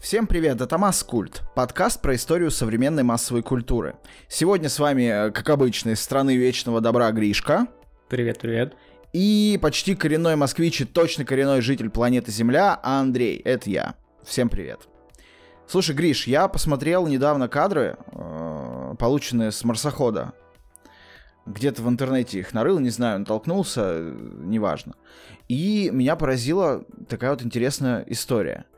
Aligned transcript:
Всем 0.00 0.26
привет, 0.26 0.62
это 0.62 0.78
Маскульт, 0.78 1.42
подкаст 1.54 2.00
про 2.00 2.14
историю 2.14 2.50
современной 2.50 3.02
массовой 3.02 3.42
культуры. 3.42 3.96
Сегодня 4.28 4.70
с 4.70 4.78
вами, 4.78 5.02
э, 5.02 5.30
как 5.30 5.50
обычно, 5.50 5.90
из 5.90 6.00
страны 6.00 6.36
вечного 6.36 6.80
добра 6.80 7.12
Гришка. 7.12 7.66
Привет, 8.08 8.38
привет. 8.38 8.74
И 9.12 9.58
почти 9.60 9.94
коренной 9.94 10.36
москвич 10.36 10.80
и 10.80 10.86
точно 10.86 11.26
коренной 11.26 11.60
житель 11.60 11.90
планеты 11.90 12.32
Земля 12.32 12.80
Андрей, 12.82 13.42
это 13.44 13.68
я. 13.68 13.94
Всем 14.24 14.48
привет. 14.48 14.88
Слушай, 15.68 15.94
Гриш, 15.94 16.26
я 16.26 16.48
посмотрел 16.48 17.06
недавно 17.06 17.48
кадры, 17.48 17.98
э, 18.10 18.94
полученные 18.98 19.52
с 19.52 19.62
марсохода. 19.64 20.32
Где-то 21.44 21.82
в 21.82 21.88
интернете 21.90 22.38
их 22.38 22.54
нарыл, 22.54 22.78
не 22.78 22.90
знаю, 22.90 23.18
натолкнулся, 23.18 23.82
э, 23.84 24.16
неважно. 24.44 24.94
И 25.46 25.90
меня 25.92 26.16
поразила 26.16 26.86
такая 27.06 27.32
вот 27.32 27.42
интересная 27.42 28.02
история– 28.08 28.64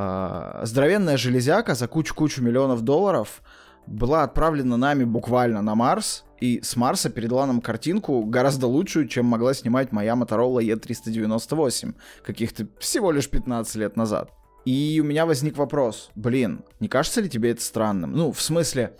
э, 0.00 0.66
здоровенная 0.66 1.16
железяка 1.16 1.74
за 1.74 1.86
кучу-кучу 1.86 2.42
миллионов 2.42 2.82
долларов 2.82 3.42
была 3.86 4.22
отправлена 4.22 4.76
нами 4.76 5.04
буквально 5.04 5.62
на 5.62 5.74
Марс, 5.74 6.24
и 6.40 6.60
с 6.62 6.76
Марса 6.76 7.10
передала 7.10 7.46
нам 7.46 7.60
картинку 7.60 8.22
гораздо 8.24 8.66
лучшую, 8.66 9.08
чем 9.08 9.26
могла 9.26 9.52
снимать 9.54 9.92
моя 9.92 10.14
Motorola 10.14 10.60
E398 10.62 11.94
каких-то 12.24 12.66
всего 12.78 13.12
лишь 13.12 13.28
15 13.28 13.74
лет 13.76 13.96
назад. 13.96 14.32
И 14.64 15.00
у 15.02 15.06
меня 15.06 15.26
возник 15.26 15.56
вопрос, 15.56 16.10
блин, 16.14 16.64
не 16.80 16.88
кажется 16.88 17.20
ли 17.20 17.28
тебе 17.28 17.50
это 17.50 17.62
странным? 17.62 18.12
Ну, 18.12 18.32
в 18.32 18.40
смысле, 18.40 18.94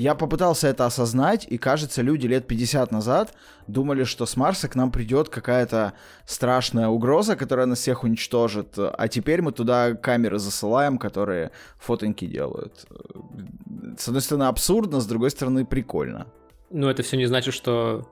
я 0.00 0.14
попытался 0.14 0.68
это 0.68 0.86
осознать, 0.86 1.46
и 1.46 1.58
кажется, 1.58 2.00
люди 2.00 2.26
лет 2.26 2.46
50 2.46 2.90
назад 2.90 3.34
думали, 3.66 4.04
что 4.04 4.24
с 4.24 4.34
Марса 4.34 4.66
к 4.66 4.74
нам 4.74 4.90
придет 4.90 5.28
какая-то 5.28 5.92
страшная 6.24 6.88
угроза, 6.88 7.36
которая 7.36 7.66
нас 7.66 7.80
всех 7.80 8.02
уничтожит, 8.02 8.78
а 8.78 9.08
теперь 9.08 9.42
мы 9.42 9.52
туда 9.52 9.92
камеры 9.92 10.38
засылаем, 10.38 10.96
которые 10.96 11.50
фотоньки 11.78 12.24
делают. 12.24 12.86
С 13.98 14.08
одной 14.08 14.22
стороны 14.22 14.44
абсурдно, 14.44 15.00
с 15.00 15.06
другой 15.06 15.30
стороны 15.30 15.66
прикольно. 15.66 16.26
Ну, 16.70 16.88
это 16.88 17.02
все 17.02 17.18
не 17.18 17.26
значит, 17.26 17.52
что 17.52 18.08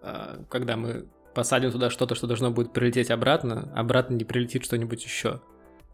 а, 0.00 0.44
когда 0.48 0.76
мы 0.76 1.06
посадим 1.34 1.72
туда 1.72 1.90
что-то, 1.90 2.14
что 2.14 2.28
должно 2.28 2.52
будет 2.52 2.72
прилететь 2.72 3.10
обратно, 3.10 3.68
обратно 3.74 4.14
не 4.14 4.24
прилетит 4.24 4.64
что-нибудь 4.64 5.04
еще. 5.04 5.40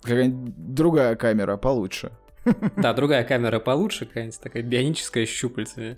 Какая-нибудь 0.02 0.74
другая 0.74 1.16
камера 1.16 1.56
получше. 1.56 2.12
Да, 2.76 2.92
другая 2.94 3.24
камера 3.24 3.60
получше, 3.60 4.06
какая-нибудь 4.06 4.40
такая 4.40 4.62
бионическая 4.62 5.26
с. 5.26 5.96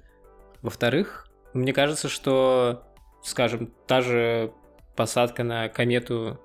Во-вторых, 0.62 1.28
мне 1.52 1.72
кажется, 1.72 2.08
что, 2.08 2.84
скажем, 3.22 3.72
та 3.86 4.00
же 4.00 4.52
посадка 4.96 5.42
на 5.42 5.68
комету 5.68 6.40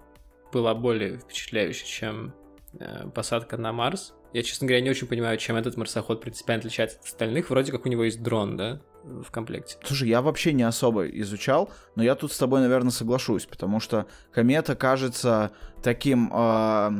была 0.51 0.73
более 0.73 1.17
впечатляющей, 1.17 1.85
чем 1.85 2.33
э, 2.79 3.07
посадка 3.13 3.57
на 3.57 3.73
Марс. 3.73 4.13
Я, 4.33 4.43
честно 4.43 4.67
говоря, 4.67 4.81
не 4.81 4.89
очень 4.89 5.07
понимаю, 5.07 5.37
чем 5.37 5.55
этот 5.55 5.77
марсоход 5.77 6.21
принципиально 6.21 6.59
отличается 6.59 6.99
от 6.99 7.05
остальных. 7.05 7.49
Вроде 7.49 7.71
как 7.71 7.85
у 7.85 7.89
него 7.89 8.03
есть 8.03 8.21
дрон, 8.21 8.57
да, 8.57 8.81
в 9.03 9.31
комплекте. 9.31 9.77
Слушай, 9.83 10.09
я 10.09 10.21
вообще 10.21 10.53
не 10.53 10.63
особо 10.63 11.07
изучал, 11.07 11.69
но 11.95 12.03
я 12.03 12.15
тут 12.15 12.31
с 12.31 12.37
тобой, 12.37 12.61
наверное, 12.61 12.91
соглашусь, 12.91 13.45
потому 13.45 13.79
что 13.79 14.07
комета 14.31 14.75
кажется 14.75 15.51
таким... 15.81 16.31
Э, 16.33 16.91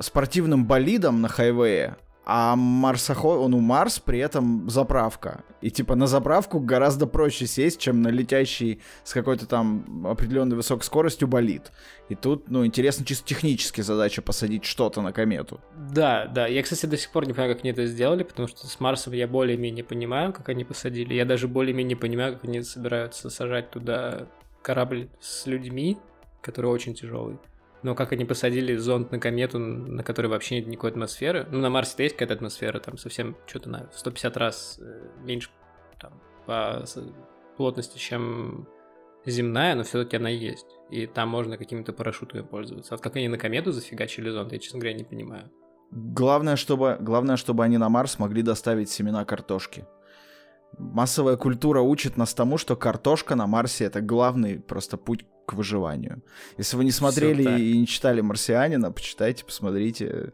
спортивным 0.00 0.66
болидом 0.66 1.20
на 1.20 1.28
хайвее, 1.28 1.96
а 2.30 2.56
марсоход, 2.56 3.38
он 3.38 3.54
у 3.54 3.60
Марс, 3.60 4.00
при 4.00 4.18
этом 4.18 4.68
заправка. 4.68 5.44
И 5.62 5.70
типа 5.70 5.94
на 5.94 6.06
заправку 6.06 6.60
гораздо 6.60 7.06
проще 7.06 7.46
сесть, 7.46 7.80
чем 7.80 8.02
на 8.02 8.08
летящий 8.08 8.82
с 9.02 9.14
какой-то 9.14 9.46
там 9.46 10.06
определенной 10.06 10.54
высокой 10.54 10.82
скоростью 10.82 11.26
болид. 11.26 11.72
И 12.10 12.14
тут, 12.14 12.50
ну, 12.50 12.66
интересно 12.66 13.06
чисто 13.06 13.26
технически 13.26 13.80
задача 13.80 14.20
посадить 14.20 14.66
что-то 14.66 15.00
на 15.00 15.12
комету. 15.12 15.62
Да, 15.74 16.26
да. 16.26 16.46
Я, 16.46 16.62
кстати, 16.62 16.84
до 16.84 16.98
сих 16.98 17.10
пор 17.12 17.26
не 17.26 17.32
понимаю, 17.32 17.54
как 17.54 17.64
они 17.64 17.70
это 17.70 17.86
сделали, 17.86 18.24
потому 18.24 18.46
что 18.46 18.66
с 18.66 18.78
Марсом 18.78 19.14
я 19.14 19.26
более-менее 19.26 19.84
понимаю, 19.84 20.34
как 20.34 20.50
они 20.50 20.64
посадили. 20.64 21.14
Я 21.14 21.24
даже 21.24 21.48
более-менее 21.48 21.96
понимаю, 21.96 22.34
как 22.34 22.44
они 22.44 22.60
собираются 22.60 23.30
сажать 23.30 23.70
туда 23.70 24.26
корабль 24.60 25.08
с 25.18 25.46
людьми, 25.46 25.96
который 26.42 26.70
очень 26.70 26.94
тяжелый. 26.94 27.38
Но 27.82 27.94
как 27.94 28.12
они 28.12 28.24
посадили 28.24 28.74
зонд 28.76 29.12
на 29.12 29.18
комету, 29.18 29.58
на 29.58 30.02
которой 30.02 30.26
вообще 30.26 30.56
нет 30.56 30.66
никакой 30.66 30.90
атмосферы. 30.90 31.46
Ну, 31.50 31.58
на 31.58 31.70
Марсе-то 31.70 32.02
есть 32.02 32.16
какая-то 32.16 32.34
атмосфера, 32.34 32.80
там 32.80 32.98
совсем 32.98 33.36
что-то 33.46 33.70
на 33.70 33.88
150 33.92 34.36
раз 34.36 34.80
э, 34.80 35.08
меньше 35.22 35.50
там, 36.00 36.20
по 36.46 36.84
плотности, 37.56 37.98
чем 37.98 38.68
земная, 39.26 39.74
но 39.74 39.84
все-таки 39.84 40.16
она 40.16 40.28
есть. 40.28 40.66
И 40.90 41.06
там 41.06 41.28
можно 41.28 41.56
какими-то 41.56 41.92
парашютами 41.92 42.42
пользоваться. 42.42 42.94
А 42.94 42.98
как 42.98 43.16
они 43.16 43.28
на 43.28 43.38
комету 43.38 43.72
зафигачили 43.72 44.30
зонд, 44.30 44.52
я, 44.52 44.58
честно 44.58 44.80
говоря, 44.80 44.96
не 44.96 45.04
понимаю. 45.04 45.50
Главное, 45.90 46.56
чтобы, 46.56 46.98
главное, 47.00 47.36
чтобы 47.36 47.64
они 47.64 47.78
на 47.78 47.88
Марс 47.88 48.18
могли 48.18 48.42
доставить 48.42 48.90
семена 48.90 49.24
картошки. 49.24 49.86
Массовая 50.76 51.36
культура 51.36 51.80
учит 51.80 52.16
нас 52.16 52.34
тому, 52.34 52.58
что 52.58 52.76
картошка 52.76 53.34
на 53.34 53.46
Марсе 53.46 53.84
это 53.84 54.00
главный 54.00 54.60
просто 54.60 54.96
путь 54.96 55.24
к 55.46 55.54
выживанию. 55.54 56.22
Если 56.58 56.76
вы 56.76 56.84
не 56.84 56.90
смотрели 56.90 57.60
и 57.60 57.78
не 57.78 57.86
читали 57.86 58.20
«Марсианина», 58.20 58.92
почитайте, 58.92 59.44
посмотрите. 59.44 60.32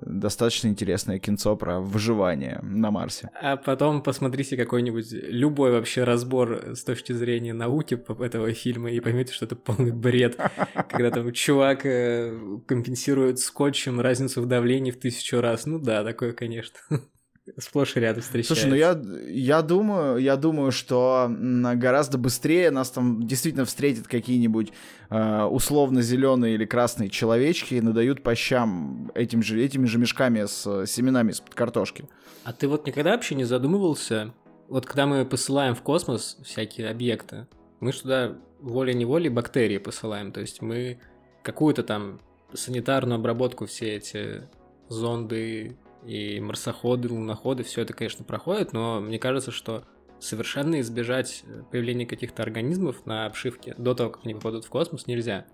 Достаточно 0.00 0.68
интересное 0.68 1.18
кинцо 1.18 1.56
про 1.56 1.80
выживание 1.80 2.58
на 2.62 2.90
Марсе. 2.90 3.30
А 3.40 3.56
потом 3.56 4.02
посмотрите 4.02 4.56
какой-нибудь 4.56 5.12
любой 5.12 5.70
вообще 5.70 6.04
разбор 6.04 6.74
с 6.74 6.84
точки 6.84 7.12
зрения 7.12 7.52
науки 7.52 8.02
этого 8.20 8.52
фильма 8.52 8.90
и 8.90 9.00
поймете, 9.00 9.32
что 9.32 9.44
это 9.44 9.56
полный 9.56 9.92
бред. 9.92 10.36
Когда 10.88 11.10
там 11.10 11.32
чувак 11.32 11.86
э, 11.86 12.36
компенсирует 12.66 13.38
скотчем 13.38 14.00
разницу 14.00 14.42
в 14.42 14.46
давлении 14.46 14.90
в 14.90 14.98
тысячу 14.98 15.40
раз. 15.40 15.66
Ну 15.66 15.78
да, 15.78 16.02
такое, 16.04 16.32
конечно 16.32 16.78
сплошь 17.58 17.96
и 17.96 18.00
рядом 18.00 18.22
встречается. 18.22 18.54
Слушай, 18.54 18.68
ну 18.68 18.74
я, 18.76 19.00
я 19.28 19.62
думаю, 19.62 20.18
я 20.18 20.36
думаю, 20.36 20.72
что 20.72 21.30
гораздо 21.30 22.18
быстрее 22.18 22.70
нас 22.70 22.90
там 22.90 23.26
действительно 23.26 23.64
встретят 23.64 24.08
какие-нибудь 24.08 24.72
э, 25.10 25.42
условно 25.44 26.02
зеленые 26.02 26.54
или 26.54 26.64
красные 26.64 27.08
человечки 27.08 27.74
и 27.74 27.80
надают 27.80 28.22
по 28.22 28.34
щам 28.34 29.10
этим 29.14 29.42
же, 29.42 29.62
этими 29.62 29.86
же 29.86 29.98
мешками 29.98 30.46
с 30.46 30.86
семенами 30.86 31.30
из-под 31.32 31.54
картошки. 31.54 32.08
А 32.44 32.52
ты 32.52 32.68
вот 32.68 32.86
никогда 32.86 33.12
вообще 33.12 33.34
не 33.34 33.44
задумывался, 33.44 34.32
вот 34.68 34.86
когда 34.86 35.06
мы 35.06 35.24
посылаем 35.24 35.74
в 35.74 35.82
космос 35.82 36.38
всякие 36.44 36.90
объекты, 36.90 37.46
мы 37.80 37.92
же 37.92 38.02
туда 38.02 38.36
волей-неволей 38.60 39.28
бактерии 39.28 39.78
посылаем, 39.78 40.32
то 40.32 40.40
есть 40.40 40.62
мы 40.62 40.98
какую-то 41.42 41.82
там 41.82 42.20
санитарную 42.52 43.18
обработку 43.18 43.66
все 43.66 43.96
эти 43.96 44.42
зонды 44.88 45.76
и 46.04 46.40
марсоходы, 46.40 47.08
луноходы, 47.08 47.62
все 47.62 47.82
это, 47.82 47.92
конечно, 47.92 48.24
проходит, 48.24 48.72
но 48.72 49.00
мне 49.00 49.18
кажется, 49.18 49.50
что 49.50 49.84
совершенно 50.18 50.80
избежать 50.80 51.44
появления 51.70 52.06
каких-то 52.06 52.42
организмов 52.42 53.04
на 53.06 53.26
обшивке 53.26 53.74
до 53.76 53.94
того, 53.94 54.10
как 54.10 54.24
они 54.24 54.34
попадут 54.34 54.64
в 54.64 54.68
космос, 54.68 55.06
нельзя. 55.06 55.46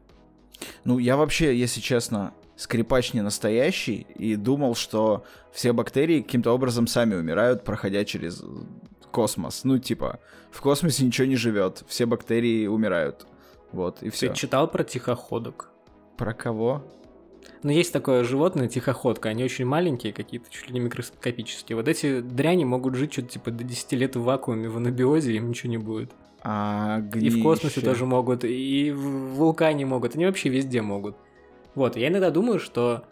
Ну, 0.84 0.98
я 0.98 1.16
вообще, 1.16 1.56
если 1.56 1.80
честно, 1.80 2.34
скрипач 2.56 3.12
не 3.14 3.22
настоящий 3.22 4.06
и 4.14 4.36
думал, 4.36 4.74
что 4.74 5.24
все 5.52 5.72
бактерии 5.72 6.22
каким-то 6.22 6.52
образом 6.52 6.86
сами 6.86 7.14
умирают, 7.14 7.64
проходя 7.64 8.04
через 8.04 8.42
космос. 9.10 9.64
Ну, 9.64 9.78
типа, 9.78 10.20
в 10.50 10.60
космосе 10.60 11.04
ничего 11.04 11.26
не 11.26 11.36
живет, 11.36 11.84
все 11.88 12.06
бактерии 12.06 12.66
умирают. 12.66 13.26
Вот, 13.72 14.02
и 14.02 14.10
все. 14.10 14.28
Ты 14.28 14.36
читал 14.36 14.70
про 14.70 14.84
тихоходок? 14.84 15.70
Про 16.16 16.34
кого? 16.34 16.84
Но 17.62 17.70
есть 17.70 17.92
такое 17.92 18.24
животное, 18.24 18.68
тихоходка, 18.68 19.28
они 19.28 19.44
очень 19.44 19.64
маленькие, 19.64 20.12
какие-то 20.12 20.50
чуть 20.50 20.68
ли 20.68 20.74
не 20.74 20.80
микроскопические. 20.80 21.76
Вот 21.76 21.88
эти 21.88 22.20
дряни 22.20 22.64
могут 22.64 22.96
жить 22.96 23.12
что-то 23.12 23.28
типа 23.28 23.50
до 23.50 23.64
10 23.64 23.92
лет 23.92 24.16
в 24.16 24.22
вакууме, 24.22 24.68
в 24.68 24.76
анабиозе, 24.76 25.34
им 25.34 25.50
ничего 25.50 25.70
не 25.70 25.78
будет. 25.78 26.10
А, 26.42 27.00
и 27.14 27.30
в 27.30 27.42
космосе 27.42 27.80
тоже 27.80 28.04
могут, 28.04 28.44
и 28.44 28.90
в 28.90 29.34
вулкане 29.34 29.86
могут, 29.86 30.16
они 30.16 30.26
вообще 30.26 30.48
везде 30.48 30.82
могут. 30.82 31.16
Вот, 31.74 31.96
я 31.96 32.08
иногда 32.08 32.30
думаю, 32.30 32.58
что... 32.58 33.04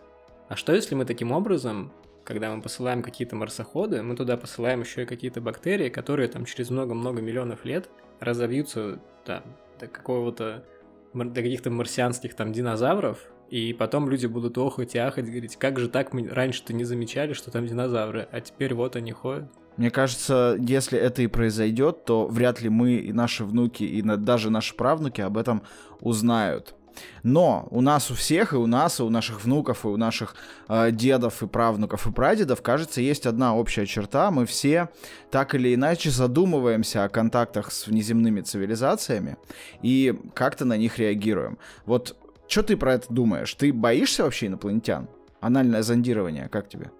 А 0.49 0.57
что 0.57 0.75
если 0.75 0.97
мы 0.97 1.05
таким 1.05 1.31
образом, 1.31 1.93
когда 2.25 2.55
мы 2.55 2.61
посылаем 2.61 3.03
какие-то 3.03 3.37
марсоходы, 3.37 4.03
мы 4.03 4.17
туда 4.17 4.37
посылаем 4.37 4.81
еще 4.81 5.05
и 5.05 5.07
какие-то 5.07 5.41
бактерии, 5.41 5.91
которые 5.91 6.29
там 6.29 6.45
через 6.45 6.71
много-много 6.71 7.23
миллионов 7.23 7.65
лет 7.65 7.89
разовьются 8.19 9.01
там, 9.25 9.43
до 9.79 9.87
какого-то 9.87 10.65
до 11.15 11.43
каких-то 11.43 11.71
марсианских 11.71 12.35
там 12.35 12.53
динозавров, 12.53 13.19
и 13.51 13.73
потом 13.73 14.09
люди 14.09 14.27
будут 14.27 14.57
охать 14.59 14.95
и 14.95 14.99
ахать, 14.99 15.27
говорить, 15.27 15.57
как 15.57 15.79
же 15.79 15.89
так 15.89 16.13
мы 16.13 16.29
раньше-то 16.29 16.73
не 16.73 16.85
замечали, 16.85 17.33
что 17.33 17.51
там 17.51 17.67
динозавры, 17.67 18.29
а 18.31 18.41
теперь 18.41 18.75
вот 18.75 18.97
они 18.97 19.13
ходят. 19.13 19.51
Мне 19.77 19.91
кажется, 19.91 20.57
если 20.59 20.99
это 20.99 21.23
и 21.23 21.27
произойдет, 21.27 22.05
то 22.05 22.27
вряд 22.27 22.61
ли 22.61 22.69
мы 22.69 22.95
и 22.95 23.13
наши 23.13 23.45
внуки, 23.45 23.83
и 23.83 24.03
даже 24.03 24.51
наши 24.51 24.75
правнуки 24.75 25.21
об 25.21 25.37
этом 25.37 25.63
узнают. 26.01 26.75
Но 27.23 27.67
у 27.71 27.81
нас 27.81 28.11
у 28.11 28.15
всех, 28.15 28.53
и 28.53 28.57
у 28.57 28.67
нас, 28.67 29.01
и 29.01 29.03
у 29.03 29.11
наших 29.11 29.45
внуков, 29.45 29.85
и 29.85 29.89
у 29.89 29.97
наших 29.97 30.35
э, 30.69 30.91
дедов, 30.91 31.43
и 31.43 31.47
правнуков, 31.47 32.07
и 32.07 32.13
прадедов, 32.13 32.63
кажется, 32.63 33.01
есть 33.01 33.27
одна 33.27 33.55
общая 33.55 33.87
черта. 33.87 34.31
Мы 34.31 34.47
все 34.47 34.89
так 35.31 35.55
или 35.55 35.75
иначе 35.75 36.11
задумываемся 36.11 37.05
о 37.05 37.09
контактах 37.09 37.73
с 37.73 37.87
внеземными 37.87 38.41
цивилизациями 38.41 39.37
и 39.83 40.19
как-то 40.35 40.65
на 40.65 40.77
них 40.77 40.99
реагируем. 40.99 41.59
Вот 41.87 42.17
что 42.51 42.65
ты 42.65 42.77
про 42.77 42.95
это 42.95 43.07
думаешь? 43.09 43.55
Ты 43.55 43.73
боишься 43.73 44.25
вообще 44.25 44.49
инопланетян? 44.49 45.09
Анальное 45.41 45.83
зондирование, 45.83 46.49
как 46.49 46.69
тебе? 46.69 46.91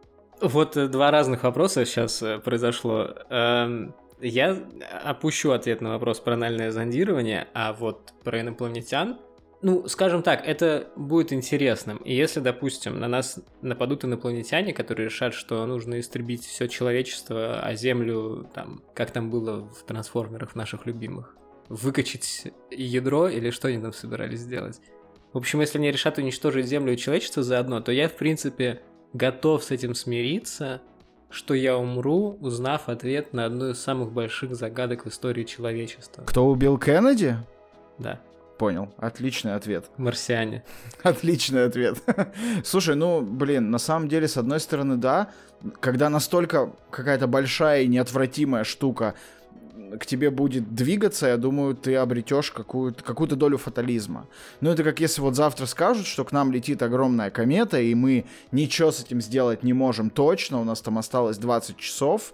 Вот 0.41 0.77
э, 0.77 0.87
два 0.87 1.11
разных 1.11 1.43
вопроса 1.43 1.85
сейчас 1.85 2.23
э, 2.23 2.39
произошло. 2.39 3.15
Эм, 3.29 3.95
я 4.21 4.57
опущу 5.05 5.51
ответ 5.51 5.81
на 5.81 5.91
вопрос 5.91 6.21
про 6.21 6.35
анальное 6.35 6.71
зондирование, 6.71 7.49
а 7.53 7.73
вот 7.73 8.15
про 8.23 8.41
инопланетян 8.41 9.19
ну, 9.63 9.87
скажем 9.89 10.23
так, 10.23 10.47
это 10.47 10.89
будет 10.97 11.35
интересным. 11.35 11.99
И 11.99 12.15
если, 12.15 12.41
допустим, 12.41 12.99
на 12.99 13.09
нас 13.09 13.39
нападут 13.61 14.07
инопланетяне, 14.07 14.73
которые 14.73 15.07
решат, 15.07 15.35
что 15.35 15.67
нужно 15.67 16.01
истребить 16.01 16.47
все 16.47 16.67
человечество, 16.67 17.61
а 17.61 17.75
Землю, 17.75 18.49
там, 18.55 18.83
как 18.95 19.11
там 19.11 19.31
было 19.31 19.69
в 19.69 19.83
трансформерах 19.85 20.55
наших 20.55 20.87
любимых, 20.87 21.37
выкачать 21.69 22.47
ядро 22.71 23.29
или 23.29 23.51
что 23.51 23.69
они 23.69 23.83
там 23.83 23.93
собирались 23.93 24.41
сделать. 24.41 24.81
В 25.33 25.39
общем, 25.39 25.61
если 25.61 25.79
они 25.79 25.91
решат 25.91 26.19
уничтожить 26.19 26.67
Землю 26.67 26.93
и 26.93 26.97
человечество 26.97 27.43
заодно, 27.43 27.81
то 27.81 27.93
я, 27.93 28.09
в 28.09 28.15
принципе, 28.15 28.81
готов 29.13 29.63
с 29.63 29.71
этим 29.71 29.95
смириться, 29.95 30.81
что 31.31 31.55
я 31.55 31.77
умру, 31.77 32.37
узнав 32.41 32.89
ответ 32.89 33.33
на 33.33 33.45
одну 33.45 33.71
из 33.71 33.81
самых 33.81 34.13
больших 34.13 34.57
загадок 34.57 35.05
в 35.05 35.09
истории 35.09 35.45
человечества. 35.45 36.25
Кто 36.25 36.47
убил 36.47 36.79
Кеннеди? 36.79 37.37
Да. 37.99 38.21
Понял. 38.59 38.93
Отличный 38.99 39.55
ответ. 39.55 39.87
Марсиане. 39.97 40.65
Отличный 41.03 41.65
ответ. 41.65 41.99
Слушай, 42.65 42.97
ну, 42.97 43.23
блин, 43.23 43.71
на 43.71 43.79
самом 43.79 44.09
деле, 44.09 44.27
с 44.29 44.37
одной 44.37 44.61
стороны, 44.61 44.97
да, 44.97 45.31
когда 45.79 46.11
настолько 46.11 46.73
какая-то 46.91 47.27
большая 47.27 47.83
и 47.83 47.89
неотвратимая 47.89 48.65
штука 48.65 49.15
к 49.99 50.07
тебе 50.07 50.31
будет 50.31 50.75
двигаться, 50.75 51.27
я 51.27 51.37
думаю, 51.37 51.75
ты 51.75 51.97
обретешь 51.97 52.51
какую-то 52.51 53.03
какую 53.03 53.29
долю 53.29 53.59
фатализма. 53.59 54.27
Ну, 54.61 54.71
это 54.71 54.85
как 54.85 55.01
если 55.01 55.21
вот 55.21 55.37
завтра 55.37 55.67
скажут, 55.67 56.07
что 56.07 56.25
к 56.25 56.33
нам 56.33 56.53
летит 56.53 56.83
огромная 56.83 57.31
комета, 57.31 57.81
и 57.81 57.95
мы 57.95 58.27
ничего 58.53 58.93
с 58.93 59.01
этим 59.01 59.21
сделать 59.21 59.63
не 59.63 59.73
можем 59.73 60.11
точно, 60.11 60.61
у 60.61 60.65
нас 60.65 60.81
там 60.81 60.99
осталось 60.99 61.39
20 61.39 61.77
часов, 61.77 62.33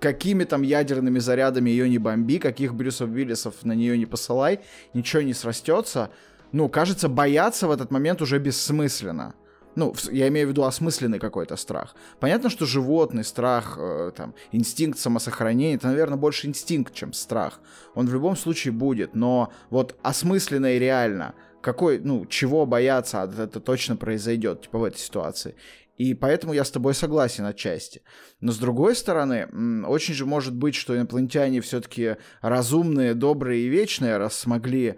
какими 0.00 0.44
там 0.44 0.62
ядерными 0.62 1.18
зарядами 1.18 1.70
ее 1.70 1.88
не 1.88 1.98
бомби, 1.98 2.38
каких 2.38 2.74
Брюсов 2.74 3.10
Уиллисов 3.10 3.64
на 3.64 3.72
нее 3.72 3.96
не 3.96 4.06
посылай, 4.06 4.60
ничего 4.94 5.22
не 5.22 5.34
срастется. 5.34 6.10
Ну, 6.50 6.68
кажется, 6.68 7.08
бояться 7.08 7.68
в 7.68 7.70
этот 7.70 7.90
момент 7.90 8.20
уже 8.20 8.38
бессмысленно. 8.38 9.34
Ну, 9.74 9.94
я 10.10 10.28
имею 10.28 10.48
в 10.48 10.50
виду 10.50 10.64
осмысленный 10.64 11.18
какой-то 11.18 11.56
страх. 11.56 11.94
Понятно, 12.20 12.50
что 12.50 12.66
животный 12.66 13.24
страх, 13.24 13.76
э, 13.78 14.12
там, 14.14 14.34
инстинкт 14.52 14.98
самосохранения, 14.98 15.76
это, 15.76 15.88
наверное, 15.88 16.18
больше 16.18 16.46
инстинкт, 16.46 16.94
чем 16.94 17.12
страх. 17.12 17.60
Он 17.94 18.06
в 18.06 18.12
любом 18.12 18.36
случае 18.36 18.72
будет, 18.72 19.14
но 19.14 19.50
вот 19.70 19.96
осмысленно 20.02 20.76
и 20.76 20.78
реально, 20.78 21.34
какой, 21.62 21.98
ну, 22.00 22.26
чего 22.26 22.66
бояться, 22.66 23.22
а 23.22 23.26
это 23.26 23.60
точно 23.60 23.96
произойдет, 23.96 24.62
типа, 24.62 24.78
в 24.78 24.84
этой 24.84 24.98
ситуации. 24.98 25.54
И 25.96 26.14
поэтому 26.14 26.52
я 26.52 26.64
с 26.64 26.70
тобой 26.70 26.94
согласен 26.94 27.44
отчасти. 27.44 28.02
Но 28.40 28.50
с 28.52 28.58
другой 28.58 28.96
стороны, 28.96 29.46
очень 29.86 30.14
же 30.14 30.26
может 30.26 30.54
быть, 30.54 30.74
что 30.74 30.96
инопланетяне 30.96 31.60
все-таки 31.60 32.16
разумные, 32.40 33.14
добрые 33.14 33.62
и 33.62 33.68
вечные, 33.68 34.16
раз 34.16 34.36
смогли 34.36 34.96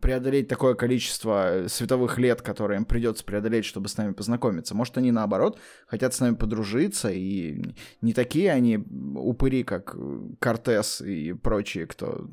преодолеть 0.00 0.48
такое 0.48 0.74
количество 0.74 1.64
э, 1.64 1.68
световых 1.68 2.18
лет, 2.18 2.42
которые 2.42 2.78
им 2.78 2.84
придется 2.84 3.24
преодолеть, 3.24 3.64
чтобы 3.64 3.88
с 3.88 3.96
нами 3.96 4.12
познакомиться. 4.12 4.74
Может, 4.74 4.98
они 4.98 5.12
наоборот 5.12 5.58
хотят 5.86 6.14
с 6.14 6.20
нами 6.20 6.34
подружиться, 6.34 7.10
и 7.10 7.62
не 8.00 8.12
такие 8.12 8.50
они 8.50 8.78
упыри, 8.78 9.62
как 9.62 9.94
э, 9.96 10.20
Кортес 10.40 11.00
и 11.00 11.32
прочие, 11.32 11.86
кто 11.86 12.28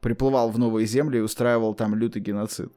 приплывал 0.00 0.50
в 0.50 0.58
новые 0.58 0.86
земли 0.86 1.18
и 1.18 1.22
устраивал 1.22 1.74
там 1.74 1.94
лютый 1.94 2.20
геноцид. 2.20 2.72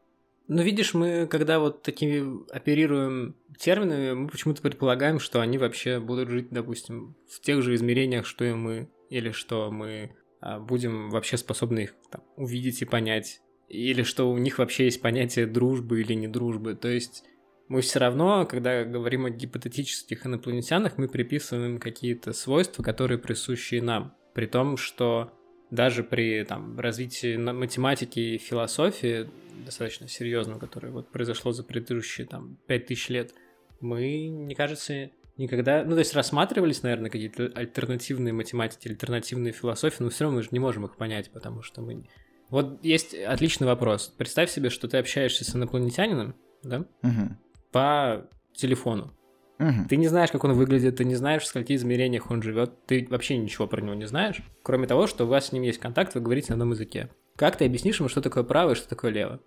Ну, 0.48 0.62
видишь, 0.62 0.94
мы, 0.94 1.26
когда 1.28 1.60
вот 1.60 1.84
такими 1.84 2.46
оперируем 2.54 3.36
терминами, 3.58 4.14
мы 4.14 4.28
почему-то 4.28 4.62
предполагаем, 4.62 5.20
что 5.20 5.40
они 5.40 5.58
вообще 5.58 6.00
будут 6.00 6.30
жить, 6.30 6.48
допустим, 6.52 7.16
в 7.30 7.40
тех 7.40 7.62
же 7.62 7.76
измерениях, 7.76 8.26
что 8.26 8.44
и 8.44 8.54
мы, 8.54 8.90
или 9.10 9.32
что 9.32 9.72
мы 9.72 10.16
а, 10.42 10.60
будем 10.60 11.10
вообще 11.10 11.38
способны 11.38 11.84
их 11.84 11.96
там, 12.12 12.24
увидеть 12.36 12.82
и 12.82 12.86
понять, 12.86 13.42
или 13.68 14.04
что 14.04 14.30
у 14.32 14.38
них 14.38 14.60
вообще 14.60 14.86
есть 14.86 15.02
понятие 15.02 15.48
дружбы 15.48 16.02
или 16.02 16.14
не 16.14 16.28
дружбы. 16.28 16.76
То 16.76 16.88
есть 16.88 17.24
мы 17.68 17.82
все 17.82 18.00
равно, 18.00 18.46
когда 18.46 18.84
говорим 18.84 19.26
о 19.26 19.30
гипотетических 19.30 20.26
инопланетянах, 20.26 20.98
мы 20.98 21.08
приписываем 21.08 21.80
какие-то 21.80 22.34
свойства, 22.34 22.84
которые 22.84 23.18
присущи 23.18 23.76
нам. 23.76 24.14
При 24.34 24.46
том, 24.46 24.78
что 24.78 25.32
даже 25.72 26.04
при 26.04 26.44
там, 26.44 26.80
развитии 26.80 27.36
математики 27.38 28.20
и 28.20 28.38
философии 28.38 29.30
достаточно 29.66 30.08
серьезном, 30.08 30.60
которое 30.60 30.92
вот 30.92 31.10
произошло 31.12 31.52
за 31.52 31.64
предыдущие 31.64 32.28
там 32.28 32.58
5000 32.68 33.10
лет, 33.10 33.34
мы, 33.80 34.30
мне 34.30 34.56
кажется, 34.56 35.10
никогда, 35.38 35.84
ну, 35.84 35.94
то 35.94 36.00
есть 36.00 36.14
рассматривались, 36.14 36.84
наверное, 36.84 37.10
какие-то 37.10 37.52
альтернативные 37.56 38.34
математики, 38.34 38.88
альтернативные 38.88 39.52
философии, 39.52 40.04
но 40.04 40.10
все 40.10 40.26
равно 40.26 40.38
мы 40.38 40.44
же 40.44 40.50
не 40.52 40.60
можем 40.60 40.86
их 40.86 40.96
понять, 40.96 41.32
потому 41.32 41.62
что 41.62 41.82
мы... 41.82 42.06
Вот 42.50 42.84
есть 42.84 43.14
отличный 43.16 43.68
вопрос. 43.68 44.14
Представь 44.18 44.50
себе, 44.52 44.70
что 44.70 44.88
ты 44.88 44.98
общаешься 44.98 45.44
с 45.44 45.56
инопланетянином, 45.56 46.36
да, 46.64 46.86
угу. 47.02 47.38
по 47.72 48.28
телефону. 48.54 49.14
Угу. 49.60 49.88
Ты 49.90 49.98
не 49.98 50.08
знаешь, 50.08 50.32
как 50.32 50.44
он 50.44 50.54
выглядит, 50.54 50.98
ты 50.98 51.06
не 51.06 51.16
знаешь, 51.16 51.44
в 51.44 51.48
скольких 51.48 51.78
измерениях 51.78 52.30
он 52.32 52.42
живет, 52.42 52.86
ты 52.86 53.08
вообще 53.10 53.38
ничего 53.38 53.68
про 53.68 53.82
него 53.82 53.94
не 53.94 54.06
знаешь, 54.06 54.42
кроме 54.62 54.88
того, 54.88 55.08
что 55.08 55.26
у 55.26 55.28
вас 55.28 55.48
с 55.48 55.52
ним 55.52 55.64
есть 55.64 55.80
контакт, 55.80 56.16
вы 56.16 56.22
говорите 56.22 56.50
на 56.50 56.56
одном 56.56 56.72
языке. 56.72 57.10
Как 57.36 57.58
ты 57.58 57.66
объяснишь 57.66 58.00
ему, 58.00 58.10
что 58.10 58.22
такое 58.22 58.44
право 58.44 58.72
и 58.72 58.76
что 58.76 58.88
такое 58.90 59.12
лево? 59.12 59.40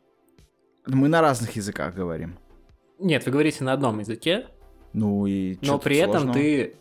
Мы 0.86 1.08
на 1.08 1.20
разных 1.20 1.56
языках 1.56 1.94
говорим. 1.94 2.38
Нет, 2.98 3.26
вы 3.26 3.32
говорите 3.32 3.64
на 3.64 3.72
одном 3.72 3.98
языке. 3.98 4.46
Ну 4.92 5.26
и 5.26 5.58
Но 5.62 5.78
при 5.78 5.98
этом 5.98 6.32
ты... 6.32 6.76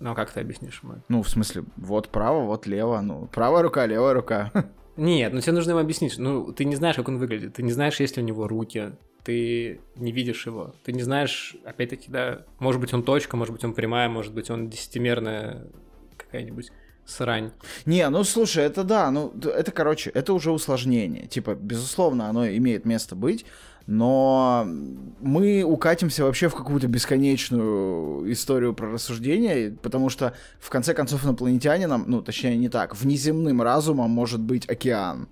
Ну, 0.00 0.14
как 0.16 0.32
ты 0.32 0.40
объяснишь 0.40 0.80
ему? 0.82 0.94
Ну, 1.08 1.22
в 1.22 1.28
смысле, 1.28 1.64
вот 1.76 2.08
право, 2.08 2.44
вот 2.44 2.66
лево. 2.66 3.00
Ну, 3.00 3.28
правая 3.28 3.62
рука, 3.62 3.86
левая 3.86 4.14
рука. 4.14 4.50
Нет, 4.96 5.32
ну 5.32 5.40
тебе 5.40 5.52
нужно 5.52 5.70
ему 5.70 5.80
объяснить. 5.80 6.18
Ну, 6.18 6.52
ты 6.52 6.64
не 6.64 6.76
знаешь, 6.76 6.96
как 6.96 7.08
он 7.08 7.18
выглядит. 7.18 7.54
Ты 7.54 7.62
не 7.62 7.72
знаешь, 7.72 7.98
есть 8.00 8.16
ли 8.16 8.22
у 8.22 8.26
него 8.26 8.46
руки. 8.46 8.92
Ты 9.24 9.80
не 9.96 10.12
видишь 10.12 10.46
его. 10.46 10.74
Ты 10.84 10.92
не 10.92 11.02
знаешь, 11.02 11.56
опять-таки, 11.64 12.10
да, 12.10 12.44
может 12.58 12.80
быть, 12.80 12.92
он 12.92 13.02
точка, 13.02 13.36
может 13.36 13.54
быть, 13.54 13.64
он 13.64 13.72
прямая, 13.72 14.08
может 14.08 14.34
быть, 14.34 14.50
он 14.50 14.68
десятимерная 14.68 15.66
какая-нибудь 16.16 16.70
срань. 17.04 17.52
Не, 17.86 18.08
ну 18.10 18.24
слушай, 18.24 18.64
это 18.64 18.84
да, 18.84 19.10
ну 19.10 19.32
это, 19.44 19.72
короче, 19.72 20.10
это 20.10 20.32
уже 20.32 20.50
усложнение. 20.50 21.26
Типа, 21.26 21.54
безусловно, 21.54 22.28
оно 22.28 22.46
имеет 22.46 22.84
место 22.84 23.16
быть, 23.16 23.44
но 23.86 24.66
мы 25.20 25.62
укатимся 25.62 26.24
вообще 26.24 26.48
в 26.48 26.54
какую-то 26.54 26.88
бесконечную 26.88 28.30
историю 28.32 28.74
про 28.74 28.90
рассуждение, 28.90 29.70
потому 29.70 30.08
что, 30.08 30.34
в 30.60 30.70
конце 30.70 30.94
концов, 30.94 31.24
инопланетянином, 31.24 32.04
ну, 32.06 32.22
точнее, 32.22 32.56
не 32.56 32.68
так, 32.68 32.96
внеземным 32.96 33.62
разумом 33.62 34.10
может 34.10 34.40
быть 34.40 34.68
океан 34.68 35.28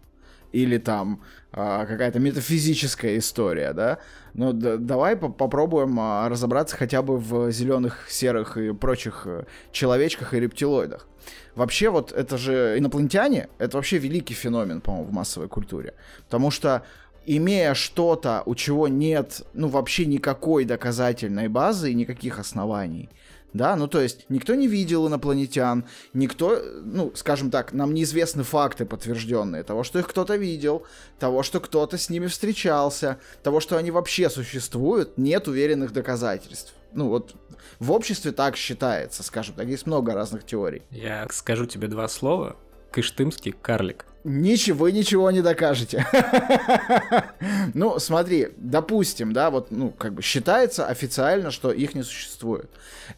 или 0.52 0.78
там 0.78 1.22
а, 1.52 1.86
какая-то 1.86 2.18
метафизическая 2.18 3.18
история, 3.18 3.72
да. 3.72 3.98
Но 4.34 4.52
да, 4.52 4.76
давай 4.76 5.16
по 5.16 5.28
попробуем 5.28 5.98
а, 5.98 6.28
разобраться 6.28 6.76
хотя 6.76 7.02
бы 7.02 7.18
в 7.18 7.50
зеленых, 7.50 8.06
серых 8.08 8.56
и 8.56 8.72
прочих 8.72 9.22
э, 9.26 9.44
человечках 9.72 10.34
и 10.34 10.40
рептилоидах. 10.40 11.08
Вообще 11.54 11.90
вот 11.90 12.12
это 12.12 12.38
же 12.38 12.76
инопланетяне, 12.78 13.48
это 13.58 13.76
вообще 13.76 13.98
великий 13.98 14.34
феномен, 14.34 14.80
по-моему, 14.80 15.08
в 15.08 15.12
массовой 15.12 15.48
культуре. 15.48 15.94
Потому 16.24 16.50
что 16.50 16.82
имея 17.26 17.74
что-то, 17.74 18.42
у 18.46 18.54
чего 18.54 18.88
нет, 18.88 19.42
ну, 19.52 19.68
вообще 19.68 20.06
никакой 20.06 20.64
доказательной 20.64 21.48
базы 21.48 21.90
и 21.90 21.94
никаких 21.94 22.38
оснований, 22.38 23.08
да, 23.52 23.74
ну 23.76 23.88
то 23.88 24.00
есть 24.00 24.26
никто 24.28 24.54
не 24.54 24.68
видел 24.68 25.08
инопланетян, 25.08 25.84
никто, 26.12 26.60
ну, 26.84 27.12
скажем 27.14 27.50
так, 27.50 27.72
нам 27.72 27.94
неизвестны 27.94 28.42
факты 28.42 28.84
подтвержденные 28.84 29.62
того, 29.64 29.82
что 29.82 29.98
их 29.98 30.08
кто-то 30.08 30.36
видел, 30.36 30.86
того, 31.18 31.42
что 31.42 31.60
кто-то 31.60 31.98
с 31.98 32.10
ними 32.10 32.26
встречался, 32.28 33.18
того, 33.42 33.60
что 33.60 33.76
они 33.76 33.90
вообще 33.90 34.30
существуют, 34.30 35.18
нет 35.18 35.48
уверенных 35.48 35.92
доказательств. 35.92 36.74
Ну 36.92 37.08
вот 37.08 37.34
в 37.78 37.92
обществе 37.92 38.32
так 38.32 38.56
считается, 38.56 39.22
скажем 39.22 39.54
так, 39.54 39.66
есть 39.66 39.86
много 39.86 40.14
разных 40.14 40.44
теорий. 40.44 40.82
Я 40.90 41.26
скажу 41.30 41.66
тебе 41.66 41.88
два 41.88 42.08
слова. 42.08 42.56
Кыштымский 42.90 43.52
карлик. 43.52 44.06
Ничего, 44.22 44.90
ничего 44.90 45.30
не 45.30 45.40
докажете. 45.40 46.06
ну, 47.74 47.98
смотри, 47.98 48.48
допустим, 48.58 49.32
да, 49.32 49.50
вот, 49.50 49.70
ну, 49.70 49.90
как 49.90 50.12
бы 50.12 50.20
считается 50.22 50.86
официально, 50.86 51.50
что 51.50 51.72
их 51.72 51.94
не 51.94 52.02
существует. 52.02 52.68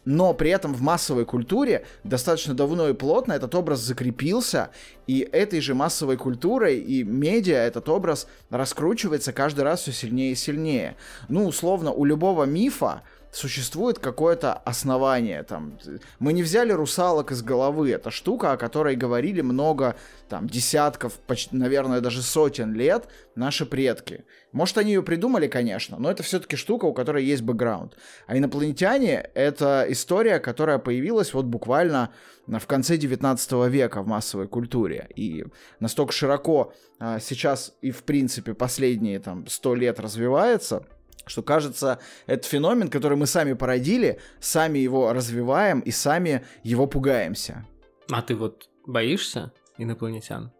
Но 0.05 0.33
при 0.33 0.51
этом 0.51 0.73
в 0.73 0.81
массовой 0.81 1.25
культуре 1.25 1.85
достаточно 2.05 2.53
давно 2.53 2.87
и 2.87 2.93
плотно 2.93 3.33
этот 3.33 3.53
образ 3.53 3.81
закрепился, 3.81 4.69
и 5.05 5.27
этой 5.31 5.59
же 5.59 5.75
массовой 5.75 6.15
культурой 6.15 6.79
и 6.79 7.03
медиа 7.03 7.57
этот 7.57 7.89
образ 7.89 8.27
раскручивается 8.49 9.33
каждый 9.33 9.61
раз 9.61 9.81
все 9.81 9.91
сильнее 9.91 10.31
и 10.31 10.35
сильнее. 10.35 10.95
Ну, 11.27 11.45
условно, 11.45 11.91
у 11.91 12.05
любого 12.05 12.45
мифа 12.45 13.01
существует 13.33 13.99
какое-то 13.99 14.53
основание. 14.53 15.43
Там. 15.43 15.77
Мы 16.19 16.33
не 16.33 16.43
взяли 16.43 16.71
русалок 16.71 17.31
из 17.31 17.41
головы. 17.41 17.91
Это 17.91 18.11
штука, 18.11 18.53
о 18.53 18.57
которой 18.57 18.95
говорили 18.95 19.41
много, 19.41 19.95
там, 20.29 20.47
десятков, 20.47 21.13
почти, 21.13 21.55
наверное, 21.55 21.99
даже 21.99 22.21
сотен 22.21 22.73
лет 22.73 23.07
наши 23.35 23.65
предки. 23.65 24.23
Может, 24.51 24.77
они 24.77 24.93
ее 24.93 25.03
придумали, 25.03 25.47
конечно, 25.47 25.97
но 25.97 26.11
это 26.11 26.21
все-таки 26.23 26.55
штука, 26.55 26.85
у 26.85 26.93
которой 26.93 27.25
есть 27.25 27.41
бэкграунд. 27.41 27.97
А 28.27 28.37
инопланетяне— 28.37 29.29
это 29.33 29.85
история, 29.89 30.39
которая 30.39 30.77
появилась 30.77 31.33
вот 31.33 31.45
буквально 31.45 32.11
в 32.45 32.65
конце 32.67 32.97
19 32.97 33.51
века 33.69 34.01
в 34.03 34.07
массовой 34.07 34.47
культуре. 34.47 35.07
И 35.15 35.45
настолько 35.79 36.13
широко 36.13 36.73
а, 36.99 37.19
сейчас 37.19 37.73
и, 37.81 37.91
в 37.91 38.03
принципе, 38.03 38.53
последние 38.53 39.19
там 39.19 39.47
100 39.47 39.75
лет 39.75 39.99
развивается, 39.99 40.85
что 41.25 41.41
кажется, 41.41 41.99
это 42.25 42.47
феномен, 42.47 42.89
который 42.89 43.17
мы 43.17 43.27
сами 43.27 43.53
породили, 43.53 44.19
сами 44.39 44.79
его 44.79 45.13
развиваем 45.13 45.79
и 45.79 45.91
сами 45.91 46.45
его 46.63 46.87
пугаемся. 46.87 47.65
А 48.11 48.21
ты 48.21 48.35
вот 48.35 48.69
боишься 48.85 49.51
инопланетян? 49.77 50.51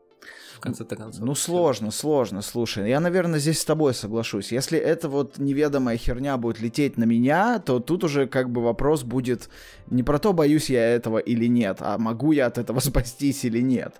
В 0.56 0.60
конце-то 0.60 0.96
концов. 0.96 1.26
Ну, 1.26 1.36
сложно, 1.36 1.92
сложно, 1.92 2.42
слушай. 2.42 2.88
Я, 2.88 3.02
наверное, 3.02 3.40
здесь 3.40 3.60
с 3.60 3.66
тобой 3.66 3.94
соглашусь. 3.94 4.54
Если 4.54 4.80
эта 4.80 5.10
вот 5.10 5.38
неведомая 5.38 5.98
херня 5.98 6.38
будет 6.38 6.62
лететь 6.62 6.98
на 6.98 7.04
меня, 7.04 7.60
то 7.60 7.80
тут 7.80 8.06
уже 8.06 8.28
как 8.28 8.50
бы 8.50 8.62
вопрос 8.62 9.04
будет 9.04 9.50
не 9.88 10.04
про 10.04 10.20
то, 10.20 10.32
боюсь 10.32 10.70
я 10.70 10.96
этого 10.96 11.18
или 11.18 11.48
нет, 11.48 11.78
а 11.82 11.98
могу 11.98 12.32
я 12.32 12.46
от 12.46 12.58
этого 12.58 12.80
спастись 12.82 13.44
или 13.44 13.60
нет. 13.60 14.00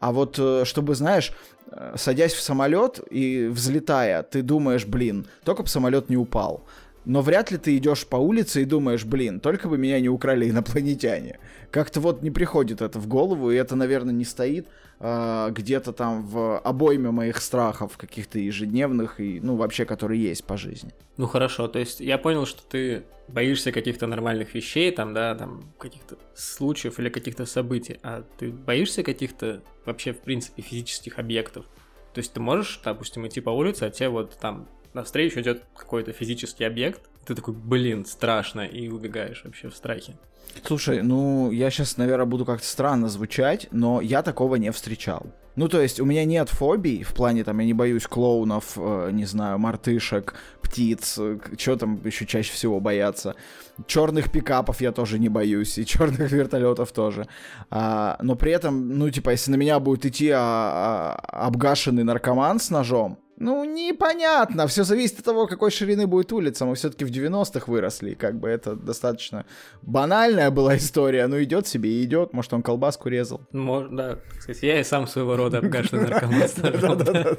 А 0.00 0.12
вот 0.12 0.38
э, 0.38 0.64
чтобы, 0.64 0.94
знаешь, 0.94 1.32
э, 1.70 1.94
садясь 1.96 2.34
в 2.34 2.40
самолет 2.40 3.00
и 3.10 3.46
взлетая, 3.46 4.22
ты 4.22 4.42
думаешь, 4.42 4.86
блин, 4.86 5.26
только 5.44 5.62
бы 5.62 5.68
самолет 5.68 6.10
не 6.10 6.16
упал. 6.16 6.64
Но 7.04 7.20
вряд 7.20 7.50
ли 7.50 7.58
ты 7.58 7.76
идешь 7.76 8.06
по 8.06 8.16
улице 8.16 8.62
и 8.62 8.64
думаешь, 8.64 9.04
блин, 9.04 9.40
только 9.40 9.68
бы 9.68 9.76
меня 9.76 10.00
не 10.00 10.08
украли 10.08 10.48
инопланетяне. 10.48 11.38
Как-то 11.70 12.00
вот 12.00 12.22
не 12.22 12.30
приходит 12.30 12.80
это 12.80 12.98
в 12.98 13.06
голову, 13.06 13.50
и 13.50 13.56
это, 13.56 13.76
наверное, 13.76 14.14
не 14.14 14.24
стоит 14.24 14.68
э, 15.00 15.48
где-то 15.50 15.92
там 15.92 16.26
в 16.26 16.58
обойме 16.58 17.10
моих 17.10 17.38
страхов, 17.38 17.96
каких-то 17.96 18.38
ежедневных 18.38 19.20
и, 19.20 19.40
ну, 19.40 19.56
вообще, 19.56 19.84
которые 19.84 20.22
есть 20.22 20.44
по 20.44 20.56
жизни. 20.56 20.92
Ну 21.16 21.26
хорошо, 21.26 21.68
то 21.68 21.78
есть 21.78 22.00
я 22.00 22.16
понял, 22.16 22.46
что 22.46 22.62
ты 22.62 23.04
боишься 23.28 23.72
каких-то 23.72 24.06
нормальных 24.06 24.54
вещей, 24.54 24.90
там, 24.90 25.14
да, 25.14 25.34
там, 25.34 25.72
каких-то 25.78 26.16
случаев 26.34 26.98
или 26.98 27.08
каких-то 27.08 27.46
событий, 27.46 27.98
а 28.02 28.24
ты 28.38 28.50
боишься 28.50 29.02
каких-то 29.02 29.62
вообще, 29.84 30.12
в 30.12 30.20
принципе, 30.20 30.62
физических 30.62 31.18
объектов? 31.18 31.66
То 32.14 32.18
есть 32.18 32.32
ты 32.32 32.40
можешь, 32.40 32.80
допустим, 32.84 33.26
идти 33.26 33.40
по 33.40 33.50
улице, 33.50 33.84
а 33.84 33.90
тебе 33.90 34.08
вот 34.08 34.38
там 34.40 34.68
навстречу 34.94 35.40
идет 35.40 35.62
какой-то 35.76 36.12
физический 36.12 36.64
объект, 36.64 37.02
ты 37.24 37.34
такой, 37.34 37.54
блин, 37.54 38.04
страшно, 38.04 38.62
и 38.62 38.88
убегаешь 38.88 39.42
вообще 39.44 39.68
в 39.68 39.76
страхе. 39.76 40.14
Слушай, 40.62 41.02
ну, 41.02 41.50
я 41.50 41.70
сейчас, 41.70 41.96
наверное, 41.96 42.26
буду 42.26 42.44
как-то 42.44 42.66
странно 42.66 43.08
звучать, 43.08 43.68
но 43.72 44.00
я 44.00 44.22
такого 44.22 44.56
не 44.56 44.70
встречал. 44.70 45.26
Ну, 45.56 45.68
то 45.68 45.80
есть, 45.80 46.00
у 46.00 46.04
меня 46.04 46.24
нет 46.24 46.48
фобий, 46.48 47.04
в 47.04 47.14
плане, 47.14 47.44
там, 47.44 47.58
я 47.60 47.66
не 47.66 47.74
боюсь 47.74 48.06
клоунов, 48.06 48.72
э, 48.76 49.10
не 49.12 49.24
знаю, 49.24 49.58
мартышек, 49.58 50.34
птиц, 50.60 51.16
э, 51.18 51.38
что 51.56 51.76
там 51.76 52.00
еще 52.04 52.26
чаще 52.26 52.52
всего 52.52 52.80
бояться. 52.80 53.36
Черных 53.86 54.32
пикапов 54.32 54.80
я 54.80 54.90
тоже 54.90 55.20
не 55.20 55.28
боюсь, 55.28 55.78
и 55.78 55.86
черных 55.86 56.32
вертолетов 56.32 56.92
тоже. 56.92 57.28
А, 57.70 58.16
но 58.20 58.34
при 58.34 58.50
этом, 58.50 58.98
ну, 58.98 59.10
типа, 59.10 59.30
если 59.30 59.52
на 59.52 59.56
меня 59.56 59.78
будет 59.78 60.06
идти 60.06 60.30
а, 60.30 60.40
а, 61.22 61.46
обгашенный 61.46 62.02
наркоман 62.02 62.58
с 62.58 62.70
ножом, 62.70 63.18
ну, 63.36 63.64
непонятно. 63.64 64.66
Все 64.66 64.84
зависит 64.84 65.18
от 65.18 65.24
того, 65.24 65.46
какой 65.46 65.70
ширины 65.70 66.06
будет 66.06 66.32
улица. 66.32 66.64
Мы 66.64 66.74
все-таки 66.74 67.04
в 67.04 67.10
90-х 67.10 67.70
выросли. 67.70 68.14
Как 68.14 68.38
бы 68.38 68.48
это 68.48 68.76
достаточно 68.76 69.44
банальная 69.82 70.50
была 70.50 70.76
история. 70.76 71.26
Ну, 71.26 71.42
идет 71.42 71.66
себе 71.66 71.90
и 71.90 72.04
идет. 72.04 72.32
Может, 72.32 72.52
он 72.52 72.62
колбаску 72.62 73.08
резал. 73.08 73.40
Может, 73.52 73.94
да. 73.96 74.18
Кстати, 74.38 74.66
я 74.66 74.80
и 74.80 74.84
сам 74.84 75.06
своего 75.06 75.36
рода 75.36 75.58
обгашенный 75.58 76.08
наркоман. 76.08 77.38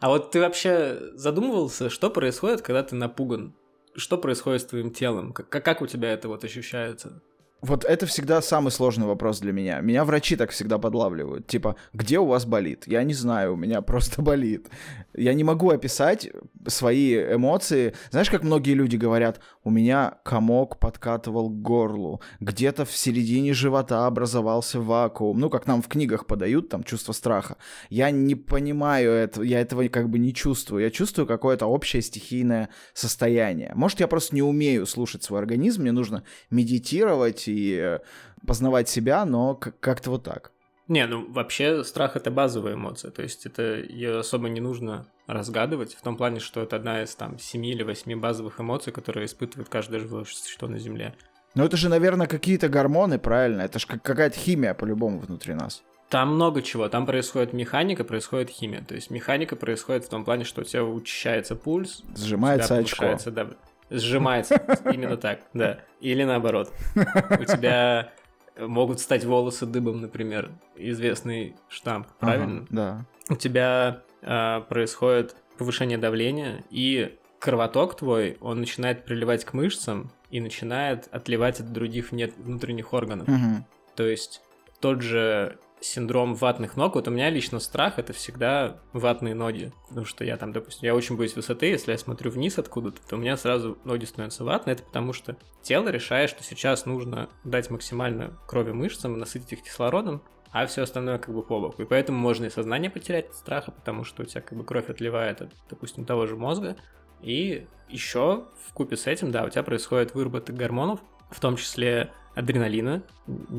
А 0.00 0.08
вот 0.08 0.32
ты 0.32 0.40
вообще 0.40 0.98
задумывался, 1.14 1.88
что 1.88 2.10
происходит, 2.10 2.60
когда 2.60 2.82
ты 2.82 2.96
напуган? 2.96 3.54
Что 3.94 4.18
происходит 4.18 4.62
с 4.62 4.64
твоим 4.64 4.90
телом? 4.90 5.32
Как, 5.32 5.64
как 5.64 5.80
у 5.80 5.86
тебя 5.86 6.12
это 6.12 6.26
вот 6.26 6.42
ощущается? 6.42 7.22
Вот 7.62 7.84
это 7.84 8.06
всегда 8.06 8.42
самый 8.42 8.72
сложный 8.72 9.06
вопрос 9.06 9.38
для 9.38 9.52
меня. 9.52 9.80
Меня 9.80 10.04
врачи 10.04 10.34
так 10.34 10.50
всегда 10.50 10.78
подлавливают. 10.78 11.46
Типа, 11.46 11.76
где 11.92 12.18
у 12.18 12.26
вас 12.26 12.44
болит? 12.44 12.88
Я 12.88 13.04
не 13.04 13.14
знаю, 13.14 13.54
у 13.54 13.56
меня 13.56 13.82
просто 13.82 14.20
болит. 14.30 14.68
Я 15.14 15.32
не 15.32 15.44
могу 15.44 15.70
описать 15.70 16.28
свои 16.66 17.14
эмоции. 17.14 17.94
Знаешь, 18.10 18.30
как 18.30 18.42
многие 18.42 18.74
люди 18.74 18.96
говорят, 18.96 19.40
у 19.62 19.70
меня 19.70 20.18
комок 20.24 20.80
подкатывал 20.80 21.50
к 21.50 21.62
горлу, 21.62 22.20
где-то 22.40 22.84
в 22.84 22.96
середине 22.96 23.52
живота 23.52 24.06
образовался 24.08 24.80
вакуум. 24.80 25.38
Ну, 25.38 25.48
как 25.48 25.68
нам 25.68 25.82
в 25.82 25.88
книгах 25.88 26.26
подают, 26.26 26.68
там, 26.68 26.82
чувство 26.82 27.12
страха. 27.12 27.58
Я 27.90 28.10
не 28.10 28.34
понимаю 28.34 29.12
этого, 29.12 29.44
я 29.44 29.60
этого 29.60 29.86
как 29.86 30.08
бы 30.08 30.18
не 30.18 30.34
чувствую. 30.34 30.82
Я 30.82 30.90
чувствую 30.90 31.28
какое-то 31.28 31.66
общее 31.66 32.02
стихийное 32.02 32.70
состояние. 32.92 33.70
Может, 33.76 34.00
я 34.00 34.08
просто 34.08 34.34
не 34.34 34.42
умею 34.42 34.84
слушать 34.86 35.22
свой 35.22 35.38
организм, 35.38 35.82
мне 35.82 35.92
нужно 35.92 36.24
медитировать 36.50 37.51
и 37.52 37.98
познавать 38.46 38.88
себя, 38.88 39.24
но 39.24 39.54
как-то 39.54 40.10
вот 40.10 40.24
так. 40.24 40.52
Не, 40.88 41.06
ну 41.06 41.30
вообще 41.32 41.84
страх 41.84 42.16
это 42.16 42.30
базовая 42.30 42.74
эмоция, 42.74 43.10
то 43.10 43.22
есть 43.22 43.46
это 43.46 43.76
ее 43.76 44.18
особо 44.18 44.48
не 44.48 44.60
нужно 44.60 45.06
разгадывать, 45.26 45.94
в 45.94 46.02
том 46.02 46.16
плане, 46.16 46.40
что 46.40 46.60
это 46.60 46.76
одна 46.76 47.02
из 47.02 47.14
там 47.14 47.38
семи 47.38 47.70
или 47.70 47.82
восьми 47.82 48.14
базовых 48.14 48.60
эмоций, 48.60 48.92
которые 48.92 49.26
испытывает 49.26 49.68
каждое 49.68 50.00
живое 50.00 50.24
существо 50.24 50.68
на 50.68 50.78
Земле. 50.78 51.14
Ну 51.54 51.64
это 51.64 51.76
же, 51.76 51.88
наверное, 51.88 52.26
какие-то 52.26 52.68
гормоны, 52.68 53.18
правильно? 53.18 53.62
Это 53.62 53.78
же 53.78 53.86
какая-то 53.86 54.36
химия 54.36 54.74
по-любому 54.74 55.20
внутри 55.20 55.54
нас. 55.54 55.82
Там 56.08 56.34
много 56.34 56.60
чего. 56.60 56.88
Там 56.88 57.06
происходит 57.06 57.52
механика, 57.52 58.04
происходит 58.04 58.50
химия. 58.50 58.82
То 58.82 58.94
есть 58.94 59.10
механика 59.10 59.56
происходит 59.56 60.04
в 60.04 60.08
том 60.08 60.24
плане, 60.24 60.44
что 60.44 60.60
у 60.60 60.64
тебя 60.64 60.84
учащается 60.84 61.56
пульс. 61.56 62.02
Сжимается 62.16 62.76
очко. 62.76 63.16
Да, 63.26 63.48
сжимается. 63.90 64.62
Именно 64.92 65.16
так, 65.16 65.40
да. 65.52 65.80
Или 66.00 66.24
наоборот. 66.24 66.72
У 66.94 67.44
тебя 67.44 68.12
могут 68.58 69.00
стать 69.00 69.24
волосы 69.24 69.66
дыбом, 69.66 70.00
например. 70.00 70.50
Известный 70.76 71.56
штамп, 71.68 72.08
правильно? 72.18 72.66
да. 72.70 73.04
У 73.28 73.36
тебя 73.36 74.02
э, 74.22 74.60
происходит 74.68 75.36
повышение 75.56 75.96
давления, 75.96 76.64
и 76.70 77.16
кровоток 77.38 77.96
твой, 77.96 78.36
он 78.40 78.60
начинает 78.60 79.04
приливать 79.04 79.44
к 79.44 79.52
мышцам 79.52 80.10
и 80.30 80.40
начинает 80.40 81.08
отливать 81.12 81.60
от 81.60 81.72
других 81.72 82.10
внутренних 82.12 82.92
органов. 82.92 83.28
Угу. 83.28 83.64
То 83.96 84.04
есть 84.04 84.42
тот 84.80 85.02
же 85.02 85.58
синдром 85.82 86.34
ватных 86.34 86.76
ног. 86.76 86.94
Вот 86.94 87.08
у 87.08 87.10
меня 87.10 87.30
лично 87.30 87.60
страх 87.60 87.98
это 87.98 88.12
всегда 88.12 88.80
ватные 88.92 89.34
ноги. 89.34 89.72
Потому 89.88 90.06
что 90.06 90.24
я 90.24 90.36
там, 90.36 90.52
допустим, 90.52 90.86
я 90.86 90.94
очень 90.94 91.16
боюсь 91.16 91.36
высоты, 91.36 91.66
если 91.66 91.92
я 91.92 91.98
смотрю 91.98 92.30
вниз 92.30 92.58
откуда-то, 92.58 93.00
то 93.06 93.16
у 93.16 93.18
меня 93.18 93.36
сразу 93.36 93.78
ноги 93.84 94.04
становятся 94.04 94.44
ватные. 94.44 94.74
Это 94.74 94.84
потому 94.84 95.12
что 95.12 95.36
тело 95.62 95.88
решает, 95.88 96.30
что 96.30 96.42
сейчас 96.42 96.86
нужно 96.86 97.28
дать 97.44 97.70
максимально 97.70 98.38
крови 98.46 98.72
мышцам, 98.72 99.18
насытить 99.18 99.52
их 99.52 99.62
кислородом, 99.62 100.22
а 100.50 100.66
все 100.66 100.82
остальное 100.82 101.18
как 101.18 101.34
бы 101.34 101.42
по 101.42 101.60
боку. 101.60 101.82
И 101.82 101.86
поэтому 101.86 102.18
можно 102.18 102.46
и 102.46 102.50
сознание 102.50 102.90
потерять 102.90 103.30
от 103.30 103.36
страха, 103.36 103.70
потому 103.72 104.04
что 104.04 104.22
у 104.22 104.26
тебя 104.26 104.40
как 104.40 104.56
бы 104.56 104.64
кровь 104.64 104.88
отливает 104.88 105.42
от, 105.42 105.50
допустим, 105.68 106.04
того 106.04 106.26
же 106.26 106.36
мозга. 106.36 106.76
И 107.20 107.66
еще 107.88 108.46
в 108.66 108.72
купе 108.72 108.96
с 108.96 109.06
этим, 109.06 109.30
да, 109.30 109.44
у 109.44 109.48
тебя 109.48 109.62
происходит 109.62 110.14
выработка 110.14 110.52
гормонов, 110.52 111.00
в 111.30 111.40
том 111.40 111.56
числе 111.56 112.10
адреналина, 112.34 113.02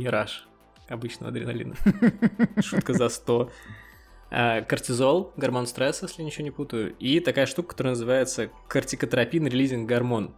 раш, 0.05 0.47
обычного 0.87 1.29
адреналина. 1.29 1.75
Шутка 2.61 2.93
за 2.93 3.09
100. 3.09 3.51
А, 4.35 4.61
кортизол, 4.61 5.31
гормон 5.37 5.67
стресса, 5.67 6.05
если 6.07 6.23
ничего 6.23 6.43
не 6.43 6.51
путаю. 6.51 6.95
И 6.97 7.19
такая 7.19 7.45
штука, 7.45 7.69
которая 7.69 7.91
называется 7.91 8.49
кортикотропин 8.67 9.45
релизинг 9.45 9.87
гормон. 9.87 10.33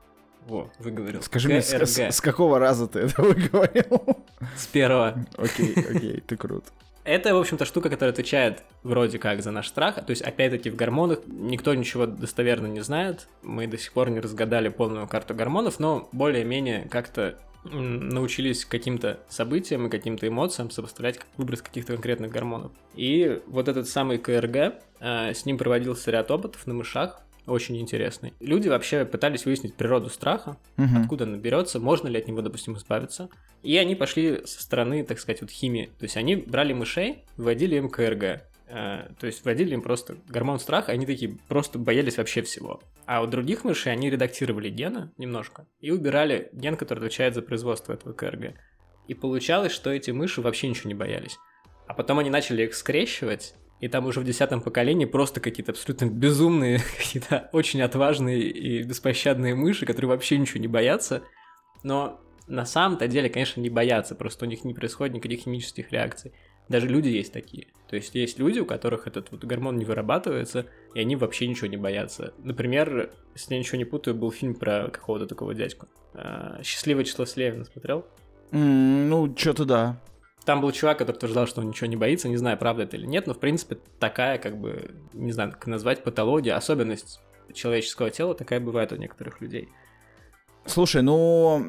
Во, 0.46 0.70
выговорил. 0.80 1.22
Скажи 1.22 1.48
мне, 1.48 1.62
с, 1.62 2.22
какого 2.22 2.60
раза 2.60 2.88
ты 2.88 3.00
это 3.00 3.22
выговорил? 3.24 4.18
С 4.56 4.68
первого. 4.68 5.26
Окей, 5.38 5.74
окей, 5.90 6.20
ты 6.20 6.38
крут. 6.38 6.66
Это, 7.06 7.34
в 7.34 7.38
общем-то, 7.38 7.66
штука, 7.66 7.90
которая 7.90 8.12
отвечает 8.12 8.64
вроде 8.84 9.18
как 9.18 9.42
за 9.44 9.52
наш 9.52 9.68
страх. 9.68 10.04
То 10.06 10.10
есть, 10.10 10.24
опять-таки, 10.24 10.72
в 10.72 10.76
гормонах 10.76 11.20
никто 11.28 11.74
ничего 11.74 12.06
достоверно 12.06 12.68
не 12.68 12.82
знает. 12.82 13.28
Мы 13.44 13.68
до 13.68 13.78
сих 13.78 13.94
пор 13.94 14.10
не 14.10 14.20
разгадали 14.20 14.70
полную 14.70 15.08
карту 15.08 15.36
гормонов, 15.36 15.80
но 15.80 16.10
более-менее 16.12 16.88
как-то 16.90 17.40
научились 17.66 18.66
каким-то 18.66 19.20
событиям 19.28 19.88
и 19.88 19.90
каким-то 19.90 20.28
эмоциям 20.28 20.70
сопоставлять 20.70 21.20
выброс 21.38 21.62
каких-то 21.62 21.94
конкретных 21.94 22.32
гормонов. 22.32 22.72
И 22.96 23.42
вот 23.48 23.68
этот 23.68 23.88
самый 23.88 24.18
КРГ, 24.18 24.76
э, 25.00 25.34
с 25.34 25.46
ним 25.46 25.58
проводился 25.58 26.12
ряд 26.12 26.32
опытов 26.32 26.66
на 26.68 26.74
мышах, 26.74 27.22
очень 27.48 27.78
интересный. 27.80 28.34
Люди 28.40 28.68
вообще 28.70 29.06
пытались 29.06 29.46
выяснить 29.46 29.76
природу 29.76 30.10
страха, 30.10 30.58
угу. 30.78 31.00
откуда 31.02 31.26
он 31.26 31.40
берется, 31.40 31.80
можно 31.80 32.08
ли 32.08 32.18
от 32.18 32.28
него, 32.28 32.42
допустим, 32.42 32.76
избавиться. 32.76 33.30
И 33.62 33.78
они 33.78 33.96
пошли 33.96 34.42
со 34.46 34.62
стороны, 34.62 35.04
так 35.04 35.20
сказать, 35.20 35.42
вот 35.42 35.52
химии. 35.52 35.92
То 36.00 36.06
есть 36.06 36.18
они 36.18 36.36
брали 36.36 36.74
мышей, 36.74 37.24
вводили 37.38 37.76
им 37.76 37.90
КРГ. 37.90 38.44
Э, 38.76 39.14
то 39.18 39.26
есть 39.26 39.46
вводили 39.46 39.74
им 39.74 39.82
просто 39.82 40.18
гормон 40.28 40.60
страха, 40.60 40.92
они 40.92 41.06
такие 41.06 41.38
просто 41.48 41.80
боялись 41.80 42.18
вообще 42.18 42.42
всего. 42.42 42.82
А 43.06 43.22
у 43.24 43.28
других 43.28 43.64
мышей 43.64 43.94
они 43.94 44.10
редактировали 44.10 44.70
гены 44.70 45.12
немножко 45.18 45.66
и 45.80 45.92
убирали 45.92 46.50
ген, 46.52 46.76
который 46.76 47.00
отвечает 47.00 47.36
за 47.36 47.42
производство 47.42 47.94
этого 47.94 48.12
КРГ. 48.12 48.56
И 49.08 49.14
получалось, 49.14 49.72
что 49.72 49.92
эти 49.92 50.12
мыши 50.12 50.42
вообще 50.42 50.68
ничего 50.68 50.90
не 50.90 50.94
боялись. 50.94 51.38
А 51.88 51.94
потом 51.94 52.20
они 52.20 52.30
начали 52.30 52.64
их 52.64 52.76
скрещивать, 52.76 53.56
и 53.80 53.88
там 53.88 54.08
уже 54.08 54.20
в 54.20 54.26
десятом 54.26 54.62
поколении 54.62 55.06
просто 55.06 55.40
какие-то 55.40 55.72
абсолютно 55.72 56.08
безумные, 56.08 56.80
какие-то 56.98 57.50
очень 57.54 57.82
отважные 57.82 58.42
и 58.42 58.84
беспощадные 58.84 59.56
мыши, 59.56 59.86
которые 59.86 60.10
вообще 60.10 60.38
ничего 60.38 60.60
не 60.60 60.68
боятся. 60.68 61.24
Но 61.84 62.20
на 62.48 62.66
самом-то 62.66 63.08
деле, 63.08 63.30
конечно, 63.30 63.62
не 63.62 63.70
боятся, 63.70 64.16
просто 64.16 64.46
у 64.46 64.50
них 64.50 64.66
не 64.66 64.74
происходит 64.74 65.16
никаких 65.16 65.42
химических 65.42 65.94
реакций. 65.94 66.34
Даже 66.70 66.88
люди 66.88 67.10
есть 67.10 67.32
такие. 67.32 67.68
То 67.88 67.96
есть 67.96 68.16
есть 68.16 68.40
люди, 68.40 68.60
у 68.60 68.66
которых 68.66 69.08
этот 69.08 69.32
вот 69.32 69.44
гормон 69.44 69.78
не 69.78 69.86
вырабатывается, 69.86 70.66
и 70.94 71.00
они 71.00 71.16
вообще 71.16 71.48
ничего 71.48 71.68
не 71.68 71.78
боятся. 71.78 72.34
Например, 72.40 73.12
если 73.36 73.54
я 73.54 73.60
ничего 73.60 73.78
не 73.78 73.86
путаю, 73.86 74.16
был 74.16 74.32
фильм 74.32 74.56
про 74.56 74.90
какого-то 74.90 75.28
такого 75.28 75.54
дядьку. 75.54 75.88
А, 76.14 76.62
«Счастливое 76.64 77.04
число 77.04 77.26
Слевина» 77.26 77.66
смотрел? 77.66 78.06
Mm, 78.52 79.08
ну, 79.08 79.36
что-то 79.38 79.66
да. 79.66 80.02
Там 80.46 80.62
был 80.62 80.72
чувак, 80.72 81.00
который 81.00 81.18
утверждал, 81.18 81.48
что 81.48 81.62
он 81.62 81.70
ничего 81.70 81.88
не 81.88 81.96
боится, 81.96 82.30
не 82.30 82.38
знаю, 82.38 82.58
правда 82.58 82.84
это 82.84 82.98
или 82.98 83.06
нет, 83.06 83.26
но, 83.28 83.34
в 83.34 83.40
принципе, 83.40 83.78
такая, 84.00 84.38
как 84.38 84.58
бы, 84.60 84.92
не 85.14 85.32
знаю, 85.32 85.52
как 85.52 85.66
назвать, 85.68 86.04
патология, 86.04 86.56
особенность 86.56 87.20
человеческого 87.54 88.10
тела 88.10 88.36
такая 88.36 88.60
бывает 88.60 88.92
у 88.92 88.96
некоторых 88.96 89.42
людей. 89.42 89.70
Слушай, 90.66 91.04
ну, 91.04 91.64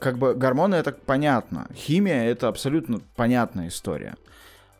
как 0.00 0.18
бы 0.18 0.34
гормоны 0.34 0.74
это 0.74 0.92
понятно. 0.92 1.68
Химия 1.74 2.24
это 2.24 2.48
абсолютно 2.48 3.00
понятная 3.14 3.68
история. 3.68 4.16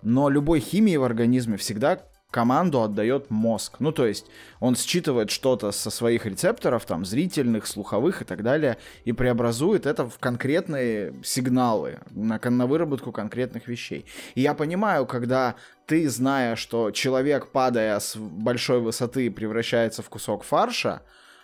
Но 0.03 0.29
любой 0.29 0.59
химии 0.59 0.97
в 0.97 1.05
организме 1.05 1.57
всегда 1.57 2.01
команду 2.33 2.83
отдает 2.83 3.31
мозг. 3.31 3.77
Ну, 3.79 3.93
то 3.93 4.07
есть 4.07 4.27
он 4.59 4.75
считывает 4.75 5.31
что-то 5.31 5.71
со 5.71 5.91
своих 5.91 6.27
рецепторов, 6.27 6.87
там, 6.87 7.05
зрительных, 7.05 7.67
слуховых 7.67 8.23
и 8.23 8.25
так 8.25 8.43
далее, 8.43 8.79
и 9.05 9.13
преобразует 9.13 9.87
это 9.87 10.09
в 10.09 10.19
конкретные 10.19 11.15
сигналы, 11.23 12.01
на, 12.11 12.41
на 12.43 12.67
выработку 12.67 13.13
конкретных 13.13 13.69
вещей. 13.69 14.07
И 14.35 14.41
я 14.41 14.55
понимаю, 14.55 15.07
когда 15.07 15.55
ты, 15.87 16.09
зная, 16.09 16.57
что 16.57 16.91
человек, 16.91 17.53
падая 17.53 18.01
с 18.01 18.17
большой 18.17 18.81
высоты, 18.81 19.31
превращается 19.31 20.03
в 20.03 20.09
кусок 20.09 20.43
фарша, 20.43 21.03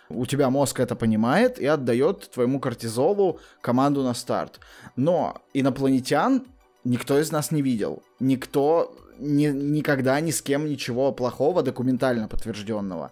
у 0.09 0.25
тебя 0.25 0.49
мозг 0.49 0.79
это 0.79 0.95
понимает 0.95 1.59
и 1.59 1.65
отдает 1.65 2.31
твоему 2.31 2.59
кортизолу 2.59 3.39
команду 3.61 4.03
на 4.03 4.13
старт. 4.13 4.59
Но 4.95 5.41
инопланетян 5.53 6.45
никто 6.83 7.19
из 7.19 7.31
нас 7.31 7.51
не 7.51 7.61
видел. 7.61 8.01
Никто 8.19 8.95
ни, 9.19 9.45
никогда 9.47 10.19
ни 10.19 10.31
с 10.31 10.41
кем 10.41 10.65
ничего 10.65 11.11
плохого 11.11 11.61
документально 11.61 12.27
подтвержденного, 12.27 13.11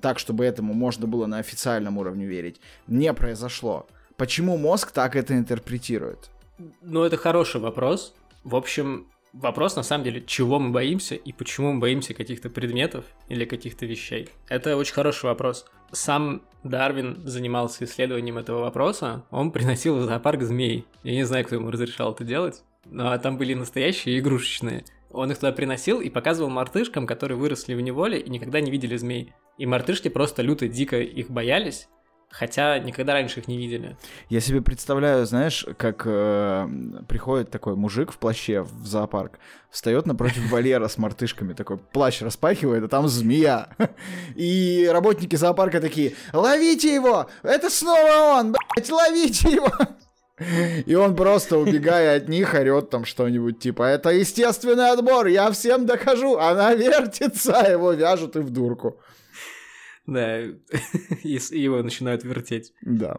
так, 0.00 0.18
чтобы 0.18 0.44
этому 0.44 0.72
можно 0.72 1.06
было 1.06 1.26
на 1.26 1.38
официальном 1.38 1.98
уровне 1.98 2.26
верить, 2.26 2.60
не 2.86 3.12
произошло. 3.12 3.86
Почему 4.16 4.56
мозг 4.56 4.92
так 4.92 5.16
это 5.16 5.34
интерпретирует? 5.34 6.30
Ну, 6.80 7.02
это 7.02 7.16
хороший 7.16 7.60
вопрос. 7.60 8.14
В 8.44 8.54
общем, 8.56 9.08
вопрос 9.40 9.76
на 9.76 9.82
самом 9.82 10.04
деле, 10.04 10.22
чего 10.26 10.58
мы 10.58 10.70
боимся 10.70 11.14
и 11.14 11.32
почему 11.32 11.72
мы 11.72 11.80
боимся 11.80 12.14
каких-то 12.14 12.50
предметов 12.50 13.04
или 13.28 13.44
каких-то 13.44 13.86
вещей. 13.86 14.28
Это 14.48 14.76
очень 14.76 14.94
хороший 14.94 15.26
вопрос. 15.26 15.66
Сам 15.92 16.42
Дарвин 16.64 17.20
занимался 17.24 17.84
исследованием 17.84 18.38
этого 18.38 18.60
вопроса. 18.60 19.24
Он 19.30 19.52
приносил 19.52 19.96
в 19.96 20.02
зоопарк 20.02 20.42
змей. 20.42 20.86
Я 21.02 21.12
не 21.12 21.24
знаю, 21.24 21.44
кто 21.44 21.56
ему 21.56 21.70
разрешал 21.70 22.12
это 22.12 22.24
делать. 22.24 22.62
Но 22.86 23.16
там 23.18 23.36
были 23.36 23.54
настоящие 23.54 24.18
игрушечные. 24.18 24.84
Он 25.10 25.30
их 25.30 25.38
туда 25.38 25.52
приносил 25.52 26.00
и 26.00 26.10
показывал 26.10 26.50
мартышкам, 26.50 27.06
которые 27.06 27.38
выросли 27.38 27.74
в 27.74 27.80
неволе 27.80 28.18
и 28.20 28.28
никогда 28.28 28.60
не 28.60 28.70
видели 28.70 28.96
змей. 28.96 29.32
И 29.58 29.66
мартышки 29.66 30.08
просто 30.08 30.42
люто 30.42 30.68
дико 30.68 31.00
их 31.00 31.30
боялись, 31.30 31.88
хотя 32.30 32.78
никогда 32.78 33.14
раньше 33.14 33.40
их 33.40 33.48
не 33.48 33.56
видели. 33.56 33.96
Я 34.28 34.40
себе 34.40 34.60
представляю, 34.60 35.24
знаешь, 35.26 35.66
как 35.76 36.02
э, 36.04 36.68
приходит 37.08 37.50
такой 37.50 37.76
мужик 37.76 38.12
в 38.12 38.18
плаще 38.18 38.62
в 38.62 38.86
зоопарк, 38.86 39.38
встает 39.70 40.06
напротив 40.06 40.48
вольера 40.50 40.88
с 40.88 40.98
мартышками, 40.98 41.52
такой 41.52 41.78
плащ 41.78 42.22
распахивает, 42.22 42.84
а 42.84 42.88
там 42.88 43.08
змея. 43.08 43.68
И 44.34 44.88
работники 44.92 45.36
зоопарка 45.36 45.80
такие, 45.80 46.14
ловите 46.32 46.94
его, 46.94 47.28
это 47.42 47.70
снова 47.70 48.40
он, 48.40 48.52
блядь, 48.52 48.90
ловите 48.90 49.50
его. 49.50 49.70
И 50.86 50.94
он 50.94 51.16
просто, 51.16 51.56
убегая 51.58 52.18
от 52.18 52.28
них, 52.28 52.52
орет 52.54 52.90
там 52.90 53.04
что-нибудь 53.04 53.58
типа 53.58 53.84
«Это 53.84 54.10
естественный 54.10 54.90
отбор, 54.90 55.26
я 55.26 55.50
всем 55.50 55.86
докажу!» 55.86 56.36
Она 56.36 56.74
вертится, 56.74 57.64
его 57.70 57.92
вяжут 57.92 58.36
и 58.36 58.40
в 58.40 58.50
дурку. 58.50 59.00
Да, 60.06 60.40
и 61.22 61.38
его 61.50 61.82
начинают 61.82 62.24
вертеть. 62.24 62.72
Да. 62.82 63.18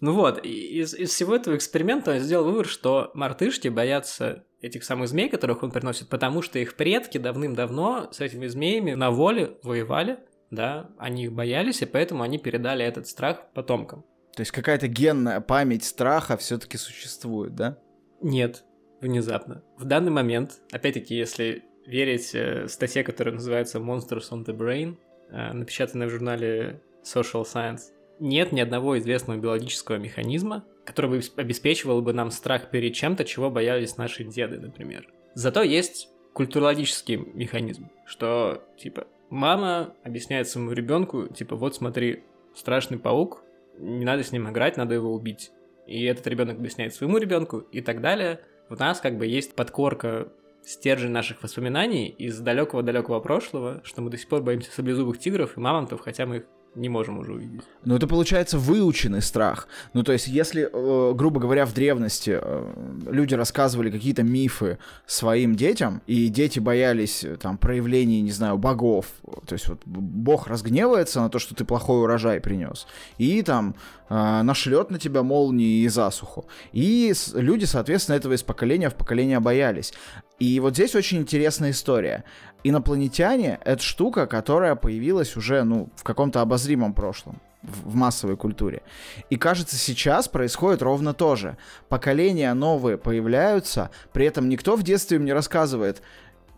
Ну 0.00 0.14
вот, 0.14 0.44
из, 0.44 0.94
из 0.94 1.10
всего 1.10 1.36
этого 1.36 1.56
эксперимента 1.56 2.10
он 2.10 2.18
сделал 2.18 2.44
вывод, 2.44 2.66
что 2.66 3.12
мартышки 3.14 3.68
боятся 3.68 4.44
этих 4.60 4.84
самых 4.84 5.08
змей, 5.08 5.28
которых 5.28 5.62
он 5.62 5.70
приносит, 5.70 6.08
потому 6.08 6.42
что 6.42 6.58
их 6.58 6.74
предки 6.74 7.18
давным-давно 7.18 8.10
с 8.10 8.20
этими 8.20 8.46
змеями 8.46 8.94
на 8.94 9.10
воле 9.10 9.58
воевали, 9.62 10.18
да, 10.50 10.90
они 10.98 11.24
их 11.24 11.32
боялись, 11.32 11.82
и 11.82 11.86
поэтому 11.86 12.22
они 12.22 12.38
передали 12.38 12.84
этот 12.84 13.06
страх 13.06 13.52
потомкам. 13.54 14.04
То 14.34 14.40
есть 14.40 14.50
какая-то 14.50 14.88
генная 14.88 15.40
память 15.40 15.84
страха 15.84 16.36
все-таки 16.36 16.78
существует, 16.78 17.54
да? 17.54 17.78
Нет, 18.20 18.64
внезапно. 19.00 19.62
В 19.76 19.84
данный 19.84 20.10
момент, 20.10 20.62
опять-таки, 20.70 21.14
если 21.14 21.64
верить 21.86 22.34
э, 22.34 22.66
статье, 22.68 23.04
которая 23.04 23.34
называется 23.34 23.78
Monsters 23.78 24.30
on 24.30 24.44
the 24.44 24.56
Brain, 24.56 24.96
напечатанная 25.32 26.06
в 26.06 26.10
журнале 26.10 26.80
Social 27.02 27.42
Science, 27.42 27.90
нет 28.20 28.52
ни 28.52 28.60
одного 28.60 28.98
известного 28.98 29.38
биологического 29.38 29.96
механизма, 29.96 30.64
который 30.84 31.10
бы 31.10 31.20
обеспечивал 31.36 32.02
бы 32.02 32.12
нам 32.12 32.30
страх 32.30 32.70
перед 32.70 32.94
чем-то, 32.94 33.24
чего 33.24 33.50
боялись 33.50 33.96
наши 33.96 34.24
деды, 34.24 34.60
например. 34.60 35.08
Зато 35.34 35.62
есть 35.62 36.08
культурологический 36.32 37.16
механизм, 37.16 37.90
что, 38.06 38.62
типа, 38.78 39.06
мама 39.30 39.94
объясняет 40.04 40.48
своему 40.48 40.72
ребенку, 40.72 41.28
типа, 41.28 41.56
вот 41.56 41.74
смотри, 41.74 42.24
страшный 42.54 42.98
паук, 42.98 43.42
не 43.78 44.04
надо 44.04 44.22
с 44.22 44.32
ним 44.32 44.48
играть, 44.50 44.76
надо 44.76 44.94
его 44.94 45.12
убить. 45.12 45.50
И 45.86 46.04
этот 46.04 46.26
ребенок 46.26 46.58
объясняет 46.58 46.94
своему 46.94 47.18
ребенку 47.18 47.58
и 47.58 47.80
так 47.80 48.00
далее. 48.00 48.40
У 48.68 48.74
нас 48.74 49.00
как 49.00 49.18
бы 49.18 49.26
есть 49.26 49.54
подкорка 49.54 50.28
стержень 50.64 51.10
наших 51.10 51.42
воспоминаний 51.42 52.08
из 52.08 52.38
далекого-далекого 52.38 53.20
прошлого, 53.20 53.80
что 53.84 54.02
мы 54.02 54.10
до 54.10 54.18
сих 54.18 54.28
пор 54.28 54.42
боимся 54.42 54.70
саблезубых 54.72 55.18
тигров 55.18 55.56
и 55.56 55.60
мамонтов, 55.60 56.00
хотя 56.00 56.26
мы 56.26 56.36
их 56.38 56.44
не 56.74 56.88
можем 56.88 57.18
уже 57.18 57.34
увидеть. 57.34 57.62
Ну, 57.84 57.96
это 57.96 58.06
получается 58.06 58.58
выученный 58.58 59.20
страх. 59.20 59.68
Ну, 59.92 60.02
то 60.02 60.12
есть, 60.12 60.26
если, 60.26 60.68
э, 60.72 61.14
грубо 61.14 61.40
говоря, 61.40 61.66
в 61.66 61.74
древности 61.74 62.38
э, 62.40 62.72
люди 63.10 63.34
рассказывали 63.34 63.90
какие-то 63.90 64.22
мифы 64.22 64.78
своим 65.06 65.54
детям, 65.54 66.02
и 66.06 66.28
дети 66.28 66.60
боялись 66.60 67.24
э, 67.24 67.36
там 67.36 67.58
проявлений, 67.58 68.22
не 68.22 68.30
знаю, 68.30 68.56
богов, 68.56 69.06
то 69.46 69.52
есть 69.52 69.68
вот 69.68 69.82
бог 69.84 70.46
разгневается 70.46 71.20
на 71.20 71.28
то, 71.28 71.38
что 71.38 71.54
ты 71.54 71.64
плохой 71.64 72.00
урожай 72.00 72.40
принес, 72.40 72.86
и 73.18 73.42
там 73.42 73.74
э, 74.12 74.42
нашлет 74.42 74.90
на 74.90 74.98
тебя 74.98 75.22
молнии 75.22 75.82
и 75.82 75.88
засуху. 75.88 76.46
И 76.72 77.12
люди, 77.34 77.64
соответственно, 77.64 78.16
этого 78.16 78.34
из 78.34 78.42
поколения 78.42 78.90
в 78.90 78.94
поколение 78.94 79.40
боялись. 79.40 79.92
И 80.38 80.60
вот 80.60 80.74
здесь 80.74 80.94
очень 80.94 81.18
интересная 81.18 81.70
история 81.70 82.24
инопланетяне— 82.64 83.58
это 83.64 83.82
штука, 83.82 84.26
которая 84.26 84.74
появилась 84.74 85.36
уже, 85.36 85.64
ну, 85.64 85.88
в 85.96 86.02
каком-то 86.02 86.40
обозримом 86.40 86.94
прошлом 86.94 87.40
в 87.62 87.94
массовой 87.94 88.36
культуре. 88.36 88.82
И 89.30 89.36
кажется, 89.36 89.76
сейчас 89.76 90.26
происходит 90.26 90.82
ровно 90.82 91.14
то 91.14 91.36
же. 91.36 91.56
Поколения 91.88 92.52
новые 92.54 92.98
появляются, 92.98 93.90
при 94.12 94.26
этом 94.26 94.48
никто 94.48 94.74
в 94.74 94.82
детстве 94.82 95.18
им 95.18 95.24
не 95.24 95.32
рассказывает 95.32 96.02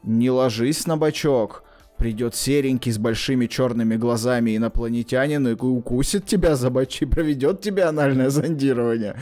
«не 0.02 0.30
ложись 0.30 0.86
на 0.86 0.96
бочок», 0.96 1.64
придет 1.98 2.34
серенький 2.34 2.92
с 2.92 2.98
большими 2.98 3.46
черными 3.46 3.96
глазами 3.96 4.56
инопланетянин 4.56 5.48
и 5.48 5.54
укусит 5.54 6.26
тебя 6.26 6.56
за 6.56 6.70
бочи, 6.70 7.06
проведет 7.06 7.60
тебе 7.60 7.84
анальное 7.84 8.30
зондирование. 8.30 9.16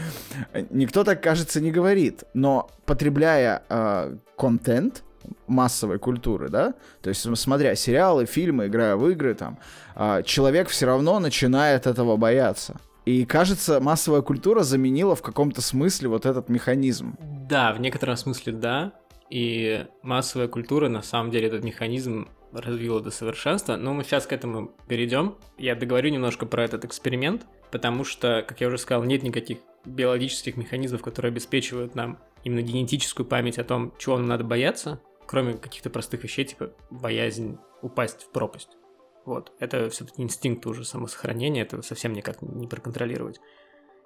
Никто 0.70 1.04
так, 1.04 1.22
кажется, 1.22 1.60
не 1.60 1.70
говорит. 1.70 2.24
Но 2.34 2.70
потребляя 2.86 3.62
э, 3.68 4.16
контент, 4.36 5.04
массовой 5.46 5.98
культуры, 5.98 6.48
да, 6.48 6.74
то 7.00 7.08
есть 7.08 7.26
смотря 7.38 7.74
сериалы, 7.74 8.26
фильмы, 8.26 8.66
играя 8.66 8.96
в 8.96 9.08
игры, 9.08 9.34
там, 9.34 9.58
а, 9.94 10.22
человек 10.22 10.68
все 10.68 10.86
равно 10.86 11.20
начинает 11.20 11.86
этого 11.86 12.16
бояться. 12.16 12.80
И 13.04 13.24
кажется, 13.24 13.80
массовая 13.80 14.22
культура 14.22 14.62
заменила 14.62 15.16
в 15.16 15.22
каком-то 15.22 15.60
смысле 15.60 16.08
вот 16.08 16.24
этот 16.24 16.48
механизм. 16.48 17.16
Да, 17.48 17.72
в 17.72 17.80
некотором 17.80 18.16
смысле 18.16 18.52
да. 18.52 18.92
И 19.28 19.86
массовая 20.02 20.46
культура 20.46 20.88
на 20.88 21.02
самом 21.02 21.30
деле 21.30 21.48
этот 21.48 21.64
механизм 21.64 22.28
развила 22.52 23.00
до 23.00 23.10
совершенства. 23.10 23.76
Но 23.76 23.94
мы 23.94 24.04
сейчас 24.04 24.26
к 24.26 24.32
этому 24.32 24.74
перейдем. 24.88 25.36
Я 25.58 25.74
договорю 25.74 26.10
немножко 26.10 26.46
про 26.46 26.64
этот 26.64 26.84
эксперимент, 26.84 27.46
потому 27.70 28.04
что, 28.04 28.44
как 28.46 28.60
я 28.60 28.68
уже 28.68 28.78
сказал, 28.78 29.04
нет 29.04 29.22
никаких 29.22 29.58
биологических 29.84 30.56
механизмов, 30.56 31.02
которые 31.02 31.30
обеспечивают 31.30 31.94
нам 31.94 32.18
именно 32.44 32.62
генетическую 32.62 33.26
память 33.26 33.58
о 33.58 33.64
том, 33.64 33.92
чего 33.98 34.16
нам 34.16 34.26
надо 34.26 34.44
бояться 34.44 35.00
кроме 35.32 35.54
каких-то 35.54 35.88
простых 35.88 36.24
вещей, 36.24 36.44
типа 36.44 36.72
боязнь 36.90 37.58
упасть 37.80 38.24
в 38.24 38.32
пропасть. 38.32 38.76
Вот. 39.24 39.52
Это 39.60 39.88
все-таки 39.88 40.22
инстинкт 40.22 40.66
уже 40.66 40.84
самосохранения, 40.84 41.62
это 41.62 41.80
совсем 41.80 42.12
никак 42.12 42.42
не 42.42 42.66
проконтролировать. 42.66 43.40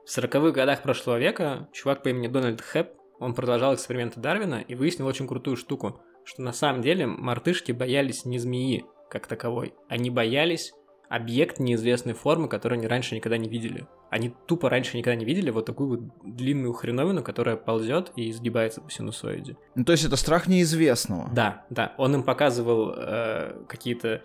В 0.05 0.17
40-х 0.17 0.53
годах 0.53 0.83
прошлого 0.83 1.19
века 1.19 1.69
чувак 1.73 2.05
по 2.05 2.11
имени 2.11 2.29
Дональд 2.29 2.61
Хэп, 2.61 2.91
он 3.19 3.35
продолжал 3.35 3.75
эксперименты 3.75 4.21
Дарвина 4.21 4.61
и 4.61 4.77
выяснил 4.77 5.07
очень 5.07 5.27
крутую 5.27 5.57
штуку, 5.57 6.01
что 6.27 6.43
на 6.43 6.53
самом 6.53 6.83
деле 6.83 7.07
мартышки 7.07 7.73
боялись 7.73 8.25
не 8.25 8.39
змеи 8.39 8.85
как 9.09 9.27
таковой, 9.27 9.75
они 9.89 10.11
боялись 10.11 10.75
объект 11.09 11.61
неизвестной 11.61 12.15
формы, 12.15 12.49
который 12.49 12.77
они 12.77 12.89
раньше 12.89 13.15
никогда 13.15 13.39
не 13.39 13.49
видели. 13.49 13.87
Они 14.11 14.35
тупо 14.47 14.69
раньше 14.69 14.97
никогда 14.97 15.15
не 15.15 15.25
видели 15.25 15.51
вот 15.51 15.65
такую 15.65 15.89
вот 15.89 16.37
длинную 16.37 16.73
хреновину, 16.73 17.23
которая 17.23 17.57
ползет 17.57 18.13
и 18.17 18.31
изгибается 18.31 18.81
по 18.81 18.91
синусоиде. 18.91 19.57
Ну, 19.77 19.85
то 19.85 19.93
есть 19.93 20.05
это 20.05 20.17
страх 20.17 20.49
неизвестного. 20.49 21.31
Да, 21.33 21.65
да. 21.71 21.95
Он 21.97 22.17
им 22.17 22.23
показывал 22.25 22.93
э, 22.97 23.65
какие-то 23.69 24.23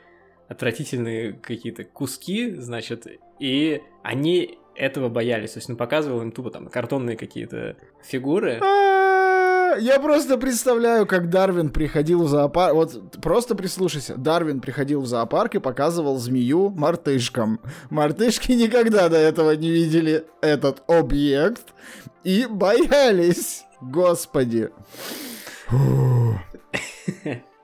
отвратительные 0.50 1.34
какие-то 1.34 1.84
куски, 1.84 2.56
значит, 2.56 3.08
и 3.40 3.82
они 4.04 4.58
этого 4.76 5.10
боялись. 5.10 5.52
То 5.52 5.60
есть 5.60 5.70
он 5.70 5.78
показывал 5.78 6.22
им 6.22 6.32
тупо 6.32 6.50
там 6.50 6.68
картонные 6.68 7.16
какие-то 7.16 7.78
фигуры. 8.04 8.60
Я 9.80 10.00
просто 10.00 10.38
представляю, 10.38 11.06
как 11.06 11.30
Дарвин 11.30 11.70
приходил 11.70 12.24
в 12.24 12.28
зоопарк. 12.28 12.74
Вот 12.74 13.22
просто 13.22 13.56
прислушайся. 13.56 14.16
Дарвин 14.18 14.60
приходил 14.62 15.02
в 15.02 15.06
зоопарк 15.08 15.56
и 15.56 15.60
показывал 15.60 16.18
змею 16.18 16.70
мартышкам. 16.70 17.60
Мартышки 17.90 18.52
никогда 18.52 19.10
до 19.10 19.18
этого 19.18 19.52
не 19.52 19.70
видели 19.72 20.26
этот 20.42 20.84
объект 20.90 21.74
и 22.24 22.46
боялись. 22.50 23.64
Господи. 23.82 24.70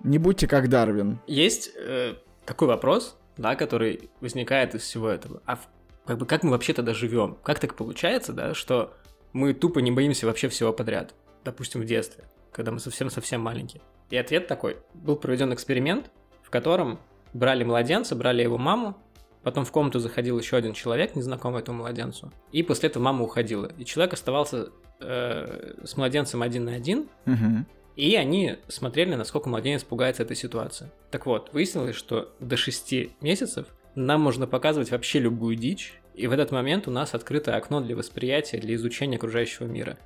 Не 0.04 0.18
будьте 0.20 0.48
как 0.48 0.70
Дарвин. 0.70 1.20
Есть 1.28 1.72
э, 1.76 2.14
такой 2.46 2.68
вопрос, 2.68 3.18
да, 3.36 3.56
который 3.56 4.10
возникает 4.22 4.74
из 4.76 4.82
всего 4.84 5.10
этого. 5.10 5.42
А 5.46 5.56
в- 5.58 5.68
как 6.06 6.18
бы 6.18 6.26
как 6.26 6.44
мы 6.44 6.52
вообще 6.52 6.74
тогда 6.74 6.94
живем? 6.94 7.38
Как 7.44 7.60
так 7.60 7.76
получается, 7.76 8.32
да, 8.32 8.54
что 8.54 8.94
мы 9.34 9.54
тупо 9.54 9.80
не 9.80 9.92
боимся 9.92 10.26
вообще 10.26 10.48
всего 10.50 10.72
подряд? 10.72 11.14
Допустим, 11.48 11.80
в 11.80 11.86
детстве, 11.86 12.26
когда 12.52 12.74
мы 12.74 12.80
совсем-совсем 12.82 13.40
маленькие. 13.40 13.82
И 14.10 14.18
ответ 14.18 14.48
такой. 14.48 14.76
Был 14.94 15.16
проведен 15.16 15.54
эксперимент, 15.54 16.12
в 16.44 16.50
котором 16.50 17.00
брали 17.32 17.64
младенца, 17.64 18.18
брали 18.18 18.42
его 18.42 18.58
маму, 18.58 18.98
потом 19.44 19.64
в 19.64 19.72
комнату 19.72 20.00
заходил 20.00 20.38
еще 20.38 20.58
один 20.58 20.74
человек, 20.74 21.16
незнакомый 21.16 21.62
этому 21.62 21.78
младенцу, 21.84 22.34
и 22.52 22.64
после 22.64 22.90
этого 22.90 23.02
мама 23.02 23.24
уходила. 23.24 23.72
И 23.78 23.86
человек 23.86 24.12
оставался 24.14 24.72
э, 25.00 25.76
с 25.86 25.96
младенцем 25.96 26.42
один 26.42 26.66
на 26.66 26.74
один, 26.74 27.08
Мгм. 27.24 27.66
и 27.96 28.14
они 28.18 28.58
смотрели, 28.68 29.16
насколько 29.16 29.48
младенец 29.48 29.86
пугается 29.86 30.24
этой 30.24 30.36
ситуации. 30.36 30.92
Так 31.12 31.28
вот, 31.28 31.54
выяснилось, 31.54 31.96
что 31.96 32.34
до 32.42 32.58
6 32.58 33.22
месяцев 33.22 33.68
нам 33.96 34.20
можно 34.20 34.48
показывать 34.48 34.92
вообще 34.92 35.20
любую 35.20 35.56
дичь, 35.56 35.94
и 36.14 36.28
в 36.28 36.34
этот 36.34 36.52
момент 36.52 36.90
у 36.90 36.92
нас 36.92 37.14
открыто 37.14 37.56
окно 37.56 37.80
для 37.80 37.96
восприятия, 37.96 38.58
для 38.58 38.76
изучения 38.76 39.16
окружающего 39.16 39.66
мира. 39.66 39.98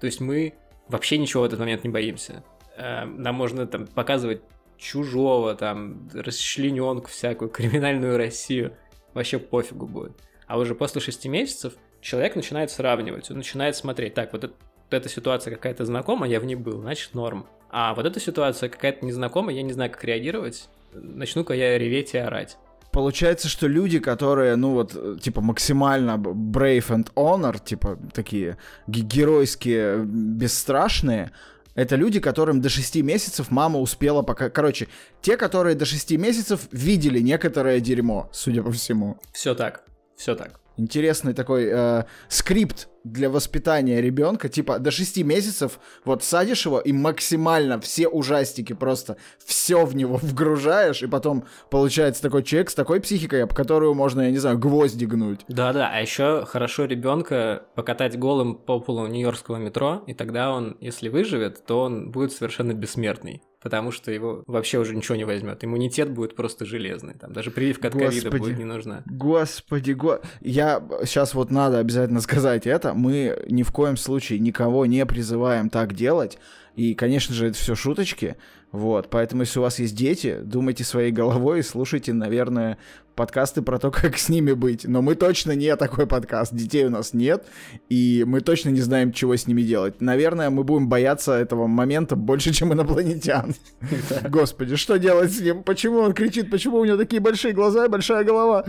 То 0.00 0.06
есть 0.06 0.20
мы 0.20 0.54
вообще 0.88 1.18
ничего 1.18 1.42
в 1.42 1.46
этот 1.46 1.58
момент 1.58 1.84
не 1.84 1.90
боимся. 1.90 2.44
Э, 2.76 3.04
Нам 3.04 3.34
можно 3.34 3.66
там 3.66 3.86
показывать 3.86 4.42
чужого, 4.76 5.54
там, 5.54 6.08
расчлененку 6.12 7.08
всякую, 7.08 7.50
криминальную 7.50 8.16
Россию. 8.16 8.76
Вообще 9.14 9.38
пофигу 9.38 9.86
будет. 9.86 10.12
А 10.46 10.58
уже 10.58 10.74
после 10.74 11.00
6 11.00 11.26
месяцев 11.26 11.74
человек 12.00 12.34
начинает 12.36 12.70
сравнивать, 12.70 13.30
он 13.30 13.38
начинает 13.38 13.76
смотреть, 13.76 14.14
так, 14.14 14.32
вот 14.32 14.44
это 14.44 14.54
вот 14.92 15.00
эта 15.00 15.08
ситуация 15.08 15.54
какая-то 15.54 15.84
знакомая, 15.86 16.30
я 16.30 16.38
в 16.38 16.44
ней 16.44 16.54
был, 16.54 16.82
значит 16.82 17.14
норм. 17.14 17.46
А 17.70 17.94
вот 17.94 18.04
эта 18.04 18.20
ситуация 18.20 18.68
какая-то 18.68 19.06
незнакомая, 19.06 19.54
я 19.54 19.62
не 19.62 19.72
знаю, 19.72 19.90
как 19.90 20.04
реагировать. 20.04 20.68
Начну-ка 20.92 21.54
я 21.54 21.78
реветь 21.78 22.12
и 22.12 22.18
орать. 22.18 22.58
Получается, 22.92 23.48
что 23.48 23.66
люди, 23.66 23.98
которые, 23.98 24.56
ну 24.56 24.72
вот, 24.74 25.22
типа, 25.22 25.40
максимально 25.40 26.16
brave 26.18 26.88
and 26.88 27.10
honor, 27.14 27.58
типа, 27.64 27.98
такие 28.12 28.58
ге- 28.86 29.00
геройские, 29.00 30.04
бесстрашные, 30.04 31.30
это 31.74 31.96
люди, 31.96 32.20
которым 32.20 32.60
до 32.60 32.68
6 32.68 32.96
месяцев 32.96 33.50
мама 33.50 33.78
успела 33.80 34.22
пока... 34.22 34.50
Короче, 34.50 34.88
те, 35.22 35.38
которые 35.38 35.74
до 35.74 35.86
6 35.86 36.12
месяцев 36.18 36.68
видели 36.70 37.20
некоторое 37.20 37.80
дерьмо, 37.80 38.28
судя 38.32 38.62
по 38.62 38.70
всему. 38.70 39.16
Все 39.32 39.54
так, 39.54 39.84
все 40.16 40.34
так. 40.34 40.60
Интересный 40.76 41.32
такой 41.32 41.68
э, 41.72 42.04
скрипт 42.28 42.88
для 43.04 43.30
воспитания 43.30 44.00
ребенка. 44.00 44.48
Типа, 44.48 44.78
до 44.78 44.90
6 44.90 45.22
месяцев 45.24 45.78
вот 46.04 46.22
садишь 46.22 46.66
его 46.66 46.80
и 46.80 46.92
максимально 46.92 47.80
все 47.80 48.08
ужастики, 48.08 48.72
просто 48.72 49.16
все 49.44 49.84
в 49.84 49.94
него 49.94 50.16
вгружаешь, 50.22 51.02
и 51.02 51.06
потом 51.06 51.44
получается 51.70 52.22
такой 52.22 52.42
человек 52.42 52.70
с 52.70 52.74
такой 52.74 53.00
психикой, 53.00 53.44
об 53.44 53.54
которую 53.54 53.94
можно, 53.94 54.22
я 54.22 54.30
не 54.30 54.38
знаю, 54.38 54.58
гвозди 54.58 55.04
гнуть. 55.04 55.40
Да-да, 55.48 55.90
а 55.92 56.00
еще 56.00 56.44
хорошо 56.46 56.84
ребенка 56.84 57.62
покатать 57.74 58.18
голым 58.18 58.54
по 58.54 58.80
полу 58.80 59.06
нью-йоркского 59.06 59.56
метро, 59.56 60.02
и 60.06 60.14
тогда 60.14 60.52
он, 60.52 60.76
если 60.80 61.08
выживет, 61.08 61.64
то 61.66 61.80
он 61.80 62.10
будет 62.10 62.32
совершенно 62.32 62.72
бессмертный. 62.72 63.42
Потому 63.62 63.92
что 63.92 64.10
его 64.10 64.42
вообще 64.46 64.78
уже 64.78 64.94
ничего 64.94 65.16
не 65.16 65.24
возьмет. 65.24 65.64
Иммунитет 65.64 66.10
будет 66.10 66.34
просто 66.34 66.64
железный. 66.64 67.14
Там 67.14 67.32
даже 67.32 67.50
прививка 67.50 67.88
от 67.88 67.94
ковида 67.94 68.30
будет 68.30 68.58
не 68.58 68.64
нужна. 68.64 69.02
Господи, 69.06 69.92
го... 69.92 70.20
я 70.40 70.82
сейчас 71.04 71.34
вот 71.34 71.50
надо 71.50 71.78
обязательно 71.78 72.20
сказать 72.20 72.66
это. 72.66 72.94
Мы 72.94 73.44
ни 73.48 73.62
в 73.62 73.70
коем 73.70 73.96
случае 73.96 74.40
никого 74.40 74.86
не 74.86 75.06
призываем 75.06 75.70
так 75.70 75.94
делать. 75.94 76.38
И, 76.74 76.94
конечно 76.94 77.34
же, 77.34 77.48
это 77.48 77.58
все 77.58 77.74
шуточки. 77.74 78.36
Вот, 78.72 79.10
поэтому, 79.10 79.42
если 79.42 79.58
у 79.58 79.62
вас 79.62 79.78
есть 79.78 79.94
дети, 79.94 80.38
думайте 80.42 80.82
своей 80.82 81.12
головой 81.12 81.60
и 81.60 81.62
слушайте, 81.62 82.14
наверное, 82.14 82.78
подкасты 83.14 83.60
про 83.60 83.78
то, 83.78 83.90
как 83.92 84.16
с 84.16 84.30
ними 84.30 84.52
быть. 84.52 84.86
Но 84.86 85.02
мы 85.02 85.14
точно 85.14 85.52
не 85.52 85.76
такой 85.76 86.06
подкаст. 86.06 86.54
Детей 86.54 86.86
у 86.86 86.90
нас 86.90 87.12
нет, 87.12 87.44
и 87.90 88.24
мы 88.26 88.40
точно 88.40 88.70
не 88.70 88.80
знаем, 88.80 89.12
чего 89.12 89.36
с 89.36 89.46
ними 89.46 89.60
делать. 89.60 90.00
Наверное, 90.00 90.48
мы 90.48 90.64
будем 90.64 90.88
бояться 90.88 91.34
этого 91.34 91.66
момента 91.66 92.16
больше, 92.16 92.54
чем 92.54 92.72
инопланетян. 92.72 93.54
Господи, 94.28 94.76
что 94.76 94.98
делать 94.98 95.32
с 95.32 95.40
ним? 95.40 95.62
Почему 95.62 95.98
он 95.98 96.14
кричит? 96.14 96.50
Почему 96.50 96.78
у 96.78 96.84
него 96.86 96.96
такие 96.96 97.20
большие 97.20 97.52
глаза 97.52 97.84
и 97.84 97.88
большая 97.88 98.24
голова? 98.24 98.64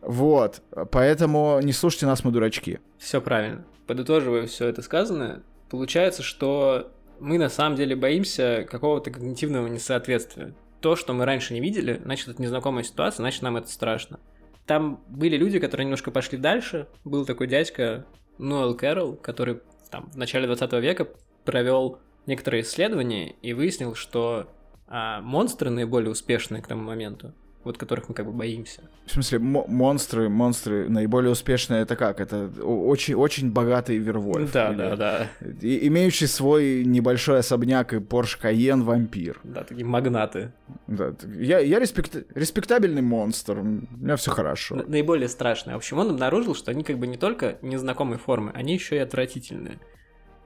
Вот, 0.00 0.62
поэтому 0.92 1.58
не 1.60 1.72
слушайте 1.72 2.06
нас, 2.06 2.22
мы 2.22 2.30
дурачки. 2.30 2.78
Все 2.98 3.20
правильно. 3.20 3.64
Подытоживая 3.86 4.46
все 4.46 4.66
это 4.68 4.80
сказанное, 4.82 5.42
получается, 5.70 6.22
что 6.22 6.93
мы 7.20 7.38
на 7.38 7.48
самом 7.48 7.76
деле 7.76 7.96
боимся 7.96 8.66
какого-то 8.68 9.10
когнитивного 9.10 9.66
несоответствия. 9.66 10.54
То, 10.80 10.96
что 10.96 11.12
мы 11.12 11.24
раньше 11.24 11.54
не 11.54 11.60
видели, 11.60 12.00
значит, 12.04 12.28
это 12.28 12.42
незнакомая 12.42 12.84
ситуация, 12.84 13.22
значит, 13.22 13.42
нам 13.42 13.56
это 13.56 13.68
страшно. 13.68 14.20
Там 14.66 15.02
были 15.08 15.36
люди, 15.36 15.58
которые 15.58 15.84
немножко 15.84 16.10
пошли 16.10 16.38
дальше. 16.38 16.88
Был 17.04 17.26
такой 17.26 17.46
дядька 17.46 18.06
Ноэл 18.38 18.74
Кэрролл, 18.74 19.16
который 19.16 19.60
там, 19.90 20.10
в 20.10 20.16
начале 20.16 20.46
20 20.46 20.72
века 20.74 21.08
провел 21.44 21.98
некоторые 22.26 22.62
исследования 22.62 23.34
и 23.42 23.52
выяснил, 23.52 23.94
что 23.94 24.48
а, 24.86 25.20
монстры 25.20 25.70
наиболее 25.70 26.10
успешные 26.10 26.62
к 26.62 26.66
тому 26.66 26.82
моменту, 26.82 27.34
вот 27.64 27.78
которых 27.78 28.08
мы 28.08 28.14
как 28.14 28.26
бы 28.26 28.32
боимся. 28.32 28.82
В 29.06 29.10
смысле, 29.12 29.38
мо- 29.38 29.64
монстры, 29.66 30.28
монстры 30.28 30.88
наиболее 30.88 31.30
успешные, 31.32 31.82
это 31.82 31.96
как? 31.96 32.20
Это 32.20 32.48
очень, 32.62 33.14
очень 33.14 33.50
богатый 33.52 33.96
Вервольф. 33.98 34.52
да, 34.52 34.70
или 34.70 34.76
да, 34.76 34.96
да. 34.96 35.28
и- 35.62 35.86
Имеющий 35.88 36.26
свой 36.26 36.84
небольшой 36.84 37.38
особняк 37.38 37.92
и 37.94 38.00
Порш 38.00 38.36
Каен 38.36 38.82
вампир. 38.82 39.40
Да, 39.44 39.64
такие 39.64 39.86
магнаты. 39.86 40.52
Да, 40.86 41.14
я, 41.36 41.58
я 41.60 41.78
респект- 41.80 42.26
респектабельный 42.34 43.02
монстр, 43.02 43.58
у 43.58 43.62
меня 43.64 44.16
все 44.16 44.30
хорошо. 44.30 44.76
На- 44.76 44.84
наиболее 44.84 45.28
страшные. 45.28 45.74
В 45.74 45.78
общем, 45.78 45.98
он 45.98 46.10
обнаружил, 46.10 46.54
что 46.54 46.70
они 46.70 46.84
как 46.84 46.98
бы 46.98 47.06
не 47.06 47.16
только 47.16 47.58
незнакомой 47.62 48.18
формы, 48.18 48.50
они 48.54 48.74
еще 48.74 48.96
и 48.96 48.98
отвратительные. 48.98 49.78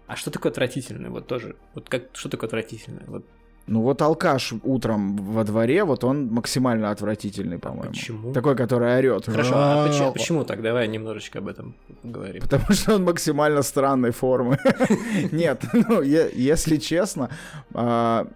А 0.07 0.17
что 0.17 0.31
такое 0.31 0.51
отвратительное? 0.53 1.11
Вот 1.11 1.27
тоже. 1.27 1.57
Вот 1.75 1.89
как 1.91 2.05
что 2.15 2.29
такое 2.31 2.47
отвратительное? 2.49 3.05
Вот 3.07 3.27
Ну 3.69 3.83
вот 3.83 4.03
алкаш 4.03 4.55
утром 4.65 5.17
во 5.17 5.45
дворе, 5.45 5.85
вот 5.85 6.05
он 6.05 6.27
максимально 6.27 6.91
отвратительный, 6.91 7.59
по-моему. 7.59 7.91
почему? 7.91 8.33
Такой, 8.33 8.57
который 8.57 8.99
орет. 8.99 9.27
Хорошо, 9.27 9.55
а 9.55 9.87
почему, 9.87 10.13
почему 10.13 10.45
так? 10.45 10.63
Давай 10.63 10.89
немножечко 10.89 11.39
об 11.39 11.49
этом 11.49 11.75
поговорим. 12.03 12.43
Потому 12.43 12.73
что 12.73 12.95
он 12.95 13.05
максимально 13.05 13.63
странной 13.63 14.11
формы. 14.11 14.59
Нет, 15.33 15.65
ну, 15.73 16.03
если 16.03 16.79
честно, 16.79 17.29
а, 17.75 18.27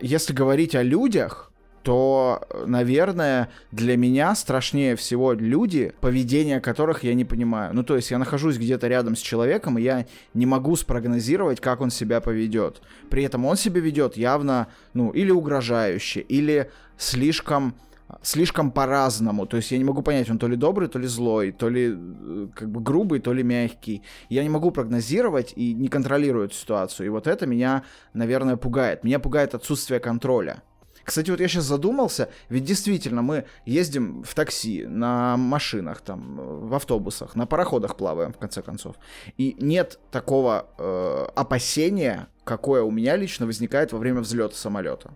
если 0.00 0.32
говорить 0.32 0.74
о 0.74 0.82
людях, 0.82 1.51
то, 1.82 2.46
наверное, 2.66 3.48
для 3.70 3.96
меня 3.96 4.34
страшнее 4.34 4.96
всего 4.96 5.32
люди, 5.32 5.92
поведение 6.00 6.60
которых 6.60 7.04
я 7.04 7.14
не 7.14 7.24
понимаю. 7.24 7.74
Ну, 7.74 7.82
то 7.82 7.96
есть 7.96 8.10
я 8.10 8.18
нахожусь 8.18 8.56
где-то 8.56 8.88
рядом 8.88 9.16
с 9.16 9.20
человеком, 9.20 9.78
и 9.78 9.82
я 9.82 10.06
не 10.34 10.46
могу 10.46 10.76
спрогнозировать, 10.76 11.60
как 11.60 11.80
он 11.80 11.90
себя 11.90 12.20
поведет. 12.20 12.82
При 13.10 13.24
этом 13.24 13.44
он 13.44 13.56
себя 13.56 13.80
ведет 13.80 14.16
явно, 14.16 14.68
ну, 14.94 15.10
или 15.10 15.30
угрожающе, 15.30 16.20
или 16.20 16.70
слишком 16.96 17.74
слишком 18.22 18.70
по-разному. 18.70 19.46
То 19.46 19.56
есть 19.56 19.70
я 19.70 19.78
не 19.78 19.84
могу 19.84 20.02
понять, 20.02 20.28
он 20.30 20.38
то 20.38 20.46
ли 20.46 20.56
добрый, 20.56 20.88
то 20.88 20.98
ли 20.98 21.06
злой, 21.06 21.50
то 21.50 21.70
ли 21.70 21.94
э, 21.96 22.48
как 22.54 22.70
бы 22.70 22.80
грубый, 22.80 23.20
то 23.20 23.32
ли 23.32 23.42
мягкий. 23.42 24.02
Я 24.28 24.42
не 24.42 24.50
могу 24.50 24.70
прогнозировать 24.70 25.54
и 25.56 25.72
не 25.72 25.88
контролирую 25.88 26.44
эту 26.44 26.54
ситуацию. 26.54 27.06
И 27.06 27.08
вот 27.08 27.26
это 27.26 27.46
меня, 27.46 27.84
наверное, 28.12 28.56
пугает. 28.56 29.02
Меня 29.02 29.18
пугает 29.18 29.54
отсутствие 29.54 29.98
контроля. 29.98 30.62
Кстати, 31.04 31.30
вот 31.30 31.40
я 31.40 31.48
сейчас 31.48 31.64
задумался, 31.64 32.28
ведь 32.48 32.64
действительно 32.64 33.22
мы 33.22 33.44
ездим 33.64 34.22
в 34.22 34.34
такси, 34.34 34.84
на 34.86 35.36
машинах, 35.36 36.00
там, 36.00 36.68
в 36.68 36.74
автобусах, 36.74 37.34
на 37.34 37.46
пароходах 37.46 37.96
плаваем, 37.96 38.32
в 38.32 38.38
конце 38.38 38.62
концов. 38.62 38.96
И 39.36 39.56
нет 39.58 39.98
такого 40.10 40.66
э, 40.78 41.26
опасения, 41.34 42.28
какое 42.44 42.82
у 42.82 42.90
меня 42.90 43.16
лично 43.16 43.46
возникает 43.46 43.92
во 43.92 43.98
время 43.98 44.20
взлета 44.20 44.54
самолета. 44.54 45.12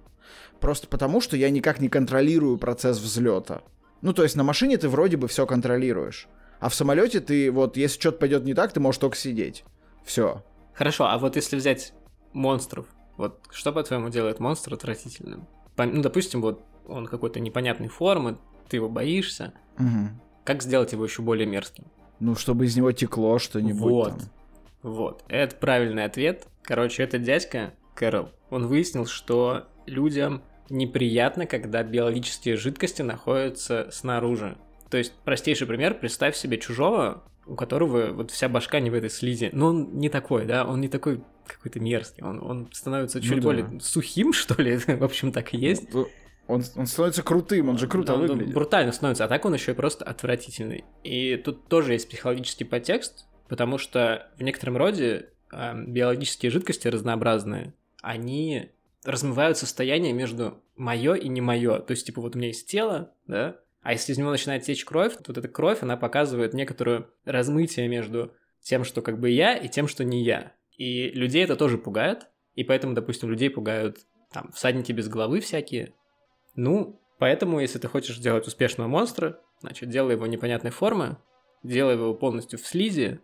Просто 0.61 0.89
потому, 0.89 1.21
что 1.21 1.37
я 1.37 1.51
никак 1.51 1.81
не 1.81 1.89
контролирую 1.89 2.59
процесс 2.59 2.99
взлета. 2.99 3.63
Ну, 4.03 4.13
то 4.13 4.23
есть 4.23 4.37
на 4.37 4.43
машине 4.43 4.79
ты 4.79 4.89
вроде 4.89 5.17
бы 5.17 5.29
все 5.29 5.47
контролируешь. 5.47 6.29
А 6.61 6.69
в 6.69 6.75
самолете 6.75 7.21
ты 7.21 7.51
вот, 7.51 7.77
если 7.77 8.01
что-то 8.01 8.19
пойдет 8.19 8.45
не 8.45 8.55
так, 8.55 8.73
ты 8.73 8.81
можешь 8.81 8.99
только 8.99 9.17
сидеть. 9.17 9.65
Все. 10.05 10.43
Хорошо, 10.75 11.07
а 11.07 11.19
вот 11.19 11.37
если 11.37 11.57
взять 11.57 11.93
монстров, 12.33 12.87
вот 13.17 13.41
что, 13.51 13.73
по-твоему, 13.73 14.09
делает 14.09 14.41
монстр 14.41 14.75
отвратительным? 14.75 15.47
Ну, 15.77 16.03
допустим, 16.03 16.41
вот 16.41 16.63
он 16.87 17.07
какой-то 17.07 17.41
непонятной 17.41 17.89
формы, 17.89 18.39
ты 18.69 18.77
его 18.77 18.89
боишься. 18.89 19.53
Угу. 19.79 20.09
Как 20.45 20.63
сделать 20.63 20.93
его 20.93 21.05
еще 21.05 21.23
более 21.23 21.47
мерзким? 21.47 21.85
Ну, 22.21 22.35
чтобы 22.35 22.65
из 22.65 22.77
него 22.77 22.93
текло 22.93 23.39
что-нибудь. 23.39 23.81
Вот. 23.81 24.11
Там. 24.11 24.21
Вот. 24.83 25.25
Это 25.29 25.57
правильный 25.57 26.05
ответ. 26.05 26.47
Короче, 26.63 27.03
этот 27.03 27.23
дядька, 27.23 27.75
Кэрол, 27.95 28.31
он 28.51 28.67
выяснил, 28.67 29.07
что 29.07 29.65
людям 29.87 30.43
неприятно, 30.71 31.47
когда 31.47 31.83
биологические 31.83 32.57
жидкости 32.57 33.03
находятся 33.03 33.89
снаружи. 33.93 34.57
То 34.91 34.99
есть, 34.99 35.13
простейший 35.25 35.67
пример, 35.67 35.95
представь 35.95 36.37
себе 36.37 36.59
чужого, 36.59 37.25
у 37.47 37.55
которого 37.55 38.13
вот 38.13 38.31
вся 38.31 38.49
башка 38.49 38.81
не 38.81 38.91
в 38.91 38.95
этой 38.95 39.11
слизи. 39.11 39.51
Но 39.53 39.69
он 39.69 39.99
не 39.99 40.09
такой, 40.09 40.45
да, 40.47 40.65
он 40.65 40.81
не 40.81 40.89
такой 40.89 41.23
какой-то 41.49 41.81
мерзкий. 41.81 42.23
Он, 42.23 42.43
он 42.43 42.69
становится 42.73 43.21
чуть 43.21 43.37
ну, 43.37 43.43
более 43.43 43.65
да. 43.65 43.81
сухим, 43.81 44.33
что 44.35 44.61
ли. 44.61 44.77
в 44.77 45.05
общем, 45.05 45.33
так 45.33 45.55
и 45.55 45.57
есть. 45.57 45.93
Ну, 45.93 46.09
он, 46.47 46.65
он 46.77 46.87
становится 46.87 47.23
крутым, 47.23 47.69
он 47.69 47.79
же 47.79 47.89
круто 47.89 48.15
он, 48.15 48.21
выглядит. 48.21 48.49
Он 48.49 48.53
брутально 48.53 48.93
становится, 48.93 49.25
а 49.25 49.29
так 49.29 49.45
он 49.45 49.55
еще 49.55 49.73
и 49.73 49.75
просто 49.75 50.05
отвратительный. 50.05 50.85
И 51.03 51.37
тут 51.37 51.67
тоже 51.69 51.95
есть 51.95 52.09
психологический 52.09 52.65
подтекст, 52.65 53.27
потому 53.49 53.79
что 53.79 54.31
в 54.39 54.43
некотором 54.43 54.77
роде 54.77 55.31
э, 55.53 55.85
биологические 55.87 56.51
жидкости 56.51 56.89
разнообразные, 56.89 57.75
они 58.01 58.71
размывают 59.05 59.59
состояние 59.59 60.13
между 60.13 60.63
мое 60.77 61.15
и 61.15 61.29
не 61.29 61.41
мое. 61.41 61.79
То 61.81 61.93
есть, 61.93 62.07
типа, 62.07 62.21
вот 62.21 62.37
у 62.37 62.39
меня 62.39 62.49
есть 62.49 62.69
тело, 62.69 63.13
да, 63.27 63.57
а 63.87 63.93
если 63.93 64.13
из 64.13 64.19
него 64.19 64.31
начинает 64.31 64.65
течь 64.65 64.85
кровь, 64.85 65.15
то 65.15 65.25
вот 65.29 65.39
эта 65.39 65.47
кровь, 65.47 65.83
она 65.83 65.97
показывает 65.97 66.55
некоторое 66.55 67.07
размытие 67.25 67.87
между 67.87 68.33
тем, 68.61 68.83
что 68.83 69.01
как 69.01 69.21
бы 69.21 69.31
я, 69.31 69.57
и 69.57 69.69
тем, 69.69 69.87
что 69.87 70.03
не 70.03 70.25
я. 70.25 70.53
И 70.77 71.11
людей 71.11 71.45
это 71.45 71.57
тоже 71.57 71.79
пугает, 71.79 72.29
и 72.55 72.65
поэтому, 72.65 72.95
допустим, 72.95 73.31
людей 73.31 73.51
пугают 73.51 73.99
там 74.33 74.53
всадники 74.53 74.93
без 74.93 75.09
головы 75.09 75.41
всякие. 75.41 75.95
Ну, 76.55 77.01
поэтому, 77.19 77.61
если 77.61 77.79
ты 77.79 77.89
хочешь 77.89 78.19
сделать 78.19 78.47
успешного 78.47 78.89
монстра, 78.89 79.41
значит, 79.61 79.89
делай 79.89 80.15
его 80.15 80.27
непонятной 80.27 80.71
формы, 80.71 81.19
делай 81.63 81.95
его 81.95 82.15
полностью 82.15 82.59
в 82.59 82.67
слизи, 82.67 83.21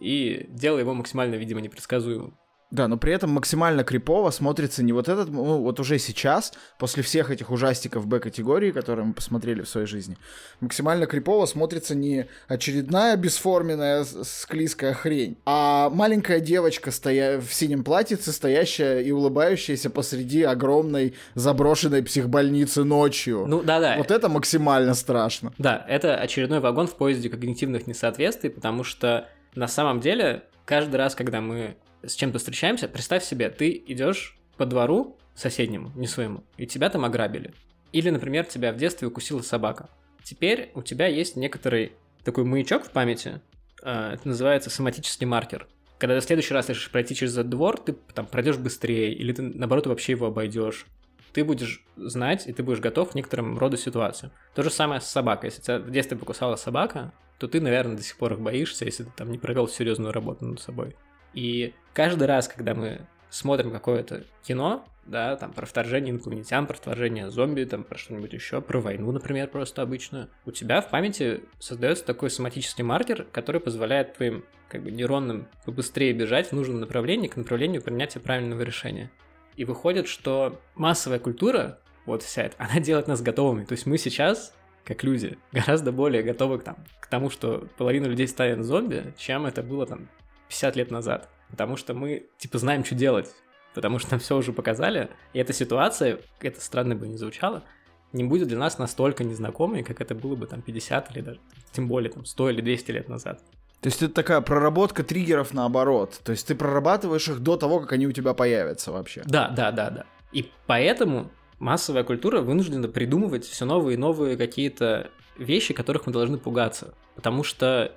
и 0.00 0.46
делай 0.48 0.80
его 0.80 0.94
максимально, 0.94 1.34
видимо, 1.34 1.60
непредсказуемым. 1.60 2.38
Да, 2.74 2.88
но 2.88 2.96
при 2.96 3.12
этом 3.12 3.30
максимально 3.30 3.84
крипово 3.84 4.30
смотрится 4.30 4.82
не 4.82 4.92
вот 4.92 5.08
этот, 5.08 5.28
ну 5.28 5.60
вот 5.60 5.78
уже 5.78 6.00
сейчас, 6.00 6.52
после 6.76 7.04
всех 7.04 7.30
этих 7.30 7.52
ужастиков 7.52 8.04
Б-категории, 8.08 8.72
которые 8.72 9.06
мы 9.06 9.14
посмотрели 9.14 9.62
в 9.62 9.68
своей 9.68 9.86
жизни, 9.86 10.18
максимально 10.58 11.06
крипово 11.06 11.46
смотрится 11.46 11.94
не 11.94 12.26
очередная 12.48 13.16
бесформенная 13.16 14.04
склизкая 14.04 14.92
хрень, 14.92 15.38
а 15.46 15.88
маленькая 15.88 16.40
девочка 16.40 16.90
стоя 16.90 17.40
в 17.40 17.54
синем 17.54 17.84
платьице, 17.84 18.32
стоящая 18.32 19.02
и 19.02 19.12
улыбающаяся 19.12 19.88
посреди 19.88 20.42
огромной 20.42 21.14
заброшенной 21.36 22.02
психбольницы 22.02 22.82
ночью. 22.82 23.44
Ну 23.46 23.62
да-да. 23.62 23.94
Вот 23.98 24.10
это 24.10 24.28
максимально 24.28 24.94
страшно. 24.94 25.52
Да, 25.58 25.86
это 25.88 26.16
очередной 26.16 26.58
вагон 26.58 26.88
в 26.88 26.96
поезде 26.96 27.28
когнитивных 27.28 27.86
несоответствий, 27.86 28.50
потому 28.50 28.82
что 28.82 29.28
на 29.54 29.68
самом 29.68 30.00
деле 30.00 30.42
каждый 30.64 30.96
раз, 30.96 31.14
когда 31.14 31.40
мы 31.40 31.76
с 32.08 32.14
чем-то 32.14 32.38
встречаемся, 32.38 32.88
представь 32.88 33.24
себе, 33.24 33.50
ты 33.50 33.82
идешь 33.86 34.38
по 34.56 34.66
двору 34.66 35.18
соседнему, 35.34 35.90
не 35.96 36.06
своему, 36.06 36.44
и 36.56 36.66
тебя 36.66 36.90
там 36.90 37.04
ограбили. 37.04 37.52
Или, 37.92 38.10
например, 38.10 38.44
тебя 38.44 38.72
в 38.72 38.76
детстве 38.76 39.08
укусила 39.08 39.42
собака. 39.42 39.88
Теперь 40.22 40.70
у 40.74 40.82
тебя 40.82 41.06
есть 41.06 41.36
некоторый 41.36 41.92
такой 42.24 42.44
маячок 42.44 42.86
в 42.86 42.90
памяти, 42.90 43.40
э, 43.82 44.14
это 44.14 44.28
называется 44.28 44.70
соматический 44.70 45.26
маркер. 45.26 45.68
Когда 45.98 46.16
ты 46.16 46.20
в 46.20 46.24
следующий 46.24 46.54
раз 46.54 46.68
решишь 46.68 46.90
пройти 46.90 47.14
через 47.14 47.34
этот 47.34 47.50
двор, 47.50 47.78
ты 47.78 47.92
там 48.14 48.26
пройдешь 48.26 48.56
быстрее, 48.56 49.12
или 49.12 49.32
ты, 49.32 49.42
наоборот, 49.42 49.86
вообще 49.86 50.12
его 50.12 50.26
обойдешь. 50.26 50.86
Ты 51.32 51.44
будешь 51.44 51.84
знать, 51.96 52.46
и 52.46 52.52
ты 52.52 52.62
будешь 52.62 52.80
готов 52.80 53.10
к 53.10 53.14
некоторым 53.14 53.58
роду 53.58 53.76
ситуациям. 53.76 54.32
То 54.54 54.62
же 54.62 54.70
самое 54.70 55.00
с 55.00 55.06
собакой. 55.06 55.48
Если 55.48 55.62
тебя 55.62 55.78
в 55.78 55.90
детстве 55.90 56.16
покусала 56.16 56.56
собака, 56.56 57.12
то 57.38 57.48
ты, 57.48 57.60
наверное, 57.60 57.96
до 57.96 58.02
сих 58.02 58.16
пор 58.16 58.34
их 58.34 58.40
боишься, 58.40 58.84
если 58.84 59.04
ты 59.04 59.10
там 59.16 59.30
не 59.30 59.38
провел 59.38 59.68
серьезную 59.68 60.12
работу 60.12 60.44
над 60.44 60.60
собой. 60.60 60.96
И 61.34 61.74
каждый 61.92 62.26
раз, 62.26 62.48
когда 62.48 62.74
мы 62.74 63.00
смотрим 63.30 63.70
какое-то 63.70 64.24
кино, 64.42 64.84
да, 65.06 65.36
там 65.36 65.52
про 65.52 65.66
вторжение 65.66 66.12
инопланетян, 66.12 66.66
про 66.66 66.74
вторжение 66.74 67.30
зомби, 67.30 67.64
там 67.64 67.84
про 67.84 67.98
что-нибудь 67.98 68.32
еще, 68.32 68.60
про 68.60 68.80
войну, 68.80 69.12
например, 69.12 69.48
просто 69.48 69.82
обычно, 69.82 70.30
у 70.46 70.50
тебя 70.50 70.80
в 70.80 70.90
памяти 70.90 71.40
создается 71.58 72.04
такой 72.04 72.30
соматический 72.30 72.84
маркер, 72.84 73.26
который 73.32 73.60
позволяет 73.60 74.14
твоим 74.14 74.44
как 74.68 74.82
бы 74.82 74.90
нейронным 74.90 75.46
побыстрее 75.64 76.12
бежать 76.12 76.48
в 76.48 76.52
нужном 76.52 76.80
направлении 76.80 77.28
к 77.28 77.36
направлению 77.36 77.82
принятия 77.82 78.20
правильного 78.20 78.62
решения. 78.62 79.10
И 79.56 79.64
выходит, 79.64 80.08
что 80.08 80.60
массовая 80.74 81.18
культура, 81.18 81.78
вот 82.06 82.22
вся 82.22 82.42
эта, 82.44 82.56
она 82.58 82.80
делает 82.80 83.06
нас 83.06 83.22
готовыми. 83.22 83.64
То 83.64 83.72
есть 83.72 83.86
мы 83.86 83.98
сейчас, 83.98 84.52
как 84.84 85.04
люди, 85.04 85.38
гораздо 85.52 85.92
более 85.92 86.22
готовы 86.22 86.58
к, 86.58 86.64
там, 86.64 86.76
к 87.00 87.06
тому, 87.06 87.30
что 87.30 87.68
половина 87.76 88.06
людей 88.06 88.26
станет 88.26 88.64
зомби, 88.64 89.14
чем 89.16 89.46
это 89.46 89.62
было 89.62 89.86
там 89.86 90.08
50 90.48 90.76
лет 90.76 90.90
назад. 90.90 91.28
Потому 91.50 91.76
что 91.76 91.94
мы, 91.94 92.26
типа, 92.38 92.58
знаем, 92.58 92.84
что 92.84 92.94
делать. 92.94 93.34
Потому 93.74 93.98
что 93.98 94.12
нам 94.12 94.20
все 94.20 94.36
уже 94.36 94.52
показали. 94.52 95.10
И 95.32 95.38
эта 95.38 95.52
ситуация, 95.52 96.20
это 96.40 96.60
странно 96.60 96.94
бы 96.94 97.08
не 97.08 97.16
звучало, 97.16 97.64
не 98.12 98.24
будет 98.24 98.48
для 98.48 98.58
нас 98.58 98.78
настолько 98.78 99.24
незнакомой, 99.24 99.82
как 99.82 100.00
это 100.00 100.14
было 100.14 100.36
бы 100.36 100.46
там 100.46 100.62
50 100.62 101.10
или 101.10 101.20
даже, 101.20 101.40
тем 101.72 101.88
более 101.88 102.10
там 102.12 102.24
100 102.24 102.50
или 102.50 102.60
200 102.60 102.90
лет 102.92 103.08
назад. 103.08 103.42
То 103.80 103.88
есть 103.88 104.02
это 104.02 104.14
такая 104.14 104.40
проработка 104.40 105.02
триггеров 105.02 105.52
наоборот. 105.52 106.20
То 106.24 106.32
есть 106.32 106.46
ты 106.46 106.54
прорабатываешь 106.54 107.28
их 107.28 107.40
до 107.40 107.56
того, 107.56 107.80
как 107.80 107.92
они 107.92 108.06
у 108.06 108.12
тебя 108.12 108.32
появятся 108.32 108.92
вообще. 108.92 109.22
Да, 109.26 109.48
да, 109.48 109.72
да, 109.72 109.90
да. 109.90 110.06
И 110.32 110.50
поэтому 110.66 111.30
массовая 111.58 112.04
культура 112.04 112.40
вынуждена 112.40 112.88
придумывать 112.88 113.44
все 113.44 113.64
новые 113.64 113.96
и 113.96 113.98
новые 113.98 114.36
какие-то 114.36 115.10
вещи, 115.36 115.74
которых 115.74 116.06
мы 116.06 116.12
должны 116.12 116.38
пугаться. 116.38 116.94
Потому 117.14 117.44
что 117.44 117.92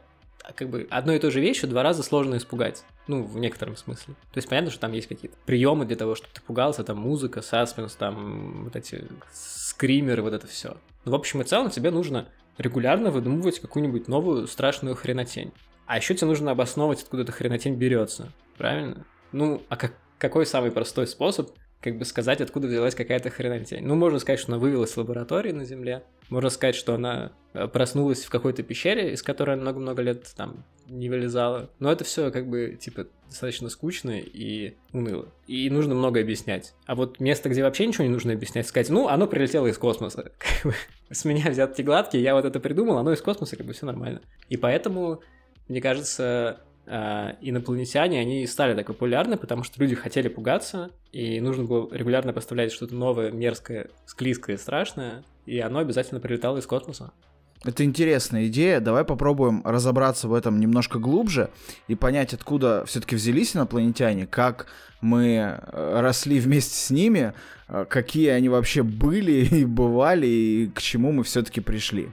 как 0.55 0.69
бы 0.69 0.87
одной 0.89 1.17
и 1.17 1.19
той 1.19 1.31
же 1.31 1.39
вещью 1.39 1.69
два 1.69 1.83
раза 1.83 2.03
сложно 2.03 2.37
испугать. 2.37 2.83
Ну, 3.07 3.23
в 3.23 3.37
некотором 3.37 3.75
смысле. 3.75 4.15
То 4.31 4.37
есть 4.37 4.49
понятно, 4.49 4.71
что 4.71 4.79
там 4.79 4.91
есть 4.93 5.07
какие-то 5.07 5.37
приемы 5.45 5.85
для 5.85 5.95
того, 5.95 6.15
чтобы 6.15 6.33
ты 6.33 6.41
пугался, 6.41 6.83
там 6.83 6.97
музыка, 6.97 7.41
саспенс, 7.41 7.95
там 7.95 8.65
вот 8.65 8.75
эти 8.75 9.05
скримеры, 9.31 10.21
вот 10.21 10.33
это 10.33 10.47
все. 10.47 10.77
Но 11.05 11.11
в 11.11 11.15
общем 11.15 11.41
и 11.41 11.45
целом 11.45 11.69
тебе 11.69 11.91
нужно 11.91 12.27
регулярно 12.57 13.11
выдумывать 13.11 13.59
какую-нибудь 13.59 14.07
новую 14.07 14.47
страшную 14.47 14.95
хренотень. 14.95 15.51
А 15.85 15.97
еще 15.97 16.15
тебе 16.15 16.27
нужно 16.27 16.51
обосновывать, 16.51 17.03
откуда 17.03 17.23
эта 17.23 17.31
хренотень 17.31 17.75
берется. 17.75 18.31
Правильно? 18.57 19.05
Ну, 19.31 19.61
а 19.69 19.77
как, 19.77 19.93
какой 20.17 20.45
самый 20.45 20.71
простой 20.71 21.07
способ 21.07 21.51
как 21.81 21.97
бы 21.97 22.05
сказать, 22.05 22.41
откуда 22.41 22.67
взялась 22.67 22.95
какая-то 22.95 23.29
хренотень. 23.29 23.85
Ну, 23.85 23.95
можно 23.95 24.19
сказать, 24.19 24.39
что 24.39 24.51
она 24.51 24.59
вывелась 24.59 24.91
в 24.91 24.97
лаборатории 24.97 25.51
на 25.51 25.63
Земле. 25.63 26.03
Можно 26.29 26.49
сказать, 26.49 26.75
что 26.75 26.95
она 26.95 27.31
э, 27.53 27.67
проснулась 27.67 28.25
в 28.25 28.29
какой-то 28.29 28.63
пещере, 28.63 29.13
из 29.13 29.21
которой 29.21 29.53
она 29.53 29.61
много-много 29.61 30.01
лет 30.01 30.25
там 30.35 30.65
не 30.87 31.09
вылезала. 31.09 31.69
Но 31.79 31.91
это 31.91 32.03
все 32.03 32.31
как 32.31 32.47
бы, 32.47 32.77
типа, 32.79 33.07
достаточно 33.27 33.69
скучно 33.69 34.19
и 34.19 34.75
уныло. 34.91 35.27
И 35.45 35.69
нужно 35.69 35.93
много 35.93 36.19
объяснять. 36.19 36.73
А 36.87 36.95
вот 36.95 37.19
место, 37.19 37.49
где 37.49 37.61
вообще 37.61 37.85
ничего 37.85 38.05
не 38.05 38.09
нужно 38.09 38.33
объяснять, 38.33 38.67
сказать, 38.67 38.89
ну, 38.89 39.07
оно 39.07 39.27
прилетело 39.27 39.67
из 39.67 39.77
космоса. 39.77 40.31
С 41.11 41.25
меня 41.25 41.51
взятки 41.51 41.83
гладкие, 41.83 42.23
я 42.23 42.33
вот 42.33 42.45
это 42.45 42.59
придумал, 42.59 42.97
оно 42.97 43.13
из 43.13 43.21
космоса, 43.21 43.55
как 43.55 43.67
бы 43.67 43.73
все 43.73 43.85
нормально. 43.85 44.21
И 44.49 44.57
поэтому, 44.57 45.21
мне 45.67 45.79
кажется, 45.79 46.61
инопланетяне, 46.87 48.19
они 48.19 48.47
стали 48.47 48.73
так 48.75 48.87
популярны, 48.87 49.37
потому 49.37 49.63
что 49.63 49.81
люди 49.81 49.95
хотели 49.95 50.29
пугаться, 50.29 50.91
и 51.11 51.41
нужно 51.41 51.65
было 51.65 51.93
регулярно 51.93 52.33
поставлять 52.33 52.71
что-то 52.71 52.95
новое, 52.95 53.31
мерзкое, 53.31 53.89
склизкое, 54.05 54.57
страшное, 54.57 55.23
и 55.45 55.59
оно 55.59 55.79
обязательно 55.79 56.21
прилетало 56.21 56.59
из 56.59 56.65
космоса. 56.65 57.11
Это 57.63 57.83
интересная 57.83 58.47
идея. 58.47 58.79
Давай 58.79 59.03
попробуем 59.03 59.61
разобраться 59.65 60.27
в 60.27 60.33
этом 60.33 60.59
немножко 60.59 60.99
глубже 60.99 61.49
и 61.87 61.95
понять, 61.95 62.33
откуда 62.33 62.85
все-таки 62.85 63.15
взялись 63.15 63.55
инопланетяне, 63.55 64.27
как 64.27 64.67
мы 65.01 65.35
э, 65.35 65.99
росли 65.99 66.39
вместе 66.39 66.75
с 66.75 66.91
ними, 66.91 67.33
э, 67.67 67.85
какие 67.89 68.29
они 68.29 68.49
вообще 68.49 68.83
были 68.83 69.45
и 69.51 69.65
бывали, 69.65 70.27
и 70.27 70.67
к 70.67 70.81
чему 70.81 71.11
мы 71.11 71.23
все-таки 71.23 71.59
пришли. 71.59 72.11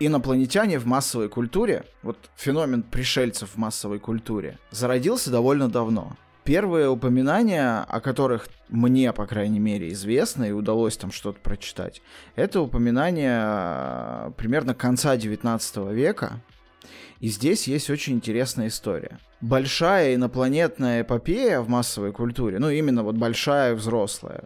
Инопланетяне 0.00 0.78
в 0.80 0.86
массовой 0.86 1.28
культуре, 1.28 1.84
вот 2.02 2.18
феномен 2.36 2.82
пришельцев 2.82 3.50
в 3.50 3.56
массовой 3.58 4.00
культуре, 4.00 4.58
зародился 4.70 5.30
довольно 5.30 5.68
давно. 5.68 6.16
Первые 6.42 6.90
упоминания, 6.90 7.86
о 7.88 8.00
которых 8.00 8.48
мне, 8.68 9.12
по 9.12 9.26
крайней 9.26 9.60
мере, 9.60 9.92
известно 9.92 10.44
и 10.44 10.50
удалось 10.50 10.96
там 10.96 11.12
что-то 11.12 11.38
прочитать, 11.40 12.02
это 12.34 12.60
упоминания 12.60 13.40
э, 13.40 14.30
примерно 14.36 14.74
конца 14.74 15.16
19 15.16 15.76
века. 15.92 16.40
И 17.20 17.28
здесь 17.28 17.68
есть 17.68 17.88
очень 17.88 18.14
интересная 18.14 18.66
история. 18.66 19.20
Большая 19.40 20.16
инопланетная 20.16 21.02
эпопея 21.02 21.60
в 21.60 21.68
массовой 21.68 22.12
культуре, 22.12 22.58
ну 22.58 22.68
именно 22.68 23.04
вот 23.04 23.14
большая 23.14 23.74
взрослая, 23.74 24.44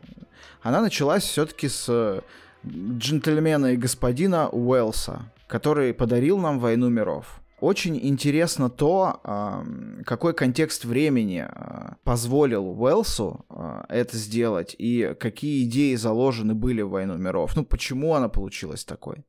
она 0.63 0.83
началась 0.83 1.25
все-таки 1.25 1.69
с 1.69 2.23
джентльмена 2.67 3.73
и 3.73 3.77
господина 3.77 4.49
Уэлса, 4.51 5.23
который 5.49 5.93
подарил 5.93 6.39
нам 6.39 6.61
«Войну 6.61 6.89
миров». 6.89 7.41
Очень 7.61 7.99
интересно 8.01 8.71
то, 8.71 9.65
какой 10.07 10.33
контекст 10.33 10.85
времени 10.85 11.45
а, 11.49 11.97
позволил 12.05 12.69
Уэлсу 12.81 13.45
а, 13.49 13.85
это 13.89 14.17
сделать 14.17 14.77
и 14.79 15.17
какие 15.19 15.65
идеи 15.65 15.97
заложены 15.97 16.55
были 16.55 16.83
в 16.83 16.91
«Войну 16.91 17.17
миров». 17.17 17.57
Ну, 17.57 17.65
почему 17.65 18.15
она 18.15 18.29
получилась 18.29 18.85
такой? 18.85 19.25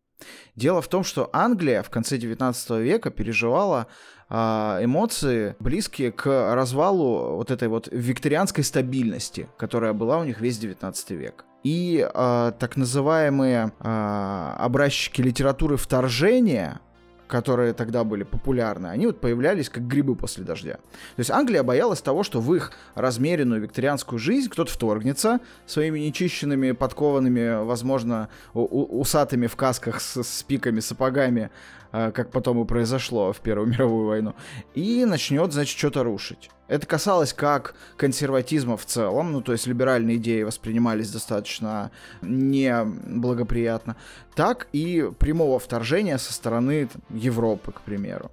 Дело 0.56 0.82
в 0.82 0.88
том, 0.88 1.04
что 1.04 1.30
Англия 1.34 1.82
в 1.82 1.90
конце 1.90 2.18
19 2.18 2.70
века 2.82 3.10
переживала 3.10 3.88
эмоции, 4.30 5.56
близкие 5.60 6.12
к 6.12 6.54
развалу 6.54 7.36
вот 7.36 7.50
этой 7.50 7.68
вот 7.68 7.88
викторианской 7.92 8.64
стабильности, 8.64 9.50
которая 9.58 9.94
была 9.94 10.20
у 10.20 10.24
них 10.24 10.40
весь 10.40 10.60
19 10.60 11.12
век. 11.12 11.46
И 11.64 12.08
э, 12.08 12.52
так 12.58 12.78
называемые 12.78 13.74
э, 13.80 14.54
образчики 14.58 15.22
литературы 15.22 15.76
вторжения, 15.76 16.80
которые 17.28 17.74
тогда 17.74 18.04
были 18.04 18.24
популярны, 18.24 18.88
они 18.88 19.06
вот 19.06 19.20
появлялись 19.20 19.70
как 19.70 19.86
грибы 19.86 20.16
после 20.16 20.44
дождя. 20.44 20.74
То 20.76 21.20
есть 21.20 21.30
Англия 21.30 21.62
боялась 21.62 22.02
того, 22.02 22.24
что 22.24 22.42
в 22.42 22.56
их 22.56 22.72
размеренную 22.96 23.62
викторианскую 23.62 24.20
жизнь 24.20 24.50
кто-то 24.50 24.72
вторгнется 24.72 25.40
своими 25.68 26.00
нечищенными, 26.00 26.72
подкованными, 26.72 27.64
возможно, 27.64 28.30
усатыми 28.54 29.48
в 29.48 29.56
касках 29.56 30.02
с, 30.02 30.24
с 30.24 30.44
пиками, 30.44 30.80
сапогами, 30.80 31.52
как 31.92 32.32
потом 32.32 32.62
и 32.62 32.66
произошло 32.66 33.34
в 33.34 33.40
Первую 33.40 33.68
мировую 33.72 34.08
войну, 34.08 34.36
и 34.74 35.06
начнет, 35.06 35.52
значит, 35.54 35.78
что-то 35.78 36.04
рушить. 36.04 36.50
Это 36.68 36.86
касалось 36.86 37.34
как 37.34 37.74
консерватизма 37.98 38.78
в 38.78 38.86
целом, 38.86 39.32
ну 39.32 39.42
то 39.42 39.54
есть 39.54 39.66
либеральные 39.66 40.18
идеи 40.18 40.44
воспринимались 40.44 41.10
достаточно 41.10 41.90
неблагоприятно, 42.22 43.96
так 44.36 44.68
и 44.72 45.10
прямого 45.18 45.58
вторжения 45.58 46.20
со 46.20 46.32
стороны 46.32 46.88
там, 46.88 47.02
Европы, 47.10 47.72
к 47.72 47.82
примеру. 47.82 48.32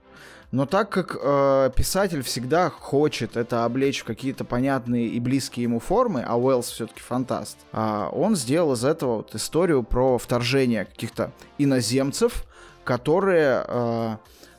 Но 0.52 0.64
так 0.64 0.90
как 0.90 1.16
э, 1.20 1.70
писатель 1.74 2.22
всегда 2.22 2.70
хочет 2.70 3.36
это 3.36 3.64
облечь 3.64 4.00
в 4.00 4.04
какие-то 4.04 4.44
понятные 4.44 5.06
и 5.08 5.18
близкие 5.18 5.64
ему 5.64 5.80
формы, 5.80 6.22
а 6.26 6.38
Уэллс 6.38 6.70
все-таки 6.70 7.00
фантаст, 7.00 7.58
э, 7.72 8.08
он 8.12 8.36
сделал 8.36 8.74
из 8.74 8.84
этого 8.84 9.16
вот 9.16 9.34
историю 9.34 9.82
про 9.82 10.18
вторжение 10.18 10.84
каких-то 10.84 11.32
иноземцев, 11.58 12.44
которые 12.86 13.64
э, 13.66 14.16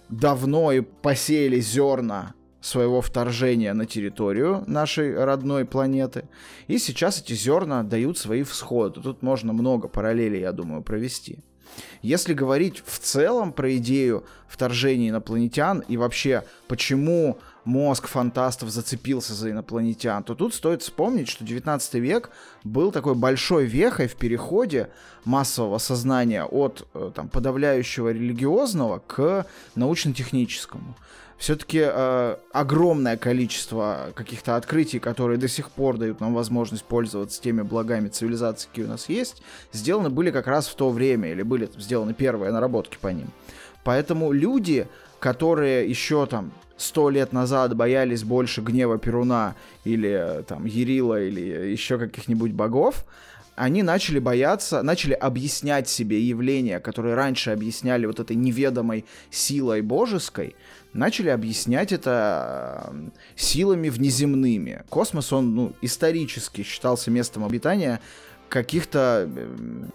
давно 0.09 0.73
и 0.73 0.81
посеяли 0.81 1.59
зерна 1.61 2.33
своего 2.59 3.01
вторжения 3.01 3.73
на 3.73 3.85
территорию 3.85 4.63
нашей 4.67 5.23
родной 5.23 5.63
планеты. 5.63 6.27
И 6.67 6.77
сейчас 6.77 7.21
эти 7.21 7.33
зерна 7.33 7.83
дают 7.83 8.17
свои 8.17 8.43
всходы. 8.43 9.01
Тут 9.01 9.21
можно 9.21 9.53
много 9.53 9.87
параллелей, 9.87 10.41
я 10.41 10.51
думаю, 10.51 10.83
провести. 10.83 11.39
Если 12.01 12.33
говорить 12.33 12.83
в 12.85 12.99
целом 12.99 13.53
про 13.53 13.75
идею 13.77 14.25
вторжения 14.47 15.09
инопланетян 15.09 15.79
и 15.87 15.95
вообще 15.95 16.43
почему 16.67 17.39
мозг 17.67 18.07
фантастов 18.07 18.69
зацепился 18.69 19.33
за 19.33 19.51
инопланетян, 19.51 20.23
то 20.23 20.33
тут 20.33 20.53
стоит 20.53 20.81
вспомнить, 20.81 21.27
что 21.27 21.43
19 21.43 21.93
век 21.95 22.31
был 22.63 22.91
такой 22.91 23.13
большой 23.13 23.65
вехой 23.65 24.07
в 24.07 24.15
переходе 24.15 24.89
массового 25.25 25.77
сознания 25.77 26.45
от 26.45 26.87
э, 26.93 27.11
там, 27.13 27.27
подавляющего 27.27 28.09
религиозного 28.09 28.99
к 29.05 29.45
научно-техническому 29.75 30.95
все-таки 31.37 31.83
э, 31.83 32.37
огромное 32.51 33.15
количество 33.15 34.11
каких-то 34.15 34.55
открытий, 34.55 34.99
которые 34.99 35.37
до 35.37 35.47
сих 35.47 35.69
пор 35.69 35.97
дают 35.97 36.19
нам 36.19 36.33
возможность 36.33 36.83
пользоваться 36.83 37.41
теми 37.41 37.61
благами 37.61 38.07
цивилизации, 38.07 38.67
какие 38.67 38.85
у 38.85 38.89
нас 38.89 39.07
есть, 39.07 39.43
сделаны 39.71 40.09
были 40.09 40.31
как 40.31 40.47
раз 40.47 40.67
в 40.67 40.75
то 40.75 40.89
время, 40.89 41.31
или 41.31 41.43
были 41.43 41.69
сделаны 41.77 42.13
первые 42.13 42.51
наработки 42.51 42.97
по 42.99 43.09
ним. 43.09 43.27
Поэтому 43.87 44.33
люди, 44.33 44.85
которые 45.17 45.87
еще 45.89 46.25
там 46.25 46.51
сто 46.75 47.09
лет 47.09 47.31
назад 47.31 47.73
боялись 47.73 48.25
больше 48.25 48.59
гнева 48.59 48.97
Перуна 48.97 49.55
или 49.85 50.43
там 50.45 50.65
Ерила 50.65 51.23
или 51.23 51.71
еще 51.71 51.97
каких-нибудь 51.97 52.51
богов, 52.51 53.05
они 53.55 53.83
начали 53.83 54.19
бояться, 54.19 54.83
начали 54.83 55.13
объяснять 55.13 55.87
себе 55.87 56.19
явления, 56.19 56.81
которые 56.81 57.15
раньше 57.15 57.51
объясняли 57.51 58.05
вот 58.05 58.19
этой 58.19 58.35
неведомой 58.35 59.05
силой 59.31 59.81
божеской, 59.81 60.57
начали 60.91 61.29
объяснять 61.29 61.93
это 61.93 62.91
э, 62.91 63.09
силами 63.37 63.87
внеземными. 63.87 64.83
Космос, 64.89 65.31
он 65.31 65.55
ну, 65.55 65.73
исторически 65.81 66.63
считался 66.63 67.09
местом 67.09 67.45
обитания 67.45 68.01
каких-то 68.49 69.29
э, 69.29 69.47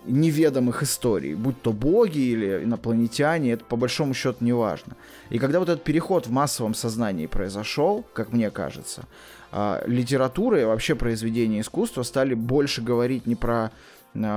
неведомых 0.06 0.82
историй, 0.82 1.34
будь 1.34 1.60
то 1.62 1.72
боги 1.72 2.18
или 2.18 2.64
инопланетяне, 2.64 3.52
это 3.52 3.64
по 3.64 3.76
большому 3.76 4.14
счету 4.14 4.38
не 4.44 4.52
важно. 4.52 4.96
И 5.30 5.38
когда 5.38 5.58
вот 5.58 5.68
этот 5.68 5.84
переход 5.84 6.26
в 6.26 6.30
массовом 6.30 6.74
сознании 6.74 7.26
произошел, 7.26 8.04
как 8.12 8.32
мне 8.32 8.50
кажется, 8.50 9.04
э, 9.52 9.82
литература 9.86 10.60
и 10.60 10.64
вообще 10.64 10.94
произведения 10.94 11.60
искусства 11.60 12.02
стали 12.02 12.34
больше 12.34 12.82
говорить 12.82 13.26
не 13.26 13.34
про 13.34 13.70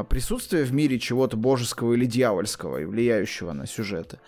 присутствие 0.07 0.63
в 0.63 0.73
мире 0.73 0.99
чего-то 0.99 1.35
божеского 1.35 1.95
или 1.95 2.05
дьявольского 2.05 2.77
влияющего 2.77 3.51
на 3.51 3.67
сюжеты, 3.67 4.19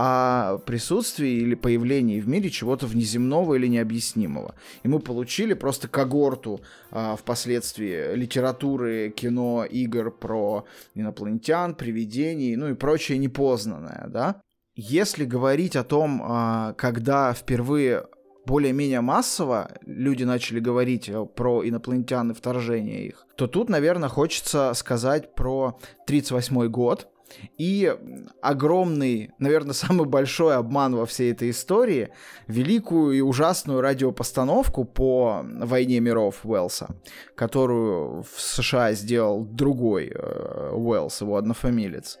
о 0.00 0.58
присутствии 0.58 1.28
или 1.28 1.56
появлении 1.56 2.20
в 2.20 2.28
мире 2.28 2.50
чего-то 2.50 2.86
внеземного 2.86 3.56
или 3.56 3.66
необъяснимого. 3.66 4.54
И 4.84 4.88
мы 4.88 5.00
получили 5.00 5.54
просто 5.54 5.88
когорту 5.88 6.60
а, 6.92 7.16
впоследствии 7.16 8.14
литературы, 8.14 9.10
кино, 9.10 9.64
игр 9.64 10.12
про 10.12 10.66
инопланетян, 10.94 11.74
привидений, 11.74 12.54
ну 12.54 12.68
и 12.68 12.74
прочее 12.74 13.18
непознанное, 13.18 14.06
да. 14.08 14.40
Если 14.76 15.24
говорить 15.24 15.74
о 15.74 15.82
том, 15.82 16.22
а, 16.24 16.74
когда 16.74 17.32
впервые 17.32 18.04
более-менее 18.46 19.00
массово 19.00 19.72
люди 19.84 20.22
начали 20.22 20.60
говорить 20.60 21.10
про 21.34 21.68
инопланетян 21.68 22.30
и 22.30 22.34
вторжение 22.34 23.04
их, 23.04 23.26
то 23.36 23.48
тут, 23.48 23.68
наверное, 23.68 24.08
хочется 24.08 24.72
сказать 24.74 25.34
про 25.34 25.76
1938 26.06 26.68
год, 26.68 27.08
и 27.56 27.94
огромный, 28.40 29.30
наверное, 29.38 29.72
самый 29.74 30.06
большой 30.06 30.56
обман 30.56 30.96
во 30.96 31.06
всей 31.06 31.32
этой 31.32 31.50
истории— 31.50 32.10
великую 32.46 33.16
и 33.16 33.20
ужасную 33.20 33.80
радиопостановку 33.80 34.84
по 34.84 35.44
«Войне 35.44 36.00
миров» 36.00 36.40
Уэллса, 36.44 36.96
которую 37.34 38.22
в 38.22 38.40
США 38.40 38.92
сделал 38.92 39.44
другой 39.44 40.12
э, 40.14 40.70
Уэллс, 40.72 41.20
его 41.20 41.36
однофамилец. 41.36 42.18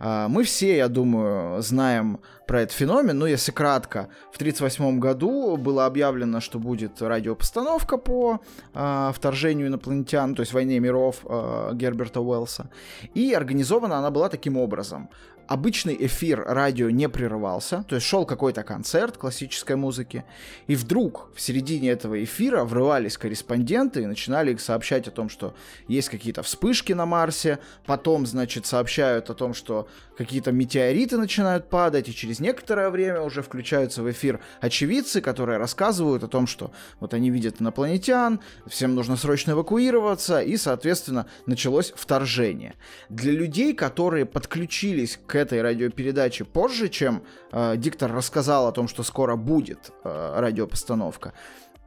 Мы 0.00 0.42
все, 0.44 0.76
я 0.76 0.88
думаю, 0.88 1.62
знаем 1.62 2.20
про 2.48 2.62
этот 2.62 2.74
феномен, 2.76 3.18
но 3.18 3.26
если 3.26 3.52
кратко, 3.52 4.08
в 4.32 4.36
1938 4.36 4.98
году 4.98 5.56
было 5.56 5.86
объявлено, 5.86 6.40
что 6.40 6.58
будет 6.58 7.02
радиопостановка 7.02 7.98
по 7.98 8.40
э, 8.74 9.12
вторжению 9.14 9.66
инопланетян, 9.66 10.34
то 10.34 10.40
есть 10.40 10.54
войне 10.54 10.80
миров 10.80 11.16
э, 11.24 11.70
Герберта 11.74 12.20
Уэллса, 12.20 12.70
и 13.14 13.34
организована 13.34 13.98
она 13.98 14.10
была 14.10 14.28
таким 14.30 14.56
образом. 14.56 15.10
Обычный 15.48 15.96
эфир 15.98 16.44
радио 16.46 16.90
не 16.90 17.08
прерывался, 17.08 17.84
то 17.88 17.96
есть 17.96 18.06
шел 18.06 18.26
какой-то 18.26 18.62
концерт 18.62 19.16
классической 19.16 19.76
музыки, 19.76 20.24
и 20.66 20.76
вдруг 20.76 21.30
в 21.34 21.40
середине 21.40 21.90
этого 21.90 22.22
эфира 22.22 22.64
врывались 22.64 23.16
корреспонденты 23.16 24.02
и 24.02 24.06
начинали 24.06 24.54
сообщать 24.56 25.08
о 25.08 25.10
том, 25.10 25.28
что 25.28 25.54
есть 25.88 26.10
какие-то 26.10 26.42
вспышки 26.42 26.92
на 26.92 27.06
Марсе, 27.06 27.58
потом, 27.86 28.26
значит, 28.26 28.66
сообщают 28.66 29.30
о 29.30 29.34
том, 29.34 29.54
что 29.54 29.88
какие-то 30.18 30.50
метеориты 30.50 31.16
начинают 31.16 31.70
падать, 31.70 32.08
и 32.08 32.14
через 32.14 32.40
некоторое 32.40 32.90
время 32.90 33.22
уже 33.22 33.40
включаются 33.40 34.02
в 34.02 34.10
эфир 34.10 34.40
очевидцы, 34.60 35.20
которые 35.20 35.58
рассказывают 35.58 36.24
о 36.24 36.28
том, 36.28 36.48
что 36.48 36.72
вот 36.98 37.14
они 37.14 37.30
видят 37.30 37.60
инопланетян, 37.60 38.40
всем 38.66 38.96
нужно 38.96 39.16
срочно 39.16 39.52
эвакуироваться, 39.52 40.40
и, 40.40 40.56
соответственно, 40.56 41.26
началось 41.46 41.92
вторжение. 41.94 42.74
Для 43.08 43.30
людей, 43.30 43.74
которые 43.74 44.26
подключились 44.26 45.20
к 45.24 45.36
этой 45.36 45.62
радиопередаче 45.62 46.44
позже, 46.44 46.88
чем 46.88 47.22
э, 47.52 47.76
диктор 47.76 48.12
рассказал 48.12 48.66
о 48.66 48.72
том, 48.72 48.88
что 48.88 49.04
скоро 49.04 49.36
будет 49.36 49.92
э, 50.02 50.40
радиопостановка, 50.40 51.32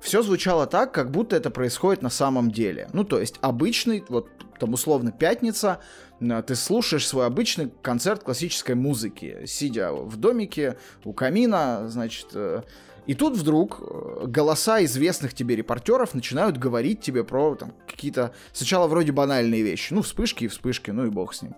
все 0.02 0.24
звучало 0.24 0.66
так, 0.66 0.92
как 0.92 1.12
будто 1.12 1.36
это 1.36 1.52
происходит 1.52 2.02
на 2.02 2.10
самом 2.10 2.52
деле. 2.52 2.90
Ну, 2.92 3.04
то 3.04 3.20
есть 3.20 3.36
обычный, 3.42 4.04
вот 4.10 4.30
там 4.60 4.74
условно 4.74 5.12
пятница, 5.12 5.80
э, 6.20 6.44
ты 6.46 6.56
слушаешь 6.56 7.08
свой 7.08 7.26
обычный 7.28 7.72
концерт 7.82 8.24
классической 8.24 8.76
музыки, 8.76 9.44
сидя 9.46 9.94
в 9.94 10.18
домике 10.18 10.78
у 11.04 11.14
камина, 11.14 11.88
значит, 11.88 12.28
э, 12.34 12.64
и 13.06 13.14
тут 13.14 13.38
вдруг 13.38 13.80
э, 13.80 14.26
голоса 14.28 14.84
известных 14.84 15.34
тебе 15.34 15.56
репортеров 15.56 16.14
начинают 16.14 16.58
говорить 16.58 17.02
тебе 17.02 17.24
про 17.24 17.58
какие-то 17.88 18.34
сначала 18.54 18.88
вроде 18.88 19.12
банальные 19.12 19.62
вещи, 19.62 19.94
ну 19.94 20.02
вспышки 20.02 20.46
и 20.46 20.48
вспышки, 20.48 20.92
ну 20.92 21.06
и 21.06 21.10
бог 21.10 21.34
с 21.34 21.44
ним 21.44 21.56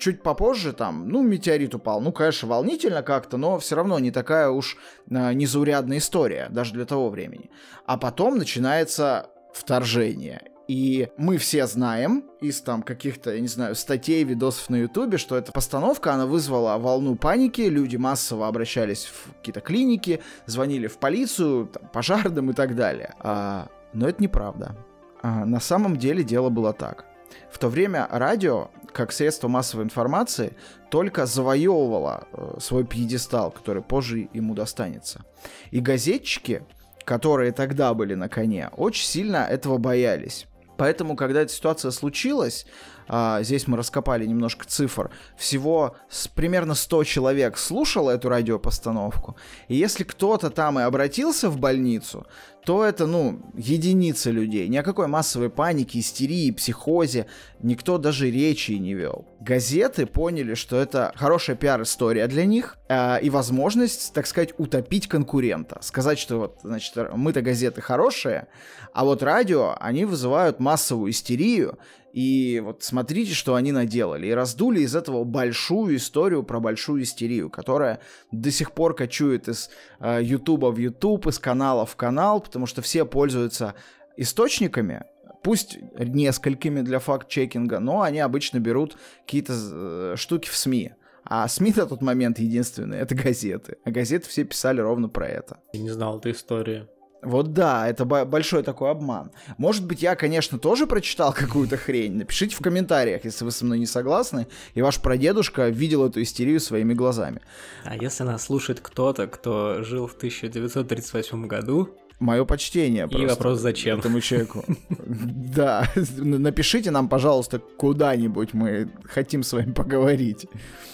чуть 0.00 0.22
попозже 0.22 0.72
там, 0.72 1.08
ну, 1.08 1.22
метеорит 1.22 1.74
упал. 1.74 2.00
Ну, 2.00 2.10
конечно, 2.10 2.48
волнительно 2.48 3.02
как-то, 3.02 3.36
но 3.36 3.58
все 3.58 3.76
равно 3.76 3.98
не 3.98 4.10
такая 4.10 4.50
уж 4.50 4.76
э, 5.08 5.32
незаурядная 5.32 5.98
история, 5.98 6.48
даже 6.50 6.72
для 6.72 6.86
того 6.86 7.10
времени. 7.10 7.50
А 7.86 7.96
потом 7.96 8.38
начинается 8.38 9.30
вторжение. 9.52 10.42
И 10.68 11.08
мы 11.16 11.36
все 11.36 11.66
знаем 11.66 12.24
из 12.40 12.60
там 12.60 12.82
каких-то, 12.82 13.34
я 13.34 13.40
не 13.40 13.48
знаю, 13.48 13.74
статей, 13.74 14.22
видосов 14.22 14.70
на 14.70 14.76
ютубе, 14.76 15.18
что 15.18 15.36
эта 15.36 15.50
постановка, 15.50 16.14
она 16.14 16.26
вызвала 16.26 16.78
волну 16.78 17.16
паники, 17.16 17.62
люди 17.62 17.96
массово 17.96 18.46
обращались 18.46 19.06
в 19.06 19.34
какие-то 19.34 19.60
клиники, 19.60 20.22
звонили 20.46 20.86
в 20.86 20.98
полицию, 20.98 21.66
там, 21.66 21.88
пожарным 21.88 22.50
и 22.50 22.52
так 22.52 22.76
далее. 22.76 23.14
А, 23.18 23.68
но 23.92 24.08
это 24.08 24.22
неправда. 24.22 24.76
А, 25.22 25.44
на 25.44 25.58
самом 25.58 25.96
деле 25.96 26.22
дело 26.22 26.50
было 26.50 26.72
так. 26.72 27.09
В 27.50 27.58
то 27.58 27.68
время 27.68 28.06
радио, 28.10 28.70
как 28.92 29.12
средство 29.12 29.48
массовой 29.48 29.84
информации, 29.84 30.56
только 30.90 31.26
завоевывало 31.26 32.26
э, 32.32 32.58
свой 32.60 32.84
пьедестал, 32.84 33.50
который 33.50 33.82
позже 33.82 34.28
ему 34.32 34.54
достанется. 34.54 35.24
И 35.70 35.80
газетчики, 35.80 36.62
которые 37.04 37.52
тогда 37.52 37.94
были 37.94 38.14
на 38.14 38.28
коне, 38.28 38.70
очень 38.76 39.04
сильно 39.04 39.38
этого 39.38 39.78
боялись. 39.78 40.46
Поэтому, 40.80 41.14
когда 41.14 41.42
эта 41.42 41.52
ситуация 41.52 41.90
случилась, 41.90 42.64
а, 43.06 43.42
здесь 43.42 43.66
мы 43.66 43.76
раскопали 43.76 44.24
немножко 44.24 44.64
цифр, 44.66 45.10
всего 45.36 45.94
примерно 46.34 46.74
100 46.74 47.04
человек 47.04 47.58
слушало 47.58 48.12
эту 48.12 48.30
радиопостановку, 48.30 49.36
и 49.68 49.74
если 49.74 50.04
кто-то 50.04 50.48
там 50.48 50.78
и 50.78 50.82
обратился 50.82 51.50
в 51.50 51.58
больницу, 51.58 52.26
то 52.64 52.84
это, 52.84 53.06
ну, 53.06 53.40
единицы 53.56 54.30
людей. 54.30 54.68
Ни 54.68 54.76
о 54.76 54.82
какой 54.82 55.06
массовой 55.06 55.50
панике, 55.50 55.98
истерии, 55.98 56.50
психозе 56.50 57.26
никто 57.62 57.98
даже 57.98 58.30
речи 58.30 58.72
не 58.72 58.94
вел. 58.94 59.26
Газеты 59.40 60.06
поняли, 60.06 60.54
что 60.54 60.76
это 60.76 61.12
хорошая 61.16 61.56
пиар-история 61.56 62.26
для 62.26 62.44
них 62.44 62.76
э, 62.88 63.20
и 63.22 63.30
возможность, 63.30 64.12
так 64.12 64.26
сказать, 64.26 64.54
утопить 64.58 65.08
конкурента. 65.08 65.78
Сказать, 65.82 66.18
что 66.18 66.38
вот, 66.38 66.58
значит, 66.62 66.94
мы-то 67.14 67.40
газеты 67.40 67.80
хорошие, 67.80 68.48
а 68.92 69.04
вот 69.04 69.22
радио, 69.22 69.76
они 69.80 70.04
вызывают 70.04 70.60
массовую 70.60 71.10
истерию, 71.10 71.78
и 72.12 72.60
вот 72.64 72.82
смотрите, 72.82 73.34
что 73.34 73.54
они 73.54 73.72
наделали. 73.72 74.26
И 74.26 74.32
раздули 74.32 74.80
из 74.80 74.94
этого 74.94 75.24
большую 75.24 75.96
историю 75.96 76.42
про 76.42 76.60
большую 76.60 77.02
истерию, 77.02 77.50
которая 77.50 78.00
до 78.32 78.50
сих 78.50 78.72
пор 78.72 78.94
кочует 78.94 79.48
из 79.48 79.70
э, 80.00 80.20
Ютуба 80.22 80.70
в 80.72 80.78
Ютуб, 80.78 81.26
из 81.26 81.38
канала 81.38 81.86
в 81.86 81.96
канал, 81.96 82.40
потому 82.40 82.66
что 82.66 82.82
все 82.82 83.04
пользуются 83.04 83.74
источниками, 84.16 85.04
пусть 85.42 85.78
несколькими 85.98 86.80
для 86.82 86.98
факт-чекинга, 86.98 87.80
но 87.80 88.02
они 88.02 88.20
обычно 88.20 88.58
берут 88.58 88.96
какие-то 89.24 89.54
э, 89.56 90.14
штуки 90.16 90.48
в 90.48 90.56
СМИ. 90.56 90.92
А 91.24 91.46
СМИ 91.46 91.74
на 91.76 91.86
тот 91.86 92.02
момент 92.02 92.38
единственные— 92.38 93.00
это 93.02 93.14
газеты. 93.14 93.76
А 93.84 93.90
газеты 93.90 94.28
все 94.28 94.44
писали 94.44 94.80
ровно 94.80 95.08
про 95.08 95.28
это. 95.28 95.60
Я 95.72 95.80
не 95.80 95.90
знал 95.90 96.18
эту 96.18 96.30
историю. 96.30 96.88
Вот 97.22 97.52
да, 97.52 97.88
это 97.88 98.04
большой 98.04 98.62
такой 98.62 98.90
обман. 98.90 99.30
Может 99.58 99.86
быть, 99.86 100.02
я, 100.02 100.14
конечно, 100.14 100.58
тоже 100.58 100.86
прочитал 100.86 101.32
какую-то 101.32 101.76
хрень. 101.76 102.16
Напишите 102.16 102.56
в 102.56 102.60
комментариях, 102.60 103.24
если 103.24 103.44
вы 103.44 103.50
со 103.50 103.64
мной 103.64 103.78
не 103.78 103.86
согласны, 103.86 104.46
и 104.74 104.82
ваш 104.82 105.00
прадедушка 105.00 105.68
видел 105.68 106.06
эту 106.06 106.22
истерию 106.22 106.60
своими 106.60 106.94
глазами. 106.94 107.42
А 107.84 107.96
если 107.96 108.24
нас 108.24 108.44
слушает 108.44 108.80
кто-то, 108.80 109.26
кто 109.26 109.82
жил 109.82 110.06
в 110.06 110.14
1938 110.14 111.46
году, 111.46 111.90
Мое 112.20 112.44
почтение. 112.44 113.08
И 113.10 113.24
вопрос 113.24 113.60
зачем? 113.60 113.98
Этому 113.98 114.20
человеку. 114.20 114.64
Да, 115.06 115.90
напишите 116.16 116.90
нам, 116.90 117.08
пожалуйста, 117.08 117.58
куда-нибудь, 117.58 118.52
мы 118.52 118.90
хотим 119.04 119.42
с 119.42 119.52
вами 119.52 119.72
поговорить. 119.72 120.46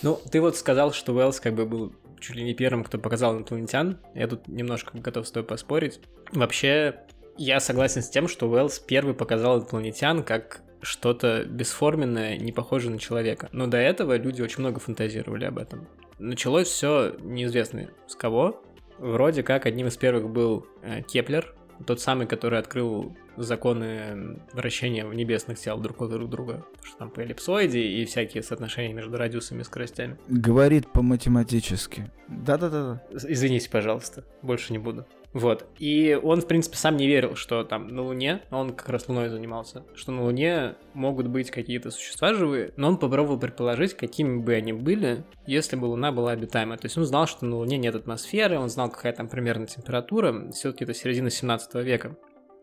Ну, 0.03 0.19
ты 0.31 0.41
вот 0.41 0.57
сказал, 0.57 0.93
что 0.93 1.13
Уэллс 1.13 1.41
как 1.41 1.55
бы 1.55 1.67
был 1.67 1.93
чуть 2.21 2.37
ли 2.37 2.43
не 2.43 2.55
первым, 2.55 2.85
кто 2.85 2.99
показал 2.99 3.37
инопланетян. 3.37 3.99
Я 4.15 4.27
тут 4.29 4.49
немножко 4.49 4.97
готов 4.99 5.27
с 5.27 5.31
тобой 5.31 5.47
поспорить. 5.47 6.01
Вообще, 6.33 7.01
я 7.37 7.61
согласен 7.61 8.03
с 8.03 8.09
тем, 8.09 8.29
что 8.29 8.49
Уэллс 8.49 8.79
первый 8.79 9.15
показал 9.15 9.59
инопланетян 9.59 10.23
как 10.23 10.63
что-то 10.83 11.45
бесформенное, 11.45 12.37
не 12.37 12.53
похожее 12.53 12.93
на 12.93 12.99
человека. 12.99 13.49
Но 13.53 13.67
до 13.67 13.79
этого 13.79 14.17
люди 14.17 14.43
очень 14.43 14.61
много 14.61 14.81
фантазировали 14.81 15.45
об 15.45 15.59
этом. 15.59 15.87
Началось 16.19 16.69
все 16.69 17.15
неизвестно 17.21 17.91
с 18.07 18.15
кого. 18.15 18.63
Вроде 18.99 19.43
как 19.43 19.67
одним 19.67 19.89
из 19.89 19.97
первых 19.97 20.31
был 20.31 20.67
э, 20.83 21.03
Кеплер, 21.03 21.55
тот 21.87 22.01
самый, 22.01 22.27
который 22.27 22.59
открыл 22.59 23.15
законы 23.37 24.41
вращения 24.53 25.07
в 25.07 25.15
небесных 25.15 25.59
тел 25.59 25.79
друг 25.79 26.03
от 26.03 26.11
друг 26.11 26.29
друга. 26.31 26.65
Что 26.83 26.99
там 26.99 27.11
по 27.11 27.21
эллипсоиде 27.21 27.81
и 27.81 28.05
всякие 28.05 28.43
соотношения 28.43 28.93
между 28.93 29.17
радиусами 29.17 29.61
и 29.61 29.65
скоростями. 29.65 30.19
Говорит 30.29 30.91
по-математически. 30.93 32.11
Да-да-да. 32.29 33.03
Извините, 33.13 33.71
пожалуйста, 33.71 34.25
больше 34.43 34.73
не 34.73 34.79
буду. 34.79 35.07
Вот. 35.37 35.67
И 35.79 36.19
он, 36.23 36.41
в 36.41 36.47
принципе, 36.47 36.79
сам 36.79 36.97
не 36.97 37.07
верил, 37.07 37.37
что 37.37 37.63
там 37.63 37.89
на 37.89 38.01
Луне, 38.01 38.41
он 38.51 38.73
как 38.73 38.89
раз 38.89 39.07
Луной 39.07 39.29
занимался, 39.29 39.85
что 39.95 40.11
на 40.11 40.23
Луне 40.23 40.77
могут 40.95 41.27
быть 41.27 41.51
какие-то 41.51 41.91
существа 41.91 42.33
живые, 42.33 42.73
но 42.77 42.89
он 42.89 42.97
попробовал 42.97 43.39
предположить, 43.39 43.93
какими 43.93 44.41
бы 44.41 44.55
они 44.55 44.73
были, 44.73 45.25
если 45.47 45.77
бы 45.77 45.85
Луна 45.85 46.11
была 46.11 46.31
обитаемая. 46.31 46.79
То 46.79 46.87
есть 46.87 46.97
он 46.97 47.05
знал, 47.05 47.27
что 47.27 47.45
на 47.45 47.57
Луне 47.57 47.77
нет 47.77 47.95
атмосферы, 47.95 48.59
он 48.59 48.71
знал, 48.71 48.91
какая 48.91 49.13
там 49.13 49.29
примерно 49.29 49.67
температура, 49.67 50.51
все-таки 50.53 50.85
это 50.85 50.95
середина 50.95 51.29
17 51.29 51.75
века. 51.85 52.17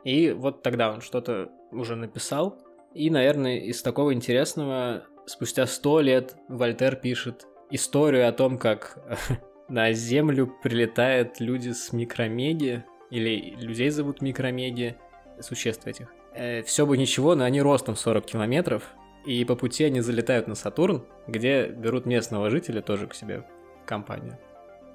И 0.04 0.32
вот 0.32 0.64
тогда 0.64 0.92
он 0.92 1.02
что-то 1.02 1.50
уже 1.72 1.96
написал. 1.96 2.58
И, 2.94 3.10
наверное, 3.10 3.58
из 3.58 3.82
такого 3.82 4.14
интересного, 4.14 5.04
спустя 5.26 5.66
сто 5.66 6.00
лет 6.02 6.36
Вольтер 6.48 6.96
пишет 6.96 7.48
историю 7.72 8.28
о 8.28 8.32
том, 8.32 8.58
как 8.58 9.00
на 9.68 9.94
Землю 9.94 10.54
прилетают 10.62 11.40
люди 11.40 11.72
с 11.72 11.92
микромеди, 11.94 12.84
или 13.10 13.56
людей 13.60 13.90
зовут 13.90 14.22
микромеди, 14.22 14.98
существ 15.40 15.88
этих. 15.88 16.14
Э, 16.34 16.64
все 16.64 16.86
бы 16.86 16.98
ничего, 16.98 17.36
но 17.36 17.44
они 17.44 17.62
ростом 17.62 17.96
40 17.96 18.26
километров, 18.26 18.84
и 19.26 19.46
по 19.46 19.56
пути 19.56 19.86
они 19.86 20.02
залетают 20.02 20.48
на 20.48 20.56
Сатурн, 20.56 21.06
где 21.28 21.68
берут 21.68 22.06
местного 22.06 22.50
жителя 22.50 22.82
тоже 22.82 23.08
к 23.08 23.14
себе 23.14 23.46
в 23.84 23.86
компанию. 23.86 24.38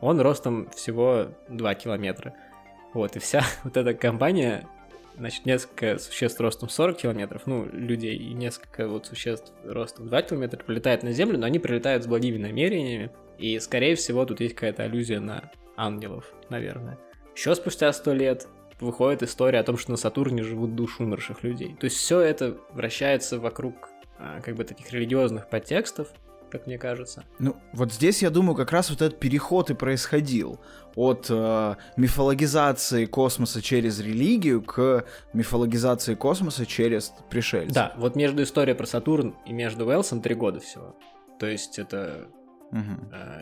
Он 0.01 0.21
ростом 0.21 0.69
всего 0.71 1.29
2 1.49 1.75
километра. 1.75 2.35
Вот, 2.95 3.17
и 3.17 3.19
вся 3.19 3.43
вот 3.65 3.77
эта 3.77 3.95
компания, 3.95 4.67
значит, 5.19 5.47
несколько 5.47 5.99
существ 5.99 6.41
ростом 6.41 6.69
40 6.69 6.97
километров, 6.97 7.43
ну, 7.47 7.67
людей, 7.67 8.17
и 8.17 8.33
несколько 8.33 8.89
вот 8.89 9.07
существ 9.07 9.53
ростом 9.65 10.09
2 10.09 10.23
километра 10.23 10.59
прилетают 10.59 11.03
на 11.03 11.13
Землю, 11.13 11.39
но 11.39 11.47
они 11.47 11.59
прилетают 11.59 12.05
с 12.05 12.07
благими 12.07 12.39
намерениями, 12.39 13.11
и, 13.39 13.59
скорее 13.61 13.95
всего, 13.95 14.25
тут 14.25 14.41
есть 14.41 14.55
какая-то 14.55 14.85
аллюзия 14.85 15.21
на 15.21 15.51
ангелов, 15.77 16.33
наверное. 16.49 16.99
Еще 17.37 17.55
спустя 17.55 17.93
сто 17.93 18.13
лет 18.13 18.49
выходит 18.81 19.23
история 19.23 19.61
о 19.61 19.65
том, 19.65 19.77
что 19.77 19.93
на 19.93 19.97
Сатурне 19.97 20.43
живут 20.43 20.75
души 20.75 21.03
умерших 21.03 21.43
людей. 21.43 21.77
То 21.79 21.85
есть 21.85 21.97
все 21.97 22.21
это 22.21 22.57
вращается 22.73 23.39
вокруг 23.39 23.89
а, 24.19 24.41
как 24.41 24.57
бы 24.57 24.65
таких 24.65 24.91
религиозных 24.93 25.49
подтекстов, 25.49 26.09
как 26.51 26.67
мне 26.67 26.79
кажется. 26.79 27.25
Ну, 27.39 27.57
вот 27.73 27.93
здесь, 27.93 28.23
я 28.23 28.31
думаю, 28.31 28.57
как 28.57 28.73
раз 28.73 28.91
вот 28.91 29.03
этот 29.03 29.19
переход 29.19 29.71
и 29.71 29.75
происходил 29.75 30.61
от 30.95 31.27
э, 31.31 31.75
мифологизации 31.97 33.07
космоса 33.07 33.63
через 33.63 34.01
религию 34.01 34.63
к 34.63 35.05
мифологизации 35.33 36.15
космоса 36.15 36.67
через 36.67 37.13
пришельцев. 37.31 37.75
Да, 37.75 37.95
вот 37.97 38.17
между 38.17 38.43
историей 38.43 38.77
про 38.77 38.87
Сатурн 38.87 39.37
и 39.47 39.53
между 39.53 39.87
Уэлсом 39.87 40.21
три 40.23 40.35
года 40.35 40.61
всего. 40.61 40.97
То 41.39 41.47
есть 41.47 41.79
это 41.79 42.29
угу. 42.73 42.81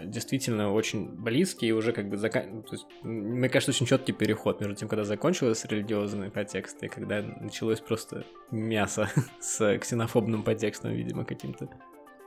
действительно 0.04 0.72
очень 0.72 1.09
близкий 1.09 1.68
и 1.68 1.72
уже 1.72 1.92
как 1.92 2.09
бы 2.09 2.16
закан... 2.16 2.62
То 2.62 2.72
есть, 2.72 2.86
мне 3.02 3.48
кажется, 3.48 3.70
очень 3.70 3.86
четкий 3.86 4.12
переход 4.12 4.61
между 4.61 4.76
тем, 4.76 4.88
когда 4.88 5.04
закончилось 5.04 5.64
религиозный 5.64 6.30
подтекст 6.30 6.82
и 6.82 6.88
когда 6.88 7.22
началось 7.22 7.80
просто 7.80 8.24
мясо 8.50 9.09
с 9.40 9.78
ксенофобным 9.78 10.42
подтекстом, 10.42 10.92
видимо, 10.92 11.24
каким-то. 11.24 11.68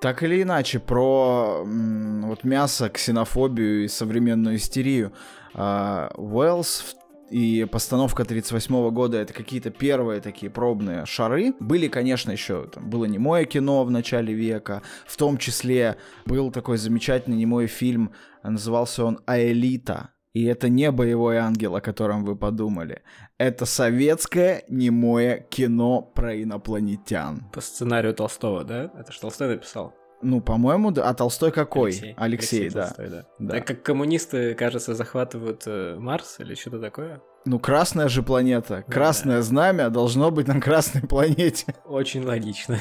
Так 0.01 0.23
или 0.23 0.41
иначе, 0.41 0.79
про 0.79 1.63
вот 1.65 2.43
мясо, 2.45 2.89
ксенофобию 2.89 3.83
и 3.83 3.87
современную 3.89 4.55
истерию. 4.55 5.11
Уэллс 5.53 6.95
и 7.29 7.67
постановка 7.69 8.23
38 8.23 8.89
года 8.91 9.17
это 9.17 9.33
какие-то 9.33 9.71
первые 9.71 10.21
такие 10.21 10.49
пробные 10.49 11.05
шары. 11.05 11.53
Были, 11.59 11.89
конечно, 11.89 12.31
еще 12.31 12.67
там 12.73 12.89
было 12.89 13.05
немое 13.05 13.43
кино 13.43 13.83
в 13.83 13.91
начале 13.91 14.33
века, 14.33 14.83
в 15.05 15.17
том 15.17 15.37
числе 15.37 15.97
был 16.25 16.49
такой 16.49 16.77
замечательный 16.77 17.37
немой 17.37 17.67
фильм, 17.67 18.13
назывался 18.41 19.03
он 19.03 19.19
«Аэлита», 19.25 20.11
и 20.33 20.45
это 20.45 20.69
не 20.69 20.91
боевой 20.91 21.37
ангел, 21.37 21.75
о 21.75 21.81
котором 21.81 22.23
вы 22.23 22.35
подумали. 22.35 23.01
Это 23.37 23.65
советское 23.65 24.63
немое 24.67 25.39
кино 25.49 26.01
про 26.01 26.41
инопланетян. 26.41 27.49
По 27.51 27.61
сценарию 27.61 28.13
Толстого, 28.13 28.63
да? 28.63 28.91
Это 28.97 29.11
же 29.11 29.19
Толстой 29.19 29.49
написал. 29.49 29.95
Ну, 30.21 30.41
по-моему, 30.41 30.91
да. 30.91 31.09
А 31.09 31.13
Толстой 31.13 31.51
какой? 31.51 31.91
Алексей, 31.91 32.13
Алексей, 32.17 32.61
Алексей 32.61 32.69
да. 32.69 32.81
Толстой, 32.83 33.09
да. 33.09 33.25
да. 33.39 33.53
Так 33.55 33.67
как 33.67 33.83
коммунисты, 33.83 34.53
кажется, 34.53 34.93
захватывают 34.93 35.63
э, 35.65 35.95
Марс 35.97 36.39
или 36.39 36.55
что-то 36.55 36.79
такое. 36.79 37.21
Ну, 37.45 37.57
красная 37.57 38.09
же 38.09 38.21
планета. 38.21 38.83
Красное 38.87 39.37
да. 39.37 39.41
знамя 39.43 39.89
должно 39.89 40.29
быть 40.29 40.47
на 40.47 40.59
красной 40.59 41.01
планете. 41.01 41.73
Очень 41.85 42.25
логично. 42.25 42.79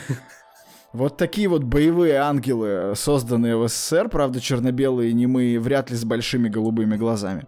Вот 0.98 1.16
такие 1.16 1.46
вот 1.46 1.62
боевые 1.62 2.16
ангелы, 2.16 2.94
созданные 2.96 3.56
в 3.56 3.68
СССР, 3.68 4.08
правда, 4.08 4.40
черно-белые, 4.40 5.12
немые, 5.12 5.60
вряд 5.60 5.90
ли 5.90 5.96
с 5.96 6.04
большими 6.04 6.48
голубыми 6.48 6.96
глазами. 6.96 7.46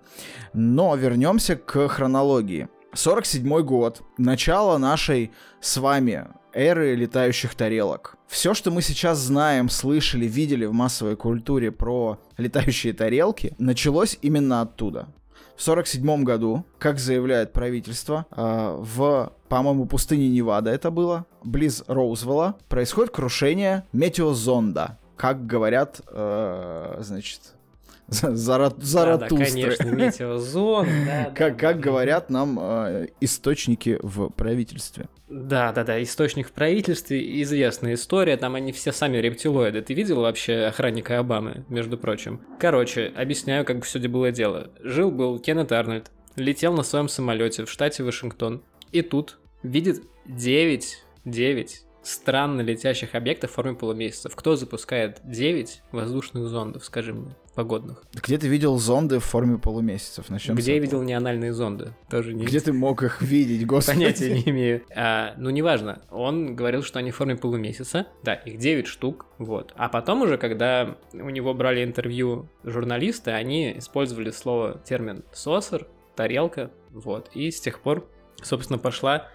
Но 0.53 0.95
вернемся 0.95 1.57
к 1.57 1.89
хронологии. 1.89 2.69
47 2.93 3.63
год, 3.63 4.03
начало 4.19 4.79
нашей 4.79 5.33
с 5.61 5.79
вами 5.79 6.29
эры 6.53 6.95
летающих 6.95 7.57
тарелок. 7.57 8.17
Все, 8.29 8.55
что 8.55 8.71
мы 8.71 8.83
сейчас 8.83 9.19
знаем, 9.19 9.69
слышали, 9.69 10.27
видели 10.27 10.65
в 10.65 10.73
массовой 10.73 11.17
культуре 11.17 11.73
про 11.73 12.21
летающие 12.39 12.93
тарелки, 12.93 13.57
началось 13.59 14.17
именно 14.23 14.61
оттуда. 14.61 15.09
В 15.57 15.69
1947 15.69 16.23
году, 16.23 16.65
как 16.79 17.01
заявляет 17.01 17.53
правительство, 17.53 18.27
э, 18.31 18.77
в, 18.79 19.33
по-моему, 19.51 19.85
пустыне 19.87 20.29
Невада 20.29 20.71
это 20.71 20.93
было, 20.93 21.27
близ 21.43 21.83
Роузвелла, 21.89 22.57
происходит 22.69 23.11
крушение 23.11 23.85
метеозонда. 23.93 24.97
Как 25.17 25.45
говорят, 25.45 26.01
э, 26.07 26.99
значит, 27.01 27.41
Зара... 28.09 28.73
Заратустры. 28.79 28.81
Да, 29.11 29.19
да, 29.19 29.77
конечно, 29.77 29.91
метеозон. 29.91 30.87
Да, 31.05 31.25
как, 31.35 31.55
да, 31.55 31.59
как 31.59 31.77
да. 31.77 31.83
говорят 31.83 32.31
нам 32.31 32.59
э, 32.61 33.09
источники 33.21 33.99
в 34.03 34.29
правительстве. 34.29 35.09
Да, 35.29 35.73
да, 35.73 35.83
да, 35.83 36.01
источник 36.01 36.49
в 36.49 36.53
правительстве, 36.53 37.43
известная 37.43 37.95
история, 37.95 38.37
там 38.37 38.55
они 38.55 38.71
все 38.71 38.93
сами 38.93 39.17
рептилоиды. 39.17 39.83
Ты 39.83 39.95
видел 39.95 40.21
вообще 40.21 40.67
охранника 40.67 41.19
Обамы, 41.19 41.65
между 41.69 41.99
прочим? 41.99 42.41
Короче, 42.61 43.13
объясняю, 43.17 43.65
как 43.65 43.83
все 43.85 43.99
было 43.99 44.31
дело. 44.31 44.71
Жил-был 44.81 45.41
Кеннет 45.41 45.73
Арнольд, 45.73 46.13
летел 46.37 46.73
на 46.73 46.85
своем 46.85 47.09
самолете 47.09 47.65
в 47.65 47.71
штате 47.71 48.05
Вашингтон, 48.05 48.63
и 48.93 49.03
тут 49.03 49.40
видит 49.63 50.03
9, 50.27 51.05
9 51.25 51.83
странно 52.03 52.63
летящих 52.63 53.15
объектов 53.15 53.51
в 53.51 53.55
форме 53.55 53.75
полумесяцев. 53.75 54.35
Кто 54.35 54.57
запускает 54.57 55.21
9 55.25 55.83
воздушных 55.93 56.49
зондов, 56.49 56.85
скажи 56.85 57.13
мне, 57.13 57.35
погодных? 57.55 58.03
Где 58.15 58.39
ты 58.39 58.49
видел 58.49 58.79
зонды 58.79 59.19
в 59.19 59.25
форме 59.25 59.59
полумесяцев? 59.59 60.29
Начнем 60.31 60.55
Где 60.55 60.75
я 60.75 60.81
видел 60.81 61.03
неанальные 61.03 61.53
зонды? 61.53 61.93
Тоже 62.09 62.33
не... 62.33 62.45
Где 62.45 62.61
ты 62.61 62.73
мог 62.73 63.03
их 63.03 63.21
видеть, 63.21 63.67
господи? 63.67 63.99
Понятия 63.99 64.33
не 64.33 64.51
имею. 64.51 64.83
А, 64.95 65.35
ну, 65.37 65.51
неважно. 65.51 66.01
Он 66.11 66.57
говорил, 66.57 66.83
что 66.83 66.99
они 66.99 67.11
в 67.11 67.17
форме 67.17 67.37
полумесяца. 67.37 68.07
Да, 68.23 68.35
их 68.35 68.59
9 68.59 68.87
штук. 68.87 69.27
Вот. 69.39 69.73
А 69.77 69.89
потом 69.89 70.23
уже, 70.23 70.39
когда 70.39 70.97
у 71.13 71.31
него 71.31 71.55
брали 71.55 71.85
интервью 71.85 72.49
журналисты, 72.65 73.33
они 73.33 73.79
использовали 73.79 74.31
слово, 74.31 74.81
термин 74.85 75.25
«сосер», 75.33 75.87
«тарелка». 76.17 76.71
Вот. 76.91 77.31
И 77.35 77.51
с 77.51 77.61
тех 77.61 77.81
пор, 77.81 78.09
собственно, 78.43 78.79
пошла 78.79 79.29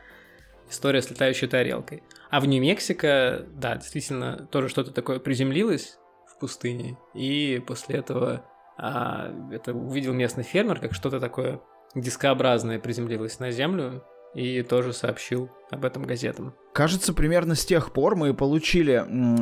история 0.70 1.02
с 1.02 1.10
летающей 1.10 1.48
тарелкой. 1.48 2.04
А 2.30 2.40
в 2.40 2.48
Нью-Мексико, 2.48 3.46
да, 3.54 3.76
действительно, 3.76 4.48
тоже 4.52 4.70
что-то 4.70 4.92
такое 4.92 5.20
приземлилось 5.20 5.98
в 6.28 6.40
пустыне, 6.40 6.98
и 7.14 7.64
после 7.66 7.98
этого 7.98 8.46
а, 8.78 9.32
это 9.52 9.74
увидел 9.74 10.14
местный 10.14 10.44
фермер, 10.44 10.80
как 10.80 10.94
что-то 10.94 11.20
такое 11.20 11.62
дискообразное 11.94 12.80
приземлилось 12.80 13.40
на 13.40 13.52
землю, 13.52 14.04
и 14.36 14.62
тоже 14.64 14.92
сообщил 14.92 15.50
об 15.72 15.86
этом 15.86 16.04
газетам. 16.04 16.54
Кажется, 16.74 17.14
примерно 17.14 17.56
с 17.56 17.66
тех 17.66 17.94
пор 17.94 18.18
мы 18.18 18.34
получили 18.34 18.96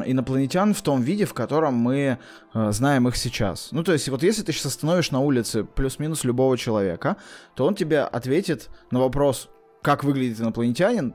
инопланетян 0.05 0.76
в 0.76 0.82
том 0.84 1.01
виде, 1.01 1.26
в 1.26 1.34
котором 1.34 1.74
мы 1.74 2.19
э, 2.53 2.71
знаем 2.71 3.07
их 3.07 3.15
сейчас. 3.15 3.69
Ну, 3.71 3.84
то 3.84 3.91
есть, 3.91 4.07
вот 4.07 4.21
если 4.21 4.43
ты 4.43 4.51
сейчас 4.51 4.67
остановишь 4.67 5.09
на 5.09 5.19
улице 5.19 5.63
плюс-минус 5.63 6.24
любого 6.24 6.59
человека, 6.59 7.17
то 7.55 7.65
он 7.65 7.74
тебе 7.74 8.01
ответит 8.01 8.69
на 8.91 8.99
вопрос, 8.99 9.49
как 9.84 10.04
выглядит 10.04 10.40
инопланетянин, 10.40 11.14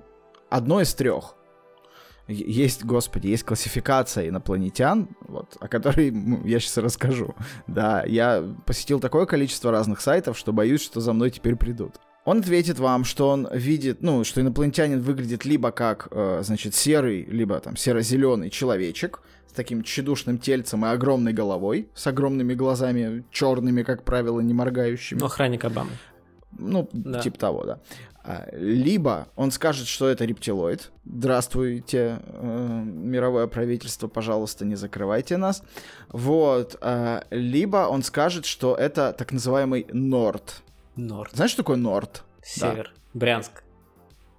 одно 0.49 0.81
из 0.81 0.95
трех 0.95 1.35
есть, 2.29 2.85
господи, 2.85 3.29
есть 3.29 3.45
классификация 3.45 4.29
инопланетян, 4.29 5.09
вот, 5.23 5.57
о 5.61 5.69
которой 5.69 6.13
я 6.45 6.61
сейчас 6.61 6.77
расскажу. 6.77 7.35
Да, 7.67 8.05
я 8.05 8.45
посетил 8.67 9.01
такое 9.01 9.25
количество 9.25 9.71
разных 9.73 10.01
сайтов, 10.01 10.37
что 10.37 10.53
боюсь, 10.53 10.83
что 10.83 11.01
за 11.01 11.13
мной 11.15 11.31
теперь 11.31 11.57
придут. 11.57 11.95
Он 12.27 12.41
ответит 12.41 12.79
вам, 12.79 13.05
что 13.05 13.31
он 13.31 13.49
видит, 13.51 14.03
ну, 14.03 14.23
что 14.25 14.43
инопланетянин 14.43 15.01
выглядит 15.01 15.47
либо 15.47 15.71
как, 15.71 16.09
э, 16.11 16.43
значит, 16.45 16.75
серый, 16.75 17.25
либо 17.25 17.59
там 17.61 17.77
серо-зеленый 17.77 18.51
человечек 18.51 19.23
с 19.47 19.53
таким 19.55 19.83
тщедушным 19.83 20.37
тельцем 20.37 20.85
и 20.85 20.91
огромной 20.91 21.33
головой, 21.33 21.89
с 21.95 22.07
огромными 22.07 22.53
глазами, 22.53 23.25
черными, 23.31 23.83
как 23.83 24.05
правило, 24.05 24.41
не 24.41 24.53
моргающими. 24.53 25.21
Ну, 25.21 25.27
охранник 25.27 25.65
Обамы. 25.65 25.93
Ну, 26.59 26.89
да. 26.93 27.21
типа 27.21 27.39
того, 27.39 27.65
да. 27.65 27.81
А, 28.29 28.47
либо 28.53 29.29
он 29.37 29.51
скажет, 29.51 29.87
что 29.87 30.07
это 30.07 30.27
рептилоид. 30.27 30.91
Здравствуйте, 31.07 32.21
э, 32.27 32.83
мировое 32.85 33.47
правительство, 33.47 34.07
пожалуйста, 34.07 34.67
не 34.67 34.75
закрывайте 34.75 35.39
нас. 35.39 35.63
Вот. 36.11 36.77
Э, 36.83 37.23
либо 37.31 37.89
он 37.89 38.03
скажет, 38.03 38.45
что 38.45 38.75
это 38.75 39.15
так 39.15 39.33
называемый 39.33 39.87
Норд. 39.95 40.61
Норд. 40.95 41.33
Знаешь, 41.33 41.53
что 41.53 41.63
такое 41.63 41.79
Норд? 41.79 42.23
Север. 42.43 42.93
Да. 42.95 43.19
Брянск. 43.19 43.63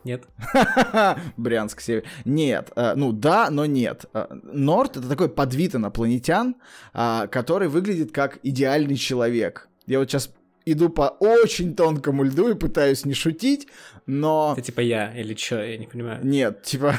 Нет? 0.03 0.25
Брянск, 1.37 1.81
север. 1.81 2.03
Нет. 2.25 2.71
Э, 2.75 2.93
ну 2.95 3.11
да, 3.11 3.49
но 3.49 3.65
нет. 3.65 4.05
Э, 4.13 4.27
Норд 4.43 4.97
это 4.97 5.09
такой 5.09 5.29
подвид 5.29 5.73
инопланетян, 5.73 6.57
э, 6.93 7.27
который 7.31 7.67
выглядит 7.67 8.11
как 8.11 8.37
идеальный 8.43 8.97
человек. 8.97 9.67
Я 9.87 9.97
вот 9.97 10.11
сейчас 10.11 10.29
иду 10.71 10.89
по 10.89 11.15
очень 11.19 11.75
тонкому 11.75 12.23
льду 12.23 12.49
и 12.49 12.53
пытаюсь 12.55 13.05
не 13.05 13.13
шутить, 13.13 13.67
но... 14.05 14.55
Это 14.57 14.65
типа 14.65 14.81
я 14.81 15.15
или 15.15 15.35
что, 15.35 15.63
я 15.63 15.77
не 15.77 15.85
понимаю. 15.85 16.25
Нет, 16.25 16.63
типа... 16.63 16.95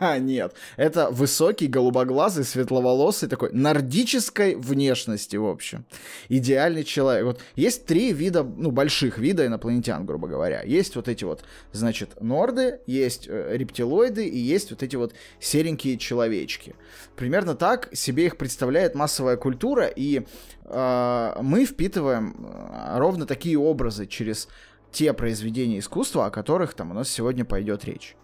Нет. 0.20 0.54
Это 0.76 1.10
высокий, 1.10 1.66
голубоглазый, 1.66 2.44
светловолосый, 2.44 3.28
такой 3.28 3.50
нордической 3.52 4.54
внешности, 4.54 5.34
в 5.34 5.44
общем. 5.44 5.84
Идеальный 6.28 6.84
человек. 6.84 7.24
Вот 7.24 7.40
есть 7.56 7.86
три 7.86 8.12
вида, 8.12 8.44
ну, 8.44 8.70
больших 8.70 9.18
вида 9.18 9.44
инопланетян, 9.44 10.06
грубо 10.06 10.28
говоря. 10.28 10.62
Есть 10.62 10.94
вот 10.94 11.08
эти 11.08 11.24
вот, 11.24 11.42
значит, 11.72 12.20
норды, 12.20 12.78
есть 12.86 13.26
э, 13.28 13.56
рептилоиды 13.56 14.28
и 14.28 14.38
есть 14.38 14.70
вот 14.70 14.84
эти 14.84 14.94
вот 14.94 15.14
серенькие 15.40 15.98
человечки. 15.98 16.76
Примерно 17.16 17.56
так 17.56 17.88
себе 17.92 18.26
их 18.26 18.36
представляет 18.36 18.94
массовая 18.94 19.36
культура, 19.36 19.86
и 19.86 20.22
мы 20.68 21.64
впитываем 21.64 22.34
э, 22.38 22.98
ровно 22.98 23.26
такие 23.26 23.58
образы 23.58 24.06
через 24.06 24.48
те 24.90 25.12
произведения 25.12 25.78
искусства, 25.78 26.26
о 26.26 26.30
которых 26.30 26.74
там 26.74 26.90
у 26.90 26.94
нас 26.94 27.08
сегодня 27.08 27.44
пойдет 27.44 27.84
речь. 27.84 28.16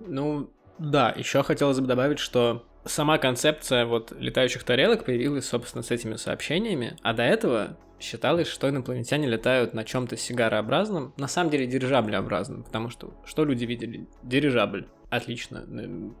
Ну, 0.00 0.50
да, 0.78 1.12
еще 1.16 1.42
хотелось 1.42 1.80
бы 1.80 1.86
добавить, 1.86 2.18
что 2.18 2.64
сама 2.84 3.18
концепция 3.18 3.84
вот 3.84 4.12
летающих 4.12 4.62
тарелок 4.62 5.04
появилась, 5.04 5.46
собственно, 5.46 5.82
с 5.82 5.90
этими 5.90 6.14
сообщениями, 6.14 6.96
а 7.02 7.12
до 7.14 7.22
этого 7.22 7.76
считалось, 8.00 8.46
что 8.46 8.68
инопланетяне 8.68 9.26
летают 9.26 9.74
на 9.74 9.84
чем-то 9.84 10.16
сигарообразном, 10.16 11.14
на 11.16 11.28
самом 11.28 11.50
деле 11.50 11.66
дирижаблеобразном, 11.66 12.62
потому 12.62 12.90
что 12.90 13.12
что 13.24 13.44
люди 13.44 13.64
видели? 13.64 14.06
Дирижабль. 14.22 14.86
Отлично. 15.10 15.64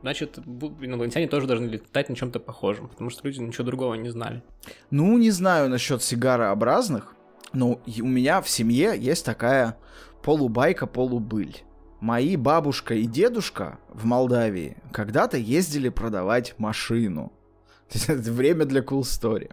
Значит, 0.00 0.38
инопланетяне 0.38 1.28
тоже 1.28 1.46
должны 1.46 1.66
летать 1.66 2.08
на 2.08 2.16
чем-то 2.16 2.40
похожем, 2.40 2.88
потому 2.88 3.10
что 3.10 3.26
люди 3.26 3.38
ничего 3.40 3.64
другого 3.64 3.94
не 3.94 4.08
знали. 4.08 4.42
Ну, 4.90 5.18
не 5.18 5.30
знаю 5.30 5.68
насчет 5.68 6.02
сигарообразных, 6.02 7.14
но 7.52 7.80
у 7.84 8.06
меня 8.06 8.40
в 8.40 8.48
семье 8.48 8.94
есть 8.96 9.26
такая 9.26 9.76
полубайка-полубыль. 10.22 11.58
Мои 12.00 12.36
бабушка 12.36 12.94
и 12.94 13.04
дедушка 13.04 13.78
в 13.88 14.04
Молдавии 14.04 14.76
когда-то 14.92 15.36
ездили 15.36 15.88
продавать 15.88 16.54
машину. 16.58 17.32
Время 18.06 18.64
для 18.64 18.80
cool 18.80 19.00
story. 19.00 19.50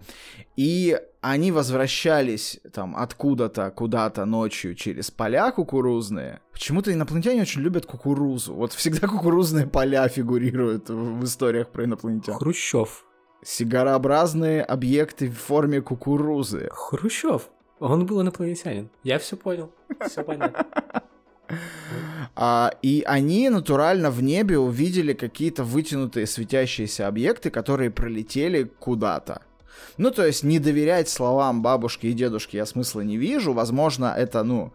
И 0.55 0.99
они 1.31 1.51
возвращались 1.51 2.59
там 2.71 2.95
откуда-то, 2.95 3.71
куда-то 3.71 4.25
ночью 4.25 4.75
через 4.75 5.09
поля 5.09 5.51
кукурузные. 5.51 6.39
Почему-то 6.51 6.93
инопланетяне 6.93 7.41
очень 7.41 7.61
любят 7.61 7.87
кукурузу. 7.87 8.53
Вот 8.53 8.73
всегда 8.73 9.07
кукурузные 9.07 9.65
поля 9.65 10.07
фигурируют 10.07 10.89
в 10.89 11.23
историях 11.23 11.69
про 11.69 11.85
инопланетян. 11.85 12.35
Хрущев. 12.35 13.05
Сигарообразные 13.43 14.61
объекты 14.61 15.29
в 15.29 15.37
форме 15.37 15.81
кукурузы. 15.81 16.69
Хрущев. 16.71 17.49
Он 17.79 18.05
был 18.05 18.21
инопланетянин. 18.21 18.91
Я 19.03 19.17
все 19.17 19.35
понял. 19.35 19.71
Все 20.07 20.23
понятно. 20.23 20.65
А, 22.35 22.71
и 22.81 23.03
они 23.05 23.49
натурально 23.49 24.11
в 24.11 24.21
небе 24.21 24.59
увидели 24.59 25.13
какие-то 25.13 25.63
вытянутые 25.63 26.27
светящиеся 26.27 27.07
объекты, 27.07 27.49
которые 27.49 27.89
пролетели 27.89 28.63
куда-то. 28.63 29.41
Ну, 29.97 30.11
то 30.11 30.25
есть 30.25 30.43
не 30.43 30.59
доверять 30.59 31.09
словам 31.09 31.61
бабушки 31.61 32.07
и 32.07 32.13
дедушки 32.13 32.57
я 32.57 32.65
смысла 32.65 33.01
не 33.01 33.17
вижу. 33.17 33.53
Возможно, 33.53 34.13
это, 34.15 34.43
ну, 34.43 34.73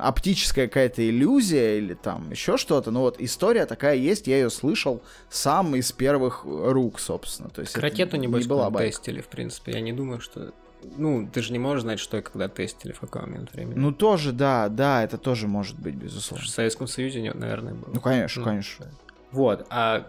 оптическая 0.00 0.66
какая-то 0.66 1.08
иллюзия 1.08 1.78
или 1.78 1.94
там 1.94 2.30
еще 2.30 2.56
что-то. 2.56 2.90
Но 2.90 3.00
вот 3.00 3.20
история 3.20 3.66
такая 3.66 3.96
есть, 3.96 4.26
я 4.26 4.36
ее 4.36 4.50
слышал 4.50 5.02
сам 5.30 5.74
из 5.76 5.92
первых 5.92 6.44
рук, 6.44 7.00
собственно. 7.00 7.48
То 7.48 7.62
есть 7.62 7.76
ракету, 7.76 8.16
небось, 8.16 8.44
не 8.44 8.48
была 8.48 8.70
тестили, 8.70 9.20
в 9.20 9.28
принципе. 9.28 9.72
Я 9.72 9.80
не 9.80 9.92
думаю, 9.92 10.20
что 10.20 10.52
ну, 10.96 11.28
ты 11.32 11.42
же 11.42 11.52
не 11.52 11.58
можешь 11.58 11.82
знать, 11.82 12.00
что 12.00 12.18
и 12.18 12.22
когда 12.22 12.48
тестили, 12.48 12.92
в 12.92 13.00
какой 13.00 13.22
момент 13.22 13.52
времени. 13.52 13.78
Ну, 13.78 13.92
тоже, 13.92 14.32
да, 14.32 14.68
да, 14.68 15.04
это 15.04 15.16
тоже 15.16 15.46
может 15.46 15.78
быть, 15.78 15.94
безусловно. 15.94 16.44
В 16.44 16.48
Советском 16.48 16.86
Союзе, 16.86 17.32
наверное, 17.32 17.74
было. 17.74 17.90
Ну, 17.94 18.00
конечно, 18.00 18.40
ну, 18.40 18.48
конечно. 18.48 18.86
Вот, 19.30 19.66
а 19.70 20.06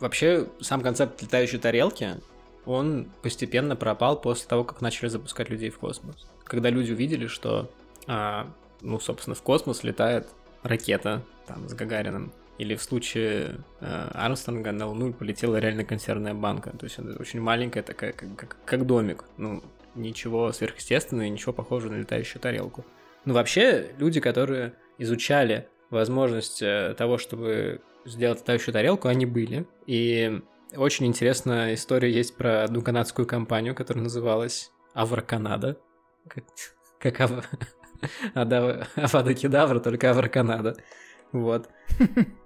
вообще 0.00 0.48
сам 0.60 0.82
концепт 0.82 1.20
летающей 1.22 1.58
тарелки, 1.58 2.20
он 2.66 3.08
постепенно 3.22 3.76
пропал 3.76 4.20
после 4.20 4.48
того, 4.48 4.64
как 4.64 4.80
начали 4.80 5.08
запускать 5.08 5.50
людей 5.50 5.70
в 5.70 5.78
космос. 5.78 6.26
Когда 6.44 6.70
люди 6.70 6.92
увидели, 6.92 7.26
что, 7.26 7.70
а, 8.06 8.48
ну, 8.80 9.00
собственно, 9.00 9.34
в 9.34 9.42
космос 9.42 9.82
летает 9.84 10.28
ракета, 10.62 11.22
там, 11.46 11.68
с 11.68 11.74
Гагарином, 11.74 12.32
или 12.58 12.76
в 12.76 12.82
случае 12.82 13.56
э, 13.80 14.08
Армстронга 14.12 14.72
на 14.72 14.86
Луну 14.86 15.12
полетела 15.12 15.56
реально 15.56 15.84
консервная 15.84 16.34
банка. 16.34 16.70
То 16.78 16.84
есть 16.84 16.98
это 16.98 17.20
очень 17.20 17.40
маленькая 17.40 17.82
такая, 17.82 18.12
как, 18.12 18.36
как, 18.36 18.56
как 18.64 18.86
домик. 18.86 19.24
Ну, 19.36 19.62
ничего 19.94 20.52
сверхъестественного 20.52 21.26
и 21.26 21.30
ничего 21.30 21.52
похожего 21.52 21.92
на 21.92 21.96
летающую 21.96 22.40
тарелку. 22.40 22.84
Ну, 23.24 23.34
вообще, 23.34 23.92
люди, 23.98 24.20
которые 24.20 24.74
изучали 24.98 25.68
возможность 25.90 26.62
э, 26.62 26.94
того, 26.96 27.18
чтобы 27.18 27.80
сделать 28.04 28.40
летающую 28.40 28.72
тарелку, 28.72 29.08
они 29.08 29.26
были. 29.26 29.66
И 29.86 30.40
очень 30.76 31.06
интересная 31.06 31.74
история 31.74 32.10
есть 32.10 32.36
про 32.36 32.64
одну 32.64 32.82
канадскую 32.82 33.26
компанию, 33.26 33.74
которая 33.74 34.04
называлась 34.04 34.70
Авроканада. 34.94 35.78
Как, 36.28 36.44
как 36.98 37.20
ав... 37.20 37.48
Кедавра, 39.34 39.80
только 39.80 40.10
Авроканада. 40.10 40.76
Вот. 41.32 41.68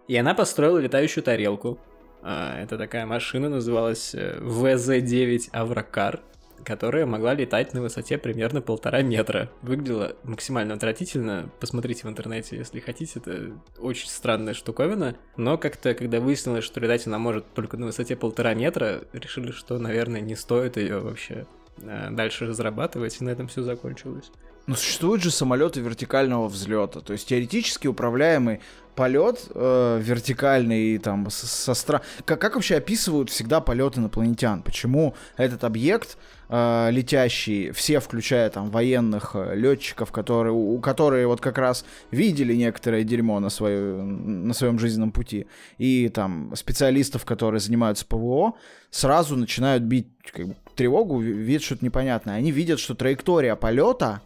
И 0.09 0.17
она 0.17 0.35
построила 0.35 0.79
летающую 0.79 1.25
тарелку. 1.25 1.79
А, 2.23 2.61
это 2.61 2.79
такая 2.79 3.07
машина, 3.07 3.49
называлась 3.49 4.15
э, 4.15 4.39
ВЗ-9 4.41 5.51
Аврокар 5.53 6.23
которая 6.67 7.07
могла 7.07 7.33
летать 7.33 7.73
на 7.75 7.81
высоте 7.81 8.19
примерно 8.19 8.61
полтора 8.61 9.03
метра. 9.03 9.49
Выглядела 9.63 10.17
максимально 10.25 10.75
отвратительно. 10.75 11.49
Посмотрите 11.61 12.03
в 12.03 12.11
интернете, 12.11 12.57
если 12.57 12.81
хотите. 12.81 13.21
Это 13.21 13.53
очень 13.79 14.09
странная 14.09 14.53
штуковина. 14.53 15.17
Но 15.37 15.59
как-то, 15.59 15.95
когда 15.95 16.19
выяснилось, 16.19 16.65
что 16.65 16.81
летать 16.81 17.07
она 17.07 17.19
может 17.19 17.47
только 17.55 17.77
на 17.77 17.87
высоте 17.87 18.17
полтора 18.17 18.55
метра, 18.55 19.05
решили, 19.13 19.53
что, 19.53 19.79
наверное, 19.79 20.21
не 20.21 20.35
стоит 20.35 20.77
ее 20.77 20.99
вообще 20.99 21.47
э, 21.79 22.09
дальше 22.11 22.47
разрабатывать, 22.47 23.17
и 23.21 23.25
на 23.25 23.31
этом 23.31 23.47
все 23.47 23.63
закончилось. 23.63 24.33
Но 24.67 24.75
существуют 24.75 25.23
же 25.23 25.31
самолеты 25.31 25.81
вертикального 25.81 26.49
взлета, 26.49 27.01
то 27.01 27.13
есть 27.13 27.29
теоретически 27.29 27.87
управляемый 27.87 28.61
полет 28.97 29.47
э, 29.55 30.01
вертикальный 30.03 30.99
там 30.99 31.31
со 31.31 31.75
стра... 31.75 32.03
Как, 32.25 32.41
как 32.41 32.55
вообще 32.57 32.77
описывают 32.77 33.31
всегда 33.31 33.61
полет 33.61 33.97
инопланетян? 33.97 34.63
Почему 34.63 35.15
этот 35.37 35.63
объект 35.63 36.19
э, 36.49 36.91
летящий, 36.91 37.71
все, 37.71 38.01
включая 38.01 38.51
там 38.51 38.71
военных 38.71 39.33
э, 39.35 39.55
летчиков, 39.55 40.13
которые, 40.13 40.53
у, 40.53 40.79
которые 40.81 41.27
вот 41.27 41.41
как 41.41 41.59
раз 41.59 41.85
видели 42.11 42.55
некоторое 42.55 43.05
дерьмо 43.05 43.41
на, 43.41 43.51
свою, 43.51 44.03
на 44.03 44.55
своем 44.55 44.79
жизненном 44.79 45.13
пути, 45.13 45.47
и 45.79 46.09
там 46.09 46.53
специалистов, 46.55 47.25
которые 47.25 47.61
занимаются 47.61 48.07
ПВО, 48.07 48.55
сразу 48.91 49.37
начинают 49.37 49.83
бить 49.83 50.09
как 50.33 50.47
тревогу, 50.75 51.21
видят 51.21 51.63
что-то 51.63 51.85
непонятное. 51.85 52.37
Они 52.37 52.51
видят, 52.51 52.79
что 52.79 52.95
траектория 52.95 53.57
полета 53.57 54.21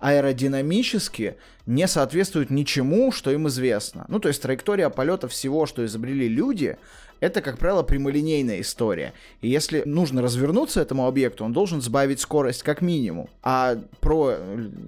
аэродинамически 0.00 1.36
не 1.64 1.86
соответствует 1.86 2.50
ничему, 2.50 3.12
что 3.12 3.30
им 3.30 3.46
известно. 3.46 4.04
Ну, 4.08 4.18
то 4.18 4.28
есть 4.28 4.42
траектория 4.42 4.90
полета 4.90 5.28
всего, 5.28 5.64
что 5.66 5.84
изобрели 5.86 6.28
люди, 6.28 6.76
это, 7.22 7.40
как 7.40 7.56
правило, 7.56 7.84
прямолинейная 7.84 8.60
история. 8.60 9.12
И 9.42 9.48
если 9.48 9.84
нужно 9.86 10.22
развернуться 10.22 10.80
этому 10.80 11.06
объекту, 11.06 11.44
он 11.44 11.52
должен 11.52 11.80
сбавить 11.80 12.18
скорость 12.18 12.64
как 12.64 12.82
минимум. 12.82 13.30
А 13.44 13.76
про 14.00 14.34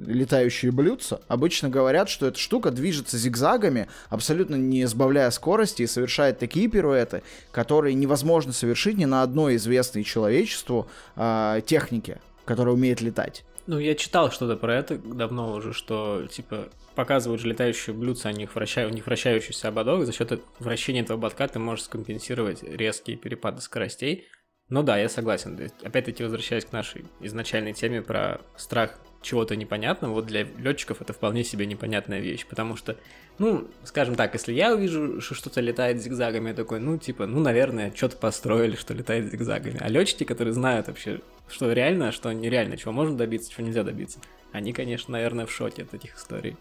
летающие 0.05 0.73
блюдца 0.73 1.21
обычно 1.29 1.69
говорят, 1.69 2.09
что 2.09 2.27
эта 2.27 2.37
штука 2.37 2.73
движется 2.73 3.19
зигзагами, 3.19 3.87
абсолютно 4.09 4.57
не 4.57 4.85
сбавляя 4.87 5.31
скорости 5.31 5.83
и 5.83 5.87
совершает 5.87 6.41
такие 6.41 6.67
пируэты, 6.67 7.23
которые 7.53 7.95
невозможно 7.95 8.53
совершить 8.53 8.99
ни 8.99 9.05
на 9.05 9.23
одной 9.23 9.55
известной 9.55 10.03
человечеству 10.03 10.89
э, 11.15 11.61
технике, 11.65 12.21
которая 12.47 12.75
умеет 12.75 13.01
летать. 13.01 13.45
Ну, 13.67 13.79
я 13.79 13.95
читал 13.95 14.31
что-то 14.31 14.57
про 14.57 14.75
это 14.75 14.99
давно 14.99 15.53
уже, 15.55 15.73
что, 15.73 16.27
типа, 16.31 16.69
показывают 16.95 17.41
же 17.41 17.49
летающие 17.49 17.95
блюдца, 17.95 18.29
у 18.29 18.33
них, 18.33 18.55
вращаю, 18.55 18.91
у 18.91 18.93
них 18.93 19.07
вращающийся 19.07 19.69
ободок, 19.69 20.05
за 20.05 20.13
счет 20.13 20.39
вращения 20.59 21.03
этого 21.03 21.19
ободка 21.19 21.49
ты 21.49 21.59
можешь 21.59 21.85
скомпенсировать 21.85 22.63
резкие 22.63 23.17
перепады 23.17 23.63
скоростей. 23.63 24.27
Ну 24.69 24.83
да, 24.83 24.99
я 24.99 25.09
согласен. 25.09 25.59
Опять-таки, 25.83 26.23
возвращаясь 26.23 26.65
к 26.65 26.73
нашей 26.73 27.05
изначальной 27.21 27.73
теме 27.75 28.03
про 28.03 28.41
страх 28.57 28.99
чего-то 29.21 29.57
непонятного, 29.57 30.13
вот 30.13 30.27
для 30.27 30.43
летчиков 30.43 31.01
это 31.01 31.13
вполне 31.13 31.45
себе 31.45 31.67
непонятная 31.67 32.21
вещь, 32.21 32.47
потому 32.47 32.77
что, 32.77 32.97
ну, 33.39 33.69
скажем 33.85 34.15
так, 34.15 34.35
если 34.35 34.53
я 34.53 34.75
увижу, 34.75 35.21
что 35.21 35.35
что-то 35.35 35.61
летает 35.61 36.03
зигзагами, 36.03 36.49
я 36.49 36.55
такой, 36.55 36.81
ну, 36.81 36.99
типа, 36.99 37.27
ну, 37.27 37.41
наверное, 37.41 37.93
что-то 37.95 38.17
построили, 38.17 38.77
что 38.77 38.93
летает 38.93 39.31
зигзагами. 39.31 39.79
А 39.81 39.89
летчики, 39.89 40.25
которые 40.25 40.53
знают 40.53 40.89
вообще, 40.89 41.21
что 41.49 41.73
реально, 41.73 42.09
а 42.09 42.13
что 42.13 42.33
нереально, 42.33 42.77
чего 42.77 42.93
можно 42.93 43.17
добиться, 43.17 43.51
чего 43.51 43.67
нельзя 43.67 43.83
добиться, 43.83 44.19
они, 44.53 44.73
конечно, 44.73 45.13
наверное, 45.13 45.47
в 45.47 45.53
шоке 45.53 45.83
от 45.83 45.95
этих 45.95 46.17
историй. 46.17 46.57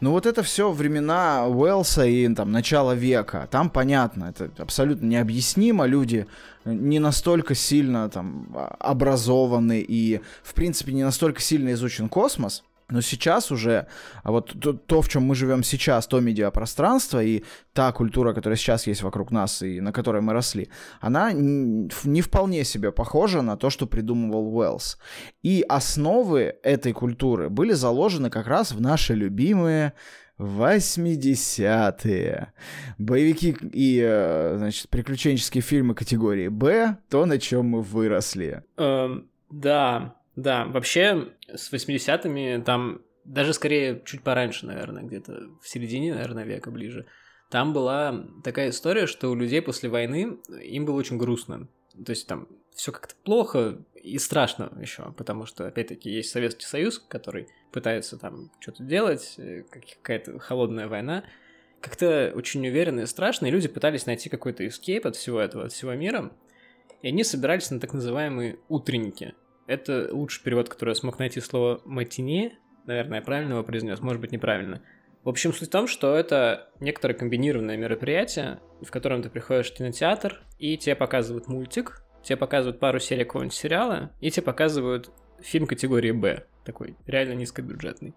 Ну 0.00 0.10
вот 0.10 0.26
это 0.26 0.42
все 0.42 0.70
времена 0.70 1.46
Уэлса 1.46 2.04
и 2.04 2.32
там 2.34 2.52
начала 2.52 2.94
века. 2.94 3.48
Там 3.50 3.70
понятно, 3.70 4.26
это 4.26 4.50
абсолютно 4.58 5.06
необъяснимо. 5.06 5.86
Люди 5.86 6.26
не 6.64 6.98
настолько 6.98 7.54
сильно 7.54 8.08
там 8.08 8.54
образованы 8.78 9.84
и, 9.86 10.20
в 10.42 10.54
принципе, 10.54 10.92
не 10.92 11.02
настолько 11.02 11.40
сильно 11.40 11.72
изучен 11.72 12.08
космос. 12.08 12.64
Но 12.92 13.00
сейчас 13.00 13.50
уже, 13.50 13.86
а 14.22 14.30
вот 14.30 14.54
то, 14.60 14.74
то, 14.74 15.00
в 15.00 15.08
чем 15.08 15.22
мы 15.22 15.34
живем 15.34 15.62
сейчас, 15.62 16.06
то 16.06 16.20
медиапространство 16.20 17.22
и 17.22 17.42
та 17.72 17.90
культура, 17.92 18.34
которая 18.34 18.56
сейчас 18.56 18.86
есть 18.86 19.02
вокруг 19.02 19.30
нас 19.30 19.62
и 19.62 19.80
на 19.80 19.92
которой 19.92 20.20
мы 20.20 20.34
росли, 20.34 20.68
она 21.00 21.32
не 21.32 22.20
вполне 22.20 22.64
себе 22.64 22.92
похожа 22.92 23.42
на 23.42 23.56
то, 23.56 23.70
что 23.70 23.86
придумывал 23.86 24.54
Уэллс. 24.54 24.98
И 25.42 25.64
основы 25.68 26.54
этой 26.62 26.92
культуры 26.92 27.48
были 27.48 27.72
заложены 27.72 28.28
как 28.28 28.46
раз 28.46 28.72
в 28.72 28.80
наши 28.80 29.14
любимые 29.14 29.94
80-е. 30.38 32.52
Боевики 32.98 33.56
и, 33.72 34.02
э, 34.04 34.56
значит, 34.58 34.90
приключенческие 34.90 35.62
фильмы 35.62 35.94
категории 35.94 36.48
«Б»— 36.48 36.98
то, 37.08 37.26
на 37.26 37.38
чем 37.38 37.66
мы 37.66 37.80
выросли. 37.80 38.64
Эм, 38.76 39.28
да, 39.50 40.16
да, 40.36 40.64
вообще 40.64 41.28
с 41.54 41.72
80-ми 41.72 42.62
там 42.64 43.02
даже 43.24 43.52
скорее 43.52 44.02
чуть 44.04 44.22
пораньше, 44.22 44.66
наверное, 44.66 45.02
где-то 45.02 45.48
в 45.60 45.68
середине, 45.68 46.14
наверное, 46.14 46.44
века 46.44 46.70
ближе. 46.70 47.06
Там 47.50 47.72
была 47.72 48.26
такая 48.42 48.70
история, 48.70 49.06
что 49.06 49.30
у 49.30 49.34
людей 49.34 49.60
после 49.60 49.88
войны 49.88 50.38
им 50.62 50.86
было 50.86 50.96
очень 50.96 51.18
грустно. 51.18 51.68
То 52.04 52.10
есть 52.10 52.26
там 52.26 52.48
все 52.74 52.90
как-то 52.90 53.14
плохо 53.22 53.78
и 53.94 54.18
страшно 54.18 54.72
еще, 54.80 55.12
потому 55.12 55.44
что, 55.44 55.66
опять-таки, 55.66 56.10
есть 56.10 56.30
Советский 56.30 56.64
Союз, 56.64 56.98
который 56.98 57.48
пытается 57.70 58.16
там 58.16 58.50
что-то 58.60 58.82
делать, 58.82 59.34
э, 59.36 59.64
какая-то 59.70 60.38
холодная 60.38 60.88
война. 60.88 61.24
Как-то 61.80 62.32
очень 62.34 62.66
уверенно 62.66 63.00
и 63.00 63.06
страшно, 63.06 63.46
и 63.46 63.50
люди 63.50 63.68
пытались 63.68 64.06
найти 64.06 64.28
какой-то 64.30 64.66
эскейп 64.66 65.06
от 65.06 65.16
всего 65.16 65.38
этого, 65.38 65.66
от 65.66 65.72
всего 65.72 65.92
мира, 65.94 66.32
и 67.02 67.08
они 67.08 67.24
собирались 67.24 67.70
на 67.70 67.80
так 67.80 67.92
называемые 67.92 68.58
утренники. 68.68 69.34
Это 69.72 70.10
лучший 70.12 70.44
перевод, 70.44 70.68
который 70.68 70.90
я 70.90 70.94
смог 70.94 71.18
найти 71.18 71.40
слово 71.40 71.80
«матине». 71.86 72.58
Наверное, 72.84 73.20
я 73.20 73.24
правильно 73.24 73.52
его 73.52 73.64
произнес, 73.64 74.00
может 74.00 74.20
быть, 74.20 74.30
неправильно. 74.30 74.82
В 75.24 75.30
общем, 75.30 75.54
суть 75.54 75.68
в 75.68 75.72
том, 75.72 75.86
что 75.86 76.14
это 76.14 76.68
некоторое 76.78 77.14
комбинированное 77.14 77.78
мероприятие, 77.78 78.60
в 78.82 78.90
котором 78.90 79.22
ты 79.22 79.30
приходишь 79.30 79.70
в 79.70 79.74
кинотеатр, 79.74 80.42
и 80.58 80.76
тебе 80.76 80.94
показывают 80.94 81.48
мультик, 81.48 82.04
тебе 82.22 82.36
показывают 82.36 82.80
пару 82.80 82.98
серий 82.98 83.24
какого-нибудь 83.24 83.54
сериала, 83.54 84.10
и 84.20 84.30
тебе 84.30 84.42
показывают 84.42 85.10
фильм 85.40 85.66
категории 85.66 86.12
«Б», 86.12 86.44
такой 86.66 86.94
реально 87.06 87.32
низкобюджетный. 87.32 88.14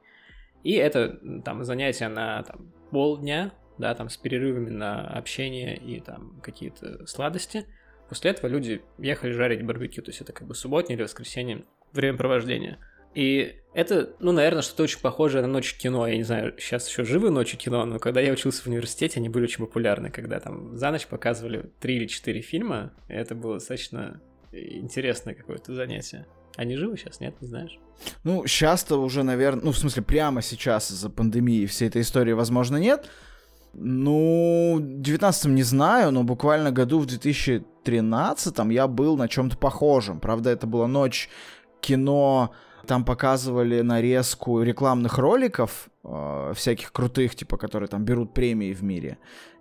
И 0.63 0.73
это 0.73 1.17
там 1.45 1.63
занятие 1.63 2.09
на 2.09 2.43
там, 2.43 2.73
полдня, 2.91 3.53
да, 3.77 3.95
там 3.95 4.09
с 4.09 4.17
перерывами 4.17 4.71
на 4.71 5.07
общение 5.07 5.77
и 5.77 6.01
там 6.01 6.41
какие-то 6.43 7.07
сладости. 7.07 7.65
После 8.09 8.31
этого 8.31 8.47
люди 8.47 8.81
ехали 8.97 9.31
жарить 9.31 9.65
барбекю, 9.65 10.01
то 10.01 10.09
есть 10.09 10.21
это 10.21 10.33
как 10.33 10.47
бы 10.47 10.55
субботнее 10.55 10.95
или 10.95 11.03
воскресенье 11.03 11.65
времяпровождения. 11.91 12.79
И 13.15 13.55
это, 13.73 14.13
ну, 14.19 14.33
наверное, 14.33 14.61
что-то 14.61 14.83
очень 14.83 14.99
похожее 14.99 15.41
на 15.41 15.47
ночь 15.47 15.75
кино. 15.75 16.05
Я 16.05 16.17
не 16.17 16.23
знаю, 16.23 16.53
сейчас 16.59 16.87
еще 16.89 17.05
живы 17.05 17.29
ночи 17.29 17.55
кино, 17.55 17.85
но 17.85 17.97
когда 17.97 18.19
я 18.19 18.33
учился 18.33 18.61
в 18.61 18.67
университете, 18.67 19.19
они 19.19 19.29
были 19.29 19.45
очень 19.45 19.65
популярны, 19.65 20.11
когда 20.11 20.41
там 20.41 20.77
за 20.77 20.91
ночь 20.91 21.07
показывали 21.07 21.71
три 21.79 21.95
или 21.95 22.07
четыре 22.07 22.41
фильма. 22.41 22.93
И 23.07 23.13
это 23.13 23.33
было 23.33 23.55
достаточно 23.55 24.21
интересное 24.51 25.33
какое-то 25.33 25.73
занятие. 25.73 26.25
Они 26.57 26.75
живы 26.75 26.97
сейчас, 26.97 27.21
нет, 27.21 27.35
не 27.41 27.47
знаешь? 27.47 27.79
Ну, 28.23 28.45
сейчас-то 28.47 28.97
уже, 28.97 29.23
наверное, 29.23 29.63
ну, 29.63 29.71
в 29.71 29.77
смысле, 29.77 30.03
прямо 30.03 30.41
сейчас 30.41 30.91
из-за 30.91 31.09
пандемии 31.09 31.65
всей 31.65 31.87
этой 31.87 32.01
истории, 32.01 32.33
возможно, 32.33 32.77
нет. 32.77 33.09
Ну, 33.77 34.77
в 34.79 35.01
19 35.01 35.45
не 35.47 35.63
знаю, 35.63 36.11
но 36.11 36.23
буквально 36.23 36.71
году 36.71 36.99
в 36.99 37.05
2013 37.05 38.57
я 38.71 38.87
был 38.87 39.17
на 39.17 39.27
чем-то 39.27 39.57
похожем. 39.57 40.19
Правда, 40.19 40.49
это 40.49 40.65
была 40.65 40.87
ночь 40.87 41.29
кино, 41.81 42.53
там 42.87 43.03
показывали 43.03 43.81
нарезку 43.81 44.61
рекламных 44.61 45.17
роликов, 45.17 45.89
э, 46.03 46.53
всяких 46.55 46.93
крутых, 46.93 47.35
типа, 47.35 47.57
которые 47.57 47.89
там 47.89 48.05
берут 48.05 48.33
премии 48.33 48.73
в 48.73 48.81
мире. 48.81 49.17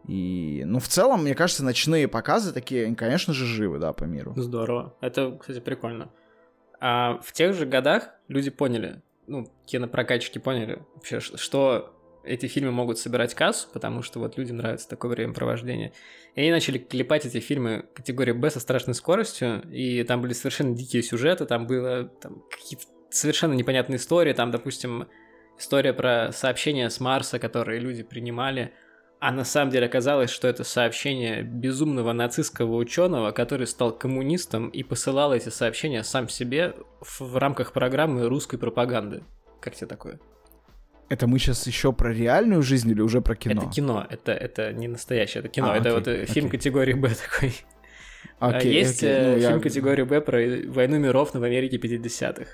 И, 0.07 0.63
ну, 0.65 0.79
в 0.79 0.87
целом, 0.87 1.23
мне 1.23 1.35
кажется, 1.35 1.65
ночные 1.65 2.07
показы 2.07 2.53
такие, 2.53 2.95
конечно 2.95 3.33
же, 3.33 3.47
живы, 3.47 3.79
да, 3.79 3.93
по 3.93 4.05
миру. 4.05 4.35
Здорово. 4.37 4.95
Это, 5.01 5.37
кстати, 5.41 5.61
прикольно. 5.61 6.11
А 6.81 7.19
в 7.23 7.33
тех 7.33 7.55
же 7.55 7.67
годах 7.67 8.11
люди 8.29 8.51
поняли, 8.51 9.03
ну, 9.27 9.51
кинопрокатчики 9.67 10.39
поняли 10.39 10.83
вообще, 10.95 11.21
что 11.21 11.94
эти 12.25 12.47
фильмы 12.47 12.73
могут 12.73 12.99
собирать 12.99 13.35
кассу, 13.35 13.69
потому 13.73 14.03
что 14.03 14.19
вот 14.19 14.37
людям 14.39 14.59
нравится 14.59 14.89
такое 14.89 15.13
времяпровождение. 15.13 15.93
И 16.35 16.41
они 16.41 16.51
начали 16.51 16.79
клепать 16.79 17.27
эти 17.27 17.41
фильмы 17.41 17.87
категории 17.95 18.33
Б 18.33 18.51
со 18.51 18.61
страшной 18.61 18.95
скоростью, 18.95 19.63
и 19.71 20.03
там 20.05 20.21
были 20.21 20.33
совершенно 20.33 20.75
дикие 20.75 21.03
сюжеты, 21.03 21.47
там 21.47 21.67
было 21.67 22.05
там, 22.05 22.43
какие-то 22.51 22.85
совершенно 23.11 23.53
непонятные 23.53 23.99
истории, 23.99 24.33
там, 24.33 24.51
допустим, 24.51 25.07
история 25.59 25.93
про 25.93 26.33
сообщения 26.33 26.91
с 26.91 27.01
Марса, 27.01 27.39
которые 27.39 27.81
люди 27.81 28.03
принимали, 28.03 28.73
а 29.21 29.33
на 29.33 29.45
самом 29.45 29.71
деле 29.71 29.87
оказалось, 29.87 30.31
что 30.31 30.49
это 30.49 30.65
сообщение 30.65 31.43
безумного 31.43 32.13
нацистского 32.13 32.77
ученого, 32.77 33.31
который 33.31 33.67
стал 33.67 33.97
коммунистом 33.97 34.69
и 34.69 34.83
посылал 34.83 35.33
эти 35.33 35.49
сообщения 35.49 36.03
сам 36.03 36.29
себе 36.29 36.75
в, 37.01 37.37
рамках 37.39 37.73
программы 37.73 38.29
русской 38.29 38.59
пропаганды. 38.59 39.25
Как 39.63 39.75
тебе 39.77 39.87
такое? 39.87 40.21
Это 41.09 41.27
мы 41.27 41.39
сейчас 41.39 41.67
еще 41.67 41.93
про 41.93 42.13
реальную 42.13 42.63
жизнь 42.63 42.91
или 42.91 43.01
уже 43.01 43.21
про 43.21 43.37
кино? 43.37 43.63
Это 43.63 43.71
кино, 43.71 44.07
это, 44.09 44.33
это 44.33 44.73
не 44.73 44.89
настоящее, 44.89 45.41
это 45.41 45.49
кино. 45.49 45.73
А, 45.73 45.77
это 45.77 45.97
окей, 45.97 46.21
вот 46.21 46.29
фильм 46.29 46.47
окей. 46.47 46.59
категории 46.59 46.95
Б 46.95 47.11
такой. 47.31 47.55
Окей, 48.39 48.73
Есть 48.73 49.03
окей. 49.03 49.35
Ну, 49.35 49.39
фильм 49.41 49.57
я... 49.57 49.61
категории 49.61 50.03
Б 50.03 50.21
про 50.21 50.39
войну 50.69 50.99
миров 50.99 51.35
в 51.35 51.43
Америке 51.43 51.77
50-х. 51.77 52.47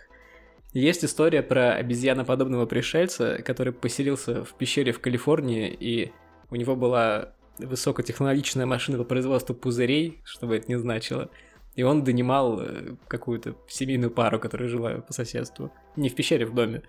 Есть 0.72 1.04
история 1.04 1.42
про 1.42 1.74
обезьяноподобного 1.74 2.66
пришельца, 2.66 3.42
который 3.42 3.72
поселился 3.72 4.44
в 4.44 4.54
пещере 4.54 4.92
в 4.92 5.00
Калифорнии, 5.00 5.68
и 5.68 6.12
у 6.50 6.56
него 6.56 6.76
была 6.76 7.32
высокотехнологичная 7.58 8.66
машина 8.66 8.98
по 8.98 9.04
производству 9.04 9.54
пузырей, 9.54 10.20
что 10.24 10.46
бы 10.46 10.56
это 10.56 10.70
ни 10.70 10.76
значило. 10.76 11.28
И 11.74 11.82
он 11.82 12.04
донимал 12.04 12.60
э, 12.60 12.94
какую-то 13.08 13.56
семейную 13.68 14.10
пару, 14.10 14.38
которая 14.38 14.68
жила 14.68 14.94
по 15.00 15.12
соседству. 15.12 15.72
Не 15.96 16.08
в 16.08 16.14
пещере, 16.14 16.46
в 16.46 16.54
доме. 16.54 16.82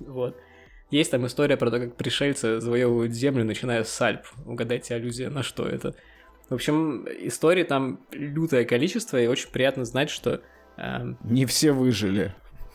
Вот. 0.00 0.36
Есть 0.92 1.10
там 1.10 1.26
история 1.26 1.56
про 1.56 1.70
то, 1.70 1.80
как 1.80 1.96
пришельцы 1.96 2.60
завоевывают 2.60 3.14
землю, 3.14 3.46
начиная 3.46 3.82
с 3.82 4.00
Альп. 4.02 4.26
Угадайте, 4.44 4.94
аллюзия 4.94 5.30
на 5.30 5.42
что 5.42 5.66
это. 5.66 5.94
В 6.50 6.54
общем, 6.54 7.06
истории 7.08 7.62
там 7.64 8.00
лютое 8.12 8.66
количество, 8.66 9.18
и 9.18 9.26
очень 9.26 9.50
приятно 9.50 9.86
знать, 9.86 10.10
что... 10.10 10.42
Э, 10.76 11.14
не 11.24 11.46
все 11.46 11.72
выжили. 11.72 12.34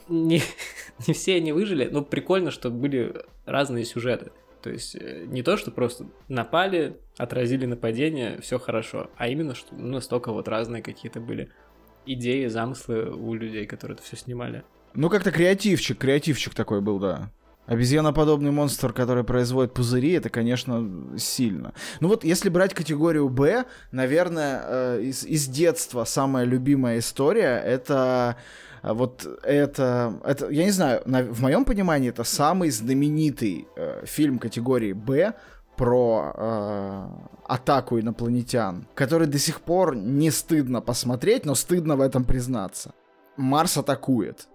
Не, 0.09 0.41
не 1.07 1.13
все 1.13 1.35
они 1.35 1.51
выжили, 1.51 1.87
но 1.91 2.01
прикольно, 2.01 2.49
что 2.49 2.71
были 2.71 3.13
разные 3.45 3.85
сюжеты. 3.85 4.31
То 4.63 4.71
есть 4.71 4.95
э, 4.95 5.25
не 5.27 5.43
то, 5.43 5.55
что 5.55 5.69
просто 5.69 6.07
напали, 6.27 6.97
отразили 7.19 7.67
нападение, 7.67 8.41
все 8.41 8.57
хорошо, 8.57 9.11
а 9.15 9.27
именно, 9.27 9.53
что 9.53 9.75
ну, 9.75 9.89
настолько 9.89 10.31
вот 10.31 10.47
разные 10.47 10.81
какие-то 10.81 11.19
были 11.19 11.51
идеи, 12.07 12.47
замыслы 12.47 13.11
у 13.11 13.35
людей, 13.35 13.67
которые 13.67 13.93
это 13.93 14.03
все 14.03 14.17
снимали. 14.17 14.63
Ну, 14.95 15.07
как-то 15.07 15.31
креативчик, 15.31 15.99
креативчик 15.99 16.55
такой 16.55 16.81
был, 16.81 16.97
да. 16.97 17.31
Обезьяноподобный 17.67 18.51
монстр, 18.51 18.93
который 18.93 19.25
производит 19.25 19.73
пузыри, 19.73 20.13
это, 20.13 20.29
конечно, 20.29 20.89
сильно. 21.17 21.73
Ну 21.99 22.07
вот, 22.07 22.23
если 22.23 22.47
брать 22.47 22.73
категорию 22.73 23.27
Б, 23.27 23.65
наверное, 23.91 24.61
э, 24.63 25.01
из, 25.03 25.25
из 25.25 25.47
детства 25.47 26.05
самая 26.05 26.45
любимая 26.45 26.99
история 26.99 27.61
это 27.65 28.37
э, 28.83 28.93
вот 28.93 29.27
это, 29.43 30.13
это, 30.23 30.49
я 30.49 30.63
не 30.63 30.71
знаю, 30.71 31.01
на, 31.05 31.23
в 31.23 31.41
моем 31.41 31.65
понимании 31.65 32.09
это 32.09 32.23
самый 32.23 32.69
знаменитый 32.69 33.67
э, 33.75 34.05
фильм 34.05 34.39
категории 34.39 34.93
Б 34.93 35.33
про 35.75 36.33
э, 36.35 37.07
атаку 37.47 37.99
инопланетян, 37.99 38.87
который 38.95 39.27
до 39.27 39.39
сих 39.39 39.59
пор 39.59 39.93
не 39.93 40.31
стыдно 40.31 40.79
посмотреть, 40.79 41.45
но 41.45 41.53
стыдно 41.53 41.97
в 41.97 42.01
этом 42.01 42.23
признаться. 42.23 42.93
Марс 43.35 43.77
атакует. 43.77 44.47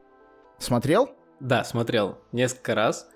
Смотрел? 0.59 1.11
Да, 1.43 1.65
смотрел 1.65 2.19
несколько 2.31 2.77
раз. 2.77 3.11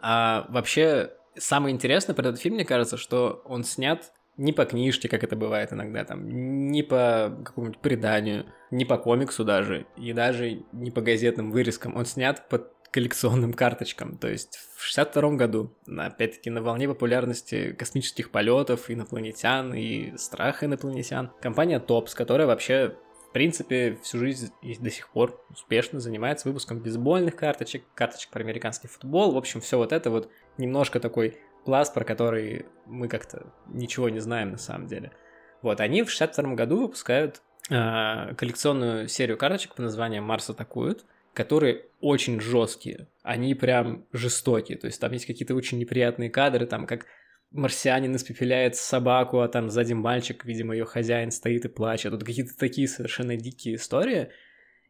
А 0.00 0.46
вообще, 0.48 1.10
самое 1.36 1.74
интересное 1.74 2.14
про 2.14 2.28
этот 2.28 2.40
фильм, 2.40 2.54
мне 2.54 2.64
кажется, 2.64 2.96
что 2.96 3.42
он 3.44 3.64
снят 3.64 4.12
не 4.36 4.52
по 4.52 4.64
книжке, 4.64 5.08
как 5.08 5.24
это 5.24 5.34
бывает 5.34 5.72
иногда, 5.72 6.04
там, 6.04 6.70
не 6.70 6.84
по 6.84 7.36
какому-нибудь 7.44 7.80
преданию, 7.80 8.46
не 8.70 8.84
по 8.84 8.96
комиксу 8.96 9.44
даже, 9.44 9.86
и 9.96 10.12
даже 10.12 10.62
не 10.70 10.92
по 10.92 11.00
газетным 11.00 11.50
вырезкам. 11.50 11.96
Он 11.96 12.06
снят 12.06 12.48
по 12.48 12.58
коллекционным 12.92 13.52
карточкам. 13.52 14.18
То 14.18 14.28
есть 14.28 14.56
в 14.76 14.84
62 14.84 15.30
году, 15.32 15.76
опять-таки 15.98 16.50
на 16.50 16.62
волне 16.62 16.86
популярности 16.86 17.72
космических 17.72 18.30
полетов, 18.30 18.88
инопланетян 18.88 19.74
и 19.74 20.16
страха 20.16 20.66
инопланетян, 20.66 21.32
компания 21.40 21.80
Топс, 21.80 22.14
которая 22.14 22.46
вообще 22.46 22.94
принципе, 23.34 23.98
всю 24.02 24.18
жизнь 24.18 24.52
и 24.62 24.76
до 24.76 24.90
сих 24.90 25.08
пор 25.08 25.44
успешно 25.50 25.98
занимается 25.98 26.48
выпуском 26.48 26.78
бейсбольных 26.78 27.34
карточек, 27.34 27.82
карточек 27.94 28.30
про 28.30 28.40
американский 28.40 28.86
футбол. 28.86 29.32
В 29.32 29.36
общем, 29.36 29.60
все 29.60 29.76
вот 29.76 29.92
это 29.92 30.10
вот 30.10 30.30
немножко 30.56 31.00
такой 31.00 31.36
пласт, 31.64 31.92
про 31.92 32.04
который 32.04 32.66
мы 32.86 33.08
как-то 33.08 33.52
ничего 33.66 34.08
не 34.08 34.20
знаем 34.20 34.52
на 34.52 34.58
самом 34.58 34.86
деле. 34.86 35.10
Вот, 35.62 35.80
они 35.80 36.04
в 36.04 36.10
62 36.10 36.54
году 36.54 36.82
выпускают 36.82 37.42
э, 37.70 38.34
коллекционную 38.36 39.08
серию 39.08 39.36
карточек 39.36 39.74
по 39.74 39.82
названию 39.82 40.22
«Марс 40.22 40.48
атакует», 40.50 41.04
которые 41.32 41.86
очень 42.00 42.40
жесткие, 42.40 43.08
они 43.24 43.54
прям 43.54 44.06
жестокие, 44.12 44.78
то 44.78 44.86
есть 44.86 45.00
там 45.00 45.10
есть 45.10 45.26
какие-то 45.26 45.56
очень 45.56 45.78
неприятные 45.78 46.30
кадры, 46.30 46.66
там 46.66 46.86
как 46.86 47.06
марсианин 47.54 48.14
испепеляет 48.16 48.76
собаку, 48.76 49.40
а 49.40 49.48
там 49.48 49.70
сзади 49.70 49.92
мальчик, 49.92 50.44
видимо, 50.44 50.74
ее 50.74 50.84
хозяин 50.84 51.30
стоит 51.30 51.64
и 51.64 51.68
плачет. 51.68 52.10
Тут 52.10 52.24
какие-то 52.24 52.56
такие 52.56 52.88
совершенно 52.88 53.36
дикие 53.36 53.76
истории. 53.76 54.28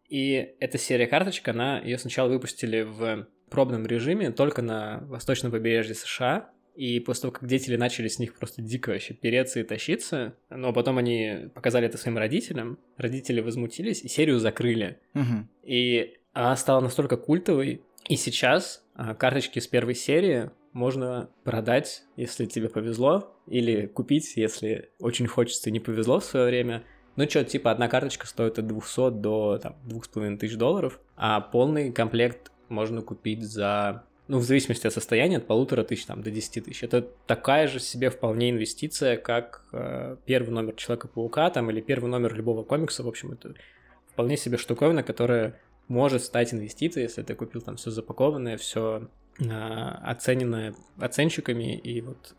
И 0.08 0.54
эта 0.60 0.78
серия 0.78 1.06
карточек, 1.06 1.46
она 1.48 1.78
ее 1.78 1.98
сначала 1.98 2.28
выпустили 2.28 2.82
в 2.82 3.28
пробном 3.50 3.86
режиме 3.86 4.30
только 4.30 4.62
на 4.62 5.00
восточном 5.06 5.52
побережье 5.52 5.94
США. 5.94 6.50
И 6.74 6.98
после 7.00 7.22
того, 7.22 7.32
как 7.32 7.46
дети 7.46 7.70
начали 7.70 8.08
с 8.08 8.18
них 8.18 8.34
просто 8.34 8.60
дико 8.62 8.90
вообще 8.90 9.14
переться 9.14 9.60
и 9.60 9.62
тащиться, 9.62 10.34
но 10.50 10.72
потом 10.72 10.98
они 10.98 11.50
показали 11.54 11.86
это 11.86 11.98
своим 11.98 12.18
родителям, 12.18 12.78
родители 12.96 13.40
возмутились 13.40 14.02
и 14.02 14.08
серию 14.08 14.40
закрыли. 14.40 14.98
Угу. 15.14 15.48
И 15.62 16.16
она 16.32 16.56
стала 16.56 16.80
настолько 16.80 17.16
культовой, 17.16 17.82
и 18.08 18.16
сейчас 18.16 18.84
а, 18.94 19.14
карточки 19.14 19.60
с 19.60 19.68
первой 19.68 19.94
серии 19.94 20.50
можно 20.74 21.30
продать, 21.44 22.02
если 22.16 22.44
тебе 22.44 22.68
повезло, 22.68 23.32
или 23.46 23.86
купить, 23.86 24.36
если 24.36 24.90
очень 24.98 25.26
хочется 25.26 25.70
и 25.70 25.72
не 25.72 25.80
повезло 25.80 26.20
в 26.20 26.24
свое 26.24 26.46
время. 26.46 26.84
Ну, 27.16 27.28
что, 27.30 27.44
типа, 27.44 27.70
одна 27.70 27.88
карточка 27.88 28.26
стоит 28.26 28.58
от 28.58 28.66
200 28.66 29.10
до 29.10 29.58
там, 29.58 29.76
2500 29.84 30.58
долларов, 30.58 31.00
а 31.16 31.40
полный 31.40 31.92
комплект 31.92 32.50
можно 32.68 33.02
купить 33.02 33.44
за, 33.44 34.04
ну, 34.26 34.38
в 34.38 34.42
зависимости 34.42 34.88
от 34.88 34.92
состояния, 34.92 35.36
от 35.36 35.46
полутора 35.46 35.84
тысяч 35.84 36.06
там, 36.06 36.22
до 36.22 36.32
10 36.32 36.64
тысяч. 36.64 36.82
Это 36.82 37.02
такая 37.28 37.68
же 37.68 37.78
себе 37.78 38.10
вполне 38.10 38.50
инвестиция, 38.50 39.16
как 39.16 39.64
э, 39.72 40.16
первый 40.26 40.50
номер 40.50 40.74
Человека-паука 40.74 41.50
там, 41.50 41.70
или 41.70 41.80
первый 41.80 42.08
номер 42.08 42.34
любого 42.34 42.64
комикса. 42.64 43.04
В 43.04 43.08
общем, 43.08 43.30
это 43.30 43.54
вполне 44.08 44.36
себе 44.36 44.58
штуковина, 44.58 45.04
которая 45.04 45.60
может 45.86 46.24
стать 46.24 46.52
инвестицией, 46.52 47.04
если 47.04 47.22
ты 47.22 47.36
купил 47.36 47.60
там 47.60 47.76
все 47.76 47.92
запакованное, 47.92 48.56
все 48.56 49.08
оцененная 49.38 50.74
оценщиками, 50.98 51.76
и 51.76 52.00
вот 52.00 52.34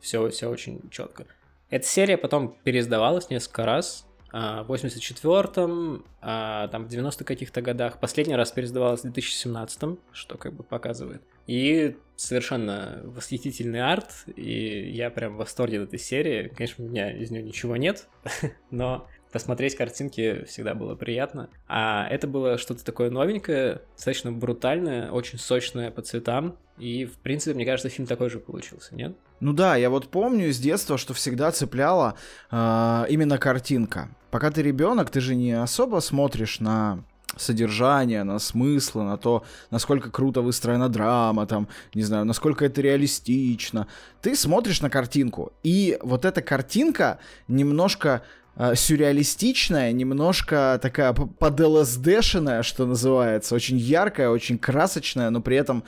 все, 0.00 0.28
все 0.30 0.48
очень 0.48 0.88
четко. 0.90 1.26
Эта 1.70 1.86
серия 1.86 2.16
потом 2.16 2.56
переиздавалась 2.64 3.28
несколько 3.30 3.64
раз, 3.64 4.08
а, 4.30 4.62
в 4.62 4.72
84-м, 4.72 6.04
а, 6.20 6.68
там 6.68 6.84
в 6.86 6.88
90-х 6.88 7.24
каких-то 7.24 7.62
годах. 7.62 7.98
Последний 7.98 8.36
раз 8.36 8.52
пересдавалась 8.52 9.02
в 9.02 9.06
2017-м, 9.06 9.98
что 10.12 10.36
как 10.36 10.52
бы 10.52 10.62
показывает. 10.64 11.22
И 11.46 11.96
совершенно 12.16 13.00
восхитительный 13.04 13.80
арт, 13.80 14.24
и 14.36 14.90
я 14.90 15.10
прям 15.10 15.34
в 15.34 15.38
восторге 15.38 15.80
от 15.80 15.88
этой 15.88 15.98
серии. 15.98 16.48
Конечно, 16.48 16.84
у 16.84 16.88
меня 16.88 17.10
из 17.10 17.30
нее 17.30 17.42
ничего 17.42 17.76
нет, 17.76 18.06
но 18.70 19.06
посмотреть 19.32 19.76
картинки 19.76 20.44
всегда 20.44 20.74
было 20.74 20.94
приятно. 20.94 21.50
А 21.66 22.06
это 22.08 22.26
было 22.26 22.58
что-то 22.58 22.84
такое 22.84 23.10
новенькое, 23.10 23.82
достаточно 23.94 24.32
брутальное, 24.32 25.10
очень 25.10 25.38
сочное 25.38 25.90
по 25.90 26.02
цветам. 26.02 26.56
И, 26.78 27.04
в 27.06 27.18
принципе, 27.18 27.54
мне 27.54 27.64
кажется, 27.64 27.88
фильм 27.88 28.06
такой 28.06 28.30
же 28.30 28.38
получился, 28.38 28.94
нет? 28.94 29.16
Ну 29.40 29.52
да, 29.52 29.76
я 29.76 29.90
вот 29.90 30.08
помню 30.08 30.48
из 30.48 30.58
детства, 30.58 30.96
что 30.96 31.14
всегда 31.14 31.50
цепляла 31.50 32.14
э, 32.50 33.04
именно 33.08 33.38
картинка. 33.38 34.10
Пока 34.30 34.50
ты 34.50 34.62
ребенок, 34.62 35.10
ты 35.10 35.20
же 35.20 35.34
не 35.34 35.52
особо 35.52 36.00
смотришь 36.00 36.60
на 36.60 37.04
содержание, 37.36 38.24
на 38.24 38.38
смыслы, 38.38 39.04
на 39.04 39.16
то, 39.16 39.44
насколько 39.70 40.10
круто 40.10 40.40
выстроена 40.40 40.88
драма, 40.88 41.46
там, 41.46 41.68
не 41.94 42.02
знаю, 42.02 42.24
насколько 42.24 42.64
это 42.64 42.80
реалистично. 42.80 43.86
Ты 44.22 44.34
смотришь 44.34 44.80
на 44.80 44.90
картинку, 44.90 45.52
и 45.62 45.98
вот 46.02 46.24
эта 46.24 46.42
картинка 46.42 47.18
немножко 47.46 48.22
э, 48.58 48.74
сюрреалистичная, 48.74 49.92
немножко 49.92 50.78
такая 50.82 51.12
под 51.14 51.60
ЛСДшная, 51.60 52.62
что 52.62 52.84
называется, 52.84 53.54
очень 53.54 53.78
яркая, 53.78 54.28
очень 54.28 54.58
красочная, 54.58 55.30
но 55.30 55.40
при 55.40 55.56
этом 55.56 55.84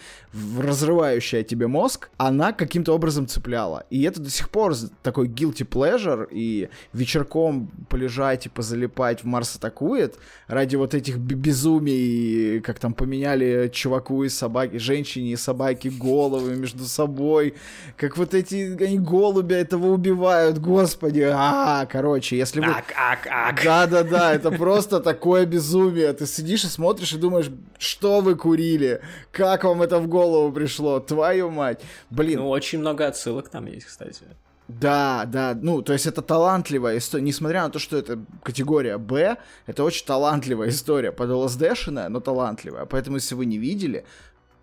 разрывающая 0.58 1.42
тебе 1.42 1.66
мозг, 1.66 2.10
она 2.16 2.52
каким-то 2.52 2.94
образом 2.94 3.26
цепляла. 3.26 3.84
И 3.90 4.02
это 4.02 4.20
до 4.20 4.30
сих 4.30 4.48
пор 4.48 4.74
такой 5.02 5.28
guilty 5.28 5.66
pleasure, 5.68 6.26
и 6.30 6.68
вечерком 6.92 7.70
полежать 7.88 8.46
и 8.46 8.48
позалипать 8.48 9.22
в 9.22 9.26
Марс 9.26 9.56
атакует 9.56 10.16
ради 10.46 10.76
вот 10.76 10.94
этих 10.94 11.18
безумий, 11.18 12.60
как 12.60 12.78
там 12.78 12.94
поменяли 12.94 13.70
чуваку 13.72 14.22
и 14.22 14.28
собаки, 14.28 14.76
женщине 14.76 15.32
и 15.32 15.36
собаке 15.36 15.90
головы 15.90 16.54
между 16.56 16.84
собой, 16.84 17.54
как 17.96 18.16
вот 18.16 18.34
эти 18.34 18.80
они 18.82 18.98
голубя 18.98 19.56
этого 19.56 19.88
убивают, 19.88 20.58
господи, 20.58 21.28
а, 21.32 21.86
короче, 21.86 22.36
если 22.36 22.59
если 22.60 22.72
вы... 22.72 22.78
Ак, 22.78 22.94
ак, 22.96 23.26
ак. 23.30 23.64
Да-да-да, 23.64 24.34
это 24.34 24.50
просто 24.58 25.00
такое 25.00 25.46
безумие. 25.46 26.12
Ты 26.12 26.26
сидишь 26.26 26.64
и 26.64 26.68
смотришь 26.68 27.12
и 27.12 27.18
думаешь, 27.18 27.50
что 27.78 28.20
вы 28.20 28.36
курили? 28.36 29.00
Как 29.32 29.64
вам 29.64 29.82
это 29.82 29.98
в 29.98 30.08
голову 30.08 30.52
пришло? 30.52 31.00
Твою 31.00 31.50
мать. 31.50 31.80
Блин. 32.10 32.40
Ну, 32.40 32.48
очень 32.48 32.78
много 32.78 33.06
отсылок 33.06 33.48
там 33.48 33.66
есть, 33.66 33.86
кстати. 33.86 34.24
Да, 34.68 35.24
да, 35.26 35.58
ну, 35.60 35.82
то 35.82 35.92
есть 35.92 36.06
это 36.06 36.22
талантливая 36.22 36.98
история, 36.98 37.24
несмотря 37.24 37.64
на 37.64 37.70
то, 37.70 37.80
что 37.80 37.96
это 37.96 38.20
категория 38.44 38.98
Б, 38.98 39.36
это 39.66 39.82
очень 39.82 40.06
талантливая 40.06 40.68
история, 40.68 41.10
под 41.10 41.28
ЛСДшная, 41.28 42.08
но 42.08 42.20
талантливая, 42.20 42.84
поэтому 42.84 43.16
если 43.16 43.34
вы 43.34 43.46
не 43.46 43.58
видели, 43.58 44.04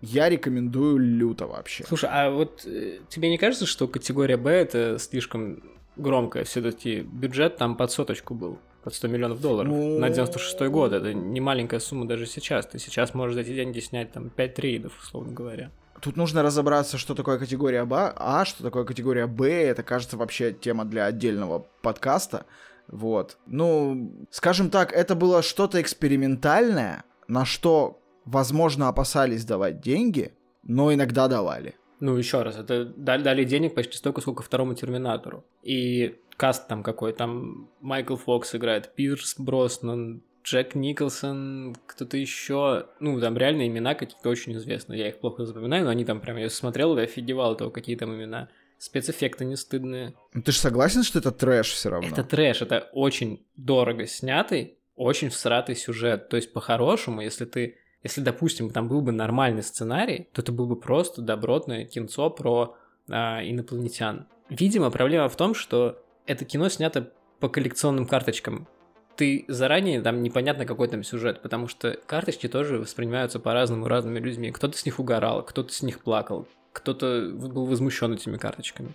я 0.00 0.30
рекомендую 0.30 0.98
люто 0.98 1.46
вообще. 1.46 1.84
Слушай, 1.86 2.08
а 2.10 2.30
вот 2.30 2.64
э, 2.64 3.00
тебе 3.08 3.28
не 3.28 3.36
кажется, 3.36 3.66
что 3.66 3.86
категория 3.86 4.36
Б 4.36 4.50
это 4.50 4.98
слишком 4.98 5.62
громкое 5.98 6.44
все-таки 6.44 7.00
бюджет 7.00 7.56
там 7.56 7.76
под 7.76 7.90
соточку 7.90 8.34
был, 8.34 8.58
под 8.82 8.94
100 8.94 9.08
миллионов 9.08 9.40
долларов 9.40 9.70
ну... 9.70 9.98
на 9.98 10.08
96 10.08 10.60
год. 10.68 10.92
Это 10.92 11.12
не 11.12 11.40
маленькая 11.40 11.80
сумма 11.80 12.06
даже 12.06 12.26
сейчас. 12.26 12.66
Ты 12.66 12.78
сейчас 12.78 13.14
можешь 13.14 13.34
за 13.34 13.42
эти 13.42 13.54
деньги 13.54 13.80
снять 13.80 14.12
там 14.12 14.30
5 14.30 14.54
трейдов, 14.54 14.98
условно 15.02 15.32
говоря. 15.32 15.70
Тут 16.00 16.16
нужно 16.16 16.42
разобраться, 16.42 16.96
что 16.96 17.14
такое 17.14 17.38
категория 17.38 17.84
Б, 17.84 18.12
а 18.16 18.44
что 18.44 18.62
такое 18.62 18.84
категория 18.84 19.26
Б. 19.26 19.50
Это, 19.50 19.82
кажется, 19.82 20.16
вообще 20.16 20.52
тема 20.52 20.84
для 20.84 21.06
отдельного 21.06 21.66
подкаста. 21.82 22.46
Вот. 22.86 23.36
Ну, 23.46 24.26
скажем 24.30 24.70
так, 24.70 24.92
это 24.92 25.14
было 25.14 25.42
что-то 25.42 25.80
экспериментальное, 25.80 27.04
на 27.26 27.44
что, 27.44 28.00
возможно, 28.24 28.88
опасались 28.88 29.44
давать 29.44 29.80
деньги, 29.80 30.32
но 30.62 30.94
иногда 30.94 31.28
давали. 31.28 31.74
Ну, 32.00 32.16
еще 32.16 32.42
раз, 32.42 32.56
это 32.56 32.84
дали, 32.84 33.44
денег 33.44 33.74
почти 33.74 33.96
столько, 33.96 34.20
сколько 34.20 34.42
второму 34.42 34.74
Терминатору. 34.74 35.44
И 35.62 36.16
каст 36.36 36.68
там 36.68 36.82
какой, 36.82 37.12
там 37.12 37.68
Майкл 37.80 38.16
Фокс 38.16 38.54
играет, 38.54 38.94
Пирс 38.94 39.34
Броснан, 39.38 40.22
Джек 40.44 40.74
Николсон, 40.74 41.76
кто-то 41.86 42.16
еще, 42.16 42.86
ну, 43.00 43.20
там 43.20 43.36
реально 43.36 43.66
имена 43.66 43.94
какие-то 43.94 44.28
очень 44.28 44.56
известные, 44.56 45.00
я 45.00 45.08
их 45.08 45.18
плохо 45.18 45.44
запоминаю, 45.44 45.84
но 45.84 45.90
они 45.90 46.04
там 46.04 46.20
прям, 46.20 46.36
я 46.36 46.48
смотрел 46.48 46.96
и 46.96 47.02
офигевал 47.02 47.56
того, 47.56 47.70
какие 47.70 47.96
там 47.96 48.14
имена. 48.14 48.48
Спецэффекты 48.78 49.44
не 49.44 49.56
стыдные. 49.56 50.14
Ну, 50.32 50.40
ты 50.42 50.52
же 50.52 50.58
согласен, 50.58 51.02
что 51.02 51.18
это 51.18 51.32
трэш 51.32 51.72
все 51.72 51.90
равно? 51.90 52.08
Это 52.08 52.22
трэш, 52.22 52.62
это 52.62 52.88
очень 52.92 53.44
дорого 53.56 54.06
снятый, 54.06 54.78
очень 54.94 55.30
всратый 55.30 55.74
сюжет. 55.74 56.28
То 56.28 56.36
есть, 56.36 56.52
по-хорошему, 56.52 57.20
если 57.20 57.44
ты 57.44 57.76
если, 58.02 58.20
допустим, 58.20 58.70
там 58.70 58.88
был 58.88 59.00
бы 59.00 59.12
нормальный 59.12 59.62
сценарий, 59.62 60.28
то 60.32 60.42
это 60.42 60.52
был 60.52 60.66
бы 60.66 60.76
просто 60.76 61.20
добротное 61.22 61.84
кинцо 61.84 62.30
про 62.30 62.76
а, 63.10 63.40
инопланетян. 63.42 64.26
Видимо, 64.48 64.90
проблема 64.90 65.28
в 65.28 65.36
том, 65.36 65.54
что 65.54 66.02
это 66.26 66.44
кино 66.44 66.68
снято 66.68 67.12
по 67.40 67.48
коллекционным 67.48 68.06
карточкам. 68.06 68.68
Ты 69.16 69.44
заранее 69.48 70.00
там 70.00 70.22
непонятно 70.22 70.64
какой 70.64 70.86
там 70.88 71.02
сюжет, 71.02 71.42
потому 71.42 71.66
что 71.66 71.98
карточки 72.06 72.46
тоже 72.48 72.78
воспринимаются 72.78 73.40
по-разному 73.40 73.88
разными 73.88 74.20
людьми. 74.20 74.52
Кто-то 74.52 74.78
с 74.78 74.86
них 74.86 75.00
угорал, 75.00 75.44
кто-то 75.44 75.72
с 75.72 75.82
них 75.82 76.00
плакал, 76.00 76.46
кто-то 76.72 77.30
был 77.32 77.66
возмущен 77.66 78.14
этими 78.14 78.36
карточками. 78.36 78.94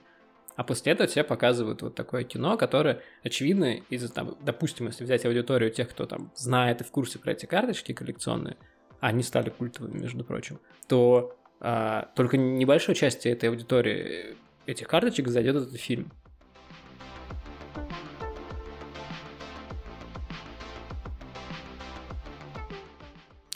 А 0.56 0.64
после 0.64 0.94
этого 0.94 1.10
тебе 1.10 1.24
показывают 1.24 1.82
вот 1.82 1.96
такое 1.96 2.24
кино, 2.24 2.58
которое, 2.58 3.02
очевидно, 3.24 3.78
из-за 3.90 4.14
там, 4.14 4.38
допустим, 4.42 4.86
если 4.86 5.04
взять 5.04 5.26
аудиторию 5.26 5.72
тех, 5.72 5.90
кто 5.90 6.06
там 6.06 6.32
знает 6.36 6.82
и 6.82 6.84
в 6.84 6.92
курсе 6.92 7.20
про 7.20 7.32
эти 7.32 7.46
карточки 7.46 7.92
коллекционные, 7.92 8.56
они 9.04 9.22
стали 9.22 9.50
культовыми, 9.50 10.00
между 10.00 10.24
прочим, 10.24 10.60
то 10.88 11.36
а, 11.60 12.08
только 12.16 12.38
небольшой 12.38 12.96
части 12.96 13.28
этой 13.28 13.50
аудитории 13.50 14.38
этих 14.66 14.88
карточек 14.88 15.28
зайдет 15.28 15.58
этот 15.58 15.76
фильм. 15.76 16.10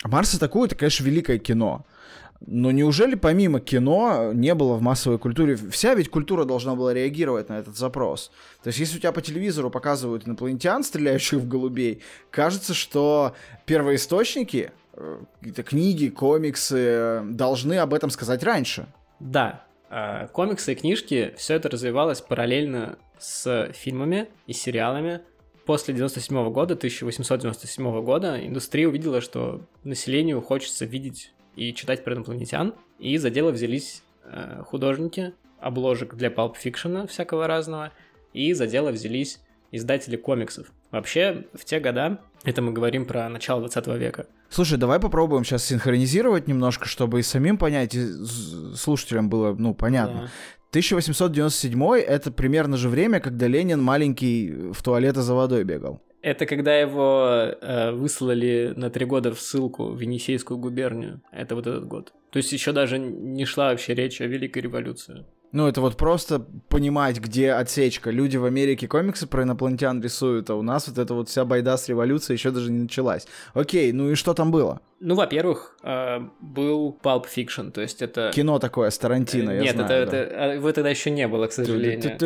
Марс 0.03 0.33
атакует, 0.33 0.71
это, 0.71 0.79
конечно, 0.79 1.05
великое 1.05 1.37
кино. 1.37 1.85
Но 2.45 2.71
неужели 2.71 3.15
помимо 3.15 3.61
кино 3.61 4.31
не 4.33 4.53
было 4.53 4.75
в 4.75 4.81
массовой 4.81 5.17
культуре? 5.17 5.55
Вся 5.55 5.95
ведь 5.95 6.09
культура 6.09 6.43
должна 6.43 6.75
была 6.75 6.93
реагировать 6.93 7.47
на 7.47 7.59
этот 7.59 7.77
запрос. 7.77 8.31
То 8.63 8.67
есть 8.67 8.79
если 8.79 8.97
у 8.97 8.99
тебя 8.99 9.11
по 9.13 9.21
телевизору 9.21 9.69
показывают 9.69 10.27
инопланетян, 10.27 10.83
стреляющих 10.83 11.39
в 11.39 11.47
голубей, 11.47 12.01
кажется, 12.31 12.73
что 12.73 13.33
первоисточники 13.65 14.71
какие-то 15.39 15.63
книги, 15.63 16.09
комиксы 16.09 17.21
должны 17.25 17.77
об 17.77 17.93
этом 17.93 18.09
сказать 18.09 18.43
раньше. 18.43 18.87
Да, 19.19 19.65
а, 19.89 20.27
комиксы 20.27 20.73
и 20.73 20.75
книжки, 20.75 21.33
все 21.37 21.55
это 21.55 21.69
развивалось 21.69 22.21
параллельно 22.21 22.97
с 23.19 23.71
фильмами 23.73 24.27
и 24.45 24.53
сериалами. 24.53 25.21
После 25.65 25.93
97 25.93 26.49
года, 26.51 26.75
1897 26.75 28.01
года, 28.01 28.45
индустрия 28.45 28.87
увидела, 28.87 29.21
что 29.21 29.61
населению 29.83 30.41
хочется 30.41 30.85
видеть 30.85 31.33
и 31.55 31.73
читать 31.73 32.03
про 32.03 32.15
инопланетян, 32.15 32.73
и 32.99 33.17
за 33.17 33.29
дело 33.29 33.51
взялись 33.51 34.03
э, 34.23 34.63
художники 34.65 35.33
обложек 35.59 36.15
для 36.15 36.29
Fiction 36.29 37.07
всякого 37.07 37.47
разного, 37.47 37.91
и 38.33 38.53
за 38.53 38.67
дело 38.67 38.91
взялись 38.91 39.41
издатели 39.71 40.15
комиксов. 40.15 40.71
Вообще, 40.91 41.45
в 41.53 41.65
те 41.65 41.79
года, 41.79 42.19
это 42.43 42.61
мы 42.61 42.71
говорим 42.71 43.05
про 43.05 43.27
начало 43.29 43.61
20 43.61 43.87
века, 43.99 44.27
Слушай, 44.49 44.77
давай 44.77 44.99
попробуем 44.99 45.43
сейчас 45.43 45.65
синхронизировать 45.65 46.47
немножко, 46.47 46.87
чтобы 46.87 47.19
и 47.19 47.23
самим 47.23 47.57
понять, 47.57 47.93
и 47.95 48.07
слушателям 48.75 49.29
было, 49.29 49.53
ну, 49.53 49.73
понятно. 49.73 50.21
Да. 50.21 50.29
1897 50.69 51.95
это 51.95 52.31
примерно 52.31 52.77
же 52.77 52.89
время, 52.89 53.19
когда 53.19 53.47
Ленин 53.47 53.81
маленький 53.81 54.71
в 54.71 54.81
туалеты 54.83 55.21
за 55.21 55.33
водой 55.33 55.63
бегал. 55.63 56.01
Это 56.21 56.45
когда 56.45 56.77
его 56.77 57.25
э, 57.29 57.91
выслали 57.91 58.73
на 58.75 58.89
три 58.89 59.05
года 59.05 59.33
в 59.33 59.39
ссылку 59.39 59.91
в 59.91 59.99
Енисейскую 59.99 60.57
губернию. 60.57 61.21
Это 61.31 61.55
вот 61.55 61.67
этот 61.67 61.85
год. 61.87 62.11
То 62.31 62.37
есть 62.37 62.51
еще 62.51 62.73
даже 62.73 62.99
не 62.99 63.45
шла 63.45 63.69
вообще 63.69 63.93
речь 63.93 64.19
о 64.19 64.25
Великой 64.25 64.63
революции. 64.63 65.25
Ну, 65.51 65.67
это 65.67 65.81
вот 65.81 65.95
просто 65.97 66.45
понимать, 66.67 67.19
где 67.19 67.53
отсечка. 67.53 68.11
Люди 68.11 68.37
в 68.37 68.45
Америке 68.45 68.87
комиксы 68.87 69.27
про 69.27 69.43
инопланетян 69.43 70.01
рисуют, 70.01 70.49
а 70.49 70.55
у 70.55 70.61
нас 70.61 70.87
вот 70.87 70.97
эта 70.97 71.13
вот 71.13 71.29
вся 71.29 71.45
байда 71.45 71.77
с 71.77 71.87
революцией 71.87 72.37
еще 72.37 72.51
даже 72.51 72.71
не 72.71 72.81
началась. 72.81 73.27
Окей, 73.53 73.91
ну 73.93 74.11
и 74.11 74.15
что 74.15 74.33
там 74.33 74.51
было? 74.51 74.81
Ну, 74.99 75.15
во-первых, 75.15 75.77
э, 75.83 76.19
был 76.39 76.97
Pulp 77.01 77.25
Fiction, 77.33 77.71
то 77.71 77.81
есть 77.81 78.01
это... 78.01 78.31
Кино 78.33 78.57
такое 78.57 78.89
с 78.89 78.97
Тарантино, 78.97 79.51
я 79.51 79.61
Нет, 79.61 79.75
знаю. 79.75 79.91
это, 79.91 80.11
да. 80.11 80.17
это, 80.17 80.53
его 80.55 80.71
тогда 80.71 80.89
еще 80.89 81.11
не 81.11 81.27
было, 81.27 81.47
к 81.47 81.51
сожалению. 81.51 82.17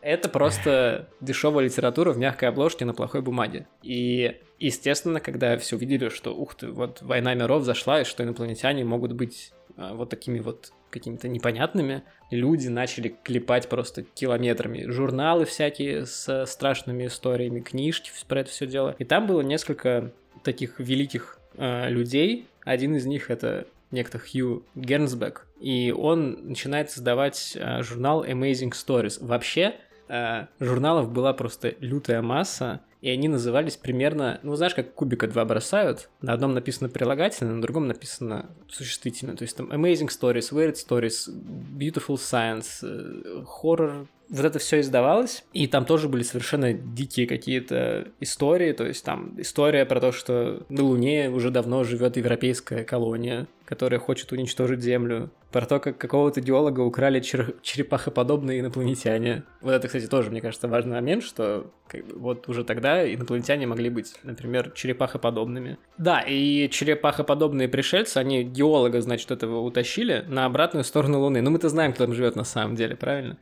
Это 0.00 0.28
просто 0.30 1.08
дешевая 1.20 1.66
литература 1.66 2.12
в 2.12 2.18
мягкой 2.18 2.48
обложке 2.48 2.86
на 2.86 2.94
плохой 2.94 3.20
бумаге. 3.20 3.66
И, 3.82 4.40
естественно, 4.58 5.20
когда 5.20 5.58
все 5.58 5.76
увидели, 5.76 6.08
что, 6.08 6.34
ух 6.34 6.54
ты, 6.54 6.68
вот 6.68 7.02
«Война 7.02 7.34
миров» 7.34 7.62
зашла, 7.64 8.00
и 8.00 8.04
что 8.04 8.24
инопланетяне 8.24 8.84
могут 8.84 9.12
быть 9.12 9.52
э, 9.76 9.90
вот 9.92 10.08
такими 10.08 10.38
вот 10.38 10.72
какими-то 10.94 11.28
непонятными. 11.28 12.02
Люди 12.30 12.68
начали 12.68 13.14
клепать 13.22 13.68
просто 13.68 14.02
километрами. 14.02 14.90
Журналы 14.90 15.44
всякие 15.44 16.06
с 16.06 16.46
страшными 16.46 17.06
историями, 17.06 17.60
книжки 17.60 18.10
про 18.28 18.40
это 18.40 18.50
все 18.50 18.66
дело. 18.66 18.94
И 18.98 19.04
там 19.04 19.26
было 19.26 19.42
несколько 19.42 20.12
таких 20.42 20.78
великих 20.78 21.38
э, 21.56 21.90
людей. 21.90 22.46
Один 22.64 22.96
из 22.96 23.04
них 23.06 23.30
это 23.30 23.66
некто 23.90 24.18
Хью 24.18 24.64
Гернсбек, 24.74 25.46
и 25.60 25.94
он 25.96 26.48
начинает 26.48 26.90
создавать 26.90 27.56
э, 27.56 27.82
журнал 27.82 28.24
Amazing 28.24 28.72
Stories. 28.72 29.24
Вообще, 29.24 29.74
э, 30.08 30.46
журналов 30.60 31.12
была 31.12 31.32
просто 31.32 31.74
лютая 31.80 32.22
масса, 32.22 32.80
и 33.04 33.10
они 33.10 33.28
назывались 33.28 33.76
примерно, 33.76 34.40
ну, 34.42 34.56
знаешь, 34.56 34.74
как 34.74 34.94
кубика 34.94 35.28
два 35.28 35.44
бросают, 35.44 36.08
на 36.22 36.32
одном 36.32 36.54
написано 36.54 36.88
прилагательное, 36.88 37.52
на 37.52 37.60
другом 37.60 37.86
написано 37.86 38.46
существительное, 38.70 39.36
то 39.36 39.42
есть 39.42 39.54
там 39.54 39.70
Amazing 39.70 40.08
Stories, 40.08 40.50
Weird 40.50 40.76
Stories, 40.76 41.28
Beautiful 41.28 42.16
Science, 42.16 42.78
э, 42.82 43.44
Horror, 43.62 44.06
вот 44.28 44.44
это 44.44 44.58
все 44.58 44.80
издавалось, 44.80 45.44
и 45.52 45.66
там 45.66 45.84
тоже 45.84 46.08
были 46.08 46.22
совершенно 46.22 46.72
дикие 46.72 47.26
какие-то 47.26 48.08
истории, 48.20 48.72
то 48.72 48.86
есть 48.86 49.04
там 49.04 49.34
история 49.38 49.84
про 49.84 50.00
то, 50.00 50.12
что 50.12 50.64
на 50.68 50.82
Луне 50.82 51.30
уже 51.30 51.50
давно 51.50 51.84
живет 51.84 52.16
европейская 52.16 52.84
колония, 52.84 53.46
которая 53.64 54.00
хочет 54.00 54.32
уничтожить 54.32 54.82
Землю, 54.82 55.30
про 55.52 55.66
то, 55.66 55.78
как 55.78 55.98
какого-то 55.98 56.40
геолога 56.40 56.80
украли 56.80 57.20
чер- 57.20 57.54
черепахоподобные 57.62 58.60
инопланетяне. 58.60 59.44
Вот 59.60 59.72
это, 59.72 59.86
кстати, 59.86 60.06
тоже, 60.06 60.30
мне 60.30 60.40
кажется, 60.40 60.66
важный 60.66 60.94
момент, 60.94 61.22
что 61.22 61.70
как 61.86 62.04
бы, 62.06 62.18
вот 62.18 62.48
уже 62.48 62.64
тогда 62.64 63.04
инопланетяне 63.14 63.66
могли 63.66 63.88
быть, 63.88 64.14
например, 64.24 64.72
черепахоподобными. 64.72 65.78
Да, 65.96 66.20
и 66.20 66.68
черепахоподобные 66.70 67.68
пришельцы, 67.68 68.18
они 68.18 68.42
геолога, 68.42 69.00
значит, 69.00 69.30
этого 69.30 69.60
утащили 69.60 70.24
на 70.26 70.44
обратную 70.44 70.82
сторону 70.82 71.20
Луны. 71.20 71.40
Ну, 71.40 71.50
мы-то 71.50 71.68
знаем, 71.68 71.92
кто 71.92 72.04
там 72.04 72.14
живет 72.14 72.34
на 72.34 72.44
самом 72.44 72.74
деле, 72.74 72.96
правильно? 72.96 73.38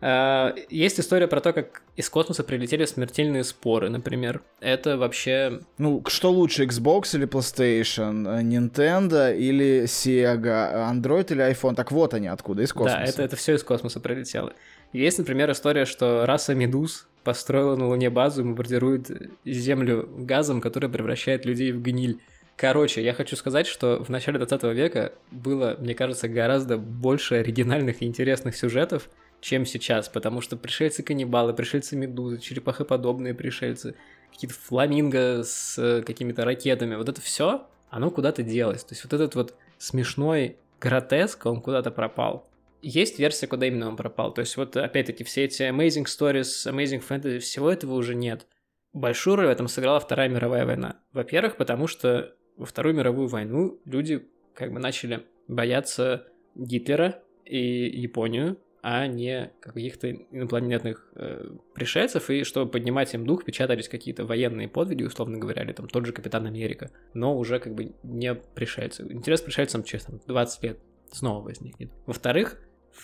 Э, 0.00 0.54
есть 0.68 0.98
история 0.98 1.28
про 1.28 1.40
то, 1.40 1.52
как 1.52 1.82
из 1.96 2.08
космоса 2.08 2.42
прилетели 2.42 2.84
смертельные 2.84 3.44
споры, 3.44 3.90
например. 3.90 4.42
Это 4.60 4.96
вообще... 4.96 5.60
Ну, 5.78 6.02
что 6.06 6.30
лучше, 6.30 6.64
Xbox 6.64 7.14
или 7.14 7.26
PlayStation, 7.26 8.42
Nintendo 8.42 9.36
или 9.36 9.84
Sega, 9.84 10.90
Android 10.92 11.32
или 11.32 11.50
iPhone? 11.50 11.74
Так 11.74 11.92
вот 11.92 12.14
они 12.14 12.28
откуда, 12.28 12.62
из 12.62 12.72
космоса. 12.72 12.98
Да, 12.98 13.04
это, 13.04 13.22
это 13.22 13.36
все 13.36 13.54
из 13.54 13.62
космоса 13.62 14.00
прилетело. 14.00 14.52
Есть, 14.92 15.18
например, 15.18 15.50
история, 15.50 15.84
что 15.84 16.24
раса 16.26 16.54
медуз 16.54 17.06
построила 17.22 17.76
на 17.76 17.86
Луне 17.86 18.10
базу 18.10 18.40
и 18.40 18.44
бомбардирует 18.44 19.10
Землю 19.44 20.08
газом, 20.18 20.60
который 20.60 20.88
превращает 20.88 21.44
людей 21.44 21.72
в 21.72 21.82
гниль. 21.82 22.18
Короче, 22.56 23.02
я 23.02 23.14
хочу 23.14 23.36
сказать, 23.36 23.66
что 23.66 24.02
в 24.04 24.10
начале 24.10 24.38
20 24.38 24.62
века 24.74 25.12
было, 25.30 25.76
мне 25.78 25.94
кажется, 25.94 26.28
гораздо 26.28 26.76
больше 26.76 27.36
оригинальных 27.36 28.02
и 28.02 28.04
интересных 28.04 28.56
сюжетов, 28.56 29.08
чем 29.40 29.64
сейчас, 29.66 30.08
потому 30.08 30.40
что 30.40 30.56
пришельцы-каннибалы, 30.56 31.54
пришельцы-медузы, 31.54 32.38
черепахоподобные 32.38 33.34
пришельцы, 33.34 33.96
какие-то 34.30 34.54
фламинго 34.54 35.42
с 35.42 35.78
э, 35.78 36.02
какими-то 36.02 36.44
ракетами, 36.44 36.94
вот 36.94 37.08
это 37.08 37.20
все, 37.20 37.66
оно 37.88 38.10
куда-то 38.10 38.42
делось. 38.42 38.84
То 38.84 38.94
есть 38.94 39.04
вот 39.04 39.12
этот 39.12 39.34
вот 39.34 39.54
смешной 39.78 40.56
гротеск, 40.80 41.44
он 41.46 41.60
куда-то 41.60 41.90
пропал. 41.90 42.48
Есть 42.82 43.18
версия, 43.18 43.46
куда 43.46 43.66
именно 43.66 43.88
он 43.88 43.96
пропал. 43.96 44.32
То 44.32 44.40
есть 44.40 44.56
вот 44.56 44.76
опять-таки 44.76 45.24
все 45.24 45.44
эти 45.44 45.62
Amazing 45.62 46.04
Stories, 46.04 46.66
Amazing 46.66 47.02
Fantasy, 47.06 47.38
всего 47.38 47.70
этого 47.70 47.94
уже 47.94 48.14
нет. 48.14 48.46
Большую 48.92 49.36
роль 49.36 49.46
в 49.46 49.50
этом 49.50 49.68
сыграла 49.68 50.00
Вторая 50.00 50.28
мировая 50.28 50.64
война. 50.64 51.00
Во-первых, 51.12 51.56
потому 51.56 51.86
что 51.86 52.34
во 52.56 52.66
Вторую 52.66 52.94
мировую 52.94 53.28
войну 53.28 53.80
люди 53.84 54.26
как 54.54 54.72
бы 54.72 54.80
начали 54.80 55.26
бояться 55.46 56.26
Гитлера 56.54 57.22
и 57.44 57.58
Японию, 58.00 58.58
а 58.82 59.06
не 59.06 59.52
каких-то 59.60 60.10
инопланетных 60.10 61.06
э, 61.14 61.50
пришельцев, 61.74 62.30
и 62.30 62.44
чтобы 62.44 62.70
поднимать 62.70 63.12
им 63.14 63.26
дух, 63.26 63.44
печатались 63.44 63.88
какие-то 63.88 64.24
военные 64.24 64.68
подвиги, 64.68 65.02
условно 65.02 65.38
говоря, 65.38 65.62
или 65.62 65.72
там 65.72 65.88
тот 65.88 66.06
же 66.06 66.12
Капитан 66.12 66.46
Америка, 66.46 66.90
но 67.12 67.36
уже 67.36 67.58
как 67.58 67.74
бы 67.74 67.94
не 68.02 68.34
пришельцы. 68.34 69.06
Интерес 69.10 69.42
к 69.42 69.44
пришельцам 69.44 69.84
через 69.84 70.04
там, 70.04 70.20
20 70.26 70.62
лет 70.62 70.78
снова 71.12 71.42
возникнет. 71.42 71.90
Во-вторых, 72.06 72.56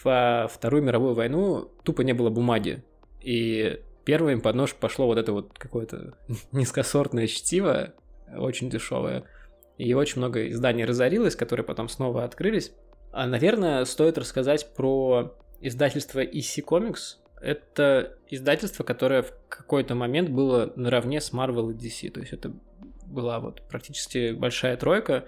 в 0.02 0.50
Вторую 0.52 0.82
мировую 0.82 1.14
войну 1.14 1.70
тупо 1.84 2.02
не 2.02 2.14
было 2.14 2.30
бумаги, 2.30 2.82
и 3.20 3.80
первым 4.04 4.40
под 4.40 4.56
нож 4.56 4.74
пошло 4.74 5.06
вот 5.06 5.18
это 5.18 5.32
вот 5.32 5.58
какое-то 5.58 6.16
низкосортное 6.52 7.26
чтиво, 7.26 7.92
очень 8.34 8.70
дешевое, 8.70 9.24
и 9.76 9.92
очень 9.92 10.18
много 10.18 10.48
изданий 10.48 10.86
разорилось, 10.86 11.36
которые 11.36 11.64
потом 11.66 11.88
снова 11.88 12.24
открылись. 12.24 12.72
А, 13.12 13.26
наверное, 13.26 13.84
стоит 13.84 14.16
рассказать 14.18 14.74
про 14.74 15.34
издательство 15.61 16.20
EC 16.20 16.64
Comics— 16.64 17.16
это 17.40 18.16
издательство, 18.28 18.84
которое 18.84 19.22
в 19.22 19.32
какой-то 19.48 19.94
момент 19.94 20.30
было 20.30 20.72
наравне 20.76 21.20
с 21.20 21.32
Marvel 21.32 21.72
и 21.72 21.74
DC. 21.74 22.11
То 22.11 22.20
есть 22.20 22.32
это 22.32 22.52
была 23.07 23.40
вот 23.40 23.62
практически 23.68 24.32
большая 24.32 24.76
тройка. 24.76 25.24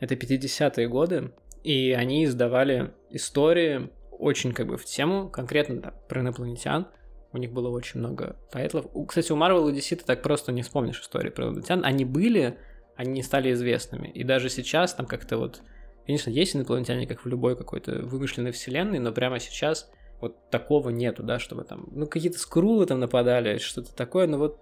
Это 0.00 0.14
50-е 0.14 0.88
годы, 0.88 1.32
и 1.64 1.92
они 1.92 2.24
издавали 2.24 2.92
истории 3.10 3.90
очень 4.12 4.52
как 4.52 4.68
бы 4.68 4.76
в 4.76 4.84
тему, 4.84 5.28
конкретно 5.28 5.80
да, 5.80 5.90
про 6.08 6.20
инопланетян. 6.20 6.88
У 7.32 7.38
них 7.38 7.52
было 7.52 7.68
очень 7.68 8.00
много 8.00 8.36
тайтлов. 8.50 8.86
Кстати, 9.06 9.32
у 9.32 9.36
Marvel 9.36 9.70
и 9.70 9.74
DC 9.74 9.96
ты 9.96 10.04
так 10.04 10.22
просто 10.22 10.50
не 10.52 10.62
вспомнишь 10.62 11.00
истории 11.00 11.30
про 11.30 11.44
инопланетян. 11.44 11.84
Они 11.84 12.04
были, 12.04 12.58
они 12.96 13.12
не 13.12 13.22
стали 13.22 13.52
известными. 13.52 14.08
И 14.08 14.24
даже 14.24 14.48
сейчас 14.48 14.94
там 14.94 15.06
как-то 15.06 15.36
вот 15.36 15.62
Конечно, 16.08 16.30
есть 16.30 16.56
инопланетяне, 16.56 17.06
как 17.06 17.22
в 17.22 17.28
любой 17.28 17.54
какой-то 17.54 18.00
вымышленной 18.02 18.50
вселенной, 18.50 18.98
но 18.98 19.12
прямо 19.12 19.38
сейчас 19.38 19.90
вот 20.22 20.48
такого 20.48 20.88
нету, 20.88 21.22
да, 21.22 21.38
чтобы 21.38 21.64
там, 21.64 21.86
ну, 21.90 22.06
какие-то 22.06 22.38
скрулы 22.38 22.86
там 22.86 22.98
нападали, 22.98 23.58
что-то 23.58 23.94
такое, 23.94 24.26
но 24.26 24.38
вот... 24.38 24.58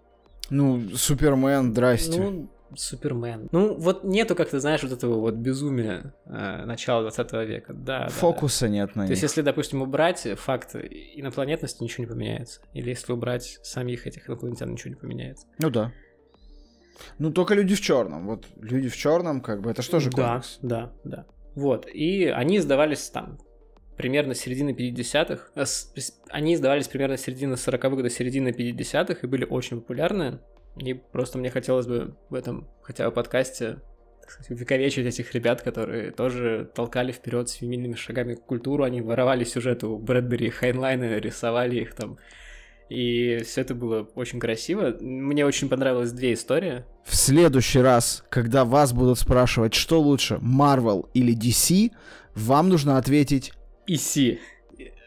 Ну, 0.51 0.83
Супермен, 0.97 1.71
здрасте. 1.71 2.21
Ну, 2.21 2.51
Супермен. 2.75 3.49
Ну, 3.53 3.77
вот 3.77 4.03
нету, 4.03 4.35
как 4.35 4.51
ты 4.51 4.59
знаешь, 4.59 4.83
вот 4.83 4.91
этого 4.91 5.21
вот 5.21 5.35
безумия 5.35 6.15
э, 6.25 6.65
начала 6.65 7.03
20 7.03 7.33
века, 7.49 7.73
да. 7.75 8.09
Фокуса 8.09 8.67
да. 8.67 8.73
нет 8.73 8.97
на 8.97 9.07
То 9.07 9.13
есть, 9.13 9.23
если, 9.23 9.43
допустим, 9.43 9.83
убрать 9.83 10.27
факт 10.39 10.75
инопланетности, 10.75 11.81
ничего 11.81 12.07
не 12.07 12.11
поменяется. 12.11 12.61
Или 12.73 12.89
если 12.89 13.13
убрать 13.13 13.61
самих 13.63 14.09
этих 14.09 14.29
инопланетян, 14.29 14.73
ничего 14.73 14.91
не 14.91 14.97
поменяется. 14.97 15.47
Ну 15.61 15.71
да. 15.71 15.93
Ну, 17.21 17.31
только 17.31 17.55
люди 17.55 17.77
в 17.77 17.81
черном. 17.81 18.27
Вот 18.27 18.47
люди 18.61 18.89
в 18.89 18.97
черном, 18.97 19.41
как 19.41 19.61
бы, 19.61 19.71
это 19.71 19.83
что 19.83 20.01
же 20.01 20.11
комикс? 20.11 20.59
Да, 20.61 20.93
да, 21.05 21.19
да. 21.19 21.27
Вот, 21.57 21.89
и 21.89 22.27
они 22.27 22.59
издавались 22.59 23.09
там 23.09 23.39
примерно 23.97 24.35
середины 24.35 24.71
50-х. 24.71 25.51
Э, 25.55 25.65
они 26.29 26.55
издавались 26.55 26.87
примерно 26.87 27.17
середины 27.17 27.55
40-х 27.55 28.03
до 28.03 28.11
середины 28.11 28.51
50-х 28.51 29.21
и 29.23 29.27
были 29.27 29.45
очень 29.45 29.81
популярны. 29.81 30.39
И 30.77 30.93
просто 30.93 31.39
мне 31.39 31.51
хотелось 31.51 31.87
бы 31.87 32.15
в 32.29 32.35
этом 32.35 32.69
хотя 32.83 33.09
бы 33.09 33.15
подкасте 33.15 33.79
сказать, 34.29 34.51
увековечить 34.51 35.07
этих 35.07 35.33
ребят, 35.35 35.63
которые 35.63 36.11
тоже 36.11 36.71
толкали 36.75 37.13
вперед 37.13 37.49
с 37.49 37.55
феминными 37.55 37.95
шагами 37.95 38.35
культуру, 38.35 38.85
они 38.85 39.01
воровали 39.01 39.45
сюжеты 39.45 39.87
у 39.87 39.99
Брэдбери 39.99 40.49
и 40.49 40.51
Хайнлайна, 40.51 41.19
рисовали 41.19 41.77
их 41.77 41.95
там 41.95 42.19
и 42.89 43.43
все 43.45 43.62
это 43.62 43.74
было 43.74 44.09
очень 44.14 44.39
красиво. 44.39 44.97
Мне 45.01 45.45
очень 45.45 45.68
понравилось 45.68 46.12
две 46.12 46.34
истории. 46.34 46.84
В 47.05 47.16
следующий 47.16 47.80
раз, 47.80 48.24
когда 48.30 48.64
вас 48.64 48.93
будут 48.93 49.18
спрашивать, 49.18 49.74
что 49.74 50.01
лучше, 50.01 50.34
Marvel 50.37 51.09
или 51.12 51.37
DC, 51.37 51.91
вам 52.34 52.68
нужно 52.68 52.99
ответить 52.99 53.53
EC. 53.89 54.39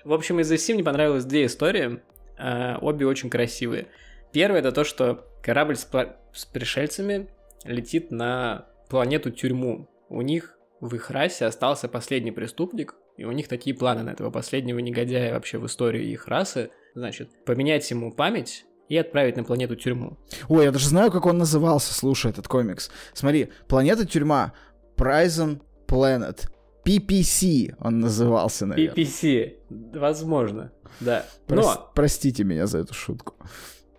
В 0.04 0.14
общем, 0.14 0.40
из 0.40 0.52
DC 0.52 0.74
мне 0.74 0.84
понравилось 0.84 1.26
две 1.26 1.46
истории. 1.46 2.02
Э, 2.38 2.78
обе 2.82 3.06
очень 3.06 3.30
красивые. 3.30 3.88
Первое 4.34 4.60
это 4.60 4.72
то, 4.72 4.84
что 4.84 5.26
корабль 5.42 5.76
с, 5.76 5.88
с 6.34 6.46
пришельцами 6.46 7.30
летит 7.64 8.12
на 8.12 8.66
планету 8.90 9.32
тюрьму. 9.32 9.90
У 10.10 10.22
них 10.22 10.58
в 10.82 10.96
их 10.96 11.12
расе 11.12 11.46
остался 11.46 11.88
последний 11.88 12.32
преступник, 12.32 12.96
и 13.18 13.26
у 13.26 13.32
них 13.32 13.48
такие 13.48 13.76
планы 13.76 14.04
на 14.04 14.12
этого 14.12 14.32
последнего 14.32 14.80
негодяя 14.80 15.34
вообще 15.34 15.58
в 15.60 15.66
истории 15.66 16.12
их 16.12 16.28
расы– 16.28 16.72
Значит, 16.96 17.30
поменять 17.46 17.90
ему 17.92 18.12
память 18.12 18.66
и 18.88 18.98
отправить 18.98 19.38
на 19.38 19.44
планету 19.44 19.76
тюрьму. 19.76 20.18
Ой, 20.48 20.66
я 20.66 20.72
даже 20.72 20.88
знаю, 20.88 21.12
как 21.12 21.26
он 21.26 21.38
назывался, 21.38 21.94
слушай, 21.94 22.32
этот 22.32 22.48
комикс. 22.48 22.90
Смотри, 23.14 23.50
планета 23.68 24.06
тюрьма, 24.06 24.54
Prison 24.98 25.62
Planet, 25.88 26.50
PPC 26.86 27.76
он 27.80 28.00
назывался, 28.00 28.66
наверное. 28.66 28.96
PPC, 28.96 29.58
возможно, 29.98 30.72
да. 31.00 31.26
Прос- 31.48 31.56
Но... 31.56 31.92
Простите 31.94 32.44
меня 32.44 32.66
за 32.68 32.80
эту 32.80 32.94
шутку. 32.94 33.36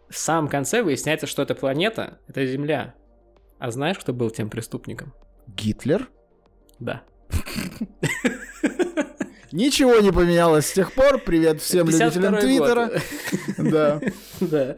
В 0.09 0.17
самом 0.19 0.49
конце 0.49 0.83
выясняется, 0.83 1.27
что 1.29 1.43
эта 1.43 1.55
планета— 1.55 2.19
это 2.27 2.45
Земля. 2.45 2.95
А 3.61 3.71
знаешь, 3.71 3.99
кто 3.99 4.13
был 4.13 4.31
тем 4.31 4.51
преступником? 4.51 5.15
Гитлер? 5.47 6.09
Да. 6.81 7.03
Ничего 9.53 9.99
не 9.99 10.13
поменялось 10.13 10.67
с 10.67 10.73
тех 10.73 10.93
пор. 10.93 11.19
Привет 11.19 11.61
всем 11.61 11.89
любителям 11.89 12.37
Твиттера. 12.39 12.91
Да. 13.59 14.01
Да. 14.41 14.77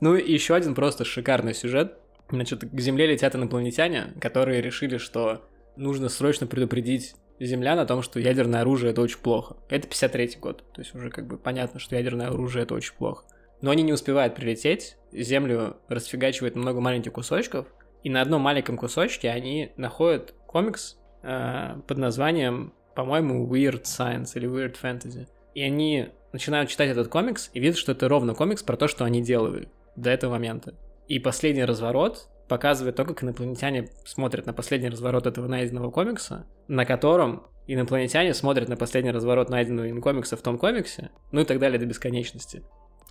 Ну 0.00 0.16
и 0.16 0.32
еще 0.32 0.54
один 0.54 0.74
просто 0.74 1.04
шикарный 1.04 1.54
сюжет. 1.54 1.94
Значит, 2.28 2.64
к 2.68 2.80
Земле 2.80 3.06
летят 3.06 3.36
инопланетяне, 3.36 4.14
которые 4.20 4.62
решили, 4.62 4.98
что 4.98 5.42
нужно 5.76 6.08
срочно 6.08 6.46
предупредить 6.46 7.14
Земля 7.38 7.76
на 7.76 7.86
том, 7.86 8.02
что 8.02 8.18
ядерное 8.18 8.62
оружие 8.62 8.90
это 8.90 9.00
очень 9.00 9.18
плохо. 9.18 9.56
Это 9.68 9.86
53 9.86 10.38
год, 10.40 10.64
то 10.72 10.80
есть 10.80 10.94
уже 10.94 11.10
как 11.10 11.26
бы 11.26 11.38
понятно, 11.38 11.78
что 11.78 11.96
ядерное 11.96 12.28
оружие 12.28 12.64
это 12.64 12.74
очень 12.74 12.94
плохо. 12.94 13.24
Но 13.62 13.70
они 13.70 13.82
не 13.82 13.92
успевают 13.92 14.34
прилететь, 14.34 14.96
Землю 15.12 15.76
расфигачивает 15.88 16.56
много 16.56 16.80
маленьких 16.80 17.12
кусочков, 17.12 17.66
и 18.02 18.10
на 18.10 18.20
одном 18.20 18.42
маленьком 18.42 18.76
кусочке 18.76 19.30
они 19.30 19.72
находят 19.76 20.34
комикс 20.46 20.98
э, 21.22 21.76
под 21.86 21.98
названием, 21.98 22.74
по-моему, 23.00 23.46
Weird 23.46 23.84
Science 23.84 24.32
или 24.34 24.46
Weird 24.46 24.76
Fantasy. 24.80 25.26
И 25.54 25.62
они 25.62 26.08
начинают 26.34 26.68
читать 26.68 26.90
этот 26.90 27.08
комикс 27.08 27.50
и 27.54 27.60
видят, 27.60 27.78
что 27.78 27.92
это 27.92 28.08
ровно 28.08 28.34
комикс 28.34 28.62
про 28.62 28.76
то, 28.76 28.88
что 28.88 29.06
они 29.06 29.22
делали 29.22 29.68
до 29.96 30.10
этого 30.10 30.32
момента. 30.32 30.74
И 31.08 31.18
последний 31.18 31.64
разворот 31.64 32.28
показывает 32.46 32.96
то, 32.96 33.06
как 33.06 33.22
инопланетяне 33.22 33.88
смотрят 34.04 34.44
на 34.44 34.52
последний 34.52 34.90
разворот 34.90 35.26
этого 35.26 35.46
найденного 35.46 35.90
комикса, 35.90 36.44
на 36.68 36.84
котором 36.84 37.44
инопланетяне 37.66 38.34
смотрят 38.34 38.68
на 38.68 38.76
последний 38.76 39.12
разворот 39.12 39.48
найденного 39.48 39.86
им 39.86 40.02
комикса 40.02 40.36
в 40.36 40.42
том 40.42 40.58
комиксе, 40.58 41.10
ну 41.32 41.40
и 41.40 41.44
так 41.44 41.58
далее 41.58 41.78
до 41.78 41.86
бесконечности. 41.86 42.62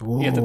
И 0.02 0.24
это 0.24 0.42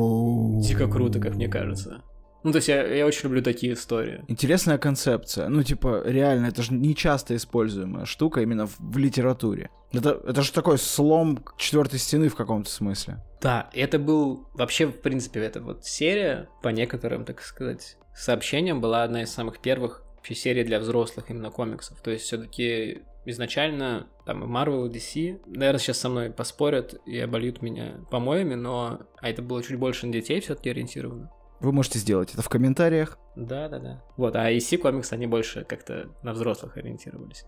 дико 0.67 0.89
круто, 0.89 1.21
как 1.21 1.35
мне 1.35 1.49
кажется. 1.49 2.03
Ну, 2.45 2.53
то 2.53 2.57
есть 2.57 2.69
я, 2.69 2.87
я 2.87 3.07
очень 3.07 3.25
люблю 3.25 3.43
такие 3.43 3.73
истории. 3.73 4.23
Интересная 4.29 4.77
концепция. 4.77 5.49
Ну, 5.49 5.63
типа, 5.63 6.03
реально, 6.05 6.47
это 6.47 6.63
же 6.63 6.75
не 6.75 6.95
часто 6.95 7.35
используемая 7.35 8.05
штука 8.05 8.43
именно 8.43 8.67
в, 8.67 8.77
в 8.79 8.99
литературе. 8.99 9.71
Это, 9.93 10.21
это 10.27 10.43
же 10.43 10.53
такой 10.53 10.77
слом 10.77 11.43
четвертой 11.57 11.99
стены 11.99 12.29
в 12.29 12.37
каком-то 12.37 12.71
смысле. 12.71 13.25
Да, 13.41 13.71
это 13.73 13.99
был 13.99 14.47
вообще, 14.53 14.87
в 14.87 15.01
принципе, 15.01 15.41
эта 15.41 15.63
вот 15.63 15.87
серия, 15.87 16.49
по 16.63 16.69
некоторым, 16.69 17.25
так 17.25 17.41
сказать, 17.41 17.97
сообщениям, 18.15 18.81
была 18.81 19.05
одна 19.05 19.23
из 19.23 19.33
самых 19.33 19.61
первых 19.61 20.03
вообще 20.17 20.35
серий 20.35 20.65
для 20.65 20.81
взрослых 20.81 21.31
именно 21.31 21.51
комиксов. 21.51 22.01
То 22.03 22.11
есть 22.11 22.25
все-таки 22.25 23.03
изначально 23.25 24.07
там 24.27 24.45
и 24.45 24.47
Marvel, 24.47 24.87
и 24.87 24.91
DC, 24.91 25.41
наверное, 25.47 25.79
сейчас 25.79 25.99
со 25.99 26.11
мной 26.11 26.31
поспорят 26.31 27.01
и 27.07 27.19
обольют 27.19 27.63
меня 27.63 28.01
помоями, 28.11 28.55
но 28.55 29.01
а 29.19 29.31
это 29.31 29.41
было 29.41 29.63
чуть 29.63 29.79
больше 29.79 30.07
на 30.07 30.13
детей 30.13 30.41
все-таки 30.41 30.69
ориентировано. 30.69 31.31
Вы 31.65 31.73
можете 31.73 31.99
сделать 31.99 32.35
это 32.35 32.43
в 32.43 32.51
комментариях. 32.51 33.19
Да, 33.37 33.71
да, 33.71 33.79
да. 33.79 34.03
Вот, 34.19 34.37
а 34.37 34.53
EC 34.53 34.77
комикс, 34.77 35.13
они 35.13 35.27
больше 35.27 35.65
как-то 35.65 36.11
на 36.23 36.35
взрослых 36.35 36.77
ориентировались. 36.77 37.47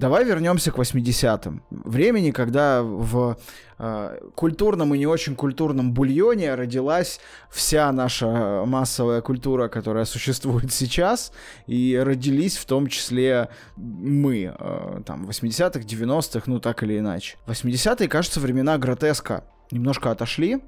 Давай 0.00 0.24
вернемся 0.24 0.72
к 0.72 0.78
80-м. 0.78 1.62
Времени, 1.68 2.30
когда 2.30 2.82
в 2.82 3.36
э, 3.78 4.18
культурном 4.34 4.94
и 4.94 4.98
не 4.98 5.06
очень 5.06 5.36
культурном 5.36 5.92
бульоне 5.92 6.54
родилась 6.54 7.20
вся 7.50 7.92
наша 7.92 8.64
массовая 8.64 9.20
культура, 9.20 9.68
которая 9.68 10.06
существует 10.06 10.72
сейчас, 10.72 11.32
и 11.66 12.00
родились 12.02 12.56
в 12.56 12.64
том 12.64 12.86
числе 12.86 13.50
мы, 13.76 14.54
э, 14.58 15.02
там, 15.04 15.28
80-х, 15.28 15.80
90-х, 15.80 16.44
ну 16.46 16.60
так 16.60 16.82
или 16.82 16.98
иначе. 16.98 17.36
80-е, 17.46 18.08
кажется, 18.08 18.40
времена 18.40 18.78
гротеска 18.78 19.44
немножко 19.70 20.10
отошли, 20.10 20.62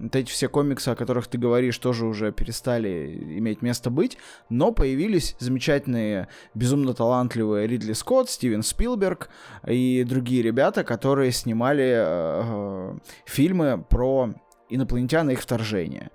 вот 0.00 0.14
эти 0.16 0.30
все 0.30 0.48
комиксы, 0.48 0.88
о 0.88 0.96
которых 0.96 1.26
ты 1.26 1.38
говоришь, 1.38 1.78
тоже 1.78 2.06
уже 2.06 2.32
перестали 2.32 3.18
иметь 3.38 3.62
место 3.62 3.90
быть, 3.90 4.18
но 4.48 4.72
появились 4.72 5.36
замечательные, 5.38 6.28
безумно 6.54 6.94
талантливые 6.94 7.66
Ридли 7.66 7.92
Скотт, 7.92 8.30
Стивен 8.30 8.62
Спилберг 8.62 9.28
и 9.66 10.04
другие 10.04 10.42
ребята, 10.42 10.84
которые 10.84 11.32
снимали 11.32 11.94
э, 11.96 12.98
фильмы 13.26 13.84
про 13.88 14.34
инопланетян 14.68 15.30
и 15.30 15.34
их 15.34 15.40
вторжение. 15.40 16.10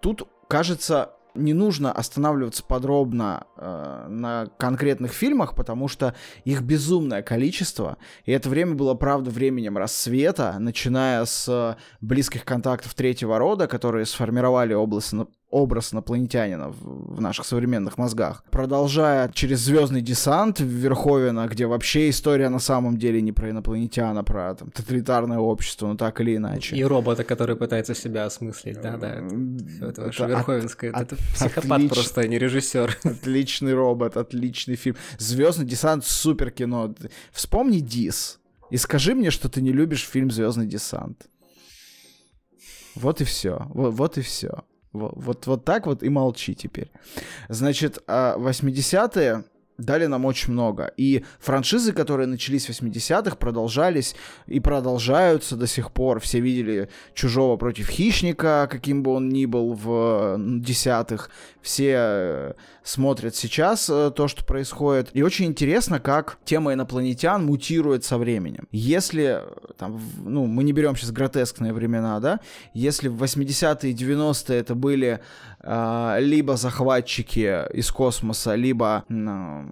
Тут, 0.00 0.28
кажется, 0.48 1.14
не 1.34 1.52
нужно 1.52 1.92
останавливаться 1.92 2.62
подробно 2.64 3.46
э, 3.56 4.06
на 4.08 4.46
конкретных 4.58 5.12
фильмах, 5.12 5.54
потому 5.54 5.88
что 5.88 6.14
их 6.44 6.62
безумное 6.62 7.22
количество, 7.22 7.98
и 8.24 8.32
это 8.32 8.48
время 8.48 8.74
было, 8.74 8.94
правда, 8.94 9.30
временем 9.30 9.78
рассвета, 9.78 10.56
начиная 10.58 11.24
с 11.24 11.76
близких 12.00 12.44
контактов 12.44 12.94
третьего 12.94 13.38
рода, 13.38 13.66
которые 13.66 14.06
сформировали 14.06 14.74
область, 14.74 15.14
образ 15.50 15.92
инопланетянина 15.92 16.68
в, 16.68 17.16
в 17.16 17.20
наших 17.20 17.44
современных 17.44 17.98
мозгах. 17.98 18.44
Продолжая 18.50 19.30
через 19.32 19.60
звездный 19.60 20.00
десант 20.00 20.60
в 20.60 20.64
Верховина, 20.64 21.46
где 21.48 21.66
вообще 21.66 22.10
история 22.10 22.48
на 22.48 22.58
самом 22.58 22.96
деле 22.96 23.20
не 23.20 23.32
про 23.32 23.50
инопланетян, 23.50 24.16
а 24.16 24.22
про 24.22 24.54
там, 24.54 24.70
тоталитарное 24.70 25.38
общество, 25.38 25.88
ну 25.88 25.96
так 25.96 26.20
или 26.20 26.36
иначе. 26.36 26.76
И 26.76 26.84
робота, 26.84 27.24
который 27.24 27.56
пытается 27.56 27.94
себя 27.94 28.24
осмыслить, 28.24 28.80
да, 28.80 28.96
да. 28.96 29.16
Это, 29.16 29.86
это 29.86 30.02
ваше 30.02 30.24
Верховинское. 30.24 30.92
Это 30.92 31.16
психопат 31.34 31.72
отлич... 31.72 31.90
просто, 31.90 32.20
а 32.20 32.26
не 32.26 32.38
режиссер. 32.38 32.98
Отличный 33.04 33.74
робот, 33.74 34.16
отличный 34.16 34.76
фильм. 34.76 34.96
Звездный 35.18 35.66
десант 35.66 36.04
супер 36.04 36.50
кино. 36.50 36.94
Вспомни 37.32 37.80
Дис. 37.80 38.38
И 38.70 38.76
скажи 38.76 39.14
мне, 39.14 39.30
что 39.30 39.48
ты 39.48 39.60
не 39.60 39.72
любишь 39.72 40.06
фильм 40.06 40.30
Звездный 40.30 40.66
десант. 40.66 41.28
Вот 42.94 43.20
и 43.20 43.24
все. 43.24 43.66
Вот, 43.70 43.94
вот 43.94 44.18
и 44.18 44.20
все. 44.20 44.64
Вот, 44.92 45.12
вот, 45.16 45.46
вот 45.46 45.64
так 45.64 45.86
вот 45.86 46.02
и 46.02 46.08
молчи 46.08 46.54
теперь. 46.54 46.90
Значит, 47.48 47.98
80-е 48.06 49.32
а, 49.32 49.44
дали 49.80 50.06
нам 50.06 50.24
очень 50.24 50.52
много. 50.52 50.92
И 50.96 51.24
франшизы, 51.38 51.92
которые 51.92 52.26
начались 52.26 52.66
в 52.66 52.70
80-х, 52.70 53.36
продолжались 53.36 54.14
и 54.46 54.60
продолжаются 54.60 55.56
до 55.56 55.66
сих 55.66 55.92
пор. 55.92 56.20
Все 56.20 56.40
видели 56.40 56.88
«Чужого 57.14 57.56
против 57.56 57.88
хищника», 57.88 58.68
каким 58.70 59.02
бы 59.02 59.12
он 59.12 59.28
ни 59.28 59.46
был 59.46 59.74
в 59.74 60.36
десятых. 60.38 61.30
Все 61.62 61.94
э, 61.96 62.52
смотрят 62.82 63.36
сейчас 63.36 63.90
э, 63.90 64.10
то, 64.14 64.28
что 64.28 64.44
происходит. 64.44 65.10
И 65.12 65.22
очень 65.22 65.46
интересно, 65.46 66.00
как 66.00 66.38
тема 66.44 66.72
инопланетян 66.72 67.44
мутирует 67.44 68.04
со 68.04 68.16
временем. 68.16 68.66
Если, 68.72 69.40
э, 69.42 69.72
там, 69.76 70.00
ну, 70.24 70.46
мы 70.46 70.64
не 70.64 70.72
берем 70.72 70.96
сейчас 70.96 71.10
гротескные 71.10 71.72
времена, 71.74 72.18
да, 72.20 72.40
если 72.72 73.08
в 73.08 73.22
80-е 73.22 73.90
и 73.90 73.94
90-е 73.94 74.58
это 74.58 74.74
были 74.74 75.20
либо 75.62 76.56
захватчики 76.56 77.70
из 77.74 77.90
космоса, 77.90 78.54
либо 78.54 79.04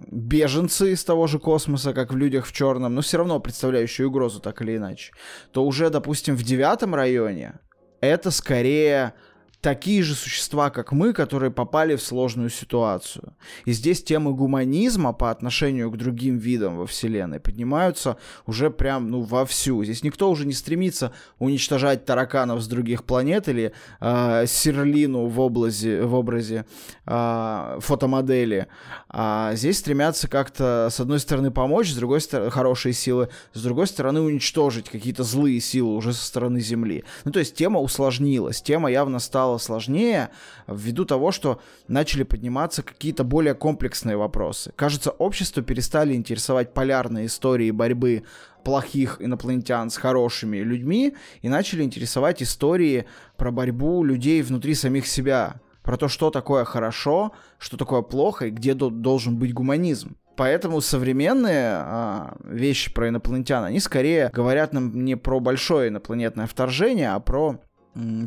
беженцы 0.07 0.93
из 0.93 1.03
того 1.03 1.27
же 1.27 1.39
космоса, 1.39 1.93
как 1.93 2.13
в 2.13 2.17
«Людях 2.17 2.45
в 2.45 2.51
черном», 2.51 2.95
но 2.95 3.01
все 3.01 3.17
равно 3.17 3.39
представляющие 3.39 4.07
угрозу 4.07 4.39
так 4.39 4.61
или 4.61 4.77
иначе, 4.77 5.13
то 5.51 5.65
уже, 5.65 5.89
допустим, 5.89 6.35
в 6.35 6.43
девятом 6.43 6.95
районе 6.95 7.59
это 8.01 8.31
скорее 8.31 9.13
такие 9.61 10.03
же 10.03 10.15
существа, 10.15 10.69
как 10.69 10.91
мы, 10.91 11.13
которые 11.13 11.51
попали 11.51 11.95
в 11.95 12.01
сложную 12.01 12.49
ситуацию. 12.49 13.33
И 13.65 13.71
здесь 13.73 14.03
темы 14.03 14.33
гуманизма 14.33 15.11
по 15.11 15.31
отношению 15.31 15.91
к 15.91 15.97
другим 15.97 16.37
видам 16.37 16.77
во 16.77 16.85
Вселенной 16.85 17.39
поднимаются 17.39 18.17
уже 18.45 18.69
прям, 18.69 19.11
ну, 19.11 19.21
вовсю. 19.21 19.83
Здесь 19.83 20.03
никто 20.03 20.29
уже 20.29 20.45
не 20.45 20.53
стремится 20.53 21.11
уничтожать 21.39 22.05
тараканов 22.05 22.61
с 22.61 22.67
других 22.67 23.03
планет 23.03 23.49
или 23.49 23.73
э, 23.99 24.45
Серлину 24.47 25.27
в, 25.27 25.39
облазе, 25.41 26.03
в 26.03 26.15
образе 26.15 26.65
э, 27.05 27.77
фотомодели. 27.81 28.67
А 29.09 29.53
здесь 29.55 29.79
стремятся 29.79 30.27
как-то, 30.27 30.87
с 30.89 30.99
одной 30.99 31.19
стороны, 31.19 31.51
помочь, 31.51 31.89
с 31.89 31.95
другой 31.95 32.21
стороны, 32.21 32.49
хорошие 32.49 32.93
силы, 32.93 33.29
с 33.53 33.61
другой 33.61 33.87
стороны, 33.87 34.21
уничтожить 34.21 34.89
какие-то 34.89 35.23
злые 35.23 35.59
силы 35.59 35.95
уже 35.95 36.13
со 36.13 36.23
стороны 36.23 36.61
Земли. 36.61 37.03
Ну, 37.25 37.31
то 37.31 37.39
есть 37.39 37.55
тема 37.55 37.79
усложнилась, 37.81 38.61
тема 38.61 38.89
явно 38.89 39.19
стала 39.19 39.48
стало 39.49 39.57
сложнее 39.57 40.29
ввиду 40.67 41.05
того, 41.05 41.31
что 41.31 41.59
начали 41.87 42.23
подниматься 42.23 42.83
какие-то 42.83 43.23
более 43.23 43.55
комплексные 43.55 44.15
вопросы. 44.15 44.71
Кажется, 44.75 45.09
общество 45.11 45.63
перестали 45.63 46.13
интересовать 46.13 46.73
полярные 46.73 47.25
истории 47.25 47.71
борьбы 47.71 48.23
плохих 48.63 49.17
инопланетян 49.19 49.89
с 49.89 49.97
хорошими 49.97 50.57
людьми 50.57 51.15
и 51.41 51.49
начали 51.49 51.83
интересовать 51.83 52.43
истории 52.43 53.05
про 53.37 53.51
борьбу 53.51 54.03
людей 54.03 54.41
внутри 54.43 54.75
самих 54.75 55.07
себя, 55.07 55.55
про 55.81 55.97
то, 55.97 56.07
что 56.07 56.29
такое 56.29 56.65
хорошо, 56.65 57.31
что 57.57 57.77
такое 57.77 58.01
плохо 58.01 58.47
и 58.47 58.51
где 58.51 58.73
должен 58.75 59.37
быть 59.37 59.53
гуманизм. 59.53 60.15
Поэтому 60.35 60.79
современные 60.79 61.71
а, 61.73 62.37
вещи 62.45 62.93
про 62.93 63.09
инопланетян, 63.09 63.63
они 63.63 63.79
скорее 63.79 64.29
говорят 64.33 64.73
нам 64.73 65.03
не 65.03 65.17
про 65.17 65.39
большое 65.39 65.89
инопланетное 65.89 66.47
вторжение, 66.47 67.11
а 67.11 67.19
про 67.19 67.59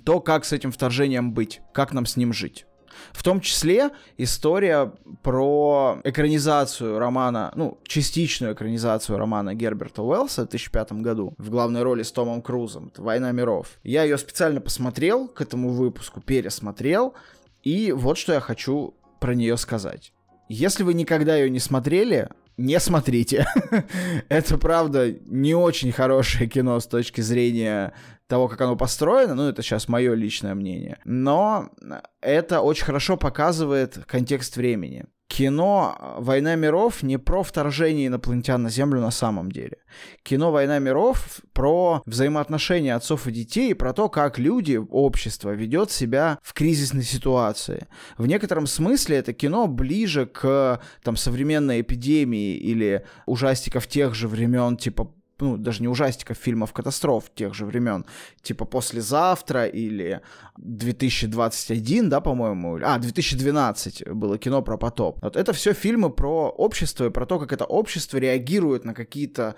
то, 0.04 0.20
как 0.20 0.44
с 0.44 0.52
этим 0.52 0.72
вторжением 0.72 1.32
быть, 1.32 1.60
как 1.72 1.92
нам 1.92 2.06
с 2.06 2.16
ним 2.16 2.32
жить. 2.32 2.66
В 3.12 3.22
том 3.22 3.40
числе 3.40 3.90
история 4.16 4.92
про 5.22 6.00
экранизацию 6.04 6.98
романа, 6.98 7.52
ну, 7.56 7.78
частичную 7.84 8.54
экранизацию 8.54 9.18
романа 9.18 9.54
Герберта 9.54 10.02
Уэллса 10.02 10.42
в 10.42 10.50
2005 10.50 10.92
году 10.92 11.34
в 11.38 11.50
главной 11.50 11.82
роли 11.82 12.02
с 12.02 12.12
Томом 12.12 12.42
Крузом. 12.42 12.92
«Война 12.96 13.32
миров». 13.32 13.78
Я 13.82 14.04
ее 14.04 14.18
специально 14.18 14.60
посмотрел 14.60 15.28
к 15.28 15.40
этому 15.40 15.70
выпуску, 15.70 16.20
пересмотрел, 16.20 17.14
и 17.62 17.92
вот 17.92 18.18
что 18.18 18.32
я 18.32 18.40
хочу 18.40 18.94
про 19.20 19.34
нее 19.34 19.56
сказать. 19.56 20.12
Если 20.48 20.82
вы 20.82 20.94
никогда 20.94 21.36
ее 21.36 21.48
не 21.48 21.60
смотрели, 21.60 22.28
не 22.56 22.78
смотрите. 22.80 23.46
это, 24.28 24.58
правда, 24.58 25.10
не 25.26 25.54
очень 25.54 25.92
хорошее 25.92 26.48
кино 26.48 26.78
с 26.78 26.86
точки 26.86 27.20
зрения 27.20 27.94
того, 28.32 28.48
как 28.48 28.62
оно 28.62 28.76
построено, 28.76 29.34
ну, 29.34 29.46
это 29.46 29.62
сейчас 29.62 29.88
мое 29.88 30.14
личное 30.14 30.54
мнение, 30.54 30.98
но 31.04 31.68
это 32.22 32.62
очень 32.62 32.86
хорошо 32.86 33.18
показывает 33.18 33.98
контекст 34.06 34.56
времени 34.56 35.04
кино 35.32 35.96
«Война 36.18 36.56
миров» 36.56 37.02
не 37.02 37.18
про 37.18 37.42
вторжение 37.42 38.08
инопланетян 38.08 38.62
на 38.62 38.68
Землю 38.68 39.00
на 39.00 39.10
самом 39.10 39.50
деле. 39.50 39.78
Кино 40.22 40.52
«Война 40.52 40.78
миров» 40.78 41.40
про 41.54 42.02
взаимоотношения 42.04 42.94
отцов 42.94 43.26
и 43.26 43.32
детей, 43.32 43.74
про 43.74 43.94
то, 43.94 44.10
как 44.10 44.38
люди, 44.38 44.78
общество 44.90 45.50
ведет 45.50 45.90
себя 45.90 46.38
в 46.42 46.52
кризисной 46.52 47.02
ситуации. 47.02 47.86
В 48.18 48.26
некотором 48.26 48.66
смысле 48.66 49.16
это 49.16 49.32
кино 49.32 49.66
ближе 49.68 50.26
к 50.26 50.80
там, 51.02 51.16
современной 51.16 51.80
эпидемии 51.80 52.54
или 52.54 53.06
ужастиков 53.24 53.86
тех 53.86 54.14
же 54.14 54.28
времен, 54.28 54.76
типа 54.76 55.14
ну, 55.42 55.56
даже 55.56 55.82
не 55.82 55.88
ужастиков, 55.88 56.36
фильмов 56.36 56.72
катастроф 56.72 57.24
тех 57.34 57.54
же 57.54 57.66
времен, 57.66 58.04
типа 58.42 58.64
«Послезавтра» 58.64 59.66
или 59.66 60.20
2021, 60.56 62.08
да, 62.08 62.20
по-моему, 62.20 62.78
а, 62.82 62.98
2012 62.98 64.08
было 64.14 64.38
кино 64.38 64.62
про 64.62 64.78
потоп. 64.78 65.18
Вот 65.22 65.36
это 65.36 65.52
все 65.52 65.72
фильмы 65.72 66.10
про 66.10 66.48
общество 66.48 67.06
и 67.06 67.10
про 67.10 67.26
то, 67.26 67.38
как 67.38 67.52
это 67.52 67.64
общество 67.64 68.18
реагирует 68.18 68.84
на 68.84 68.94
какие-то 68.94 69.56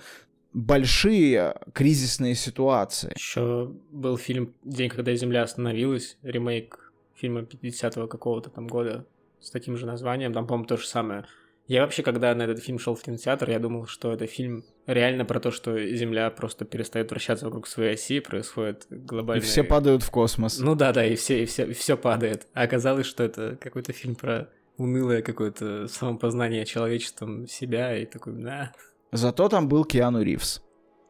большие 0.54 1.54
кризисные 1.72 2.34
ситуации. 2.34 3.12
Еще 3.14 3.70
был 3.90 4.16
фильм 4.16 4.54
«День, 4.64 4.88
когда 4.88 5.14
Земля 5.14 5.42
остановилась», 5.42 6.16
ремейк 6.22 6.92
фильма 7.14 7.40
50-го 7.40 8.06
какого-то 8.06 8.50
там 8.50 8.66
года 8.68 9.04
с 9.40 9.50
таким 9.50 9.76
же 9.76 9.86
названием, 9.86 10.32
там, 10.32 10.46
по-моему, 10.46 10.66
то 10.66 10.76
же 10.76 10.86
самое. 10.86 11.26
Я 11.66 11.80
вообще, 11.82 12.02
когда 12.02 12.34
на 12.34 12.42
этот 12.42 12.62
фильм 12.62 12.78
шел 12.78 12.94
в 12.94 13.02
кинотеатр, 13.02 13.48
я 13.48 13.58
думал, 13.58 13.86
что 13.86 14.12
это 14.12 14.26
фильм 14.26 14.64
реально 14.86 15.24
про 15.24 15.40
то, 15.40 15.50
что 15.50 15.78
Земля 15.94 16.28
просто 16.30 16.66
перестает 16.66 17.10
вращаться 17.10 17.46
вокруг 17.46 17.66
своей 17.66 17.94
оси, 17.94 18.20
происходит 18.20 18.86
глобальное... 18.90 19.42
И 19.42 19.48
все 19.48 19.64
падают 19.64 20.02
в 20.02 20.10
космос. 20.10 20.58
Ну 20.58 20.74
да, 20.74 20.92
да, 20.92 21.06
и 21.06 21.14
все, 21.16 21.42
и 21.42 21.46
все, 21.46 21.64
и 21.64 21.72
все 21.72 21.96
падает. 21.96 22.46
А 22.52 22.62
оказалось, 22.62 23.06
что 23.06 23.24
это 23.24 23.56
какой-то 23.58 23.92
фильм 23.92 24.14
про 24.14 24.50
унылое 24.76 25.22
какое-то 25.22 25.88
самопознание 25.88 26.66
человечеством 26.66 27.46
себя 27.46 27.96
и 27.96 28.04
такой, 28.04 28.34
да. 28.34 28.72
Зато 29.12 29.48
там 29.48 29.66
был 29.66 29.84
Киану 29.86 30.20
Ривз. 30.20 30.62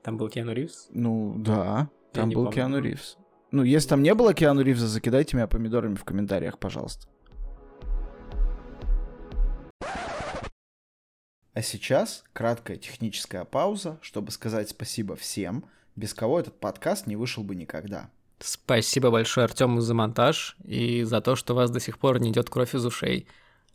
Там 0.05 0.19
был 0.19 0.29
Киану 0.29 0.53
Ривз? 0.53 0.89
Ну, 0.91 1.35
да, 1.39 1.91
там 2.13 2.29
был 2.29 2.45
помню. 2.45 2.53
Киану 2.53 2.81
Ривз. 2.81 3.17
Ну, 3.51 3.63
если 3.65 3.89
там 3.89 4.03
не 4.03 4.15
было 4.15 4.35
Киану 4.35 4.63
Ривза, 4.63 4.87
закидайте 4.87 5.37
меня 5.37 5.49
помидорами 5.49 5.95
в 5.95 6.05
комментариях, 6.05 6.59
пожалуйста. 6.59 7.09
А 11.55 11.63
сейчас 11.63 12.25
краткая 12.33 12.77
техническая 12.77 13.45
пауза, 13.45 13.99
чтобы 14.03 14.33
сказать 14.33 14.71
спасибо 14.71 15.15
всем, 15.15 15.65
без 15.95 16.13
кого 16.13 16.41
этот 16.41 16.59
подкаст 16.59 17.07
не 17.07 17.15
вышел 17.15 17.45
бы 17.45 17.55
никогда. 17.55 18.11
Спасибо 18.41 19.11
большое 19.11 19.45
Артему 19.45 19.81
за 19.81 19.95
монтаж 19.95 20.57
и 20.65 21.05
за 21.05 21.21
то, 21.21 21.37
что 21.37 21.55
у 21.55 21.57
вас 21.57 21.71
до 21.71 21.79
сих 21.79 21.99
пор 22.01 22.19
не 22.19 22.31
идет 22.31 22.51
кровь 22.51 22.75
из 22.75 22.85
ушей. 22.85 23.29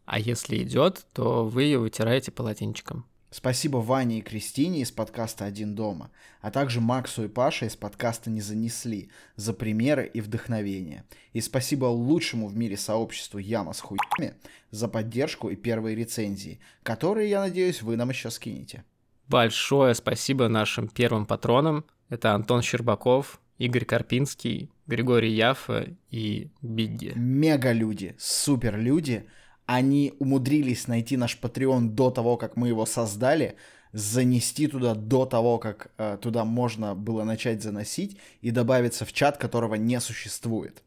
А 0.06 0.20
если 0.20 0.62
идет, 0.62 1.06
то 1.14 1.46
вы 1.46 1.64
ее 1.64 1.80
вытираете 1.80 2.32
полотенчиком. 2.32 3.06
Спасибо 3.32 3.78
Ване 3.78 4.20
и 4.20 4.22
Кристине 4.22 4.82
из 4.82 4.92
подкаста 4.92 5.46
«Один 5.46 5.76
дома», 5.76 6.10
а 6.42 6.50
также 6.50 6.82
Максу 6.82 7.26
и 7.26 7.28
Паше 7.28 7.68
из 7.68 7.76
подкаста 7.76 8.32
«Не 8.32 8.42
занесли» 8.42 9.12
за 9.36 9.54
примеры 9.54 10.10
и 10.12 10.20
вдохновение. 10.20 11.04
И 11.34 11.42
спасибо 11.42 11.86
лучшему 11.86 12.48
в 12.48 12.58
мире 12.58 12.76
сообществу 12.76 13.38
Яма 13.38 13.74
с 13.74 13.82
хуями 13.82 14.34
за 14.72 14.88
поддержку 14.88 15.50
и 15.50 15.56
первые 15.56 15.96
рецензии, 15.96 16.60
которые, 16.82 17.30
я 17.30 17.42
надеюсь, 17.42 17.84
вы 17.84 17.98
нам 17.98 18.10
еще 18.10 18.32
скинете. 18.32 18.84
Большое 19.28 19.94
спасибо 19.94 20.48
нашим 20.48 20.88
первым 20.88 21.28
патронам. 21.28 21.86
Это 22.10 22.34
Антон 22.34 22.64
Щербаков, 22.64 23.40
Игорь 23.60 23.86
Карпинский, 23.86 24.72
Григорий 24.88 25.34
Яфа 25.34 25.88
и 26.10 26.50
Бигги. 26.64 27.14
Мега 27.16 27.74
люди, 27.74 28.16
супер 28.18 28.80
люди— 28.80 29.28
они 29.72 30.14
умудрились 30.18 30.88
найти 30.88 31.16
наш 31.16 31.38
Patreon 31.40 31.90
до 31.90 32.10
того, 32.10 32.38
как 32.38 32.58
мы 32.58 32.70
его 32.70 32.88
создали, 32.88 33.56
занести 33.94 34.66
туда 34.66 34.96
до 34.96 35.28
того, 35.28 35.60
как 35.60 35.92
э, 36.00 36.18
туда 36.20 36.44
можно 36.44 36.96
было 36.96 37.24
начать 37.24 37.62
заносить, 37.62 38.18
и 38.42 38.50
добавиться 38.50 39.06
в 39.06 39.14
чат, 39.14 39.38
которого 39.38 39.76
не 39.76 40.00
существует. 40.00 40.82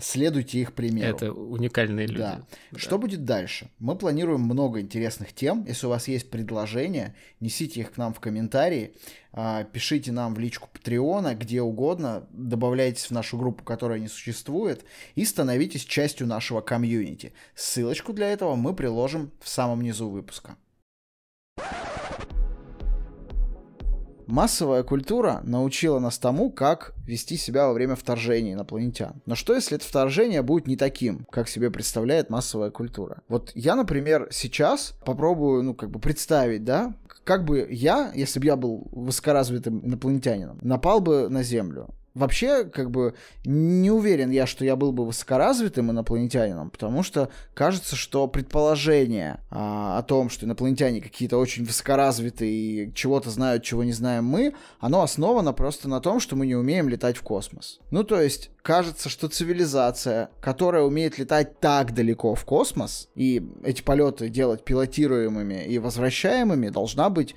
Следуйте 0.00 0.58
их 0.58 0.72
примеру. 0.72 1.16
Это 1.16 1.32
уникальные 1.32 2.08
люди. 2.08 2.18
Да. 2.18 2.42
да. 2.72 2.78
Что 2.78 2.98
будет 2.98 3.24
дальше? 3.24 3.70
Мы 3.78 3.96
планируем 3.96 4.40
много 4.40 4.80
интересных 4.80 5.32
тем. 5.32 5.64
Если 5.66 5.86
у 5.86 5.90
вас 5.90 6.08
есть 6.08 6.30
предложения, 6.30 7.14
несите 7.38 7.80
их 7.80 7.92
к 7.92 7.96
нам 7.96 8.12
в 8.12 8.18
комментарии, 8.18 8.94
а, 9.32 9.62
пишите 9.62 10.10
нам 10.10 10.34
в 10.34 10.40
личку 10.40 10.68
Патреона, 10.72 11.36
где 11.36 11.62
угодно, 11.62 12.26
добавляйтесь 12.32 13.06
в 13.06 13.10
нашу 13.12 13.38
группу, 13.38 13.62
которая 13.62 14.00
не 14.00 14.08
существует, 14.08 14.84
и 15.14 15.24
становитесь 15.24 15.84
частью 15.84 16.26
нашего 16.26 16.60
комьюнити. 16.60 17.32
Ссылочку 17.54 18.12
для 18.12 18.30
этого 18.30 18.56
мы 18.56 18.74
приложим 18.74 19.30
в 19.40 19.48
самом 19.48 19.82
низу 19.82 20.08
выпуска. 20.08 20.56
Массовая 24.26 24.82
культура 24.82 25.40
научила 25.44 25.98
нас 25.98 26.18
тому, 26.18 26.50
как 26.50 26.94
вести 27.06 27.36
себя 27.36 27.66
во 27.66 27.72
время 27.72 27.94
вторжения 27.96 28.54
инопланетян. 28.54 29.20
Но 29.26 29.34
что, 29.34 29.54
если 29.54 29.76
это 29.76 29.86
вторжение 29.86 30.42
будет 30.42 30.66
не 30.66 30.76
таким, 30.76 31.26
как 31.30 31.48
себе 31.48 31.70
представляет 31.70 32.30
массовая 32.30 32.70
культура? 32.70 33.22
Вот 33.28 33.52
я, 33.54 33.74
например, 33.74 34.28
сейчас 34.30 34.94
попробую, 35.04 35.62
ну, 35.62 35.74
как 35.74 35.90
бы 35.90 35.98
представить, 35.98 36.64
да, 36.64 36.94
как 37.24 37.44
бы 37.44 37.66
я, 37.70 38.12
если 38.14 38.38
бы 38.38 38.46
я 38.46 38.56
был 38.56 38.86
высокоразвитым 38.92 39.84
инопланетянином, 39.84 40.58
напал 40.62 41.00
бы 41.00 41.28
на 41.28 41.42
Землю. 41.42 41.88
Вообще, 42.14 42.64
как 42.64 42.92
бы, 42.92 43.14
не 43.44 43.90
уверен 43.90 44.30
я, 44.30 44.46
что 44.46 44.64
я 44.64 44.76
был 44.76 44.92
бы 44.92 45.04
высокоразвитым 45.04 45.90
инопланетянином, 45.90 46.70
потому 46.70 47.02
что 47.02 47.28
кажется, 47.54 47.96
что 47.96 48.28
предположение 48.28 49.40
а, 49.50 49.98
о 49.98 50.02
том, 50.04 50.30
что 50.30 50.46
инопланетяне 50.46 51.00
какие-то 51.00 51.38
очень 51.38 51.64
высокоразвитые 51.64 52.52
и 52.52 52.94
чего-то 52.94 53.30
знают, 53.30 53.64
чего 53.64 53.82
не 53.82 53.92
знаем 53.92 54.26
мы, 54.26 54.54
оно 54.78 55.02
основано 55.02 55.52
просто 55.52 55.88
на 55.88 56.00
том, 56.00 56.20
что 56.20 56.36
мы 56.36 56.46
не 56.46 56.54
умеем 56.54 56.88
летать 56.88 57.16
в 57.16 57.22
космос. 57.22 57.80
Ну, 57.90 58.04
то 58.04 58.20
есть, 58.20 58.50
кажется, 58.62 59.08
что 59.08 59.26
цивилизация, 59.26 60.30
которая 60.40 60.84
умеет 60.84 61.18
летать 61.18 61.58
так 61.58 61.94
далеко 61.94 62.36
в 62.36 62.44
космос, 62.44 63.08
и 63.16 63.44
эти 63.64 63.82
полеты 63.82 64.28
делать 64.28 64.64
пилотируемыми 64.64 65.64
и 65.64 65.80
возвращаемыми, 65.80 66.68
должна 66.68 67.10
быть 67.10 67.34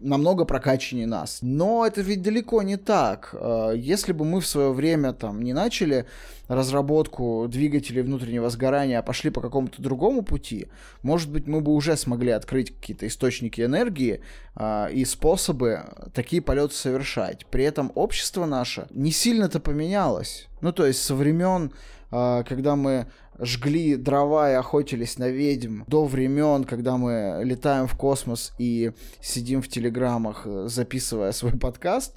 намного 0.00 0.44
прокачаннее 0.44 1.06
нас. 1.06 1.38
Но 1.42 1.86
это 1.86 2.00
ведь 2.00 2.22
далеко 2.22 2.62
не 2.62 2.76
так. 2.76 3.30
Э, 3.32 3.72
если 3.76 4.12
бы 4.12 4.24
мы 4.24 4.40
в 4.40 4.46
свое 4.46 4.72
время 4.72 5.12
там 5.12 5.42
не 5.42 5.52
начали 5.52 6.06
разработку 6.48 7.46
двигателей 7.48 8.02
внутреннего 8.02 8.48
сгорания, 8.48 8.98
а 8.98 9.02
пошли 9.02 9.30
по 9.30 9.40
какому-то 9.40 9.82
другому 9.82 10.22
пути, 10.22 10.68
может 11.02 11.30
быть, 11.30 11.46
мы 11.46 11.60
бы 11.60 11.72
уже 11.72 11.96
смогли 11.96 12.30
открыть 12.30 12.74
какие-то 12.74 13.06
источники 13.06 13.60
энергии 13.60 14.22
э, 14.56 14.92
и 14.92 15.04
способы 15.04 15.84
такие 16.14 16.42
полеты 16.42 16.74
совершать. 16.74 17.46
При 17.46 17.64
этом 17.64 17.92
общество 17.94 18.46
наше 18.46 18.86
не 18.90 19.10
сильно-то 19.10 19.60
поменялось. 19.60 20.48
Ну, 20.60 20.72
то 20.72 20.86
есть 20.86 21.02
со 21.02 21.14
времен, 21.14 21.72
когда 22.10 22.76
мы 22.76 23.06
жгли 23.38 23.96
дрова 23.96 24.50
и 24.50 24.54
охотились 24.54 25.18
на 25.18 25.28
ведьм 25.28 25.82
до 25.86 26.04
времен, 26.04 26.64
когда 26.64 26.96
мы 26.96 27.40
летаем 27.44 27.86
в 27.86 27.94
космос 27.94 28.52
и 28.58 28.92
сидим 29.20 29.62
в 29.62 29.68
телеграммах, 29.68 30.42
э, 30.44 30.66
записывая 30.68 31.32
свой 31.32 31.52
подкаст, 31.52 32.16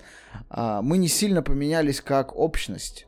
а, 0.49 0.81
мы 0.81 0.97
не 0.97 1.07
сильно 1.07 1.41
поменялись 1.41 2.01
как 2.01 2.35
общность. 2.35 3.07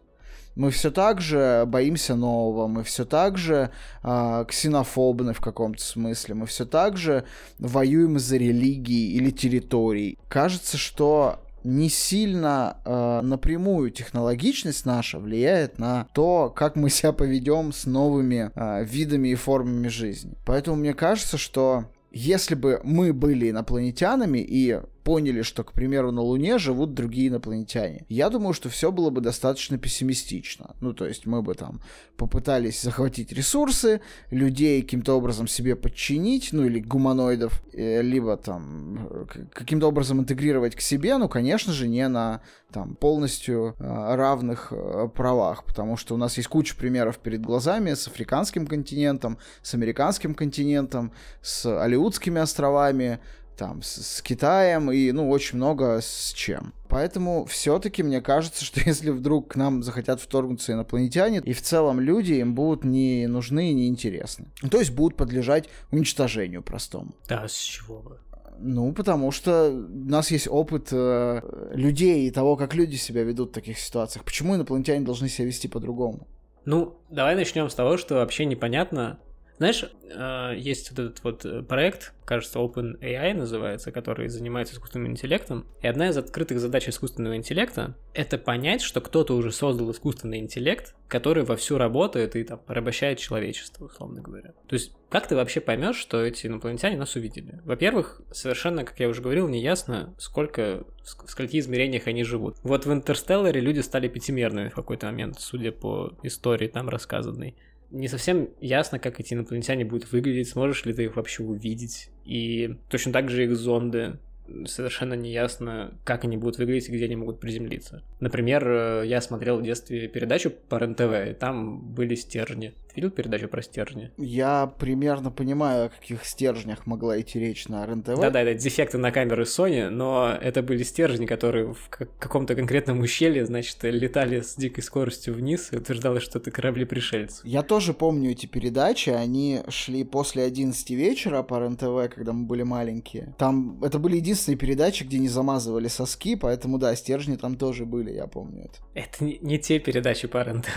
Мы 0.55 0.69
все 0.69 0.91
так 0.91 1.19
же 1.19 1.63
боимся 1.65 2.13
нового, 2.15 2.67
мы 2.67 2.83
все 2.83 3.05
так 3.05 3.39
же 3.39 3.71
э, 4.03 4.45
ксенофобны 4.47 5.33
в 5.33 5.41
каком-то 5.41 5.81
смысле, 5.81 6.35
мы 6.35 6.45
все 6.45 6.65
так 6.65 6.97
же 6.97 7.25
воюем 7.57 8.19
за 8.19 8.37
религии 8.37 9.13
или 9.13 9.31
территорий. 9.31 10.19
Кажется, 10.29 10.77
что 10.77 11.39
не 11.63 11.89
сильно 11.89 12.77
э, 12.85 13.21
напрямую 13.21 13.91
технологичность 13.91 14.85
наша 14.85 15.19
влияет 15.19 15.79
на 15.79 16.07
то, 16.13 16.49
как 16.49 16.75
мы 16.75 16.89
себя 16.89 17.11
поведем 17.11 17.71
с 17.71 17.85
новыми 17.85 18.51
э, 18.53 18.83
видами 18.85 19.29
и 19.29 19.35
формами 19.35 19.87
жизни. 19.87 20.33
Поэтому 20.45 20.77
мне 20.77 20.93
кажется, 20.93 21.37
что 21.37 21.85
если 22.11 22.55
бы 22.55 22.79
мы 22.83 23.11
были 23.11 23.49
инопланетянами 23.49 24.39
и 24.39 24.79
поняли, 25.03 25.41
что, 25.41 25.63
к 25.63 25.73
примеру, 25.73 26.11
на 26.11 26.21
Луне 26.21 26.57
живут 26.57 26.93
другие 26.93 27.27
инопланетяне. 27.27 28.05
Я 28.09 28.29
думаю, 28.29 28.53
что 28.53 28.69
все 28.69 28.91
было 28.91 29.09
бы 29.09 29.21
достаточно 29.21 29.77
пессимистично. 29.77 30.75
Ну, 30.81 30.93
то 30.93 31.05
есть 31.05 31.25
мы 31.25 31.41
бы 31.41 31.53
там 31.55 31.81
попытались 32.17 32.81
захватить 32.81 33.31
ресурсы, 33.31 34.01
людей 34.31 34.81
каким-то 34.81 35.17
образом 35.17 35.47
себе 35.47 35.75
подчинить, 35.75 36.49
ну, 36.53 36.65
или 36.65 36.79
гуманоидов, 36.79 37.61
э, 37.73 38.01
либо 38.01 38.37
там 38.37 39.07
э, 39.09 39.25
каким-то 39.53 39.87
образом 39.87 40.19
интегрировать 40.19 40.75
к 40.75 40.81
себе, 40.81 41.17
ну, 41.17 41.27
конечно 41.27 41.73
же, 41.73 41.87
не 41.87 42.07
на 42.07 42.41
там 42.71 42.95
полностью 42.95 43.75
э, 43.77 44.15
равных 44.15 44.73
правах, 45.15 45.65
потому 45.65 45.97
что 45.97 46.15
у 46.15 46.17
нас 46.17 46.37
есть 46.37 46.49
куча 46.49 46.75
примеров 46.75 47.19
перед 47.19 47.41
глазами 47.41 47.93
с 47.93 48.07
африканским 48.07 48.65
континентом, 48.67 49.37
с 49.61 49.73
американским 49.73 50.33
континентом, 50.33 51.11
с 51.41 51.65
Алиутскими 51.65 52.41
островами, 52.41 53.19
там 53.55 53.81
с, 53.81 54.17
с 54.17 54.21
Китаем 54.21 54.91
и, 54.91 55.11
ну, 55.11 55.29
очень 55.29 55.57
много 55.57 55.99
с 56.01 56.33
чем. 56.33 56.73
Поэтому 56.89 57.45
все-таки 57.45 58.03
мне 58.03 58.21
кажется, 58.21 58.65
что 58.65 58.81
если 58.81 59.09
вдруг 59.09 59.53
к 59.53 59.55
нам 59.55 59.83
захотят 59.83 60.21
вторгнуться 60.21 60.73
инопланетяне, 60.73 61.41
и 61.43 61.53
в 61.53 61.61
целом 61.61 61.99
люди 61.99 62.33
им 62.33 62.55
будут 62.55 62.83
не 62.83 63.27
нужны 63.27 63.71
и 63.71 63.73
не 63.73 63.87
интересны. 63.87 64.47
То 64.69 64.79
есть 64.79 64.91
будут 64.91 65.17
подлежать 65.17 65.69
уничтожению 65.91 66.61
простому. 66.61 67.15
Да, 67.27 67.47
с 67.47 67.55
чего 67.55 67.99
бы? 67.99 68.19
Ну, 68.59 68.93
потому 68.93 69.31
что 69.31 69.69
у 69.69 70.09
нас 70.09 70.31
есть 70.31 70.47
опыт 70.47 70.89
э, 70.91 71.69
людей 71.73 72.27
и 72.27 72.31
того, 72.31 72.55
как 72.55 72.75
люди 72.75 72.95
себя 72.95 73.23
ведут 73.23 73.49
в 73.49 73.53
таких 73.53 73.79
ситуациях. 73.79 74.23
Почему 74.23 74.55
инопланетяне 74.55 75.05
должны 75.05 75.27
себя 75.27 75.47
вести 75.47 75.67
по-другому? 75.67 76.27
Ну, 76.65 76.97
давай 77.09 77.35
начнем 77.35 77.69
с 77.69 77.75
того, 77.75 77.97
что 77.97 78.15
вообще 78.15 78.45
непонятно, 78.45 79.19
знаешь, 79.63 79.85
э, 80.09 80.57
есть 80.57 80.91
вот 80.91 80.99
этот 80.99 81.23
вот 81.23 81.45
э, 81.45 81.61
проект, 81.61 82.13
кажется, 82.25 82.59
OpenAI 82.59 83.33
называется, 83.33 83.93
который 83.93 84.27
занимается 84.27 84.73
искусственным 84.73 85.11
интеллектом. 85.11 85.65
И 85.81 85.87
одна 85.87 86.09
из 86.09 86.17
открытых 86.17 86.59
задач 86.59 86.89
искусственного 86.89 87.37
интеллекта— 87.37 87.95
это 88.13 88.37
понять, 88.37 88.81
что 88.81 88.99
кто-то 88.99 89.35
уже 89.35 89.53
создал 89.53 89.89
искусственный 89.91 90.39
интеллект, 90.39 90.95
который 91.07 91.45
вовсю 91.45 91.77
работает 91.77 92.35
и 92.35 92.43
там 92.43 92.59
порабощает 92.59 93.19
человечество, 93.19 93.85
условно 93.85 94.21
говоря. 94.21 94.51
То 94.67 94.73
есть 94.73 94.91
как 95.13 95.27
ты 95.27 95.35
вообще 95.35 95.61
поймешь, 95.61 95.95
что 95.95 96.21
эти 96.21 96.47
инопланетяне 96.47 96.97
нас 96.97 97.15
увидели? 97.15 97.61
Во-первых, 97.63 98.21
совершенно, 98.31 98.83
как 98.83 98.99
я 98.99 99.07
уже 99.07 99.21
говорил, 99.21 99.47
не 99.47 99.61
ясно, 99.61 100.13
сколько, 100.17 100.83
в 101.03 101.29
скольких 101.29 101.59
измерениях 101.59 102.07
они 102.07 102.23
живут. 102.23 102.57
Вот 102.63 102.85
в 102.85 102.91
Интерстелларе 102.91 103.61
люди 103.61 103.79
стали 103.79 104.07
пятимерными 104.07 104.69
в 104.69 104.75
какой-то 104.75 105.05
момент, 105.05 105.39
судя 105.39 105.71
по 105.71 106.17
истории 106.23 106.67
там 106.67 106.89
рассказанной 106.89 107.55
не 107.93 108.07
совсем 108.07 108.49
ясно, 108.59 108.99
как 108.99 109.19
эти 109.19 109.33
инопланетяне 109.33 109.85
будут 109.85 110.11
выглядеть, 110.11 110.49
сможешь 110.49 110.83
ли 110.85 110.93
ты 110.93 111.05
их 111.05 111.15
вообще 111.15 111.43
увидеть. 111.43 112.09
И 112.25 112.75
точно 112.89 113.13
так 113.13 113.29
же 113.29 113.45
их 113.45 113.55
зонды 113.55 114.17
совершенно 114.65 115.13
не 115.13 115.31
ясно, 115.31 115.93
как 116.03 116.25
они 116.25 116.35
будут 116.35 116.57
выглядеть 116.57 116.89
и 116.89 116.91
где 116.91 117.05
они 117.05 117.15
могут 117.15 117.39
приземлиться. 117.39 118.03
Например, 118.19 118.67
э, 118.67 119.03
я 119.05 119.21
смотрел 119.21 119.59
в 119.59 119.63
детстве 119.63 120.07
передачу 120.07 120.51
по 120.69 120.77
РЕН-ТВ, 120.77 121.29
и 121.29 121.33
там 121.33 121.79
были 121.79 122.15
стержни 122.15 122.73
видел 122.95 123.09
передачу 123.09 123.47
про 123.47 123.61
стержни? 123.61 124.11
Я 124.17 124.67
примерно 124.67 125.31
понимаю, 125.31 125.85
о 125.85 125.89
каких 125.89 126.25
стержнях 126.25 126.85
могла 126.85 127.19
идти 127.19 127.39
речь 127.39 127.67
на 127.67 127.85
РНТВ. 127.85 128.19
Да-да, 128.19 128.41
это 128.41 128.53
дефекты 128.59 128.97
на 128.97 129.11
камеры 129.11 129.43
Sony, 129.43 129.89
но 129.89 130.37
это 130.41 130.61
были 130.61 130.83
стержни, 130.83 131.25
которые 131.25 131.73
в 131.73 131.89
каком-то 131.89 132.55
конкретном 132.55 132.99
ущелье, 132.99 133.45
значит, 133.45 133.77
летали 133.83 134.41
с 134.41 134.55
дикой 134.55 134.83
скоростью 134.83 135.33
вниз 135.33 135.69
и 135.71 135.77
утверждалось, 135.77 136.23
что 136.23 136.39
это 136.39 136.51
корабли 136.51 136.85
пришельцев. 136.85 137.45
Я 137.45 137.63
тоже 137.63 137.93
помню 137.93 138.31
эти 138.31 138.45
передачи, 138.45 139.09
они 139.09 139.61
шли 139.69 140.03
после 140.03 140.43
11 140.43 140.89
вечера 140.91 141.43
по 141.43 141.59
РНТВ, 141.59 142.13
когда 142.13 142.33
мы 142.33 142.45
были 142.45 142.63
маленькие. 142.63 143.35
Там 143.37 143.83
это 143.83 143.99
были 143.99 144.17
единственные 144.17 144.57
передачи, 144.57 145.03
где 145.03 145.17
не 145.19 145.29
замазывали 145.29 145.87
соски, 145.87 146.35
поэтому 146.35 146.77
да, 146.77 146.95
стержни 146.95 147.35
там 147.35 147.55
тоже 147.55 147.85
были, 147.85 148.11
я 148.11 148.27
помню 148.27 148.65
это. 148.65 148.79
Это 148.93 149.23
не, 149.23 149.39
не 149.41 149.59
те 149.59 149.79
передачи 149.79 150.27
по 150.27 150.43
РНТВ. 150.43 150.69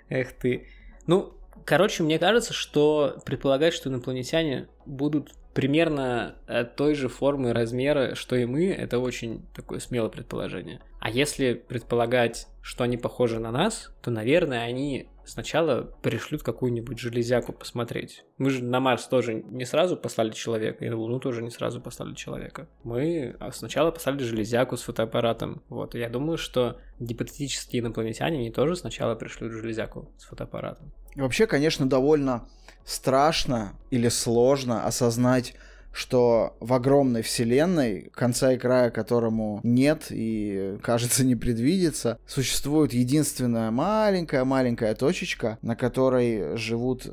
Эх 0.09 0.33
ты. 0.33 0.69
Ну, 1.07 1.35
короче, 1.65 2.03
мне 2.03 2.19
кажется, 2.19 2.53
что 2.53 3.19
предполагать, 3.25 3.75
что 3.75 3.89
инопланетяне 3.89 4.69
будут 4.87 5.35
примерно 5.55 6.37
э, 6.47 6.65
той 6.65 6.95
же 6.95 7.09
формы 7.09 7.51
и 7.51 7.53
размера, 7.53 8.15
что 8.15 8.37
и 8.37 8.45
мы, 8.45 8.71
это 8.71 8.99
очень 8.99 9.47
такое 9.55 9.79
смелое 9.79 10.11
предположение. 10.11 10.81
А 11.01 11.11
если 11.11 11.55
предполагать, 11.55 12.49
что 12.61 12.85
они 12.85 12.97
похожи 12.97 13.39
на 13.39 13.53
нас, 13.53 13.95
то, 14.03 14.11
наверное, 14.11 14.65
они 14.65 15.09
сначала 15.25 15.83
пришлют 16.03 16.43
какую-нибудь 16.43 16.99
железяку 16.99 17.53
посмотреть. 17.53 18.25
Мы 18.39 18.51
же 18.51 18.65
на 18.65 18.81
Марс 18.81 19.07
тоже 19.07 19.35
не 19.35 19.65
сразу 19.65 19.97
послали 19.97 20.31
человека, 20.31 20.85
и 20.85 20.89
на 20.89 20.97
Луну 20.97 21.21
тоже 21.21 21.43
не 21.43 21.51
сразу 21.51 21.81
послали 21.81 22.15
человека. 22.15 22.69
Мы 22.83 23.37
а, 23.41 23.53
сначала 23.53 23.91
послали 23.91 24.23
железяку 24.23 24.77
с 24.77 24.83
фотоаппаратом. 24.83 25.63
Вот, 25.69 25.95
и 25.95 25.99
я 25.99 26.09
думаю, 26.09 26.39
что 26.39 26.79
гипотетические 26.99 27.81
инопланетяне, 27.83 28.39
они 28.39 28.51
тоже 28.51 28.77
сначала 28.77 29.15
пришлют 29.15 29.53
железяку 29.53 30.11
с 30.19 30.25
фотоаппаратом. 30.25 30.93
Вообще, 31.17 31.47
конечно, 31.47 31.89
довольно 31.89 32.49
страшно 32.85 33.79
или 33.91 34.09
сложно 34.09 34.85
осознать 34.85 35.55
что 35.95 36.57
в 36.59 36.73
огромной 36.73 37.23
вселенной, 37.23 38.11
конца 38.13 38.53
и 38.53 38.59
края 38.59 38.91
которому 38.91 39.61
нет 39.63 40.07
и, 40.11 40.77
кажется, 40.83 41.25
не 41.25 41.37
предвидится, 41.37 42.19
существует 42.27 42.93
единственная 42.93 43.71
маленькая-маленькая 43.71 44.95
точечка, 44.97 45.57
на 45.63 45.77
которой 45.77 46.57
живут 46.57 47.07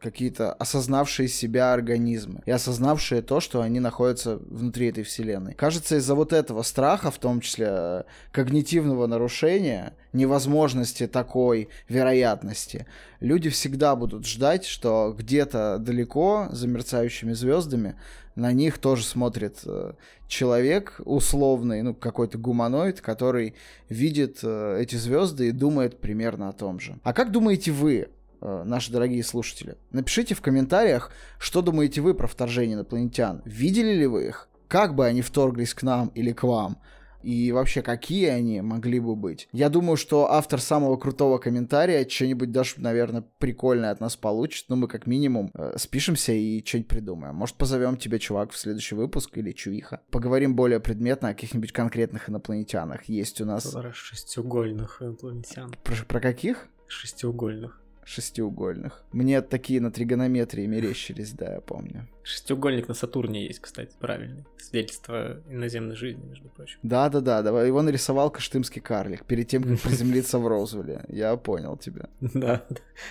какие-то 0.00 0.52
осознавшие 0.54 1.28
себя 1.28 1.72
организмы 1.72 2.42
и 2.46 2.50
осознавшие 2.50 3.22
то, 3.22 3.40
что 3.40 3.60
они 3.62 3.80
находятся 3.80 4.36
внутри 4.36 4.88
этой 4.88 5.04
вселенной. 5.04 5.54
Кажется, 5.54 5.96
из-за 5.96 6.14
вот 6.14 6.32
этого 6.32 6.62
страха, 6.62 7.10
в 7.10 7.18
том 7.18 7.40
числе 7.40 7.66
э, 7.70 8.02
когнитивного 8.32 9.06
нарушения, 9.06 9.94
невозможности 10.12 11.06
такой 11.06 11.68
вероятности, 11.88 12.86
люди 13.20 13.48
всегда 13.50 13.94
будут 13.96 14.26
ждать, 14.26 14.64
что 14.64 15.14
где-то 15.16 15.78
далеко, 15.78 16.48
за 16.50 16.66
мерцающими 16.66 17.32
звездами, 17.32 17.96
на 18.34 18.52
них 18.52 18.78
тоже 18.78 19.04
смотрит 19.04 19.58
э, 19.66 19.92
человек 20.28 21.00
условный, 21.04 21.82
ну, 21.82 21.94
какой-то 21.94 22.38
гуманоид, 22.38 23.00
который 23.00 23.54
видит 23.88 24.38
э, 24.42 24.78
эти 24.80 24.96
звезды 24.96 25.48
и 25.48 25.52
думает 25.52 26.00
примерно 26.00 26.48
о 26.48 26.52
том 26.52 26.80
же. 26.80 26.98
А 27.02 27.12
как 27.12 27.32
думаете 27.32 27.72
вы, 27.72 28.08
наши 28.40 28.92
дорогие 28.92 29.22
слушатели? 29.22 29.76
Напишите 29.90 30.34
в 30.34 30.40
комментариях, 30.40 31.12
что 31.38 31.62
думаете 31.62 32.00
вы 32.00 32.14
про 32.14 32.26
вторжение 32.26 32.76
инопланетян. 32.76 33.42
Видели 33.44 33.92
ли 33.94 34.06
вы 34.06 34.26
их? 34.26 34.48
Как 34.68 34.94
бы 34.94 35.06
они 35.06 35.22
вторглись 35.22 35.74
к 35.74 35.82
нам 35.82 36.08
или 36.14 36.32
к 36.32 36.44
вам? 36.44 36.78
и 37.22 37.52
вообще 37.52 37.82
какие 37.82 38.26
они 38.28 38.60
могли 38.60 39.00
бы 39.00 39.16
быть. 39.16 39.48
Я 39.52 39.68
думаю, 39.68 39.96
что 39.96 40.30
автор 40.30 40.60
самого 40.60 40.96
крутого 40.96 41.38
комментария 41.38 42.08
что-нибудь 42.08 42.50
даже, 42.50 42.74
наверное, 42.78 43.24
прикольное 43.38 43.90
от 43.90 44.00
нас 44.00 44.16
получит, 44.16 44.66
но 44.68 44.76
мы 44.76 44.88
как 44.88 45.06
минимум 45.06 45.50
э, 45.54 45.74
спишемся 45.76 46.32
и 46.32 46.64
что-нибудь 46.64 46.88
придумаем. 46.88 47.34
Может, 47.34 47.56
позовем 47.56 47.96
тебя, 47.96 48.18
чувак, 48.18 48.52
в 48.52 48.58
следующий 48.58 48.94
выпуск 48.94 49.36
или 49.36 49.52
чуиха. 49.52 50.00
Поговорим 50.10 50.56
более 50.56 50.80
предметно 50.80 51.28
о 51.28 51.34
каких-нибудь 51.34 51.72
конкретных 51.72 52.28
инопланетянах. 52.28 53.04
Есть 53.04 53.40
у 53.40 53.44
нас... 53.44 53.76
Шестиугольных 53.92 55.02
инопланетян. 55.02 55.74
Про, 55.84 55.94
про 56.06 56.20
каких? 56.20 56.68
Шестиугольных 56.86 57.80
шестиугольных. 58.10 59.04
Мне 59.12 59.40
такие 59.40 59.80
на 59.80 59.90
тригонометрии 59.90 60.66
мерещились, 60.66 61.32
да, 61.32 61.54
я 61.54 61.60
помню. 61.60 62.08
Шестиугольник 62.24 62.88
на 62.88 62.94
Сатурне 62.94 63.46
есть, 63.46 63.60
кстати, 63.60 63.92
правильный. 64.00 64.44
Свидетельство 64.58 65.40
иноземной 65.48 65.94
жизни, 65.94 66.24
между 66.28 66.48
прочим. 66.48 66.78
Да-да-да, 66.82 67.42
давай. 67.42 67.68
его 67.68 67.82
нарисовал 67.82 68.30
Каштымский 68.30 68.80
карлик 68.80 69.24
перед 69.24 69.48
тем, 69.48 69.62
как 69.62 69.80
приземлиться 69.82 70.38
в 70.38 70.46
Розвилле. 70.48 71.04
Я 71.08 71.36
понял 71.36 71.76
тебя. 71.76 72.08
Да, 72.40 72.64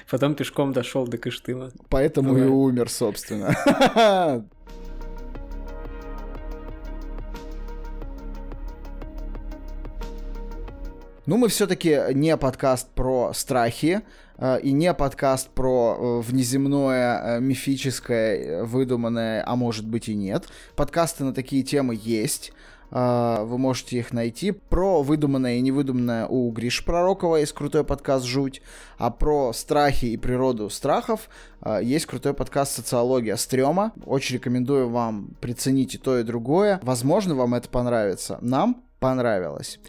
потом 0.10 0.36
пешком 0.36 0.74
дошел 0.74 1.08
до 1.08 1.18
Каштыма. 1.18 1.72
Поэтому 1.90 2.38
и 2.38 2.44
умер, 2.44 2.90
собственно. 2.90 3.56
Ну, 11.26 11.38
мы 11.38 11.48
все-таки 11.48 11.96
не 12.16 12.36
подкаст 12.38 12.90
про 12.90 13.34
страхи, 13.36 14.02
и 14.64 14.72
не 14.72 14.94
подкаст 14.94 15.50
про 15.50 15.98
э, 15.98 16.22
внеземное, 16.22 17.38
э, 17.38 17.40
мифическое, 17.42 18.64
выдуманное, 18.64 19.44
а 19.46 19.56
может 19.56 19.86
быть 19.86 20.08
и 20.08 20.16
нет. 20.16 20.48
Подкасты 20.76 21.26
на 21.26 21.34
такие 21.34 21.64
темы 21.64 22.00
есть. 22.02 22.54
Вы 22.92 23.60
можете 23.60 24.00
их 24.00 24.14
найти. 24.14 24.50
Про 24.50 25.04
выдуманное 25.04 25.58
и 25.58 25.62
невыдуманное 25.62 26.26
у 26.26 26.50
Гриш 26.50 26.84
Пророкова 26.84 27.36
есть 27.36 27.54
крутой 27.54 27.84
подкаст 27.84 28.26
«Жуть», 28.26 28.64
а 28.98 29.12
про 29.12 29.54
страхи 29.54 30.06
и 30.06 30.18
природу 30.18 30.72
страхов 30.72 31.30
есть 31.84 32.08
крутой 32.08 32.34
подкаст 32.34 32.78
«Социология 32.78 33.36
стрёма». 33.36 33.94
Очень 34.08 34.38
рекомендую 34.38 34.90
вам 34.90 35.36
приценить 35.40 35.94
и 35.94 35.98
то, 36.00 36.18
и 36.18 36.24
другое. 36.24 36.80
Возможно, 36.82 37.36
вам 37.36 37.54
это 37.54 37.70
понравится. 37.70 38.40
Нам 38.42 38.84
понравилось. 39.00 39.80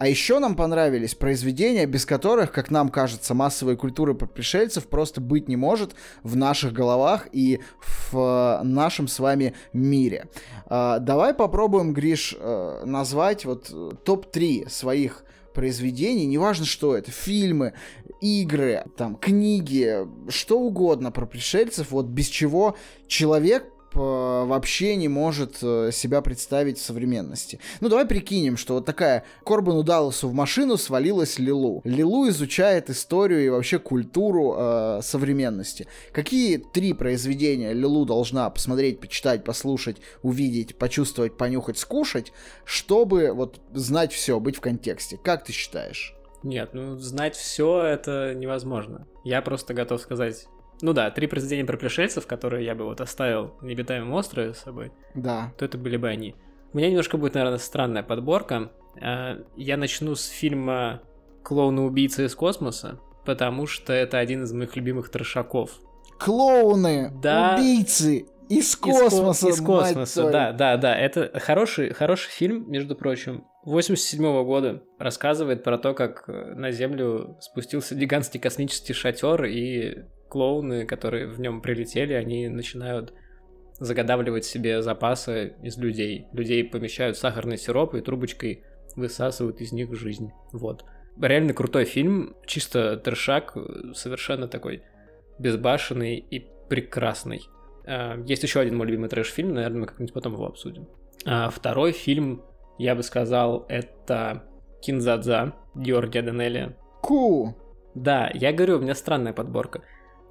А 0.00 0.08
еще 0.08 0.38
нам 0.38 0.56
понравились 0.56 1.14
произведения, 1.14 1.84
без 1.84 2.06
которых, 2.06 2.52
как 2.52 2.70
нам 2.70 2.88
кажется, 2.88 3.34
массовой 3.34 3.76
культуры 3.76 4.14
про 4.14 4.24
пришельцев 4.26 4.86
просто 4.86 5.20
быть 5.20 5.46
не 5.46 5.56
может 5.56 5.94
в 6.22 6.36
наших 6.36 6.72
головах 6.72 7.28
и 7.32 7.60
в 7.82 8.16
э, 8.16 8.64
нашем 8.64 9.08
с 9.08 9.18
вами 9.18 9.52
мире. 9.74 10.30
Э, 10.70 10.96
давай 11.02 11.34
попробуем, 11.34 11.92
Гриш, 11.92 12.34
э, 12.34 12.82
назвать 12.86 13.44
вот 13.44 13.68
э, 13.70 13.90
топ-3 14.02 14.70
своих 14.70 15.22
произведений, 15.52 16.24
неважно 16.24 16.64
что 16.64 16.96
это, 16.96 17.10
фильмы, 17.10 17.74
игры, 18.22 18.84
там, 18.96 19.16
книги, 19.16 20.08
что 20.30 20.60
угодно 20.60 21.12
про 21.12 21.26
пришельцев, 21.26 21.90
вот 21.90 22.06
без 22.06 22.28
чего 22.28 22.74
человек 23.06 23.66
вообще 23.94 24.96
не 24.96 25.08
может 25.08 25.58
э, 25.62 25.90
себя 25.92 26.20
представить 26.20 26.78
в 26.78 26.82
современности. 26.82 27.60
Ну, 27.80 27.88
давай 27.88 28.06
прикинем, 28.06 28.56
что 28.56 28.74
вот 28.74 28.86
такая 28.86 29.24
Корбану 29.44 29.82
Далласу 29.82 30.28
в 30.28 30.34
машину 30.34 30.76
свалилась 30.76 31.38
Лилу. 31.38 31.80
Лилу 31.84 32.28
изучает 32.28 32.90
историю 32.90 33.44
и 33.44 33.48
вообще 33.48 33.78
культуру 33.78 34.54
э, 34.56 35.00
современности. 35.02 35.86
Какие 36.12 36.58
три 36.58 36.92
произведения 36.92 37.72
Лилу 37.72 38.04
должна 38.04 38.48
посмотреть, 38.50 39.00
почитать, 39.00 39.44
послушать, 39.44 39.96
увидеть, 40.22 40.76
почувствовать, 40.76 41.36
понюхать, 41.36 41.78
скушать, 41.78 42.32
чтобы 42.64 43.32
вот 43.32 43.60
знать 43.72 44.12
все, 44.12 44.38
быть 44.40 44.56
в 44.56 44.60
контексте? 44.60 45.18
Как 45.22 45.44
ты 45.44 45.52
считаешь? 45.52 46.14
Нет, 46.42 46.70
ну 46.72 46.96
знать 46.98 47.34
все 47.36 47.82
это 47.82 48.34
невозможно. 48.34 49.06
Я 49.24 49.42
просто 49.42 49.74
готов 49.74 50.00
сказать 50.00 50.46
ну 50.82 50.92
да, 50.92 51.10
три 51.10 51.26
произведения 51.26 51.64
про 51.64 51.76
пришельцев, 51.76 52.26
которые 52.26 52.64
я 52.64 52.74
бы 52.74 52.84
вот 52.84 53.00
оставил 53.00 53.54
в 53.60 53.64
необитаемом 53.64 54.12
острове 54.12 54.54
с 54.54 54.58
собой. 54.58 54.92
Да. 55.14 55.52
То 55.58 55.64
это 55.64 55.78
были 55.78 55.96
бы 55.96 56.08
они. 56.08 56.34
У 56.72 56.78
меня 56.78 56.88
немножко 56.88 57.16
будет, 57.16 57.34
наверное, 57.34 57.58
странная 57.58 58.02
подборка. 58.02 58.70
А, 59.00 59.38
я 59.56 59.76
начну 59.76 60.14
с 60.14 60.26
фильма 60.28 61.02
«Клоуны-убийцы 61.42 62.26
из 62.26 62.34
космоса», 62.34 63.00
потому 63.24 63.66
что 63.66 63.92
это 63.92 64.18
один 64.18 64.44
из 64.44 64.52
моих 64.52 64.76
любимых 64.76 65.10
трешаков. 65.10 65.72
Клоуны, 66.18 67.10
да. 67.22 67.56
убийцы 67.56 68.26
из 68.48 68.76
космоса. 68.76 69.48
Из, 69.48 69.58
из 69.58 69.64
космоса, 69.64 70.30
да, 70.30 70.52
да, 70.52 70.76
да. 70.76 70.96
Это 70.96 71.30
хороший, 71.40 71.92
хороший 71.92 72.30
фильм, 72.30 72.70
между 72.70 72.94
прочим. 72.94 73.44
87 73.64 74.22
-го 74.22 74.44
года 74.44 74.82
рассказывает 74.98 75.62
про 75.62 75.78
то, 75.78 75.94
как 75.94 76.26
на 76.28 76.72
Землю 76.72 77.36
спустился 77.40 77.94
гигантский 77.94 78.40
космический 78.40 78.92
шатер 78.92 79.44
и 79.44 80.04
клоуны, 80.30 80.86
которые 80.86 81.26
в 81.26 81.38
нем 81.40 81.60
прилетели, 81.60 82.14
они 82.14 82.48
начинают 82.48 83.12
заготавливать 83.78 84.44
себе 84.44 84.82
запасы 84.82 85.54
из 85.62 85.76
людей. 85.76 86.26
Людей 86.32 86.64
помещают 86.64 87.18
сахарный 87.18 87.58
сироп 87.58 87.94
и 87.94 88.00
трубочкой 88.00 88.64
высасывают 88.96 89.60
из 89.60 89.72
них 89.72 89.94
жизнь. 89.94 90.30
Вот. 90.52 90.84
Реально 91.20 91.52
крутой 91.52 91.84
фильм, 91.84 92.36
чисто 92.46 92.96
трешак, 92.96 93.56
совершенно 93.94 94.48
такой 94.48 94.82
безбашенный 95.38 96.16
и 96.16 96.46
прекрасный. 96.68 97.42
А, 97.86 98.18
есть 98.26 98.42
еще 98.42 98.60
один 98.60 98.76
мой 98.76 98.86
любимый 98.86 99.08
трэш-фильм, 99.08 99.54
наверное, 99.54 99.80
мы 99.80 99.86
как-нибудь 99.86 100.14
потом 100.14 100.34
его 100.34 100.46
обсудим. 100.46 100.88
А 101.26 101.50
второй 101.50 101.92
фильм, 101.92 102.42
я 102.78 102.94
бы 102.94 103.02
сказал, 103.02 103.66
это 103.68 104.44
Кинзадза 104.82 105.54
Георгия 105.74 106.22
Данелия. 106.22 106.76
Ку! 107.02 107.56
Да, 107.94 108.30
я 108.34 108.52
говорю, 108.52 108.76
у 108.76 108.80
меня 108.80 108.94
странная 108.94 109.32
подборка. 109.32 109.82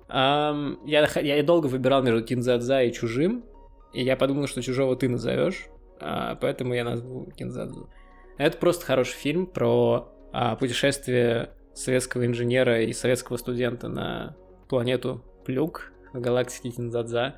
Um, 0.09 0.79
я, 0.85 1.07
я 1.21 1.43
долго 1.43 1.67
выбирал 1.67 2.01
между 2.01 2.23
Кинзадза 2.23 2.83
и 2.83 2.91
Чужим, 2.91 3.45
и 3.93 4.03
я 4.03 4.17
подумал, 4.17 4.47
что 4.47 4.61
Чужого 4.61 4.95
ты 4.95 5.07
назовешь, 5.07 5.67
uh, 6.01 6.37
поэтому 6.41 6.73
я 6.73 6.83
назову 6.83 7.31
Кинзадзу. 7.31 7.89
Это 8.37 8.57
просто 8.57 8.85
хороший 8.85 9.15
фильм 9.15 9.45
про 9.45 10.11
uh, 10.33 10.57
путешествие 10.57 11.51
советского 11.73 12.25
инженера 12.25 12.81
и 12.81 12.91
советского 12.93 13.37
студента 13.37 13.87
на 13.87 14.35
планету 14.67 15.23
Плюк 15.45 15.91
в 16.11 16.19
галактике 16.19 16.71
Кинзадза. 16.71 17.35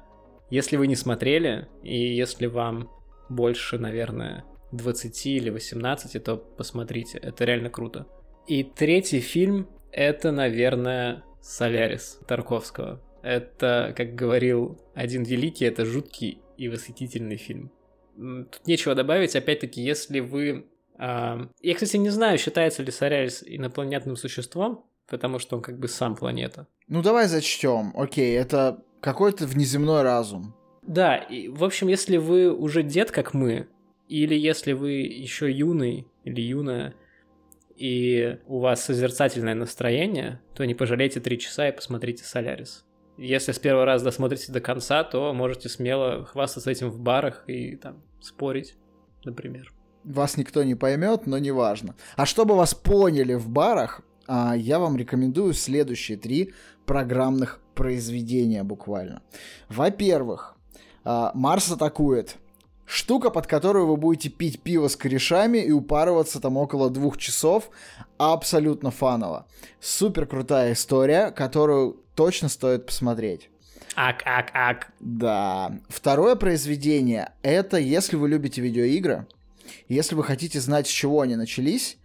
Если 0.50 0.78
вы 0.78 0.88
не 0.88 0.96
смотрели, 0.96 1.68
и 1.84 2.16
если 2.16 2.46
вам 2.46 2.90
больше, 3.30 3.78
наверное, 3.78 4.46
20 4.72 5.26
или 5.26 5.50
18, 5.50 6.24
то 6.24 6.38
посмотрите, 6.38 7.18
это 7.18 7.46
реально 7.46 7.70
круто. 7.70 8.08
И 8.48 8.64
третий 8.64 9.20
фильм, 9.20 9.70
это, 9.92 10.32
наверное, 10.32 11.24
Солярис 11.42 12.20
Тарковского. 12.28 13.02
Это, 13.22 13.94
как 13.96 14.16
говорил 14.16 14.80
один 14.94 15.24
великий, 15.24 15.66
это 15.66 15.86
жуткий 15.86 16.40
и 16.58 16.70
восхитительный 16.70 17.38
фильм. 17.38 17.72
Тут 18.16 18.66
нечего 18.66 18.96
добавить, 18.96 19.36
опять-таки, 19.36 19.82
если 19.82 20.20
вы... 20.20 20.68
А... 20.98 21.48
Я, 21.62 21.74
кстати, 21.74 21.98
не 21.98 22.10
знаю, 22.10 22.38
считается 22.38 22.84
ли 22.84 22.92
Солярис 22.92 23.44
инопланетным 23.46 24.16
существом, 24.16 24.86
потому 25.08 25.40
что 25.40 25.58
он 25.58 25.62
как 25.62 25.80
бы 25.80 25.88
сам 25.88 26.16
планета. 26.16 26.68
Ну 26.88 27.02
давай 27.02 27.28
зачтем. 27.28 27.92
Окей, 27.96 28.38
это 28.38 28.84
какой-то 29.02 29.46
внеземной 29.46 30.04
разум. 30.04 30.56
Да, 30.82 31.18
и, 31.18 31.48
в 31.48 31.64
общем, 31.64 31.88
если 31.88 32.18
вы 32.18 32.52
уже 32.54 32.84
дед, 32.84 33.12
как 33.12 33.34
мы, 33.34 33.68
или 34.08 34.36
если 34.36 34.74
вы 34.74 34.92
еще 34.92 35.52
юный 35.52 36.08
или 36.24 36.42
юная, 36.42 36.96
и 37.76 38.40
у 38.48 38.60
вас 38.60 38.84
созерцательное 38.84 39.56
настроение, 39.56 40.42
то 40.56 40.66
не 40.66 40.76
пожалейте 40.76 41.20
три 41.20 41.40
часа 41.40 41.70
и 41.70 41.76
посмотрите 41.76 42.24
«Солярис». 42.24 42.86
Если 43.18 43.52
с 43.52 43.60
первого 43.60 43.86
раза 43.86 44.06
досмотрите 44.06 44.52
до 44.52 44.62
конца, 44.62 45.04
то 45.04 45.34
можете 45.34 45.70
смело 45.70 46.26
хвастаться 46.26 46.72
этим 46.72 46.90
в 46.90 47.00
барах 47.00 47.44
и 47.48 47.76
там 47.76 48.02
спорить, 48.20 48.76
например. 49.24 49.72
Вас 50.04 50.38
никто 50.38 50.64
не 50.64 50.76
поймет, 50.76 51.28
но 51.28 51.38
неважно. 51.38 51.96
А 52.16 52.26
чтобы 52.26 52.56
вас 52.56 52.74
поняли 52.74 53.36
в 53.36 53.48
барах, 53.50 54.02
а, 54.28 54.56
я 54.56 54.80
вам 54.80 54.98
рекомендую 54.98 55.54
следующие 55.54 56.18
три 56.18 56.54
программных 56.86 57.62
произведения 57.76 58.64
буквально. 58.64 59.22
Во-первых, 59.70 60.56
а, 61.04 61.32
Марс 61.36 61.72
атакует 61.72 62.38
Штука, 62.94 63.30
под 63.30 63.48
которую 63.48 63.88
вы 63.88 63.96
будете 63.96 64.28
пить 64.28 64.62
пиво 64.62 64.90
с 64.90 64.98
корешами 64.98 65.60
и 65.60 65.72
упарываться 65.72 66.42
там 66.42 66.58
около 66.58 66.90
двух 66.90 67.18
часов, 67.18 67.70
абсолютно 68.18 68.92
фаново. 68.92 69.48
Супер 69.80 70.26
крутая 70.26 70.74
история, 70.74 71.32
которую 71.32 72.04
точно 72.16 72.50
стоит 72.50 72.86
посмотреть. 72.86 73.50
Ак, 73.96 74.24
ак, 74.26 74.52
ак. 74.54 74.92
Да. 75.00 75.80
Второе 75.88 76.36
произведение— 76.36 77.32
это 77.44 77.78
если 77.78 78.18
вы 78.18 78.28
любите 78.28 78.60
видеоигры, 78.60 79.26
если 79.88 80.16
вы 80.16 80.26
хотите 80.26 80.60
знать, 80.60 80.86
с 80.86 80.92
чего 80.92 81.22
они 81.22 81.38
начались, 81.38 81.98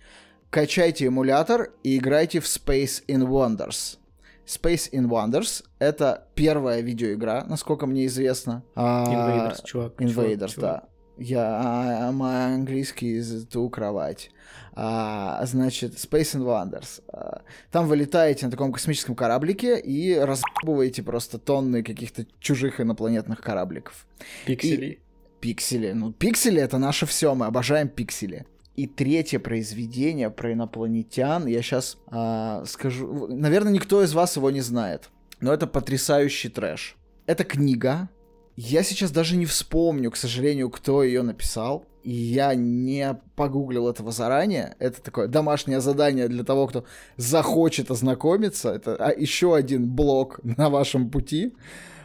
качайте 0.51 1.07
эмулятор 1.07 1.73
и 1.83 1.97
играйте 1.97 2.39
в 2.39 2.45
Space 2.45 3.05
in 3.09 3.27
Wonders. 3.27 3.99
Space 4.47 4.91
in 4.93 5.09
Wonders— 5.09 5.65
это 5.79 6.29
первая 6.35 6.81
видеоигра, 6.81 7.45
насколько 7.49 7.87
мне 7.87 8.07
известно. 8.07 8.63
А, 8.75 9.05
Invaders, 9.07 9.65
чувак. 9.65 10.01
Invaders, 10.01 10.55
чувак, 10.55 10.61
да. 10.61 10.83
Я, 11.19 12.11
мой 12.13 12.55
английский 12.55 13.17
из 13.17 13.47
ту 13.47 13.69
кровать. 13.71 14.31
А, 14.75 15.45
значит, 15.47 15.95
Space 15.95 16.37
in 16.37 16.43
Wonders. 16.45 17.03
А, 17.09 17.43
там 17.73 17.87
вы 17.89 17.97
летаете 17.97 18.47
на 18.47 18.53
таком 18.53 18.73
космическом 18.73 19.15
кораблике 19.17 19.81
и 19.81 20.15
разбываете 20.15 21.03
просто 21.03 21.39
тонны 21.39 21.83
каких-то 21.83 22.27
чужих 22.39 22.81
инопланетных 22.81 23.41
корабликов. 23.41 24.07
Пикселей. 24.47 24.91
И... 24.93 25.01
Пиксели. 25.41 25.93
Ну, 25.93 26.13
пиксели 26.13 26.61
это 26.61 26.79
наше 26.79 27.07
все, 27.07 27.35
мы 27.35 27.47
обожаем 27.47 27.89
пиксели. 27.89 28.47
И 28.77 28.87
третье 28.87 29.39
произведение 29.39 30.29
про 30.29 30.53
инопланетян, 30.53 31.47
я 31.47 31.63
сейчас 31.63 31.95
э, 31.95 32.09
а, 32.11 32.65
скажу, 32.67 33.27
наверное, 33.29 33.73
никто 33.73 34.03
из 34.03 34.13
вас 34.13 34.37
его 34.37 34.51
не 34.51 34.61
знает, 34.61 35.09
но 35.41 35.53
это 35.53 35.67
потрясающий 35.67 36.51
трэш. 36.51 36.97
Это 37.25 37.45
книга, 37.45 38.11
я 38.57 38.83
сейчас 38.83 39.11
даже 39.11 39.37
не 39.37 39.45
вспомню, 39.47 40.11
к 40.11 40.17
сожалению, 40.17 40.71
кто 40.71 41.03
ее 41.03 41.23
написал, 41.23 41.87
и 42.03 42.13
я 42.13 42.55
не 42.55 43.19
погуглил 43.35 43.89
этого 43.89 44.13
заранее. 44.13 44.77
Это 44.79 45.03
такое 45.03 45.27
домашнее 45.27 45.81
задание 45.81 46.29
для 46.29 46.45
того, 46.45 46.67
кто 46.67 46.85
захочет 47.17 47.91
ознакомиться. 47.91 48.71
Это 48.71 48.97
а, 48.97 49.11
еще 49.11 49.55
один 49.55 49.91
блок 49.91 50.41
на 50.43 50.71
вашем 50.71 51.11
пути. 51.11 51.55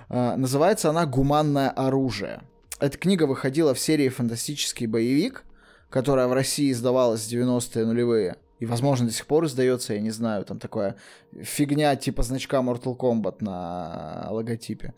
А, 0.09 0.35
называется 0.35 0.89
она 0.89 1.05
«Гуманное 1.05 1.69
оружие». 1.69 2.41
Эта 2.79 2.97
книга 2.97 3.25
выходила 3.25 3.73
в 3.73 3.79
серии 3.79 4.09
«Фантастический 4.09 4.87
боевик», 4.87 5.45
которая 5.91 6.27
в 6.27 6.33
России 6.33 6.71
издавалась 6.71 7.27
в 7.27 7.31
90-е 7.31 7.85
нулевые, 7.85 8.37
и, 8.59 8.65
возможно, 8.65 9.07
до 9.07 9.13
сих 9.13 9.25
пор 9.25 9.45
издается, 9.45 9.93
я 9.93 9.99
не 9.99 10.11
знаю, 10.11 10.45
там 10.45 10.59
такая 10.59 10.95
фигня 11.41 11.95
типа 11.95 12.23
значка 12.23 12.57
Mortal 12.57 12.95
Kombat 12.95 13.37
на 13.39 14.27
логотипе. 14.29 14.93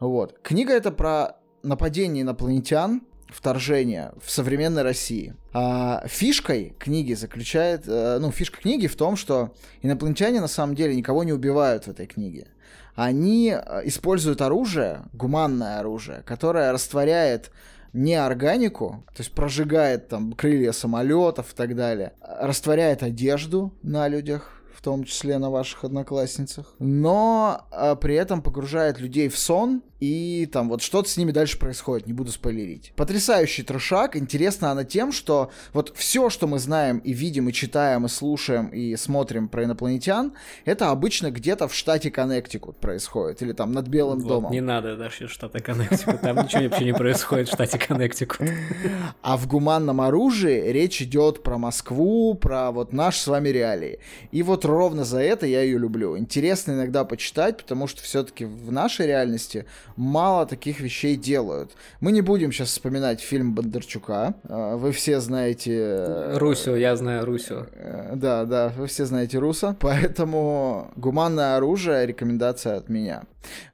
Вот. 0.00 0.38
Книга 0.42 0.72
это 0.72 0.90
про 0.90 1.36
нападение 1.62 2.22
инопланетян, 2.22 3.02
вторжение 3.28 4.12
в 4.22 4.30
современной 4.30 4.82
России. 4.82 5.34
А 5.52 6.04
фишкой 6.06 6.74
книги 6.78 7.12
заключает, 7.14 7.84
э, 7.86 8.18
ну, 8.18 8.30
фишка 8.30 8.60
книги 8.60 8.86
в 8.86 8.96
том, 8.96 9.16
что 9.16 9.54
инопланетяне 9.82 10.40
на 10.40 10.48
самом 10.48 10.74
деле 10.74 10.94
никого 10.96 11.22
не 11.24 11.32
убивают 11.32 11.84
в 11.84 11.88
этой 11.88 12.06
книге. 12.06 12.48
Они 12.94 13.54
э, 13.54 13.80
используют 13.84 14.40
оружие, 14.40 15.02
гуманное 15.12 15.80
оружие, 15.80 16.22
которое 16.26 16.72
растворяет 16.72 17.50
не 17.92 18.14
органику, 18.14 19.04
то 19.14 19.22
есть 19.22 19.32
прожигает 19.32 20.08
там 20.08 20.32
крылья 20.32 20.72
самолетов 20.72 21.52
и 21.52 21.56
так 21.56 21.76
далее, 21.76 22.14
растворяет 22.20 23.02
одежду 23.02 23.72
на 23.82 24.08
людях, 24.08 24.62
в 24.74 24.82
том 24.82 25.04
числе 25.04 25.38
на 25.38 25.50
ваших 25.50 25.84
одноклассницах, 25.84 26.74
но 26.78 27.66
а, 27.70 27.94
при 27.94 28.14
этом 28.14 28.42
погружает 28.42 28.98
людей 28.98 29.28
в 29.28 29.38
сон 29.38 29.82
и 30.02 30.46
там 30.46 30.68
вот 30.68 30.82
что-то 30.82 31.08
с 31.08 31.16
ними 31.16 31.30
дальше 31.30 31.56
происходит, 31.56 32.08
не 32.08 32.12
буду 32.12 32.32
спойлерить. 32.32 32.92
Потрясающий 32.96 33.62
трешак, 33.62 34.16
интересна 34.16 34.72
она 34.72 34.82
тем, 34.82 35.12
что 35.12 35.52
вот 35.72 35.92
все, 35.94 36.28
что 36.28 36.48
мы 36.48 36.58
знаем 36.58 36.98
и 36.98 37.12
видим, 37.12 37.48
и 37.48 37.52
читаем, 37.52 38.06
и 38.06 38.08
слушаем, 38.08 38.66
и 38.66 38.96
смотрим 38.96 39.46
про 39.46 39.62
инопланетян, 39.62 40.32
это 40.64 40.90
обычно 40.90 41.30
где-то 41.30 41.68
в 41.68 41.74
штате 41.74 42.10
Коннектикут 42.10 42.78
происходит, 42.78 43.42
или 43.42 43.52
там 43.52 43.70
над 43.70 43.86
Белым 43.86 44.18
Вот, 44.18 44.28
домом. 44.28 44.50
Не 44.50 44.60
надо 44.60 44.96
даже 44.96 45.28
штата 45.28 45.60
Коннектикут, 45.60 46.20
там 46.20 46.36
ничего 46.36 46.64
вообще 46.64 46.84
не 46.84 46.94
происходит 46.94 47.48
в 47.48 47.52
штате 47.52 47.78
Коннектикут. 47.78 48.40
А 49.22 49.36
в 49.36 49.46
гуманном 49.46 50.00
оружии 50.00 50.72
речь 50.72 51.00
идет 51.00 51.44
про 51.44 51.58
Москву, 51.58 52.34
про 52.34 52.72
вот 52.72 52.92
наш 52.92 53.18
с 53.18 53.28
вами 53.28 53.50
реалии. 53.50 54.00
И 54.32 54.42
вот 54.42 54.64
ровно 54.64 55.04
за 55.04 55.20
это 55.20 55.46
я 55.46 55.62
ее 55.62 55.78
люблю. 55.78 56.18
Интересно 56.18 56.72
иногда 56.72 57.04
почитать, 57.04 57.56
потому 57.58 57.86
что 57.86 58.02
все-таки 58.02 58.44
в 58.44 58.72
нашей 58.72 59.06
реальности 59.06 59.64
мало 59.96 60.46
таких 60.46 60.80
вещей 60.80 61.16
делают. 61.16 61.72
Мы 62.00 62.12
не 62.12 62.20
будем 62.20 62.52
сейчас 62.52 62.68
вспоминать 62.68 63.20
фильм 63.20 63.54
Бондарчука. 63.54 64.34
А, 64.44 64.76
Вы 64.76 64.92
все 64.92 65.20
знаете... 65.20 65.72
э, 65.74 66.38
Русю, 66.38 66.76
я 66.76 66.96
знаю 66.96 67.24
Русю. 67.24 67.66
э, 67.72 68.12
Да, 68.16 68.44
да, 68.44 68.72
вы 68.76 68.86
все 68.86 69.04
знаете 69.06 69.38
Руса. 69.38 69.76
Поэтому 69.80 70.90
гуманное 70.96 71.56
оружие 71.56 72.06
рекомендация 72.06 72.76
от 72.76 72.88
меня. 72.88 73.24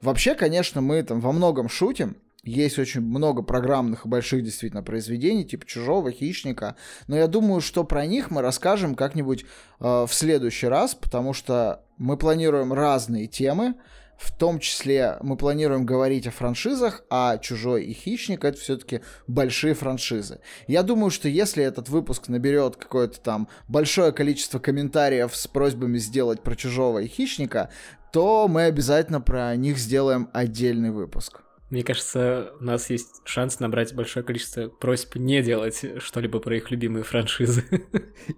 Вообще, 0.00 0.34
конечно, 0.34 0.80
мы 0.80 1.02
там 1.02 1.20
во 1.20 1.32
многом 1.32 1.68
шутим. 1.68 2.16
Есть 2.44 2.78
очень 2.78 3.02
много 3.02 3.42
программных 3.42 4.06
и 4.06 4.08
больших 4.08 4.42
действительно 4.42 4.82
произведений, 4.82 5.44
типа 5.44 5.66
«Чужого», 5.66 6.10
«Хищника». 6.12 6.76
Но 7.06 7.16
я 7.16 7.26
думаю, 7.26 7.60
что 7.60 7.84
про 7.84 8.06
них 8.06 8.30
мы 8.30 8.40
расскажем 8.40 8.94
как-нибудь 8.94 9.42
э, 9.42 9.84
в 9.84 10.08
следующий 10.10 10.68
раз, 10.68 10.94
потому 10.94 11.34
что 11.34 11.82
мы 11.98 12.16
планируем 12.16 12.72
разные 12.72 13.26
темы. 13.26 13.74
В 14.18 14.32
том 14.32 14.58
числе 14.58 15.16
мы 15.22 15.36
планируем 15.36 15.86
говорить 15.86 16.26
о 16.26 16.32
франшизах, 16.32 17.04
а 17.08 17.38
«Чужой» 17.38 17.84
и 17.84 17.92
«Хищник»— 17.92 18.44
это 18.44 18.58
все-таки 18.58 19.00
большие 19.28 19.74
франшизы. 19.74 20.40
Я 20.66 20.82
думаю, 20.82 21.10
что 21.10 21.28
если 21.28 21.62
этот 21.62 21.88
выпуск 21.88 22.26
наберет 22.26 22.74
какое-то 22.74 23.20
там 23.20 23.48
большое 23.68 24.10
количество 24.10 24.58
комментариев 24.58 25.36
с 25.36 25.46
просьбами 25.46 25.98
сделать 25.98 26.42
про 26.42 26.56
«Чужого» 26.56 26.98
и 26.98 27.06
«Хищника», 27.06 27.70
то 28.12 28.48
мы 28.48 28.64
обязательно 28.64 29.20
про 29.20 29.54
них 29.54 29.78
сделаем 29.78 30.28
отдельный 30.32 30.90
выпуск. 30.90 31.42
Мне 31.70 31.82
кажется, 31.82 32.52
у 32.60 32.64
нас 32.64 32.88
есть 32.88 33.20
шанс 33.24 33.60
набрать 33.60 33.94
большое 33.94 34.24
количество 34.24 34.68
просьб 34.68 35.16
не 35.16 35.42
делать 35.42 35.84
что-либо 35.98 36.38
про 36.40 36.56
их 36.56 36.70
любимые 36.70 37.04
франшизы. 37.04 37.64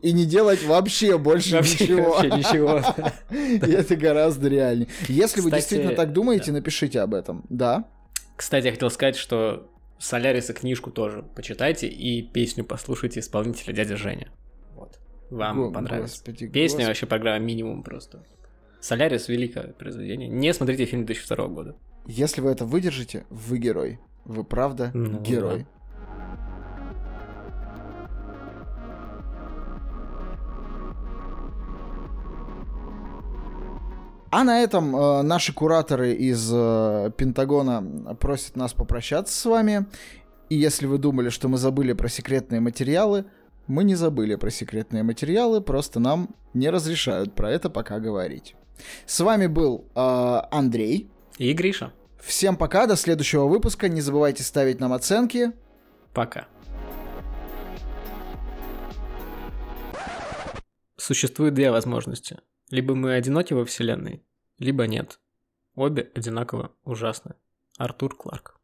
И 0.03 0.13
не 0.13 0.27
делать 0.27 0.65
вообще 0.65 1.17
больше 1.17 1.55
Вообще 1.55 1.85
ничего. 1.85 2.11
вообще 2.15 2.31
ничего. 2.31 2.83
И 3.69 3.71
это 3.73 3.95
гораздо 3.95 4.49
реальнее. 4.49 4.89
Если 5.07 5.41
вы 5.43 5.53
действительно 5.53 5.95
так 5.95 6.13
думаете, 6.13 6.51
напишите 6.51 7.01
об 7.01 7.15
этом. 7.15 7.45
Да. 7.49 7.89
Кстати, 8.37 8.67
я 8.67 8.73
хотел 8.73 8.91
сказать, 8.91 9.15
что 9.17 9.71
Соляриса 10.01 10.53
книжку 10.53 10.91
тоже 10.91 11.23
почитайте 11.37 11.87
и 11.87 12.23
песню 12.23 12.65
послушайте 12.65 13.21
исполнителя 13.21 13.73
дядя 13.73 13.97
Женя. 13.97 14.33
Вот. 14.75 14.99
Вам 15.31 15.57
Го- 15.57 15.71
понравится. 15.73 16.17
господи, 16.17 16.49
Песня 16.49 16.79
господи. 16.79 16.87
вообще 16.87 17.07
программа 17.07 17.39
минимум 17.45 17.85
просто. 17.85 18.25
Солярис 18.81 19.29
великое 19.29 19.69
произведение. 19.75 20.27
Не 20.29 20.53
смотрите 20.53 20.85
фильм 20.87 21.05
2002 21.07 21.47
года. 21.49 21.77
Если 22.11 22.41
вы 22.41 22.51
это 22.51 22.67
выдержите, 22.67 23.25
вы 23.31 23.59
герой. 23.59 24.01
Вы 24.25 24.43
правда 24.43 24.91
Ну, 24.95 25.21
герой. 25.21 25.65
А 34.33 34.43
на 34.43 34.61
этом 34.61 34.97
э, 34.97 35.23
наши 35.23 35.53
кураторы 35.53 36.13
из 36.15 36.51
э, 36.53 37.13
Пентагона 37.17 38.17
просят 38.17 38.57
нас 38.57 38.73
попрощаться 38.73 39.33
с 39.33 39.45
вами. 39.45 39.87
И 40.49 40.57
если 40.57 40.87
вы 40.87 40.99
думали, 40.99 41.29
что 41.29 41.47
мы 41.49 41.59
забыли 41.59 41.93
про 41.93 42.09
секретные 42.09 42.61
материалы, 42.61 43.25
мы 43.69 43.85
не 43.85 43.95
забыли 43.95 44.35
про 44.35 44.51
секретные 44.51 45.05
материалы, 45.05 45.61
просто 45.61 46.01
нам 46.01 46.31
не 46.55 46.71
разрешают 46.71 47.37
про 47.37 47.53
это 47.53 47.71
пока 47.71 48.01
говорить. 48.01 48.57
С 49.07 49.21
вами 49.21 49.47
был 49.47 49.85
э, 49.95 50.41
Андрей. 50.51 51.09
И 51.39 51.53
Гриша. 51.53 51.93
Всем 52.23 52.57
пока, 52.57 52.87
до 52.87 52.97
следующего 52.97 53.47
выпуска. 53.47 53.89
Не 53.89 54.01
забывайте 54.01 54.43
ставить 54.43 54.81
нам 54.81 54.93
оценки. 54.93 55.53
Пока. 56.13 56.49
Существует 60.97 61.55
две 61.55 61.71
возможности. 61.71 62.39
Либо 62.71 62.95
мы 62.95 63.15
одиноки 63.15 63.53
во 63.53 63.65
вселенной, 63.65 64.25
либо 64.59 64.87
нет. 64.87 65.19
Обе 65.75 66.11
одинаково 66.15 66.73
ужасны. 66.85 67.35
Артур 67.79 68.17
Кларк. 68.17 68.61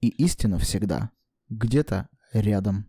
И 0.00 0.08
истина 0.08 0.58
всегда 0.58 1.10
где-то 1.48 2.08
рядом. 2.32 2.86